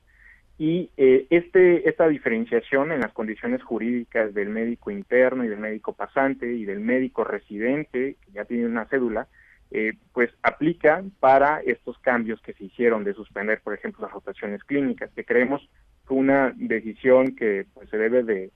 y 0.57 0.91
eh, 0.99 1.27
este, 1.31 1.89
esta 1.89 2.07
diferenciación 2.07 2.93
en 2.93 3.01
las 3.01 3.15
condiciones 3.15 3.63
jurídicas 3.63 4.35
del 4.35 4.51
médico 4.51 4.91
interno 4.91 5.43
y 5.43 5.49
del 5.49 5.59
médico 5.59 5.95
pasante 5.95 6.53
y 6.53 6.67
del 6.67 6.81
médico 6.81 7.25
residente, 7.25 8.17
que 8.23 8.33
ya 8.33 8.45
tiene 8.45 8.67
una 8.67 8.85
cédula, 8.85 9.27
eh, 9.71 9.95
pues 10.13 10.31
aplica 10.43 11.03
para 11.21 11.61
estos 11.61 11.99
cambios 11.99 12.41
que 12.43 12.55
se 12.55 12.65
hicieron 12.65 13.05
de 13.05 13.15
suspender, 13.15 13.61
por 13.63 13.75
ejemplo, 13.75 14.05
las 14.05 14.13
rotaciones 14.13 14.65
clínicas, 14.65 15.11
que 15.15 15.25
creemos 15.25 15.69
que 16.07 16.15
una 16.15 16.53
decisión 16.57 17.37
que 17.37 17.67
pues, 17.75 17.89
se 17.89 17.97
debe 17.97 18.23
de, 18.25 18.51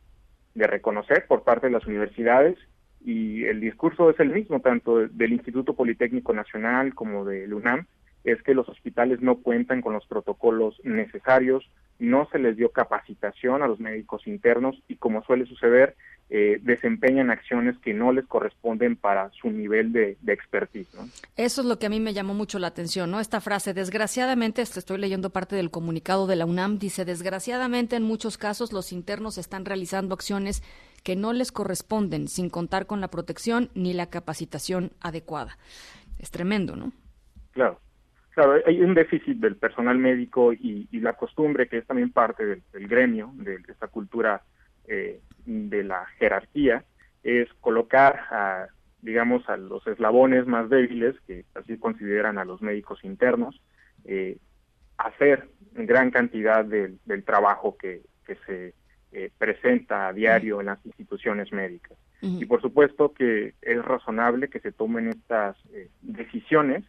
de 0.54 0.66
reconocer 0.66 1.26
por 1.26 1.44
parte 1.44 1.68
de 1.68 1.72
las 1.72 1.86
universidades 1.86 2.56
y 3.04 3.44
el 3.44 3.60
discurso 3.60 4.10
es 4.10 4.18
el 4.18 4.30
mismo, 4.30 4.60
tanto 4.60 5.06
del 5.06 5.32
Instituto 5.32 5.74
Politécnico 5.74 6.32
Nacional 6.32 6.94
como 6.94 7.24
del 7.24 7.52
UNAM, 7.52 7.86
es 8.24 8.42
que 8.42 8.54
los 8.54 8.68
hospitales 8.68 9.20
no 9.20 9.36
cuentan 9.36 9.82
con 9.82 9.92
los 9.92 10.06
protocolos 10.06 10.80
necesarios, 10.82 11.70
no 11.98 12.26
se 12.32 12.38
les 12.38 12.56
dio 12.56 12.70
capacitación 12.70 13.62
a 13.62 13.68
los 13.68 13.78
médicos 13.78 14.26
internos 14.26 14.82
y 14.88 14.96
como 14.96 15.22
suele 15.24 15.44
suceder, 15.44 15.94
eh, 16.30 16.58
desempeñan 16.62 17.30
acciones 17.30 17.76
que 17.78 17.92
no 17.92 18.10
les 18.12 18.26
corresponden 18.26 18.96
para 18.96 19.30
su 19.30 19.50
nivel 19.50 19.92
de, 19.92 20.16
expertise. 20.26 20.88
Eso 21.36 21.60
es 21.60 21.66
lo 21.66 21.78
que 21.78 21.86
a 21.86 21.90
mí 21.90 22.00
me 22.00 22.14
llamó 22.14 22.34
mucho 22.34 22.58
la 22.58 22.68
atención, 22.68 23.10
¿no? 23.10 23.20
Esta 23.20 23.40
frase, 23.40 23.74
desgraciadamente, 23.74 24.62
estoy 24.62 24.98
leyendo 24.98 25.30
parte 25.30 25.54
del 25.54 25.70
comunicado 25.70 26.26
de 26.26 26.36
la 26.36 26.46
UNAM, 26.46 26.78
dice, 26.78 27.04
desgraciadamente 27.04 27.96
en 27.96 28.02
muchos 28.02 28.38
casos 28.38 28.72
los 28.72 28.92
internos 28.92 29.38
están 29.38 29.64
realizando 29.64 30.14
acciones 30.14 30.62
que 31.04 31.14
no 31.14 31.32
les 31.32 31.52
corresponden 31.52 32.28
sin 32.28 32.48
contar 32.48 32.86
con 32.86 33.00
la 33.00 33.08
protección 33.08 33.70
ni 33.74 33.92
la 33.92 34.06
capacitación 34.06 34.92
adecuada. 35.00 35.58
Es 36.18 36.30
tremendo, 36.30 36.74
¿no? 36.74 36.92
Claro. 37.52 37.80
Claro, 38.30 38.54
hay 38.66 38.80
un 38.80 38.94
déficit 38.94 39.38
del 39.38 39.54
personal 39.54 39.96
médico 39.96 40.52
y, 40.52 40.88
la 40.90 41.12
costumbre, 41.12 41.68
que 41.68 41.78
es 41.78 41.86
también 41.86 42.10
parte 42.10 42.44
del, 42.44 42.88
gremio, 42.88 43.30
de, 43.34 43.60
esta 43.68 43.86
cultura 43.86 44.42
eh, 44.86 45.20
de 45.46 45.84
la 45.84 46.06
jerarquía, 46.18 46.84
es 47.22 47.48
colocar 47.60 48.20
a, 48.30 48.66
digamos, 49.02 49.48
a 49.48 49.56
los 49.56 49.86
eslabones 49.86 50.46
más 50.46 50.68
débiles, 50.68 51.14
que 51.26 51.44
así 51.54 51.78
consideran 51.78 52.38
a 52.38 52.44
los 52.44 52.62
médicos 52.62 53.04
internos, 53.04 53.60
eh, 54.04 54.38
hacer 54.98 55.48
gran 55.72 56.10
cantidad 56.10 56.64
del, 56.64 56.98
trabajo 57.24 57.76
que, 57.76 58.02
se 58.46 58.74
eh, 59.12 59.30
presenta 59.38 60.08
a 60.08 60.12
diario 60.12 60.60
en 60.60 60.66
las 60.66 60.84
instituciones 60.84 61.52
médicas. 61.52 61.98
Y 62.22 62.46
por 62.46 62.62
supuesto 62.62 63.12
que 63.12 63.52
es 63.60 63.84
razonable 63.84 64.48
que 64.48 64.58
se 64.60 64.72
tomen 64.72 65.08
estas 65.08 65.58
decisiones 66.00 66.82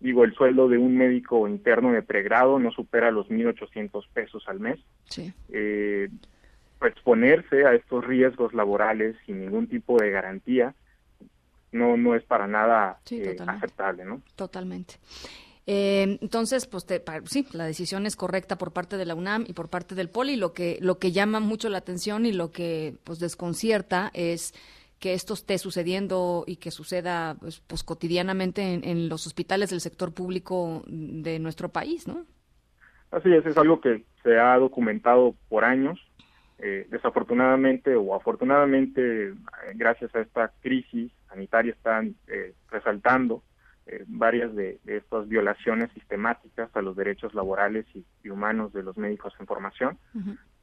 Digo, 0.00 0.22
el 0.24 0.32
sueldo 0.34 0.68
de 0.68 0.78
un 0.78 0.96
médico 0.96 1.48
interno 1.48 1.92
de 1.92 2.02
pregrado 2.02 2.58
no 2.58 2.70
supera 2.70 3.10
los 3.10 3.28
1.800 3.28 4.06
pesos 4.12 4.44
al 4.46 4.60
mes. 4.60 4.78
Sí. 5.06 5.32
Exponerse 6.80 7.66
a 7.66 7.74
estos 7.74 8.06
riesgos 8.06 8.54
laborales 8.54 9.16
sin 9.26 9.40
ningún 9.40 9.66
tipo 9.66 9.96
de 9.98 10.10
garantía 10.10 10.74
no 11.72 11.96
no 11.96 12.14
es 12.14 12.22
para 12.24 12.46
nada 12.46 13.00
eh, 13.10 13.36
aceptable, 13.46 14.04
¿no? 14.04 14.22
Totalmente. 14.36 14.94
Eh, 15.66 16.18
entonces, 16.22 16.66
pues 16.66 16.86
sí, 17.26 17.46
la 17.52 17.66
decisión 17.66 18.06
es 18.06 18.16
correcta 18.16 18.56
por 18.56 18.72
parte 18.72 18.96
de 18.96 19.04
la 19.04 19.14
UNAM 19.14 19.44
y 19.46 19.52
por 19.52 19.68
parte 19.68 19.94
del 19.94 20.08
Poli. 20.08 20.36
Lo 20.36 20.54
que 20.54 20.78
lo 20.80 20.98
que 20.98 21.12
llama 21.12 21.40
mucho 21.40 21.68
la 21.68 21.78
atención 21.78 22.24
y 22.24 22.32
lo 22.32 22.52
que 22.52 22.94
pues 23.04 23.18
desconcierta 23.18 24.10
es 24.14 24.54
que 24.98 25.12
esto 25.12 25.34
esté 25.34 25.58
sucediendo 25.58 26.44
y 26.46 26.56
que 26.56 26.70
suceda 26.70 27.36
pues, 27.38 27.60
pues 27.60 27.84
cotidianamente 27.84 28.80
en, 28.82 29.08
los 29.08 29.26
hospitales 29.26 29.70
del 29.70 29.80
sector 29.80 30.12
público 30.12 30.82
de 30.86 31.38
nuestro 31.38 31.68
país, 31.68 32.08
¿no? 32.08 32.24
Así 33.10 33.32
es, 33.32 33.44
es 33.46 33.56
algo 33.56 33.80
que 33.80 34.04
se 34.22 34.38
ha 34.38 34.56
documentado 34.56 35.34
por 35.48 35.64
años. 35.64 36.00
Eh, 36.60 36.86
desafortunadamente 36.90 37.94
o 37.94 38.14
afortunadamente, 38.14 39.28
eh, 39.28 39.34
gracias 39.74 40.12
a 40.14 40.20
esta 40.20 40.52
crisis 40.60 41.12
sanitaria, 41.28 41.72
están 41.72 42.16
eh, 42.26 42.54
resaltando 42.70 43.42
varias 44.06 44.54
de, 44.54 44.78
estas 44.84 45.26
violaciones 45.28 45.90
sistemáticas 45.94 46.68
a 46.76 46.82
los 46.82 46.94
derechos 46.94 47.32
laborales 47.32 47.86
y, 47.94 48.04
humanos 48.28 48.70
de 48.74 48.82
los 48.82 48.98
médicos 48.98 49.32
en 49.40 49.46
formación 49.46 49.98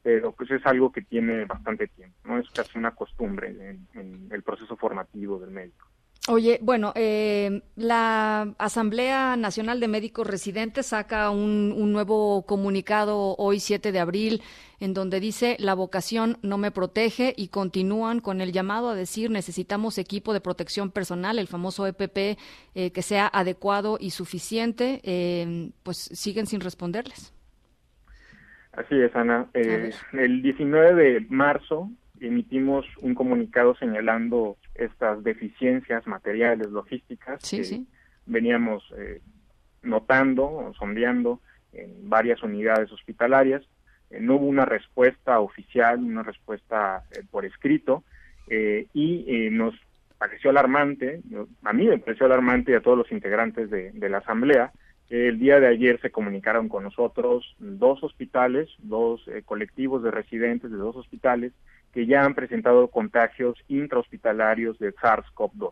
pero 0.06 0.30
pues 0.30 0.48
es 0.52 0.64
algo 0.64 0.92
que 0.92 1.02
tiene 1.02 1.46
bastante 1.46 1.88
tiempo, 1.88 2.16
¿no? 2.26 2.38
Es 2.38 2.48
casi 2.50 2.78
una 2.78 2.94
costumbre 2.94 3.48
en, 3.48 4.28
el 4.30 4.42
proceso 4.44 4.76
formativo 4.76 5.40
del 5.40 5.50
médico. 5.50 5.85
Oye, 6.28 6.58
bueno, 6.60 6.92
eh, 6.96 7.62
la 7.76 8.52
Asamblea 8.58 9.36
Nacional 9.36 9.78
de 9.78 9.86
Médicos 9.86 10.26
Residentes 10.26 10.86
saca 10.86 11.30
un, 11.30 11.72
un, 11.76 11.92
nuevo 11.92 12.44
comunicado 12.46 13.36
hoy 13.36 13.60
7 13.60 13.92
de 13.92 14.00
abril 14.00 14.42
en 14.80 14.92
donde 14.92 15.20
dice 15.20 15.56
la 15.60 15.74
vocación 15.74 16.38
no 16.42 16.58
me 16.58 16.72
protege 16.72 17.32
y 17.36 17.48
continúan 17.48 18.18
con 18.18 18.40
el 18.40 18.50
llamado 18.50 18.90
a 18.90 18.96
decir 18.96 19.30
necesitamos 19.30 19.98
equipo 19.98 20.32
de 20.32 20.40
protección 20.40 20.90
personal, 20.90 21.38
el 21.38 21.46
famoso 21.46 21.86
EPP, 21.86 22.38
eh, 22.74 22.90
que 22.90 23.02
sea 23.02 23.30
adecuado 23.32 23.96
y 24.00 24.10
suficiente, 24.10 25.00
eh, 25.04 25.70
pues 25.84 25.96
siguen 25.96 26.46
sin 26.46 26.60
responderles. 26.60 27.32
Así 28.72 28.94
es, 29.00 29.14
Ana. 29.14 29.46
Eh, 29.54 29.90
el 30.12 30.42
19 30.42 30.94
de 30.94 31.20
marzo 31.30 31.88
emitimos 32.20 32.84
un 33.00 33.14
comunicado 33.14 33.74
señalando 33.76 34.56
estas 34.78 35.22
deficiencias 35.22 36.06
materiales, 36.06 36.68
logísticas 36.68 37.48
que 37.48 37.84
veníamos 38.26 38.82
eh, 38.96 39.20
notando, 39.82 40.72
sondeando 40.78 41.40
en 41.72 42.08
varias 42.08 42.42
unidades 42.42 42.90
hospitalarias. 42.92 43.62
Eh, 44.10 44.20
no 44.20 44.36
hubo 44.36 44.46
una 44.46 44.64
respuesta 44.64 45.40
oficial, 45.40 46.00
una 46.00 46.22
respuesta 46.22 47.04
eh, 47.12 47.22
por 47.30 47.44
escrito, 47.44 48.04
y 48.48 49.48
nos 49.50 49.74
pareció 50.18 50.50
alarmante, 50.50 51.20
a 51.64 51.72
mí 51.72 51.88
me 51.88 51.98
pareció 51.98 52.26
alarmante 52.26 52.70
y 52.70 52.74
a 52.76 52.80
todos 52.80 52.96
los 52.96 53.10
integrantes 53.10 53.70
de, 53.70 53.90
de 53.90 54.08
la 54.08 54.18
Asamblea, 54.18 54.70
el 55.10 55.40
día 55.40 55.58
de 55.58 55.66
ayer 55.66 56.00
se 56.00 56.12
comunicaron 56.12 56.68
con 56.68 56.84
nosotros 56.84 57.56
dos 57.58 58.04
hospitales, 58.04 58.68
dos 58.78 59.20
colectivos 59.46 60.04
de 60.04 60.12
residentes 60.12 60.70
de 60.70 60.76
dos 60.76 60.94
hospitales, 60.94 61.54
que 61.92 62.06
ya 62.06 62.24
han 62.24 62.34
presentado 62.34 62.88
contagios 62.88 63.58
intrahospitalarios 63.68 64.78
de 64.78 64.94
SARS-CoV-2 64.94 65.70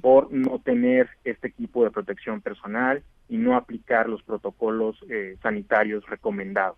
por 0.00 0.32
no 0.32 0.58
tener 0.58 1.08
este 1.24 1.48
equipo 1.48 1.84
de 1.84 1.90
protección 1.90 2.40
personal 2.40 3.02
y 3.28 3.38
no 3.38 3.56
aplicar 3.56 4.08
los 4.08 4.22
protocolos 4.22 4.96
eh, 5.08 5.36
sanitarios 5.42 6.04
recomendados. 6.06 6.76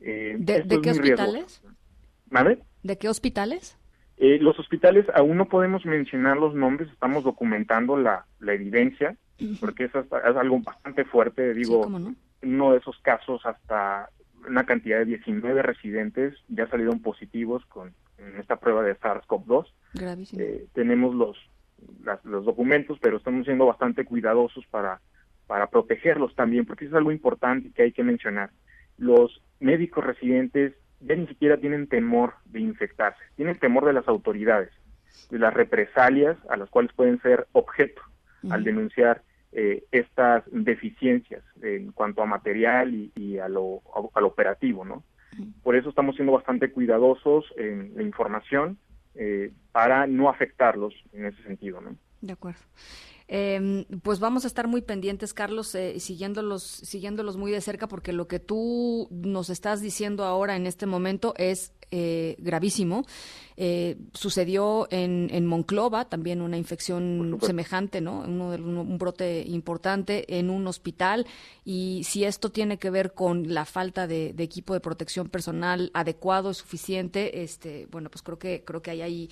Eh, 0.00 0.36
¿De, 0.38 0.80
qué 0.82 0.90
hospitales? 0.90 1.62
¿De 2.82 2.98
qué 2.98 3.08
hospitales? 3.08 3.78
Eh, 4.16 4.38
los 4.40 4.58
hospitales 4.58 5.06
aún 5.14 5.36
no 5.36 5.48
podemos 5.48 5.86
mencionar 5.86 6.36
los 6.36 6.54
nombres, 6.54 6.90
estamos 6.90 7.22
documentando 7.22 7.96
la, 7.96 8.26
la 8.40 8.54
evidencia, 8.54 9.16
porque 9.60 9.84
es, 9.84 9.94
es, 9.94 10.12
algo 10.12 10.58
bastante 10.58 11.04
fuerte, 11.04 11.54
digo, 11.54 11.88
uno 12.42 12.72
de 12.72 12.78
esos 12.78 12.98
casos 12.98 13.46
hasta 13.46 14.10
una 14.48 14.64
cantidad 14.64 14.98
de 14.98 15.04
19 15.04 15.62
residentes 15.62 16.34
ya 16.48 16.68
salieron 16.68 17.00
positivos 17.00 17.64
con 17.66 17.92
en 18.18 18.38
esta 18.38 18.56
prueba 18.56 18.82
de 18.82 18.96
SARS-CoV-2. 18.98 19.66
Eh, 20.38 20.66
tenemos 20.74 21.14
los, 21.14 21.36
los 22.24 22.44
documentos, 22.44 22.98
pero 23.00 23.16
estamos 23.16 23.46
siendo 23.46 23.66
bastante 23.66 24.04
cuidadosos 24.04 24.66
para, 24.66 25.00
para 25.46 25.68
protegerlos 25.68 26.34
también, 26.34 26.66
porque 26.66 26.84
eso 26.84 26.94
es 26.94 26.98
algo 26.98 27.12
importante 27.12 27.70
que 27.72 27.84
hay 27.84 27.92
que 27.92 28.02
mencionar. 28.02 28.50
Los 28.96 29.42
médicos 29.60 30.04
residentes 30.04 30.74
ya 31.00 31.14
ni 31.14 31.26
siquiera 31.28 31.56
tienen 31.58 31.86
temor 31.86 32.34
de 32.46 32.60
infectarse, 32.60 33.20
tienen 33.36 33.58
temor 33.58 33.84
de 33.84 33.92
las 33.92 34.08
autoridades, 34.08 34.70
de 35.30 35.38
las 35.38 35.54
represalias 35.54 36.36
a 36.48 36.56
las 36.56 36.68
cuales 36.70 36.92
pueden 36.92 37.20
ser 37.22 37.46
objeto 37.52 38.02
al 38.50 38.64
denunciar 38.64 39.22
eh, 39.52 39.84
estas 39.92 40.44
deficiencias 40.50 41.42
en 41.62 41.92
cuanto 41.92 42.22
a 42.22 42.26
material 42.26 42.94
y, 43.14 43.38
a, 43.38 43.48
lo, 43.48 43.82
al 44.14 44.24
operativo, 44.24 44.84
¿no? 44.84 45.04
Por 45.62 45.76
eso 45.76 45.90
estamos 45.90 46.16
siendo 46.16 46.32
bastante 46.32 46.72
cuidadosos 46.72 47.52
en 47.56 47.92
la 47.94 48.02
información 48.02 48.78
eh, 49.14 49.52
para 49.72 50.06
no 50.06 50.28
afectarlos 50.28 50.94
en 51.12 51.26
ese 51.26 51.42
sentido, 51.42 51.80
¿no? 51.80 51.96
De 52.20 52.32
acuerdo. 52.32 52.60
Eh, 53.28 53.84
pues 54.02 54.20
vamos 54.20 54.44
a 54.44 54.46
estar 54.46 54.66
muy 54.66 54.80
pendientes, 54.80 55.34
Carlos, 55.34 55.74
eh, 55.74 56.00
siguiéndolos, 56.00 56.62
siguiéndolos 56.62 57.36
muy 57.36 57.52
de 57.52 57.60
cerca, 57.60 57.86
porque 57.86 58.12
lo 58.12 58.26
que 58.26 58.38
tú 58.40 59.08
nos 59.10 59.50
estás 59.50 59.82
diciendo 59.82 60.24
ahora 60.24 60.56
en 60.56 60.66
este 60.66 60.86
momento 60.86 61.34
es 61.36 61.72
eh, 61.90 62.36
gravísimo. 62.38 63.04
Eh, 63.60 63.96
sucedió 64.12 64.86
en, 64.92 65.30
en, 65.32 65.44
Monclova 65.44 66.04
también 66.04 66.42
una 66.42 66.56
infección 66.56 67.38
semejante, 67.42 68.00
¿no? 68.00 68.20
Uno 68.20 68.52
de, 68.52 68.62
un, 68.62 68.98
brote 68.98 69.42
importante 69.48 70.38
en 70.38 70.48
un 70.48 70.68
hospital. 70.68 71.26
Y 71.64 72.02
si 72.04 72.22
esto 72.22 72.50
tiene 72.52 72.78
que 72.78 72.90
ver 72.90 73.14
con 73.14 73.52
la 73.52 73.64
falta 73.64 74.06
de, 74.06 74.32
equipo 74.38 74.74
de 74.74 74.80
protección 74.80 75.28
personal 75.28 75.90
adecuado, 75.92 76.54
suficiente, 76.54 77.42
este, 77.42 77.88
bueno, 77.90 78.10
pues 78.10 78.22
creo 78.22 78.38
que 78.38 78.62
creo 78.64 78.80
que 78.80 78.92
hay 78.92 79.02
ahí 79.02 79.30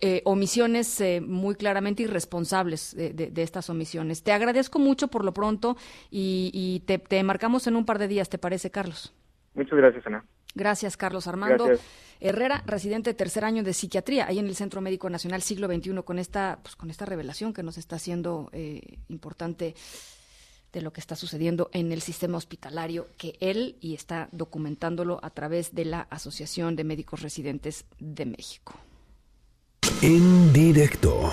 eh, 0.00 0.22
omisiones 0.24 1.00
eh, 1.00 1.20
muy 1.20 1.56
claramente 1.56 2.04
irresponsables 2.04 2.94
de, 2.94 3.12
de, 3.12 3.33
estas 3.42 3.70
omisiones. 3.70 4.22
Te 4.22 4.32
agradezco 4.32 4.78
mucho 4.78 5.08
por 5.08 5.24
lo 5.24 5.32
pronto 5.32 5.76
y, 6.10 6.50
y 6.52 6.80
te, 6.80 6.98
te 6.98 7.22
marcamos 7.22 7.66
en 7.66 7.76
un 7.76 7.84
par 7.84 7.98
de 7.98 8.08
días, 8.08 8.28
¿te 8.28 8.38
parece, 8.38 8.70
Carlos? 8.70 9.12
Muchas 9.54 9.78
gracias, 9.78 10.06
Ana. 10.06 10.24
Gracias, 10.54 10.96
Carlos 10.96 11.26
Armando. 11.26 11.68
Herrera, 12.20 12.62
residente 12.64 13.10
de 13.10 13.14
tercer 13.14 13.44
año 13.44 13.62
de 13.62 13.72
psiquiatría, 13.72 14.26
ahí 14.26 14.38
en 14.38 14.46
el 14.46 14.54
Centro 14.54 14.80
Médico 14.80 15.10
Nacional 15.10 15.42
Siglo 15.42 15.66
XXI, 15.66 16.02
con 16.04 16.18
esta, 16.18 16.60
pues, 16.62 16.76
con 16.76 16.90
esta 16.90 17.04
revelación 17.04 17.52
que 17.52 17.62
nos 17.62 17.76
está 17.76 17.96
haciendo 17.96 18.48
eh, 18.52 18.98
importante 19.08 19.74
de 20.72 20.80
lo 20.80 20.92
que 20.92 21.00
está 21.00 21.16
sucediendo 21.16 21.70
en 21.72 21.92
el 21.92 22.00
sistema 22.00 22.36
hospitalario, 22.36 23.08
que 23.16 23.36
él 23.40 23.76
y 23.80 23.94
está 23.94 24.28
documentándolo 24.32 25.20
a 25.22 25.30
través 25.30 25.74
de 25.74 25.84
la 25.84 26.00
Asociación 26.10 26.76
de 26.76 26.84
Médicos 26.84 27.22
Residentes 27.22 27.84
de 27.98 28.26
México. 28.26 28.74
En 30.02 30.52
directo. 30.52 31.30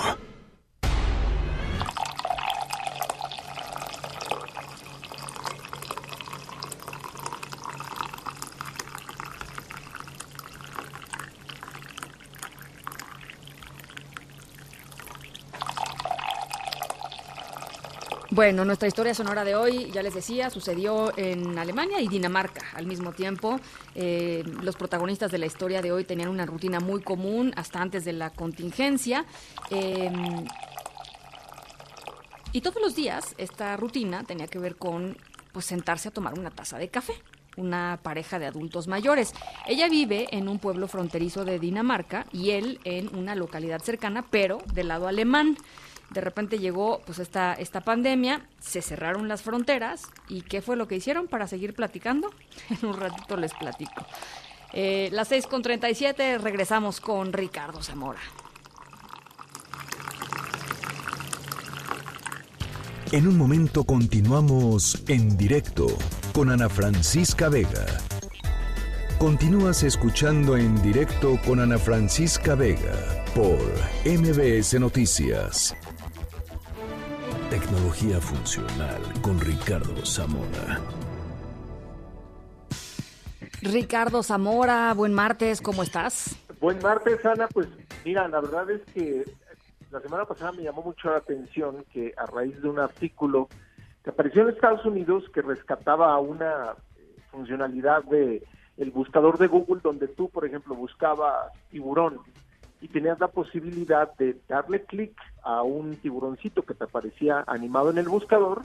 Bueno, 18.41 18.65
nuestra 18.65 18.87
historia 18.87 19.13
sonora 19.13 19.43
de 19.43 19.53
hoy, 19.53 19.91
ya 19.91 20.01
les 20.01 20.15
decía, 20.15 20.49
sucedió 20.49 21.15
en 21.15 21.59
Alemania 21.59 22.01
y 22.01 22.07
Dinamarca 22.07 22.65
al 22.73 22.87
mismo 22.87 23.11
tiempo. 23.11 23.59
Eh, 23.93 24.43
los 24.63 24.75
protagonistas 24.75 25.29
de 25.29 25.37
la 25.37 25.45
historia 25.45 25.79
de 25.83 25.91
hoy 25.91 26.05
tenían 26.05 26.27
una 26.27 26.47
rutina 26.47 26.79
muy 26.79 27.03
común 27.03 27.53
hasta 27.55 27.79
antes 27.79 28.03
de 28.03 28.13
la 28.13 28.31
contingencia. 28.31 29.25
Em, 29.69 30.43
y 32.51 32.61
todos 32.61 32.81
los 32.81 32.95
días 32.95 33.35
esta 33.37 33.77
rutina 33.77 34.23
tenía 34.23 34.47
que 34.47 34.57
ver 34.57 34.75
con 34.75 35.15
pues 35.51 35.65
sentarse 35.65 36.07
a 36.07 36.11
tomar 36.11 36.33
una 36.33 36.49
taza 36.49 36.79
de 36.79 36.89
café 36.89 37.13
una 37.57 37.99
pareja 38.01 38.39
de 38.39 38.45
adultos 38.45 38.87
mayores. 38.87 39.33
Ella 39.67 39.89
vive 39.89 40.29
en 40.31 40.47
un 40.47 40.57
pueblo 40.57 40.87
fronterizo 40.87 41.45
de 41.45 41.59
Dinamarca 41.59 42.25
y 42.31 42.51
él 42.51 42.79
en 42.85 43.13
una 43.15 43.35
localidad 43.35 43.81
cercana, 43.81 44.25
pero 44.29 44.59
del 44.73 44.87
lado 44.87 45.07
alemán 45.07 45.57
de 46.11 46.21
repente 46.21 46.59
llegó 46.59 47.01
pues 47.05 47.19
esta, 47.19 47.53
esta 47.53 47.81
pandemia, 47.81 48.45
se 48.59 48.81
cerraron 48.81 49.27
las 49.27 49.41
fronteras 49.41 50.03
y 50.27 50.41
¿qué 50.41 50.61
fue 50.61 50.75
lo 50.75 50.87
que 50.87 50.95
hicieron 50.95 51.27
para 51.27 51.47
seguir 51.47 51.73
platicando? 51.73 52.29
En 52.69 52.87
un 52.87 52.97
ratito 52.97 53.37
les 53.37 53.53
platico. 53.53 54.05
Eh, 54.73 55.09
las 55.11 55.27
6 55.29 55.47
con 55.47 55.61
37 55.61 56.37
regresamos 56.37 57.01
con 57.01 57.33
Ricardo 57.33 57.81
Zamora. 57.81 58.19
En 63.11 63.27
un 63.27 63.37
momento 63.37 63.83
continuamos 63.83 65.03
en 65.07 65.35
directo 65.35 65.87
con 66.33 66.49
Ana 66.49 66.69
Francisca 66.69 67.49
Vega. 67.49 67.85
Continúas 69.17 69.83
escuchando 69.83 70.55
en 70.55 70.81
directo 70.81 71.37
con 71.45 71.59
Ana 71.59 71.77
Francisca 71.77 72.55
Vega 72.55 73.25
por 73.35 73.59
MBS 74.05 74.79
Noticias. 74.79 75.75
Tecnología 77.51 78.21
funcional 78.21 79.01
con 79.21 79.37
Ricardo 79.37 80.05
Zamora. 80.05 80.79
Ricardo 83.61 84.23
Zamora, 84.23 84.93
buen 84.93 85.13
martes, 85.13 85.61
¿cómo 85.61 85.83
estás? 85.83 86.39
Buen 86.61 86.79
martes, 86.79 87.25
Ana. 87.25 87.49
Pues 87.49 87.67
mira, 88.05 88.25
la 88.29 88.39
verdad 88.39 88.71
es 88.71 88.81
que 88.93 89.25
la 89.91 89.99
semana 89.99 90.23
pasada 90.23 90.53
me 90.53 90.63
llamó 90.63 90.81
mucho 90.81 91.09
la 91.09 91.17
atención 91.17 91.83
que 91.91 92.13
a 92.15 92.25
raíz 92.25 92.61
de 92.61 92.69
un 92.69 92.79
artículo 92.79 93.49
que 94.01 94.11
apareció 94.11 94.43
en 94.43 94.51
Estados 94.51 94.85
Unidos 94.85 95.25
que 95.33 95.41
rescataba 95.41 96.17
una 96.19 96.75
funcionalidad 97.31 98.05
de 98.05 98.47
el 98.77 98.91
buscador 98.91 99.37
de 99.37 99.47
Google 99.47 99.81
donde 99.83 100.07
tú, 100.07 100.29
por 100.29 100.45
ejemplo, 100.45 100.73
buscabas 100.73 101.51
tiburón 101.69 102.21
y 102.79 102.87
tenías 102.87 103.19
la 103.19 103.27
posibilidad 103.27 104.09
de 104.15 104.37
darle 104.47 104.85
clic 104.85 105.11
a 105.43 105.61
un 105.63 105.95
tiburoncito 105.97 106.63
que 106.63 106.73
te 106.73 106.83
aparecía 106.83 107.43
animado 107.47 107.89
en 107.89 107.97
el 107.97 108.09
buscador 108.09 108.61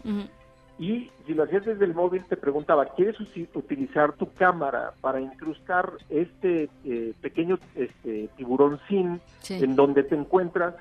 y 0.79 1.11
si 1.27 1.33
lo 1.33 1.45
hacías 1.45 1.65
desde 1.65 1.87
el 1.87 1.95
móvil 1.95 2.25
te 2.25 2.37
preguntaba, 2.37 2.85
¿quieres 2.87 3.17
utilizar 3.55 4.13
tu 4.13 4.33
cámara 4.35 4.93
para 5.01 5.21
incrustar 5.21 5.93
este 6.11 6.69
eh, 6.85 7.15
pequeño 7.21 7.59
este, 7.75 8.29
tiburoncín 8.37 9.21
en 9.49 9.75
donde 9.75 10.03
te 10.03 10.15
encuentras? 10.15 10.75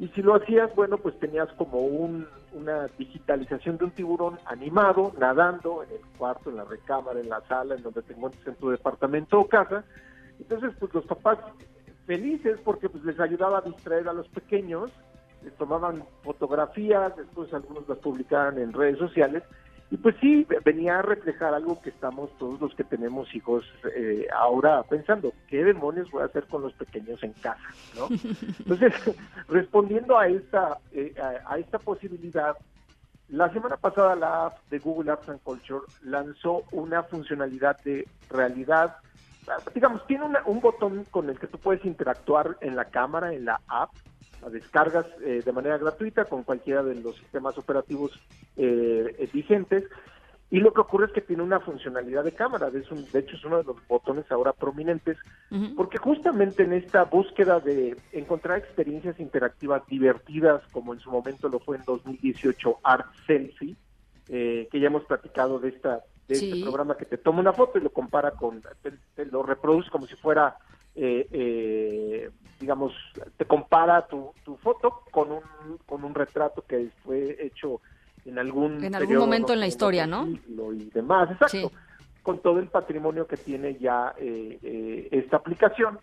Y 0.00 0.08
si 0.08 0.22
lo 0.22 0.34
hacías, 0.34 0.74
bueno, 0.74 0.98
pues 0.98 1.18
tenías 1.20 1.48
como 1.52 1.78
un, 1.78 2.26
una 2.52 2.88
digitalización 2.98 3.78
de 3.78 3.84
un 3.84 3.90
tiburón 3.92 4.38
animado, 4.46 5.12
nadando 5.18 5.84
en 5.84 5.90
el 5.90 6.00
cuarto, 6.18 6.50
en 6.50 6.56
la 6.56 6.64
recámara, 6.64 7.20
en 7.20 7.28
la 7.28 7.40
sala, 7.42 7.76
en 7.76 7.82
donde 7.82 8.02
te 8.02 8.14
encuentres 8.14 8.46
en 8.48 8.56
tu 8.56 8.70
departamento 8.70 9.38
o 9.38 9.46
casa. 9.46 9.84
Entonces, 10.40 10.72
pues 10.78 10.92
los 10.92 11.06
papás 11.06 11.38
felices 12.04 12.58
porque 12.64 12.88
pues 12.88 13.04
les 13.04 13.18
ayudaba 13.20 13.58
a 13.58 13.62
distraer 13.62 14.08
a 14.08 14.12
los 14.12 14.28
pequeños, 14.28 14.90
les 15.42 15.54
tomaban 15.56 16.04
fotografías, 16.22 17.16
después 17.16 17.52
algunos 17.54 17.88
las 17.88 17.98
publicaban 17.98 18.58
en 18.58 18.72
redes 18.72 18.98
sociales 18.98 19.42
Y 19.90 19.96
pues 19.98 20.16
sí, 20.20 20.44
venía 20.64 20.98
a 20.98 21.02
reflejar 21.02 21.54
algo 21.54 21.80
que 21.80 21.90
estamos 21.90 22.28
todos 22.38 22.60
los 22.60 22.74
que 22.74 22.82
tenemos 22.82 23.32
hijos 23.36 23.64
eh, 23.94 24.26
ahora 24.34 24.82
pensando, 24.82 25.32
¿qué 25.46 25.62
demonios 25.62 26.10
voy 26.10 26.22
a 26.22 26.26
hacer 26.26 26.44
con 26.48 26.62
los 26.62 26.72
pequeños 26.74 27.22
en 27.22 27.32
casa? 27.34 27.62
¿no? 27.94 28.08
Entonces, 28.58 28.92
respondiendo 29.48 30.18
a 30.18 30.26
esta, 30.26 30.78
eh, 30.90 31.14
a, 31.22 31.52
a 31.54 31.58
esta 31.58 31.78
posibilidad, 31.78 32.56
la 33.28 33.52
semana 33.52 33.76
pasada 33.76 34.16
la 34.16 34.46
app 34.46 34.56
de 34.70 34.80
Google 34.80 35.12
Arts 35.12 35.28
and 35.28 35.40
Culture 35.42 35.82
lanzó 36.02 36.64
una 36.72 37.04
funcionalidad 37.04 37.80
de 37.84 38.08
realidad, 38.28 38.96
digamos, 39.72 40.04
tiene 40.08 40.24
una- 40.24 40.42
un 40.46 40.60
botón 40.60 41.04
con 41.12 41.30
el 41.30 41.38
que 41.38 41.46
tú 41.46 41.58
puedes 41.58 41.84
interactuar 41.84 42.56
en 42.60 42.74
la 42.74 42.86
cámara, 42.86 43.32
en 43.32 43.44
la 43.44 43.60
app, 43.68 43.90
la 44.42 44.50
descargas 44.50 45.06
eh, 45.24 45.42
de 45.44 45.52
manera 45.52 45.78
gratuita 45.78 46.24
con 46.26 46.42
cualquiera 46.44 46.82
de 46.82 46.94
los 46.96 47.16
sistemas 47.16 47.56
operativos 47.58 48.12
eh, 48.56 49.28
vigentes. 49.32 49.84
Y 50.48 50.60
lo 50.60 50.72
que 50.72 50.80
ocurre 50.80 51.06
es 51.06 51.12
que 51.12 51.20
tiene 51.22 51.42
una 51.42 51.58
funcionalidad 51.58 52.22
de 52.22 52.32
cámara, 52.32 52.70
de, 52.70 52.84
un- 52.92 53.10
de 53.10 53.18
hecho 53.18 53.34
es 53.36 53.44
uno 53.44 53.58
de 53.58 53.64
los 53.64 53.76
botones 53.88 54.30
ahora 54.30 54.52
prominentes, 54.52 55.18
porque 55.74 55.98
justamente 55.98 56.62
en 56.62 56.72
esta 56.72 57.02
búsqueda 57.04 57.58
de 57.60 57.96
encontrar 58.12 58.58
experiencias 58.58 59.18
interactivas 59.18 59.84
divertidas, 59.88 60.62
como 60.70 60.94
en 60.94 61.00
su 61.00 61.10
momento 61.10 61.48
lo 61.48 61.58
fue 61.58 61.76
en 61.78 61.82
2018 61.84 62.78
Art 62.84 63.06
Selfie, 63.26 63.74
eh, 64.28 64.68
que 64.70 64.78
ya 64.80 64.86
hemos 64.86 65.04
platicado 65.04 65.58
de 65.58 65.68
esta 65.70 66.00
de 66.28 66.40
Sí. 66.40 66.50
este 66.50 66.60
programa 66.60 66.96
que 66.96 67.04
te 67.04 67.18
toma 67.18 67.38
una 67.38 67.52
foto 67.52 67.78
y 67.78 67.82
lo 67.82 67.90
compara 67.90 68.32
con, 68.32 68.60
te, 68.82 68.92
te 69.14 69.26
lo 69.26 69.44
reproduce 69.44 69.90
como 69.90 70.08
si 70.08 70.16
fuera, 70.16 70.56
eh, 70.96 71.28
eh, 71.30 72.30
digamos, 72.60 72.92
te 73.36 73.44
compara 73.44 74.06
tu, 74.06 74.32
tu 74.44 74.56
foto 74.56 75.02
con 75.10 75.32
un, 75.32 75.42
con 75.86 76.04
un 76.04 76.14
retrato 76.14 76.64
que 76.66 76.90
fue 77.04 77.36
hecho 77.40 77.80
en 78.24 78.38
algún 78.38 78.82
En 78.84 78.94
algún 78.94 79.08
periodo, 79.08 79.26
momento 79.26 79.52
en 79.52 79.60
la 79.60 79.66
historia, 79.66 80.06
¿no? 80.06 80.26
y 80.26 80.90
demás, 80.92 81.30
exacto, 81.30 81.70
con 82.22 82.40
todo 82.40 82.58
el 82.58 82.66
patrimonio 82.66 83.26
que 83.26 83.36
tiene 83.36 83.76
ya 83.76 84.14
eh, 84.18 84.58
eh, 84.62 85.08
esta 85.12 85.36
aplicación. 85.36 85.98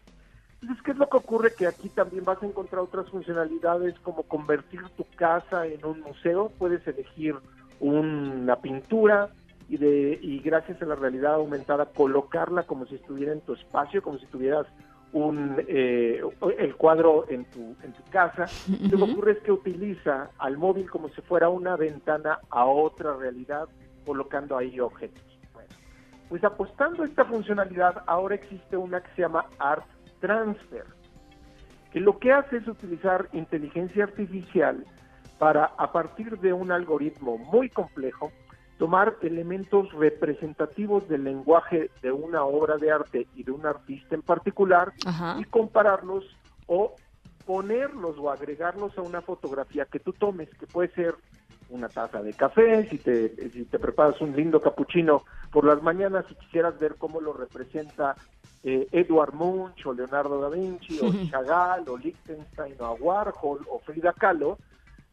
Entonces, 0.61 0.81
¿qué 0.85 0.91
es 0.91 0.97
lo 0.97 1.09
que 1.09 1.17
ocurre? 1.17 1.53
Que 1.53 1.67
aquí 1.67 1.89
también 1.89 2.23
vas 2.23 2.41
a 2.41 2.45
encontrar 2.45 2.81
otras 2.81 3.09
funcionalidades 3.09 3.99
como 3.99 4.23
convertir 4.23 4.81
tu 4.95 5.05
casa 5.17 5.67
en 5.67 5.83
un 5.85 5.99
museo. 5.99 6.49
Puedes 6.57 6.87
elegir 6.87 7.35
una 7.81 8.55
pintura 8.61 9.27
y, 9.67 9.75
de, 9.75 10.17
y 10.21 10.39
gracias 10.39 10.81
a 10.81 10.85
la 10.85 10.95
realidad 10.95 11.33
aumentada 11.33 11.87
colocarla 11.87 12.63
como 12.63 12.85
si 12.85 12.95
estuviera 12.95 13.33
en 13.33 13.41
tu 13.41 13.53
espacio, 13.53 14.01
como 14.01 14.17
si 14.19 14.25
tuvieras 14.27 14.65
un 15.13 15.63
eh, 15.67 16.21
el 16.57 16.75
cuadro 16.75 17.25
en 17.29 17.45
tu, 17.45 17.75
en 17.83 17.93
tu 17.93 18.03
casa. 18.11 18.47
Lo 18.91 18.97
que 18.97 19.11
ocurre 19.11 19.31
es 19.33 19.39
que 19.39 19.51
utiliza 19.51 20.31
al 20.39 20.57
móvil 20.57 20.89
como 20.89 21.07
si 21.09 21.21
fuera 21.21 21.49
una 21.49 21.75
ventana 21.77 22.39
a 22.49 22.65
otra 22.65 23.15
realidad, 23.15 23.69
colocando 24.05 24.57
ahí 24.57 24.79
objetos. 24.79 25.23
Bueno, 25.53 25.69
pues 26.29 26.43
apostando 26.43 27.03
a 27.03 27.05
esta 27.05 27.25
funcionalidad, 27.25 28.03
ahora 28.07 28.35
existe 28.35 28.75
una 28.75 29.01
que 29.01 29.11
se 29.15 29.21
llama 29.21 29.45
Art 29.59 29.85
Transfer, 30.19 30.85
que 31.91 31.99
lo 31.99 32.17
que 32.17 32.31
hace 32.31 32.57
es 32.57 32.67
utilizar 32.67 33.29
inteligencia 33.33 34.05
artificial 34.05 34.83
para, 35.37 35.65
a 35.77 35.91
partir 35.91 36.39
de 36.39 36.53
un 36.53 36.71
algoritmo 36.71 37.37
muy 37.37 37.69
complejo, 37.69 38.31
tomar 38.83 39.15
elementos 39.21 39.93
representativos 39.93 41.07
del 41.07 41.23
lenguaje 41.23 41.89
de 42.01 42.11
una 42.11 42.43
obra 42.43 42.75
de 42.75 42.91
arte 42.91 43.27
y 43.33 43.43
de 43.43 43.51
un 43.53 43.65
artista 43.65 44.13
en 44.13 44.21
particular 44.21 44.91
Ajá. 45.05 45.37
y 45.39 45.45
compararlos 45.45 46.25
o 46.67 46.93
ponerlos 47.45 48.17
o 48.19 48.29
agregarlos 48.29 48.97
a 48.97 49.01
una 49.01 49.21
fotografía 49.21 49.85
que 49.85 50.01
tú 50.01 50.11
tomes, 50.11 50.49
que 50.59 50.67
puede 50.67 50.89
ser 50.89 51.15
una 51.69 51.87
taza 51.87 52.21
de 52.21 52.33
café, 52.33 52.85
si 52.89 52.97
te, 52.97 53.49
si 53.51 53.63
te 53.63 53.79
preparas 53.79 54.19
un 54.19 54.35
lindo 54.35 54.59
capuchino 54.59 55.23
por 55.49 55.63
las 55.63 55.81
mañanas 55.81 56.25
y 56.29 56.35
quisieras 56.35 56.77
ver 56.77 56.95
cómo 56.97 57.21
lo 57.21 57.31
representa 57.31 58.17
eh, 58.65 58.89
Edward 58.91 59.33
Munch 59.33 59.85
o 59.85 59.93
Leonardo 59.93 60.41
da 60.41 60.49
Vinci 60.49 60.99
o 60.99 61.09
Chagall 61.31 61.87
o 61.87 61.97
Liechtenstein 61.97 62.75
o 62.81 62.97
Warhol 62.99 63.65
o 63.71 63.79
Frida 63.79 64.11
Kahlo, 64.11 64.57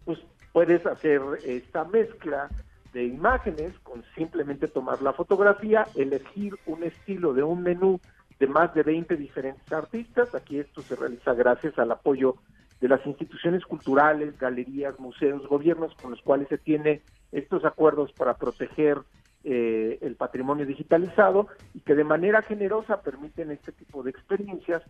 pues 0.04 0.18
puedes 0.52 0.84
hacer 0.86 1.20
esta 1.44 1.84
mezcla 1.84 2.48
de 2.92 3.04
imágenes 3.04 3.78
con 3.80 4.02
simplemente 4.14 4.68
tomar 4.68 5.00
la 5.02 5.12
fotografía, 5.12 5.86
elegir 5.94 6.54
un 6.66 6.82
estilo 6.82 7.32
de 7.32 7.42
un 7.42 7.62
menú 7.62 8.00
de 8.38 8.46
más 8.46 8.74
de 8.74 8.82
20 8.82 9.16
diferentes 9.16 9.70
artistas. 9.72 10.34
Aquí 10.34 10.58
esto 10.58 10.82
se 10.82 10.96
realiza 10.96 11.34
gracias 11.34 11.78
al 11.78 11.92
apoyo 11.92 12.36
de 12.80 12.88
las 12.88 13.04
instituciones 13.06 13.64
culturales, 13.64 14.38
galerías, 14.38 14.98
museos, 14.98 15.46
gobiernos 15.46 15.94
con 15.96 16.10
los 16.10 16.22
cuales 16.22 16.48
se 16.48 16.58
tiene 16.58 17.02
estos 17.30 17.64
acuerdos 17.64 18.12
para 18.12 18.34
proteger 18.34 18.98
eh, 19.44 19.98
el 20.02 20.16
patrimonio 20.16 20.66
digitalizado 20.66 21.48
y 21.74 21.80
que 21.80 21.94
de 21.94 22.04
manera 22.04 22.42
generosa 22.42 23.02
permiten 23.02 23.50
este 23.50 23.72
tipo 23.72 24.02
de 24.02 24.10
experiencias. 24.10 24.82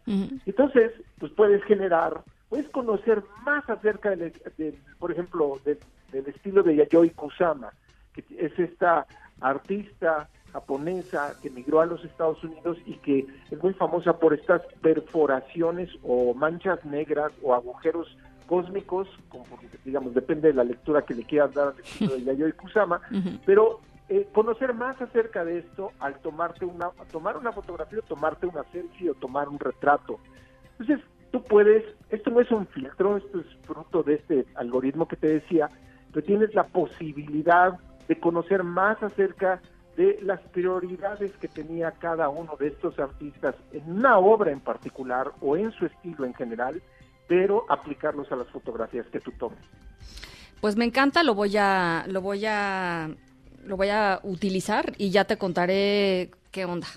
Entonces, 0.47 0.93
pues 1.19 1.33
puedes 1.33 1.63
generar, 1.65 2.23
puedes 2.49 2.69
conocer 2.69 3.23
más 3.45 3.69
acerca, 3.69 4.11
del, 4.11 4.33
del, 4.57 4.75
por 4.99 5.13
ejemplo, 5.13 5.61
del, 5.65 5.79
del 6.13 6.27
estilo 6.27 6.63
de 6.63 6.77
Yayoi 6.77 7.11
Kusama, 7.11 7.73
que 8.13 8.25
es 8.39 8.59
esta 8.59 9.07
artista 9.41 10.29
japonesa 10.53 11.37
que 11.41 11.49
emigró 11.49 11.81
a 11.81 11.87
los 11.87 12.05
Estados 12.05 12.43
Unidos 12.43 12.79
y 12.85 12.95
que 12.95 13.27
es 13.51 13.63
muy 13.63 13.73
famosa 13.75 14.19
por 14.19 14.35
estas 14.35 14.63
perforaciones 14.83 15.91
o 16.03 16.35
manchas 16.35 16.85
negras 16.85 17.33
o 17.43 17.55
agujeros 17.55 18.17
cósmicos, 18.47 19.09
como, 19.29 19.45
digamos, 19.85 20.13
depende 20.13 20.49
de 20.49 20.55
la 20.55 20.65
lectura 20.65 21.03
que 21.03 21.15
le 21.15 21.23
quieras 21.23 21.55
dar 21.55 21.69
al 21.69 21.79
estilo 21.79 22.17
de 22.17 22.25
Yayoi 22.25 22.53
Kusama, 22.53 23.01
pero 23.47 23.81
eh, 24.09 24.29
conocer 24.33 24.75
más 24.75 25.01
acerca 25.01 25.45
de 25.45 25.59
esto 25.59 25.93
al 26.01 26.19
tomarte 26.19 26.65
una, 26.65 26.91
tomar 27.13 27.37
una 27.37 27.53
fotografía, 27.53 28.01
o 28.01 28.03
tomarte 28.03 28.47
una 28.47 28.65
selfie 28.73 29.11
o 29.11 29.15
tomar 29.15 29.49
un 29.49 29.59
retrato. 29.61 30.19
Entonces, 30.79 31.07
tú 31.31 31.45
puedes, 31.45 31.85
esto 32.09 32.31
no 32.31 32.41
es 32.41 32.51
un 32.51 32.67
filtro, 32.67 33.19
esto 33.19 33.39
es 33.39 33.47
fruto 33.63 34.03
de 34.03 34.15
este 34.15 34.47
algoritmo 34.57 35.07
que 35.07 35.15
te 35.15 35.29
decía, 35.29 35.69
pero 36.13 36.27
tienes 36.27 36.53
la 36.55 36.65
posibilidad 36.65 37.79
de 38.11 38.19
conocer 38.19 38.65
más 38.65 39.01
acerca 39.05 39.61
de 39.97 40.19
las 40.23 40.41
prioridades 40.41 41.31
que 41.41 41.47
tenía 41.47 41.93
cada 41.93 42.29
uno 42.29 42.57
de 42.59 42.67
estos 42.67 42.99
artistas 42.99 43.55
en 43.71 43.89
una 43.89 44.19
obra 44.19 44.51
en 44.51 44.59
particular 44.59 45.31
o 45.41 45.57
en 45.57 45.71
su 45.71 45.87
estilo 45.87 46.25
en 46.25 46.35
general, 46.35 46.83
pero 47.29 47.65
aplicarlos 47.69 48.33
a 48.33 48.35
las 48.35 48.49
fotografías 48.49 49.07
que 49.13 49.21
tú 49.21 49.31
tomes. 49.39 49.61
Pues 50.61 50.75
me 50.75 50.87
encanta, 50.87 51.23
lo 51.23 51.37
voy 51.37 51.57
a, 51.57 52.05
lo 52.09 52.21
voy 52.21 52.47
a, 52.47 53.11
lo 53.65 53.77
voy 53.77 53.91
a 53.91 54.19
utilizar 54.25 54.93
y 54.99 55.11
ya 55.11 55.25
te 55.25 55.39
contaré 55.39 56.33
qué 56.51 56.65
onda. 56.65 56.89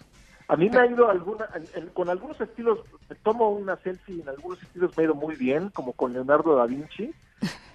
A 0.47 0.55
mí 0.55 0.67
me 0.67 0.79
ha 0.79 0.87
ido 0.87 1.11
alguna, 1.11 1.47
con 1.93 2.09
algunos 2.09 2.41
estilos, 2.41 2.79
me 3.07 3.15
tomo 3.17 3.51
una 3.51 3.75
selfie, 3.77 4.19
en 4.19 4.29
algunos 4.29 4.63
estilos 4.63 4.97
me 4.97 5.03
ha 5.03 5.05
ido 5.05 5.13
muy 5.13 5.35
bien, 5.35 5.69
como 5.69 5.93
con 5.93 6.11
Leonardo 6.11 6.55
da 6.55 6.65
Vinci, 6.65 7.13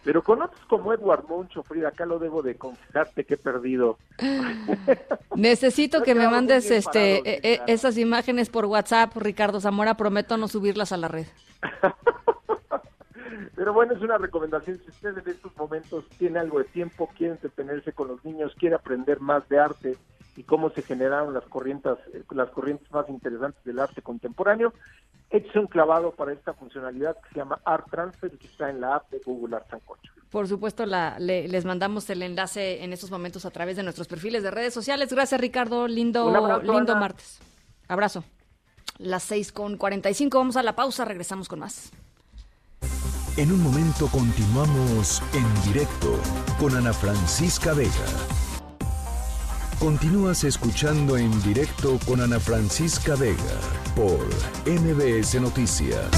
pero 0.05 0.23
con 0.23 0.43
otros 0.43 0.61
como 0.66 0.93
Edward 0.93 1.24
Munch 1.28 1.57
o 1.57 1.62
Frida 1.62 1.90
Kahlo 1.90 2.19
debo 2.19 2.43
de 2.43 2.57
confesarte 2.57 3.24
que 3.24 3.35
he 3.35 3.36
perdido. 3.36 3.99
Necesito 5.35 5.99
No 5.99 6.05
que 6.05 6.15
me 6.15 6.28
mandes 6.28 6.70
este 6.70 7.19
parados, 7.19 7.27
eh, 7.27 7.40
eh, 7.43 7.61
esas 7.66 7.99
imágenes 7.99 8.51
por 8.51 8.65
WhatsApp, 8.66 9.16
Ricardo 9.16 9.61
Zamora, 9.61 9.97
prometo 9.97 10.36
no 10.36 10.49
subirlas 10.49 10.93
a 10.93 10.97
la 10.97 11.09
red. 11.09 11.27
Pero 13.57 13.73
bueno, 13.73 13.93
es 13.93 14.01
una 14.01 14.19
recomendación. 14.19 14.78
Si 14.78 14.90
usted 14.90 15.19
en 15.19 15.28
estos 15.28 15.57
momentos 15.57 16.05
tiene 16.16 16.39
algo 16.39 16.59
de 16.59 16.65
tiempo, 16.65 17.11
quiere 17.16 17.32
entretenerse 17.32 17.93
con 17.93 18.07
los 18.09 18.24
niños, 18.24 18.55
quiere 18.57 18.77
aprender 18.77 19.20
más 19.20 19.49
de 19.49 19.59
arte 19.59 19.97
y 20.39 20.44
cómo 20.44 20.70
se 20.70 20.82
generaron 20.82 21.35
las 21.35 21.44
corrientes, 21.44 21.94
eh, 22.15 22.23
las 22.31 22.48
corrientes 22.51 22.90
más 22.93 23.09
interesantes 23.09 23.62
del 23.65 23.81
arte 23.81 24.02
contemporáneo, 24.02 24.73
échese 25.31 25.59
un 25.59 25.66
clavado 25.66 26.12
para 26.12 26.32
esta 26.32 26.55
funcionalidad 26.55 27.16
que 27.20 27.28
se 27.31 27.35
llama 27.40 27.59
Art 27.65 27.86
Transfer 27.90 28.32
y 28.32 28.39
que 28.39 28.47
está 28.47 28.70
en 28.70 28.81
la 28.81 28.94
app 28.97 29.10
de 29.10 29.20
Google 29.27 29.56
Arts 29.56 29.73
and 29.73 29.82
Culture. 29.82 30.12
Por 30.31 30.47
supuesto, 30.47 30.86
la, 30.86 31.19
le- 31.19 31.48
les 31.48 31.65
mandamos 31.65 32.09
el 32.10 32.23
enlace 32.23 32.85
en 32.85 32.93
estos 32.93 33.10
momentos 33.10 33.44
a 33.47 33.51
través 33.51 33.77
de 33.77 33.82
nuestros 33.82 34.06
perfiles 34.06 34.43
de 34.44 34.51
redes 34.51 34.73
sociales. 34.74 35.12
Gracias, 35.12 35.40
Ricardo. 35.40 35.89
Lindo, 35.89 36.28
abrazo, 36.28 36.62
lindo 36.62 36.93
Ana. 36.93 37.01
martes. 37.01 37.40
Abrazo. 37.89 38.23
Las 38.98 39.23
6 39.24 39.52
con 39.52 39.77
45. 39.77 40.39
Vamos 40.39 40.56
a 40.56 40.62
la 40.62 40.77
pausa. 40.77 41.05
Regresamos 41.05 41.48
con 41.48 41.59
más. 41.60 41.90
En 43.36 43.52
un 43.52 43.62
momento 43.62 44.09
continuamos 44.09 45.23
en 45.32 45.73
directo 45.73 46.19
con 46.60 46.77
Ana 46.77 46.93
Francisca 46.93 47.73
Vega. 47.73 47.90
Continúas 49.79 50.43
escuchando 50.43 51.17
en 51.17 51.31
directo 51.45 52.01
con 52.05 52.21
Ana 52.21 52.41
Francisca 52.41 53.15
Vega 53.15 53.37
por 53.95 54.27
MBS 54.67 55.41
Noticias. 55.41 56.11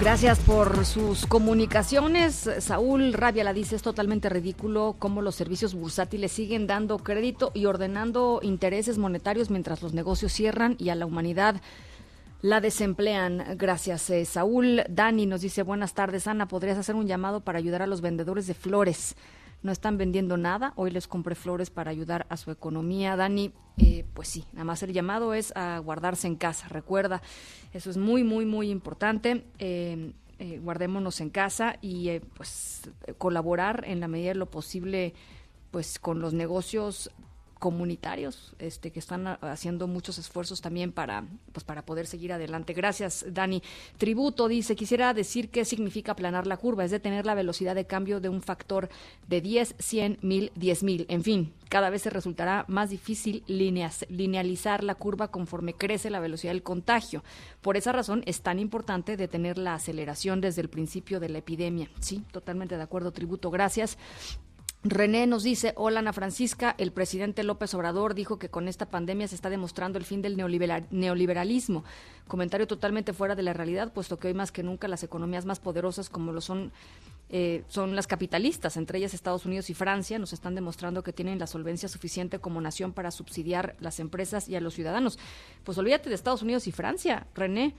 Gracias 0.00 0.40
por 0.40 0.86
sus 0.86 1.26
comunicaciones. 1.26 2.48
Saúl 2.58 3.12
Rabia 3.12 3.44
la 3.44 3.52
dice, 3.52 3.76
es 3.76 3.82
totalmente 3.82 4.30
ridículo 4.30 4.96
cómo 4.98 5.20
los 5.20 5.34
servicios 5.34 5.74
bursátiles 5.74 6.32
siguen 6.32 6.66
dando 6.66 6.96
crédito 6.96 7.50
y 7.52 7.66
ordenando 7.66 8.40
intereses 8.42 8.96
monetarios 8.96 9.50
mientras 9.50 9.82
los 9.82 9.92
negocios 9.92 10.32
cierran 10.32 10.74
y 10.78 10.88
a 10.88 10.94
la 10.94 11.04
humanidad 11.04 11.60
la 12.40 12.62
desemplean. 12.62 13.58
Gracias, 13.58 14.08
eh, 14.08 14.24
Saúl. 14.24 14.82
Dani 14.88 15.26
nos 15.26 15.42
dice, 15.42 15.62
buenas 15.62 15.92
tardes, 15.92 16.26
Ana, 16.26 16.48
¿podrías 16.48 16.78
hacer 16.78 16.94
un 16.94 17.06
llamado 17.06 17.42
para 17.42 17.58
ayudar 17.58 17.82
a 17.82 17.86
los 17.86 18.00
vendedores 18.00 18.46
de 18.46 18.54
flores? 18.54 19.16
No 19.64 19.72
están 19.72 19.96
vendiendo 19.96 20.36
nada. 20.36 20.74
Hoy 20.76 20.90
les 20.90 21.08
compré 21.08 21.34
flores 21.34 21.70
para 21.70 21.90
ayudar 21.90 22.26
a 22.28 22.36
su 22.36 22.50
economía. 22.50 23.16
Dani, 23.16 23.50
eh, 23.78 24.04
pues 24.12 24.28
sí, 24.28 24.44
nada 24.52 24.64
más 24.64 24.82
el 24.82 24.92
llamado 24.92 25.32
es 25.32 25.56
a 25.56 25.78
guardarse 25.78 26.26
en 26.26 26.36
casa. 26.36 26.68
Recuerda, 26.68 27.22
eso 27.72 27.88
es 27.88 27.96
muy, 27.96 28.22
muy, 28.24 28.44
muy 28.44 28.70
importante. 28.70 29.44
Eh, 29.58 30.12
eh, 30.38 30.60
guardémonos 30.62 31.20
en 31.20 31.30
casa 31.30 31.78
y 31.80 32.20
pues 32.36 32.90
colaborar 33.18 33.84
en 33.86 34.00
la 34.00 34.08
medida 34.08 34.28
de 34.28 34.34
lo 34.34 34.50
posible 34.50 35.14
pues 35.70 35.98
con 35.98 36.20
los 36.20 36.34
negocios 36.34 37.10
comunitarios 37.64 38.52
este, 38.58 38.90
que 38.90 38.98
están 38.98 39.26
haciendo 39.40 39.86
muchos 39.86 40.18
esfuerzos 40.18 40.60
también 40.60 40.92
para, 40.92 41.24
pues, 41.50 41.64
para 41.64 41.80
poder 41.80 42.06
seguir 42.06 42.30
adelante. 42.30 42.74
Gracias, 42.74 43.24
Dani. 43.26 43.62
Tributo 43.96 44.48
dice, 44.48 44.76
quisiera 44.76 45.14
decir 45.14 45.48
qué 45.48 45.64
significa 45.64 46.12
aplanar 46.12 46.46
la 46.46 46.58
curva, 46.58 46.84
es 46.84 46.90
detener 46.90 47.24
la 47.24 47.34
velocidad 47.34 47.74
de 47.74 47.86
cambio 47.86 48.20
de 48.20 48.28
un 48.28 48.42
factor 48.42 48.90
de 49.28 49.40
10, 49.40 49.76
100, 49.78 50.18
1000, 50.20 50.52
10.000. 50.52 51.06
En 51.08 51.22
fin, 51.22 51.54
cada 51.70 51.88
vez 51.88 52.02
se 52.02 52.10
resultará 52.10 52.66
más 52.68 52.90
difícil 52.90 53.42
linealizar 53.46 54.84
la 54.84 54.96
curva 54.96 55.28
conforme 55.28 55.72
crece 55.72 56.10
la 56.10 56.20
velocidad 56.20 56.52
del 56.52 56.62
contagio. 56.62 57.24
Por 57.62 57.78
esa 57.78 57.92
razón 57.92 58.24
es 58.26 58.42
tan 58.42 58.58
importante 58.58 59.16
detener 59.16 59.56
la 59.56 59.72
aceleración 59.72 60.42
desde 60.42 60.60
el 60.60 60.68
principio 60.68 61.18
de 61.18 61.30
la 61.30 61.38
epidemia. 61.38 61.88
Sí, 62.00 62.24
totalmente 62.30 62.76
de 62.76 62.82
acuerdo, 62.82 63.10
Tributo. 63.10 63.50
Gracias. 63.50 63.96
René 64.86 65.26
nos 65.26 65.42
dice, 65.42 65.72
hola 65.76 66.00
Ana 66.00 66.12
Francisca, 66.12 66.74
el 66.76 66.92
presidente 66.92 67.42
López 67.42 67.72
Obrador 67.72 68.14
dijo 68.14 68.38
que 68.38 68.50
con 68.50 68.68
esta 68.68 68.84
pandemia 68.84 69.26
se 69.26 69.34
está 69.34 69.48
demostrando 69.48 69.96
el 69.96 70.04
fin 70.04 70.20
del 70.20 70.36
neoliberalismo. 70.36 71.84
Comentario 72.28 72.66
totalmente 72.66 73.14
fuera 73.14 73.34
de 73.34 73.42
la 73.42 73.54
realidad, 73.54 73.94
puesto 73.94 74.18
que 74.18 74.28
hoy 74.28 74.34
más 74.34 74.52
que 74.52 74.62
nunca 74.62 74.86
las 74.86 75.02
economías 75.02 75.46
más 75.46 75.58
poderosas 75.58 76.10
como 76.10 76.32
lo 76.32 76.42
son 76.42 76.70
eh, 77.30 77.64
son 77.68 77.96
las 77.96 78.06
capitalistas, 78.06 78.76
entre 78.76 78.98
ellas 78.98 79.14
Estados 79.14 79.46
Unidos 79.46 79.70
y 79.70 79.74
Francia, 79.74 80.18
nos 80.18 80.34
están 80.34 80.54
demostrando 80.54 81.02
que 81.02 81.14
tienen 81.14 81.38
la 81.38 81.46
solvencia 81.46 81.88
suficiente 81.88 82.38
como 82.38 82.60
nación 82.60 82.92
para 82.92 83.10
subsidiar 83.10 83.76
las 83.80 84.00
empresas 84.00 84.50
y 84.50 84.56
a 84.56 84.60
los 84.60 84.74
ciudadanos. 84.74 85.18
Pues 85.64 85.78
olvídate 85.78 86.10
de 86.10 86.14
Estados 86.14 86.42
Unidos 86.42 86.66
y 86.66 86.72
Francia, 86.72 87.26
René, 87.34 87.74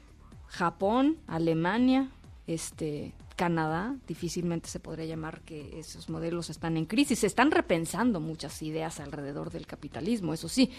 Japón, 0.48 1.18
Alemania, 1.28 2.10
este, 2.48 3.14
Canadá, 3.36 3.96
difícilmente 4.08 4.70
se 4.70 4.80
podría 4.80 5.06
llamar 5.06 5.42
que 5.42 5.80
esos 5.80 6.10
modelos 6.10 6.50
están 6.50 6.78
en 6.78 6.86
crisis. 6.86 7.20
Se 7.20 7.28
están 7.28 7.52
repensando 7.52 8.20
muchas 8.20 8.62
ideas 8.62 9.00
alrededor 9.00 9.52
del 9.52 9.68
capitalismo, 9.68 10.34
eso 10.34 10.48
sí, 10.48 10.72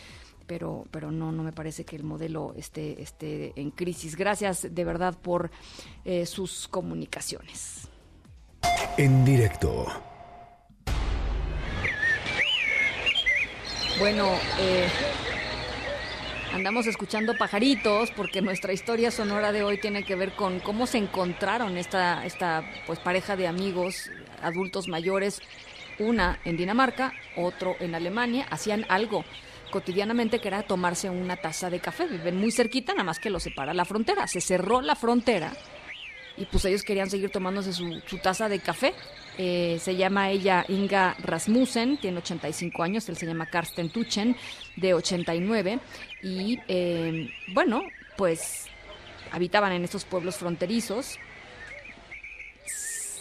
pero, 0.47 0.87
pero 0.91 1.11
no, 1.11 1.33
no 1.33 1.43
me 1.43 1.53
parece 1.53 1.85
que 1.85 1.97
el 1.97 2.05
modelo 2.05 2.55
esté, 2.57 3.03
esté 3.03 3.53
en 3.61 3.71
crisis. 3.71 4.17
Gracias 4.17 4.75
de 4.75 4.85
verdad 4.85 5.17
por 5.21 5.51
eh, 6.05 6.25
sus 6.27 6.69
comunicaciones. 6.69 7.89
En 8.97 9.25
directo. 9.25 9.87
Bueno, 13.99 14.31
eh, 14.59 14.89
Andamos 16.53 16.87
escuchando 16.87 17.37
pajaritos 17.37 18.11
porque 18.13 18.41
nuestra 18.41 18.73
historia 18.73 19.11
sonora 19.11 19.53
de 19.53 19.63
hoy 19.63 19.79
tiene 19.79 20.05
que 20.05 20.15
ver 20.15 20.33
con 20.33 20.61
cómo 20.61 20.87
se 20.87 20.99
encontraron 20.99 21.77
esta, 21.77 22.25
esta 22.25 22.65
pues 22.87 22.99
pareja 22.99 23.37
de 23.37 23.47
amigos 23.47 24.11
adultos 24.43 24.89
mayores, 24.89 25.41
una 25.99 26.39
en 26.45 26.57
Dinamarca, 26.57 27.13
otro 27.37 27.77
en 27.81 27.95
Alemania, 27.95 28.47
hacían 28.51 28.87
algo 28.89 29.25
cotidianamente 29.71 30.41
que 30.41 30.49
era 30.49 30.63
tomarse 30.63 31.11
una 31.11 31.37
taza 31.37 31.69
de 31.69 31.81
café. 31.81 32.07
Viven 32.07 32.37
muy 32.37 32.53
cerquita, 32.53 32.93
nada 32.93 33.05
más 33.05 33.19
que 33.19 33.31
lo 33.31 33.41
separa 33.41 33.75
la 33.75 33.85
frontera. 33.85 34.27
Se 34.27 34.41
cerró 34.41 34.81
la 34.81 34.97
frontera 34.97 35.53
y 36.37 36.45
pues 36.47 36.65
ellos 36.65 36.83
querían 36.83 37.11
seguir 37.11 37.31
tomándose 37.31 37.73
su, 37.73 38.01
taza 38.23 38.49
de 38.49 38.61
café. 38.61 38.95
Eh, 39.39 39.79
se 39.81 39.97
llama 39.97 40.31
ella 40.31 40.65
Inga 40.69 41.15
Rasmussen, 41.19 41.99
tiene 41.99 42.19
85 42.19 42.83
años, 42.83 43.09
él 43.09 43.17
se 43.17 43.27
llama 43.27 43.47
Karsten 43.47 43.91
Tuchen, 43.91 44.35
de 44.77 44.95
89, 44.95 45.79
y 46.23 46.59
eh, 46.69 47.31
bueno, 47.53 47.83
pues 48.17 48.67
habitaban 49.31 49.73
en 49.73 49.85
estos 49.85 50.07
pueblos 50.07 50.37
fronterizos, 50.37 51.19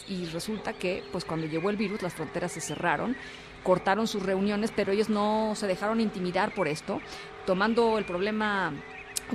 y 0.07 0.25
resulta 0.27 0.73
que 0.73 1.03
pues 1.11 1.25
cuando 1.25 1.47
llegó 1.47 1.69
el 1.69 1.77
virus 1.77 2.01
las 2.01 2.13
fronteras 2.13 2.53
se 2.53 2.61
cerraron, 2.61 3.17
cortaron 3.63 4.07
sus 4.07 4.23
reuniones, 4.23 4.71
pero 4.73 4.91
ellos 4.93 5.09
no 5.09 5.53
se 5.55 5.67
dejaron 5.67 5.99
intimidar 5.99 6.53
por 6.53 6.67
esto, 6.67 7.01
tomando 7.45 7.97
el 7.97 8.05
problema 8.05 8.73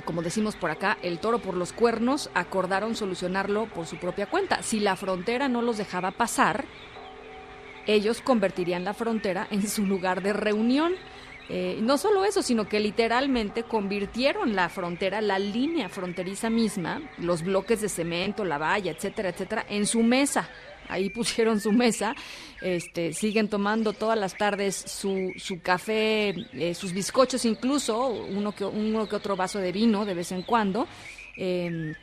como 0.05 0.21
decimos 0.21 0.55
por 0.55 0.71
acá, 0.71 0.97
el 1.01 1.19
toro 1.19 1.39
por 1.39 1.55
los 1.55 1.73
cuernos, 1.73 2.29
acordaron 2.33 2.95
solucionarlo 2.95 3.65
por 3.65 3.85
su 3.85 3.97
propia 3.97 4.25
cuenta. 4.25 4.63
Si 4.63 4.79
la 4.79 4.95
frontera 4.95 5.49
no 5.49 5.61
los 5.61 5.77
dejaba 5.77 6.11
pasar, 6.11 6.65
ellos 7.87 8.21
convertirían 8.21 8.83
la 8.83 8.93
frontera 8.93 9.47
en 9.51 9.67
su 9.67 9.85
lugar 9.85 10.21
de 10.21 10.33
reunión. 10.33 10.93
Eh, 11.49 11.79
no 11.81 11.97
solo 11.97 12.23
eso, 12.23 12.41
sino 12.41 12.69
que 12.69 12.79
literalmente 12.79 13.63
convirtieron 13.63 14.55
la 14.55 14.69
frontera, 14.69 15.19
la 15.19 15.39
línea 15.39 15.89
fronteriza 15.89 16.49
misma, 16.49 17.01
los 17.17 17.43
bloques 17.43 17.81
de 17.81 17.89
cemento, 17.89 18.45
la 18.45 18.57
valla, 18.57 18.91
etcétera, 18.91 19.29
etcétera, 19.29 19.65
en 19.67 19.85
su 19.85 20.01
mesa 20.01 20.49
ahí 20.91 21.09
pusieron 21.09 21.59
su 21.59 21.71
mesa, 21.71 22.15
este, 22.61 23.13
siguen 23.13 23.47
tomando 23.47 23.93
todas 23.93 24.17
las 24.17 24.37
tardes 24.37 24.75
su, 24.75 25.31
su 25.37 25.61
café, 25.61 26.35
eh, 26.53 26.73
sus 26.75 26.93
bizcochos 26.93 27.45
incluso, 27.45 28.07
uno 28.07 28.51
que, 28.51 28.65
uno 28.65 29.07
que 29.07 29.15
otro 29.15 29.35
vaso 29.35 29.59
de 29.59 29.71
vino 29.71 30.05
de 30.05 30.13
vez 30.13 30.31
en 30.31 30.43
cuando. 30.43 30.87
Em, 31.37 31.95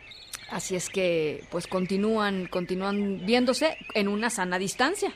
así 0.51 0.74
es 0.74 0.89
que 0.89 1.44
pues 1.51 1.66
continúan, 1.66 2.47
continúan 2.47 3.24
viéndose 3.24 3.77
en 3.94 4.09
una 4.09 4.31
sana 4.31 4.59
distancia. 4.59 5.12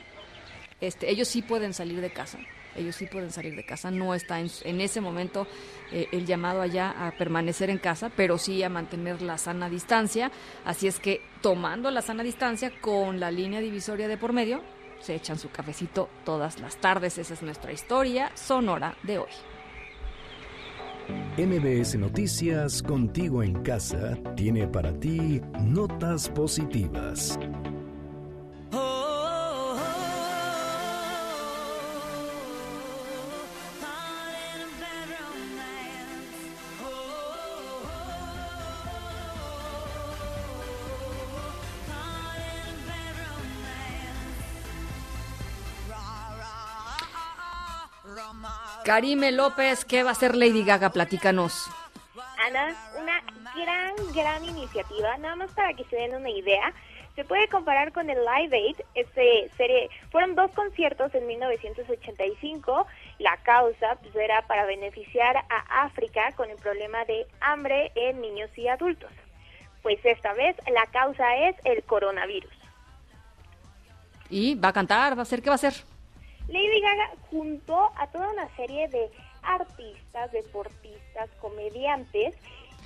Este, 0.79 1.09
ellos 1.09 1.27
sí 1.27 1.41
pueden 1.41 1.73
salir 1.73 1.99
de 2.01 2.11
casa 2.11 2.39
ellos 2.75 2.95
sí 2.95 3.05
pueden 3.05 3.31
salir 3.31 3.55
de 3.55 3.65
casa, 3.65 3.91
no 3.91 4.13
está 4.13 4.39
en, 4.39 4.81
ese 4.81 5.01
momento 5.01 5.47
eh, 5.91 6.07
el 6.11 6.25
llamado 6.25 6.61
allá 6.61 7.07
a 7.07 7.11
permanecer 7.11 7.69
en 7.69 7.77
casa, 7.77 8.11
pero 8.15 8.37
sí 8.37 8.63
a 8.63 8.69
mantener 8.69 9.21
la 9.21 9.37
sana 9.37 9.69
distancia, 9.69 10.31
así 10.65 10.87
es 10.87 10.99
que 10.99 11.21
tomando 11.41 11.91
la 11.91 12.01
sana 12.01 12.23
distancia 12.23 12.71
con 12.81 13.19
la 13.19 13.31
línea 13.31 13.59
divisoria 13.59 14.07
de 14.07 14.17
por 14.17 14.33
medio, 14.33 14.61
se 14.99 15.15
echan 15.15 15.37
su 15.37 15.49
cafecito 15.49 16.09
todas 16.23 16.59
las 16.59 16.77
tardes, 16.77 17.17
esa 17.17 17.33
es 17.33 17.41
nuestra 17.41 17.71
historia 17.71 18.31
sonora 18.35 18.95
de 19.03 19.19
hoy. 19.19 19.31
MBS 21.37 21.95
Noticias 21.95 22.81
Contigo 22.81 23.43
en 23.43 23.61
Casa 23.63 24.17
tiene 24.35 24.67
para 24.67 24.97
ti 24.99 25.41
notas 25.59 26.29
positivas. 26.29 27.37
Karime 48.83 49.31
López, 49.31 49.85
¿qué 49.85 50.03
va 50.03 50.09
a 50.09 50.11
hacer 50.11 50.35
Lady 50.35 50.63
Gaga? 50.63 50.89
Platícanos. 50.89 51.69
Ana, 52.45 52.75
una 52.99 53.21
gran, 53.55 53.95
gran 54.13 54.43
iniciativa, 54.43 55.17
nada 55.17 55.37
más 55.37 55.51
para 55.51 55.73
que 55.73 55.85
se 55.85 55.95
den 55.95 56.15
una 56.15 56.29
idea. 56.29 56.73
Se 57.15 57.23
puede 57.23 57.47
comparar 57.47 57.93
con 57.93 58.09
el 58.09 58.17
Live 58.17 58.57
Aid, 58.57 58.75
este 58.95 59.49
serie, 59.55 59.89
fueron 60.11 60.35
dos 60.35 60.51
conciertos 60.51 61.15
en 61.15 61.27
1985. 61.27 62.87
La 63.19 63.37
causa 63.37 63.95
pues, 64.01 64.15
era 64.15 64.41
para 64.47 64.65
beneficiar 64.65 65.37
a 65.37 65.83
África 65.83 66.33
con 66.35 66.49
el 66.49 66.57
problema 66.57 67.05
de 67.05 67.25
hambre 67.39 67.91
en 67.95 68.19
niños 68.19 68.49
y 68.57 68.67
adultos. 68.67 69.11
Pues 69.81 69.99
esta 70.03 70.33
vez 70.33 70.57
la 70.73 70.85
causa 70.87 71.37
es 71.37 71.55
el 71.63 71.83
coronavirus. 71.83 72.51
¿Y 74.29 74.55
va 74.55 74.69
a 74.69 74.73
cantar? 74.73 75.17
¿Va 75.17 75.21
a 75.21 75.25
ser 75.25 75.41
qué 75.41 75.49
va 75.49 75.53
a 75.53 75.55
hacer? 75.55 75.92
Lady 76.47 76.81
Gaga 76.81 77.11
juntó 77.29 77.91
a 77.95 78.07
toda 78.07 78.29
una 78.29 78.55
serie 78.55 78.87
de 78.89 79.09
artistas, 79.43 80.31
deportistas, 80.31 81.29
comediantes 81.41 82.35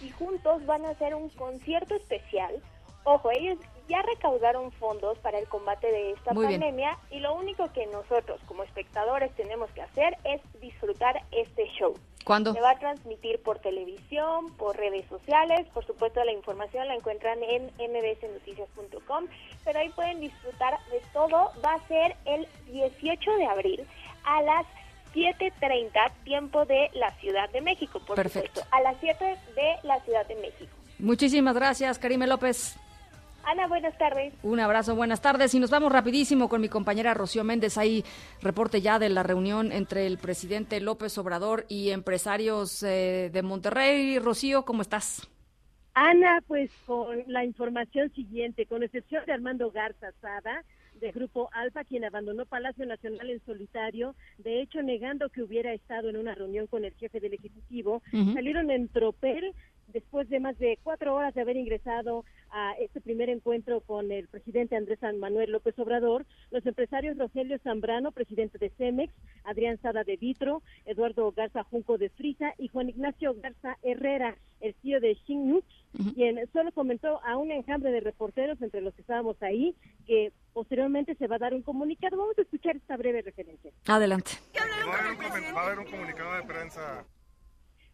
y 0.02 0.10
juntos 0.12 0.66
van 0.66 0.86
a 0.86 0.90
hacer 0.90 1.16
un 1.16 1.30
concierto 1.30 1.96
especial. 1.96 2.62
Ojo, 3.04 3.32
ellos 3.32 3.58
ya 3.88 4.02
recaudaron 4.02 4.72
fondos 4.74 5.18
para 5.20 5.40
el 5.40 5.48
combate 5.48 5.88
de 5.88 6.12
esta 6.12 6.34
pandemia 6.34 6.98
y 7.10 7.20
lo 7.20 7.36
único 7.36 7.72
que 7.74 7.86
nosotros 7.88 8.40
como 8.46 8.64
espectadores 8.64 9.34
tenemos 9.36 9.70
que 9.72 9.82
hacer 9.82 10.18
es 10.24 10.42
disfrutar 10.62 11.24
este 11.32 11.66
show. 11.80 11.94
¿Cuándo? 12.24 12.54
Se 12.54 12.60
va 12.60 12.72
a 12.72 12.80
transmitir 12.80 13.42
por 13.42 13.60
televisión, 13.60 14.52
por 14.58 14.76
redes 14.76 15.06
sociales, 15.08 15.66
por 15.74 15.86
supuesto 15.86 16.24
la 16.26 16.34
información 16.34 16.88
la 16.88 16.96
encuentran 16.96 17.40
en 17.42 17.68
mbsnoticias.com, 17.78 19.28
pero 19.64 19.80
ahí 19.80 19.90
pueden 19.90 20.20
disfrutar 20.20 20.78
de 20.92 21.02
todo. 21.14 21.52
Va 21.66 21.76
a 21.76 21.88
ser 21.88 22.16
el 22.26 22.48
18 22.72 23.32
de 23.38 23.46
abril 23.46 23.88
a 24.26 24.42
las 24.42 24.66
7.30 25.14 26.12
tiempo 26.26 26.66
de 26.66 26.90
la 26.94 27.12
Ciudad 27.20 27.50
de 27.50 27.62
México, 27.62 28.00
por 28.06 28.18
Perfecto. 28.18 28.62
supuesto, 28.62 28.76
a 28.76 28.82
las 28.82 28.98
7 29.00 29.38
de 29.56 29.76
la 29.84 30.00
Ciudad 30.02 30.28
de 30.28 30.36
México. 30.36 30.72
Muchísimas 31.00 31.56
gracias, 31.56 31.98
Karime 31.98 32.28
López. 32.28 32.78
Ana, 33.48 33.66
buenas 33.66 33.98
tardes. 33.98 34.34
Un 34.44 34.60
abrazo, 34.60 34.94
buenas 34.94 35.22
tardes. 35.22 35.56
Y 35.56 35.60
nos 35.62 35.70
vamos 35.70 35.90
rapidísimo 35.90 36.50
con 36.50 36.60
mi 36.60 36.68
compañera 36.68 37.14
Rocío 37.14 37.46
Méndez. 37.46 37.78
Hay 37.78 38.04
reporte 38.42 38.82
ya 38.82 39.00
de 39.00 39.08
la 39.08 39.24
reunión 39.24 39.72
entre 39.72 40.06
el 40.06 40.18
presidente 40.18 40.82
López 40.82 41.18
Obrador 41.18 41.64
y 41.70 41.92
empresarios 41.92 42.84
eh, 42.84 43.30
de 43.32 43.42
Monterrey. 43.44 44.20
Rocío, 44.20 44.66
¿cómo 44.66 44.82
estás? 44.82 45.30
Ana, 45.94 46.44
pues 46.46 46.70
con 46.86 47.24
la 47.28 47.46
información 47.46 48.12
siguiente, 48.14 48.66
con 48.66 48.84
excepción 48.84 49.26
de 49.26 49.32
Armando 49.32 49.72
Garza 49.72 50.12
Sada, 50.20 50.66
de 51.00 51.14
Grupo 51.14 51.50
Alfa, 51.54 51.86
quien 51.86 52.04
abandonó 52.04 52.46
Palacio 52.46 52.86
Nacional 52.86 53.30
en 53.30 53.40
solitario, 53.46 54.14
de 54.40 54.62
hecho 54.62 54.82
negando 54.82 55.30
que 55.30 55.42
hubiera 55.42 55.72
estado 55.72 56.10
en 56.10 56.18
una 56.18 56.36
reunión 56.36 56.68
con 56.68 56.84
el 56.84 56.94
jefe 56.96 57.22
del 57.22 57.36
Ejecutivo, 57.36 58.02
salieron 58.34 58.72
en 58.72 58.90
tropel 58.90 59.54
después 59.88 60.30
de 60.30 60.40
más 60.40 60.58
de 60.60 60.78
cuatro 60.84 61.16
horas 61.16 61.34
de 61.34 61.42
haber 61.42 61.58
ingresado 61.58 62.26
a 62.52 62.74
este 62.80 63.02
primer 63.02 63.30
encuentro 63.30 63.82
con 63.82 64.12
el 64.12 64.28
presidente 64.28 64.76
Andrés 64.76 65.00
Manuel 65.20 65.52
López 65.52 65.78
Obrador, 65.80 66.26
los 66.52 66.66
empresarios 66.66 67.18
Rogelio 67.18 67.58
Zambrano, 67.60 68.12
presidente 68.12 68.58
de 68.58 68.70
Cemex, 68.72 69.14
Adrián 69.44 69.80
Sada 69.82 70.04
de 70.04 70.18
Vitro, 70.18 70.62
Eduardo 70.86 71.32
Garza 71.32 71.64
Junco 71.64 71.98
de 71.98 72.10
Frisa 72.10 72.54
y 72.58 72.68
Juan 72.68 72.90
Ignacio 72.90 73.36
Garza 73.42 73.78
Herrera, 73.84 74.38
el 74.62 74.76
CEO 74.82 75.00
de 75.00 75.16
Xinyu, 75.26 75.64
quien 76.16 76.40
solo 76.52 76.72
comentó 76.72 77.22
a 77.24 77.38
un 77.38 77.52
enjambre 77.52 77.92
de 77.92 78.00
reporteros 78.00 78.62
entre 78.62 78.82
los 78.82 78.94
que 78.94 79.02
estábamos 79.02 79.42
ahí 79.42 79.76
que 80.06 80.32
posteriormente 80.54 81.16
se 81.16 81.28
va 81.28 81.36
a 81.36 81.40
dar 81.40 81.54
un 81.54 81.62
comunicado. 81.62 82.18
Vamos 82.18 82.38
a 82.38 82.42
escuchar 82.42 82.76
esta 82.76 82.98
breve 82.98 83.22
referencia. 83.22 83.72
Adelante. 83.88 84.32
Va 84.56 85.62
a 85.62 85.66
haber 85.68 85.80
un 85.80 85.86
comunicado 85.86 86.36
de 86.36 86.44
prensa 86.44 87.06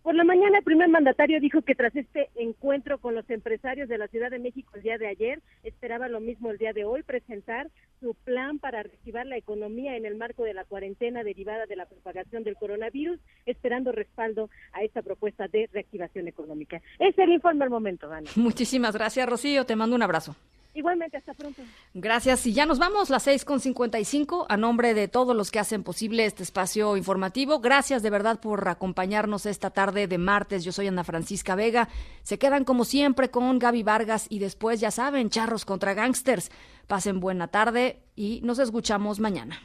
por 0.04 0.16
la 0.16 0.26
mañana 0.26 0.60
el 0.60 0.64
primer 0.64 0.90
mandatario 0.90 1.40
dijo 1.40 1.62
que 1.62 1.76
tras 1.76 1.96
este 1.96 2.30
encuentro 2.36 3.00
con 3.00 3.16
los 3.16 3.28
empresarios 3.30 3.88
de 3.88 3.98
la 3.98 4.10
Ciudad 4.10 4.30
de 4.30 4.38
México 4.38 4.74
el 4.76 4.84
día 4.84 4.98
de 4.98 5.08
ayer, 5.08 5.42
esperaba 5.64 6.10
lo 6.10 6.20
mismo 6.20 6.52
el 6.52 6.58
día 6.58 6.74
de 6.74 6.84
hoy, 6.84 7.04
presentar 7.04 7.72
su 8.02 8.14
plan 8.14 8.60
para 8.60 8.84
reactivar 8.84 9.26
la 9.26 9.38
economía 9.38 9.96
en 9.96 10.06
el 10.06 10.16
marco 10.16 10.44
de 10.44 10.54
la 10.54 10.66
cuarentena 10.66 11.24
derivada 11.24 11.66
de 11.66 11.78
la 11.78 11.86
propagación 11.86 12.44
del 12.44 12.58
coronavirus, 12.58 13.18
esperando 13.46 13.94
respaldo 13.94 14.50
a 14.74 14.84
esta 14.84 15.02
propuesta 15.02 15.48
de 15.48 15.70
reactivación 15.72 16.28
económica. 16.28 16.82
Es 17.00 17.18
el 17.18 17.32
informe 17.32 17.64
al 17.64 17.70
momento, 17.70 18.12
Ana. 18.12 18.30
Muchísimas 18.36 18.94
gracias, 18.94 19.28
Rocío. 19.28 19.66
Te 19.66 19.78
mando 19.78 19.96
un 19.96 20.04
abrazo. 20.04 20.36
Igualmente, 20.76 21.18
hasta 21.18 21.34
pronto. 21.34 21.62
Gracias. 21.94 22.48
Y 22.48 22.54
ya 22.54 22.66
nos 22.66 22.80
vamos, 22.80 23.10
las 23.10 23.24
seis 23.24 23.46
con 23.46 23.60
cincuenta 23.60 24.00
y 24.00 24.06
cinco, 24.06 24.48
a 24.50 24.58
nombre 24.58 24.94
de 24.94 25.08
todos 25.08 25.36
los 25.36 25.52
que 25.52 25.60
hacen 25.60 25.84
posible 25.84 26.26
este 26.26 26.42
espacio 26.42 26.98
informativo. 26.98 27.60
Gracias 27.60 28.02
de 28.02 28.10
verdad 28.10 28.40
por 28.40 28.68
acompañarnos 28.68 29.46
esta 29.46 29.70
tarde 29.70 30.08
de 30.08 30.18
martes. 30.18 30.64
Yo 30.64 30.72
soy 30.72 30.88
Ana 30.88 31.04
Francisca 31.04 31.56
Vega. 31.56 31.90
Se 32.24 32.40
quedan 32.40 32.64
como 32.66 32.86
siempre 32.86 33.30
con 33.30 33.60
Gaby 33.60 33.84
Vargas 33.84 34.26
y 34.30 34.40
después, 34.40 34.80
ya 34.80 34.90
saben, 34.90 35.30
charros 35.30 35.66
contra 35.66 35.94
gangsters. 35.94 36.50
Pasen 36.88 37.20
buena 37.20 37.48
tarde 37.50 38.00
y 38.16 38.42
nos 38.44 38.58
escuchamos 38.60 39.20
mañana. 39.20 39.60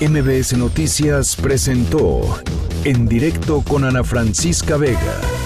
MBS 0.00 0.58
Noticias 0.58 1.36
presentó 1.36 2.20
En 2.84 3.06
directo 3.06 3.62
con 3.62 3.84
Ana 3.84 4.04
Francisca 4.04 4.76
Vega. 4.76 5.45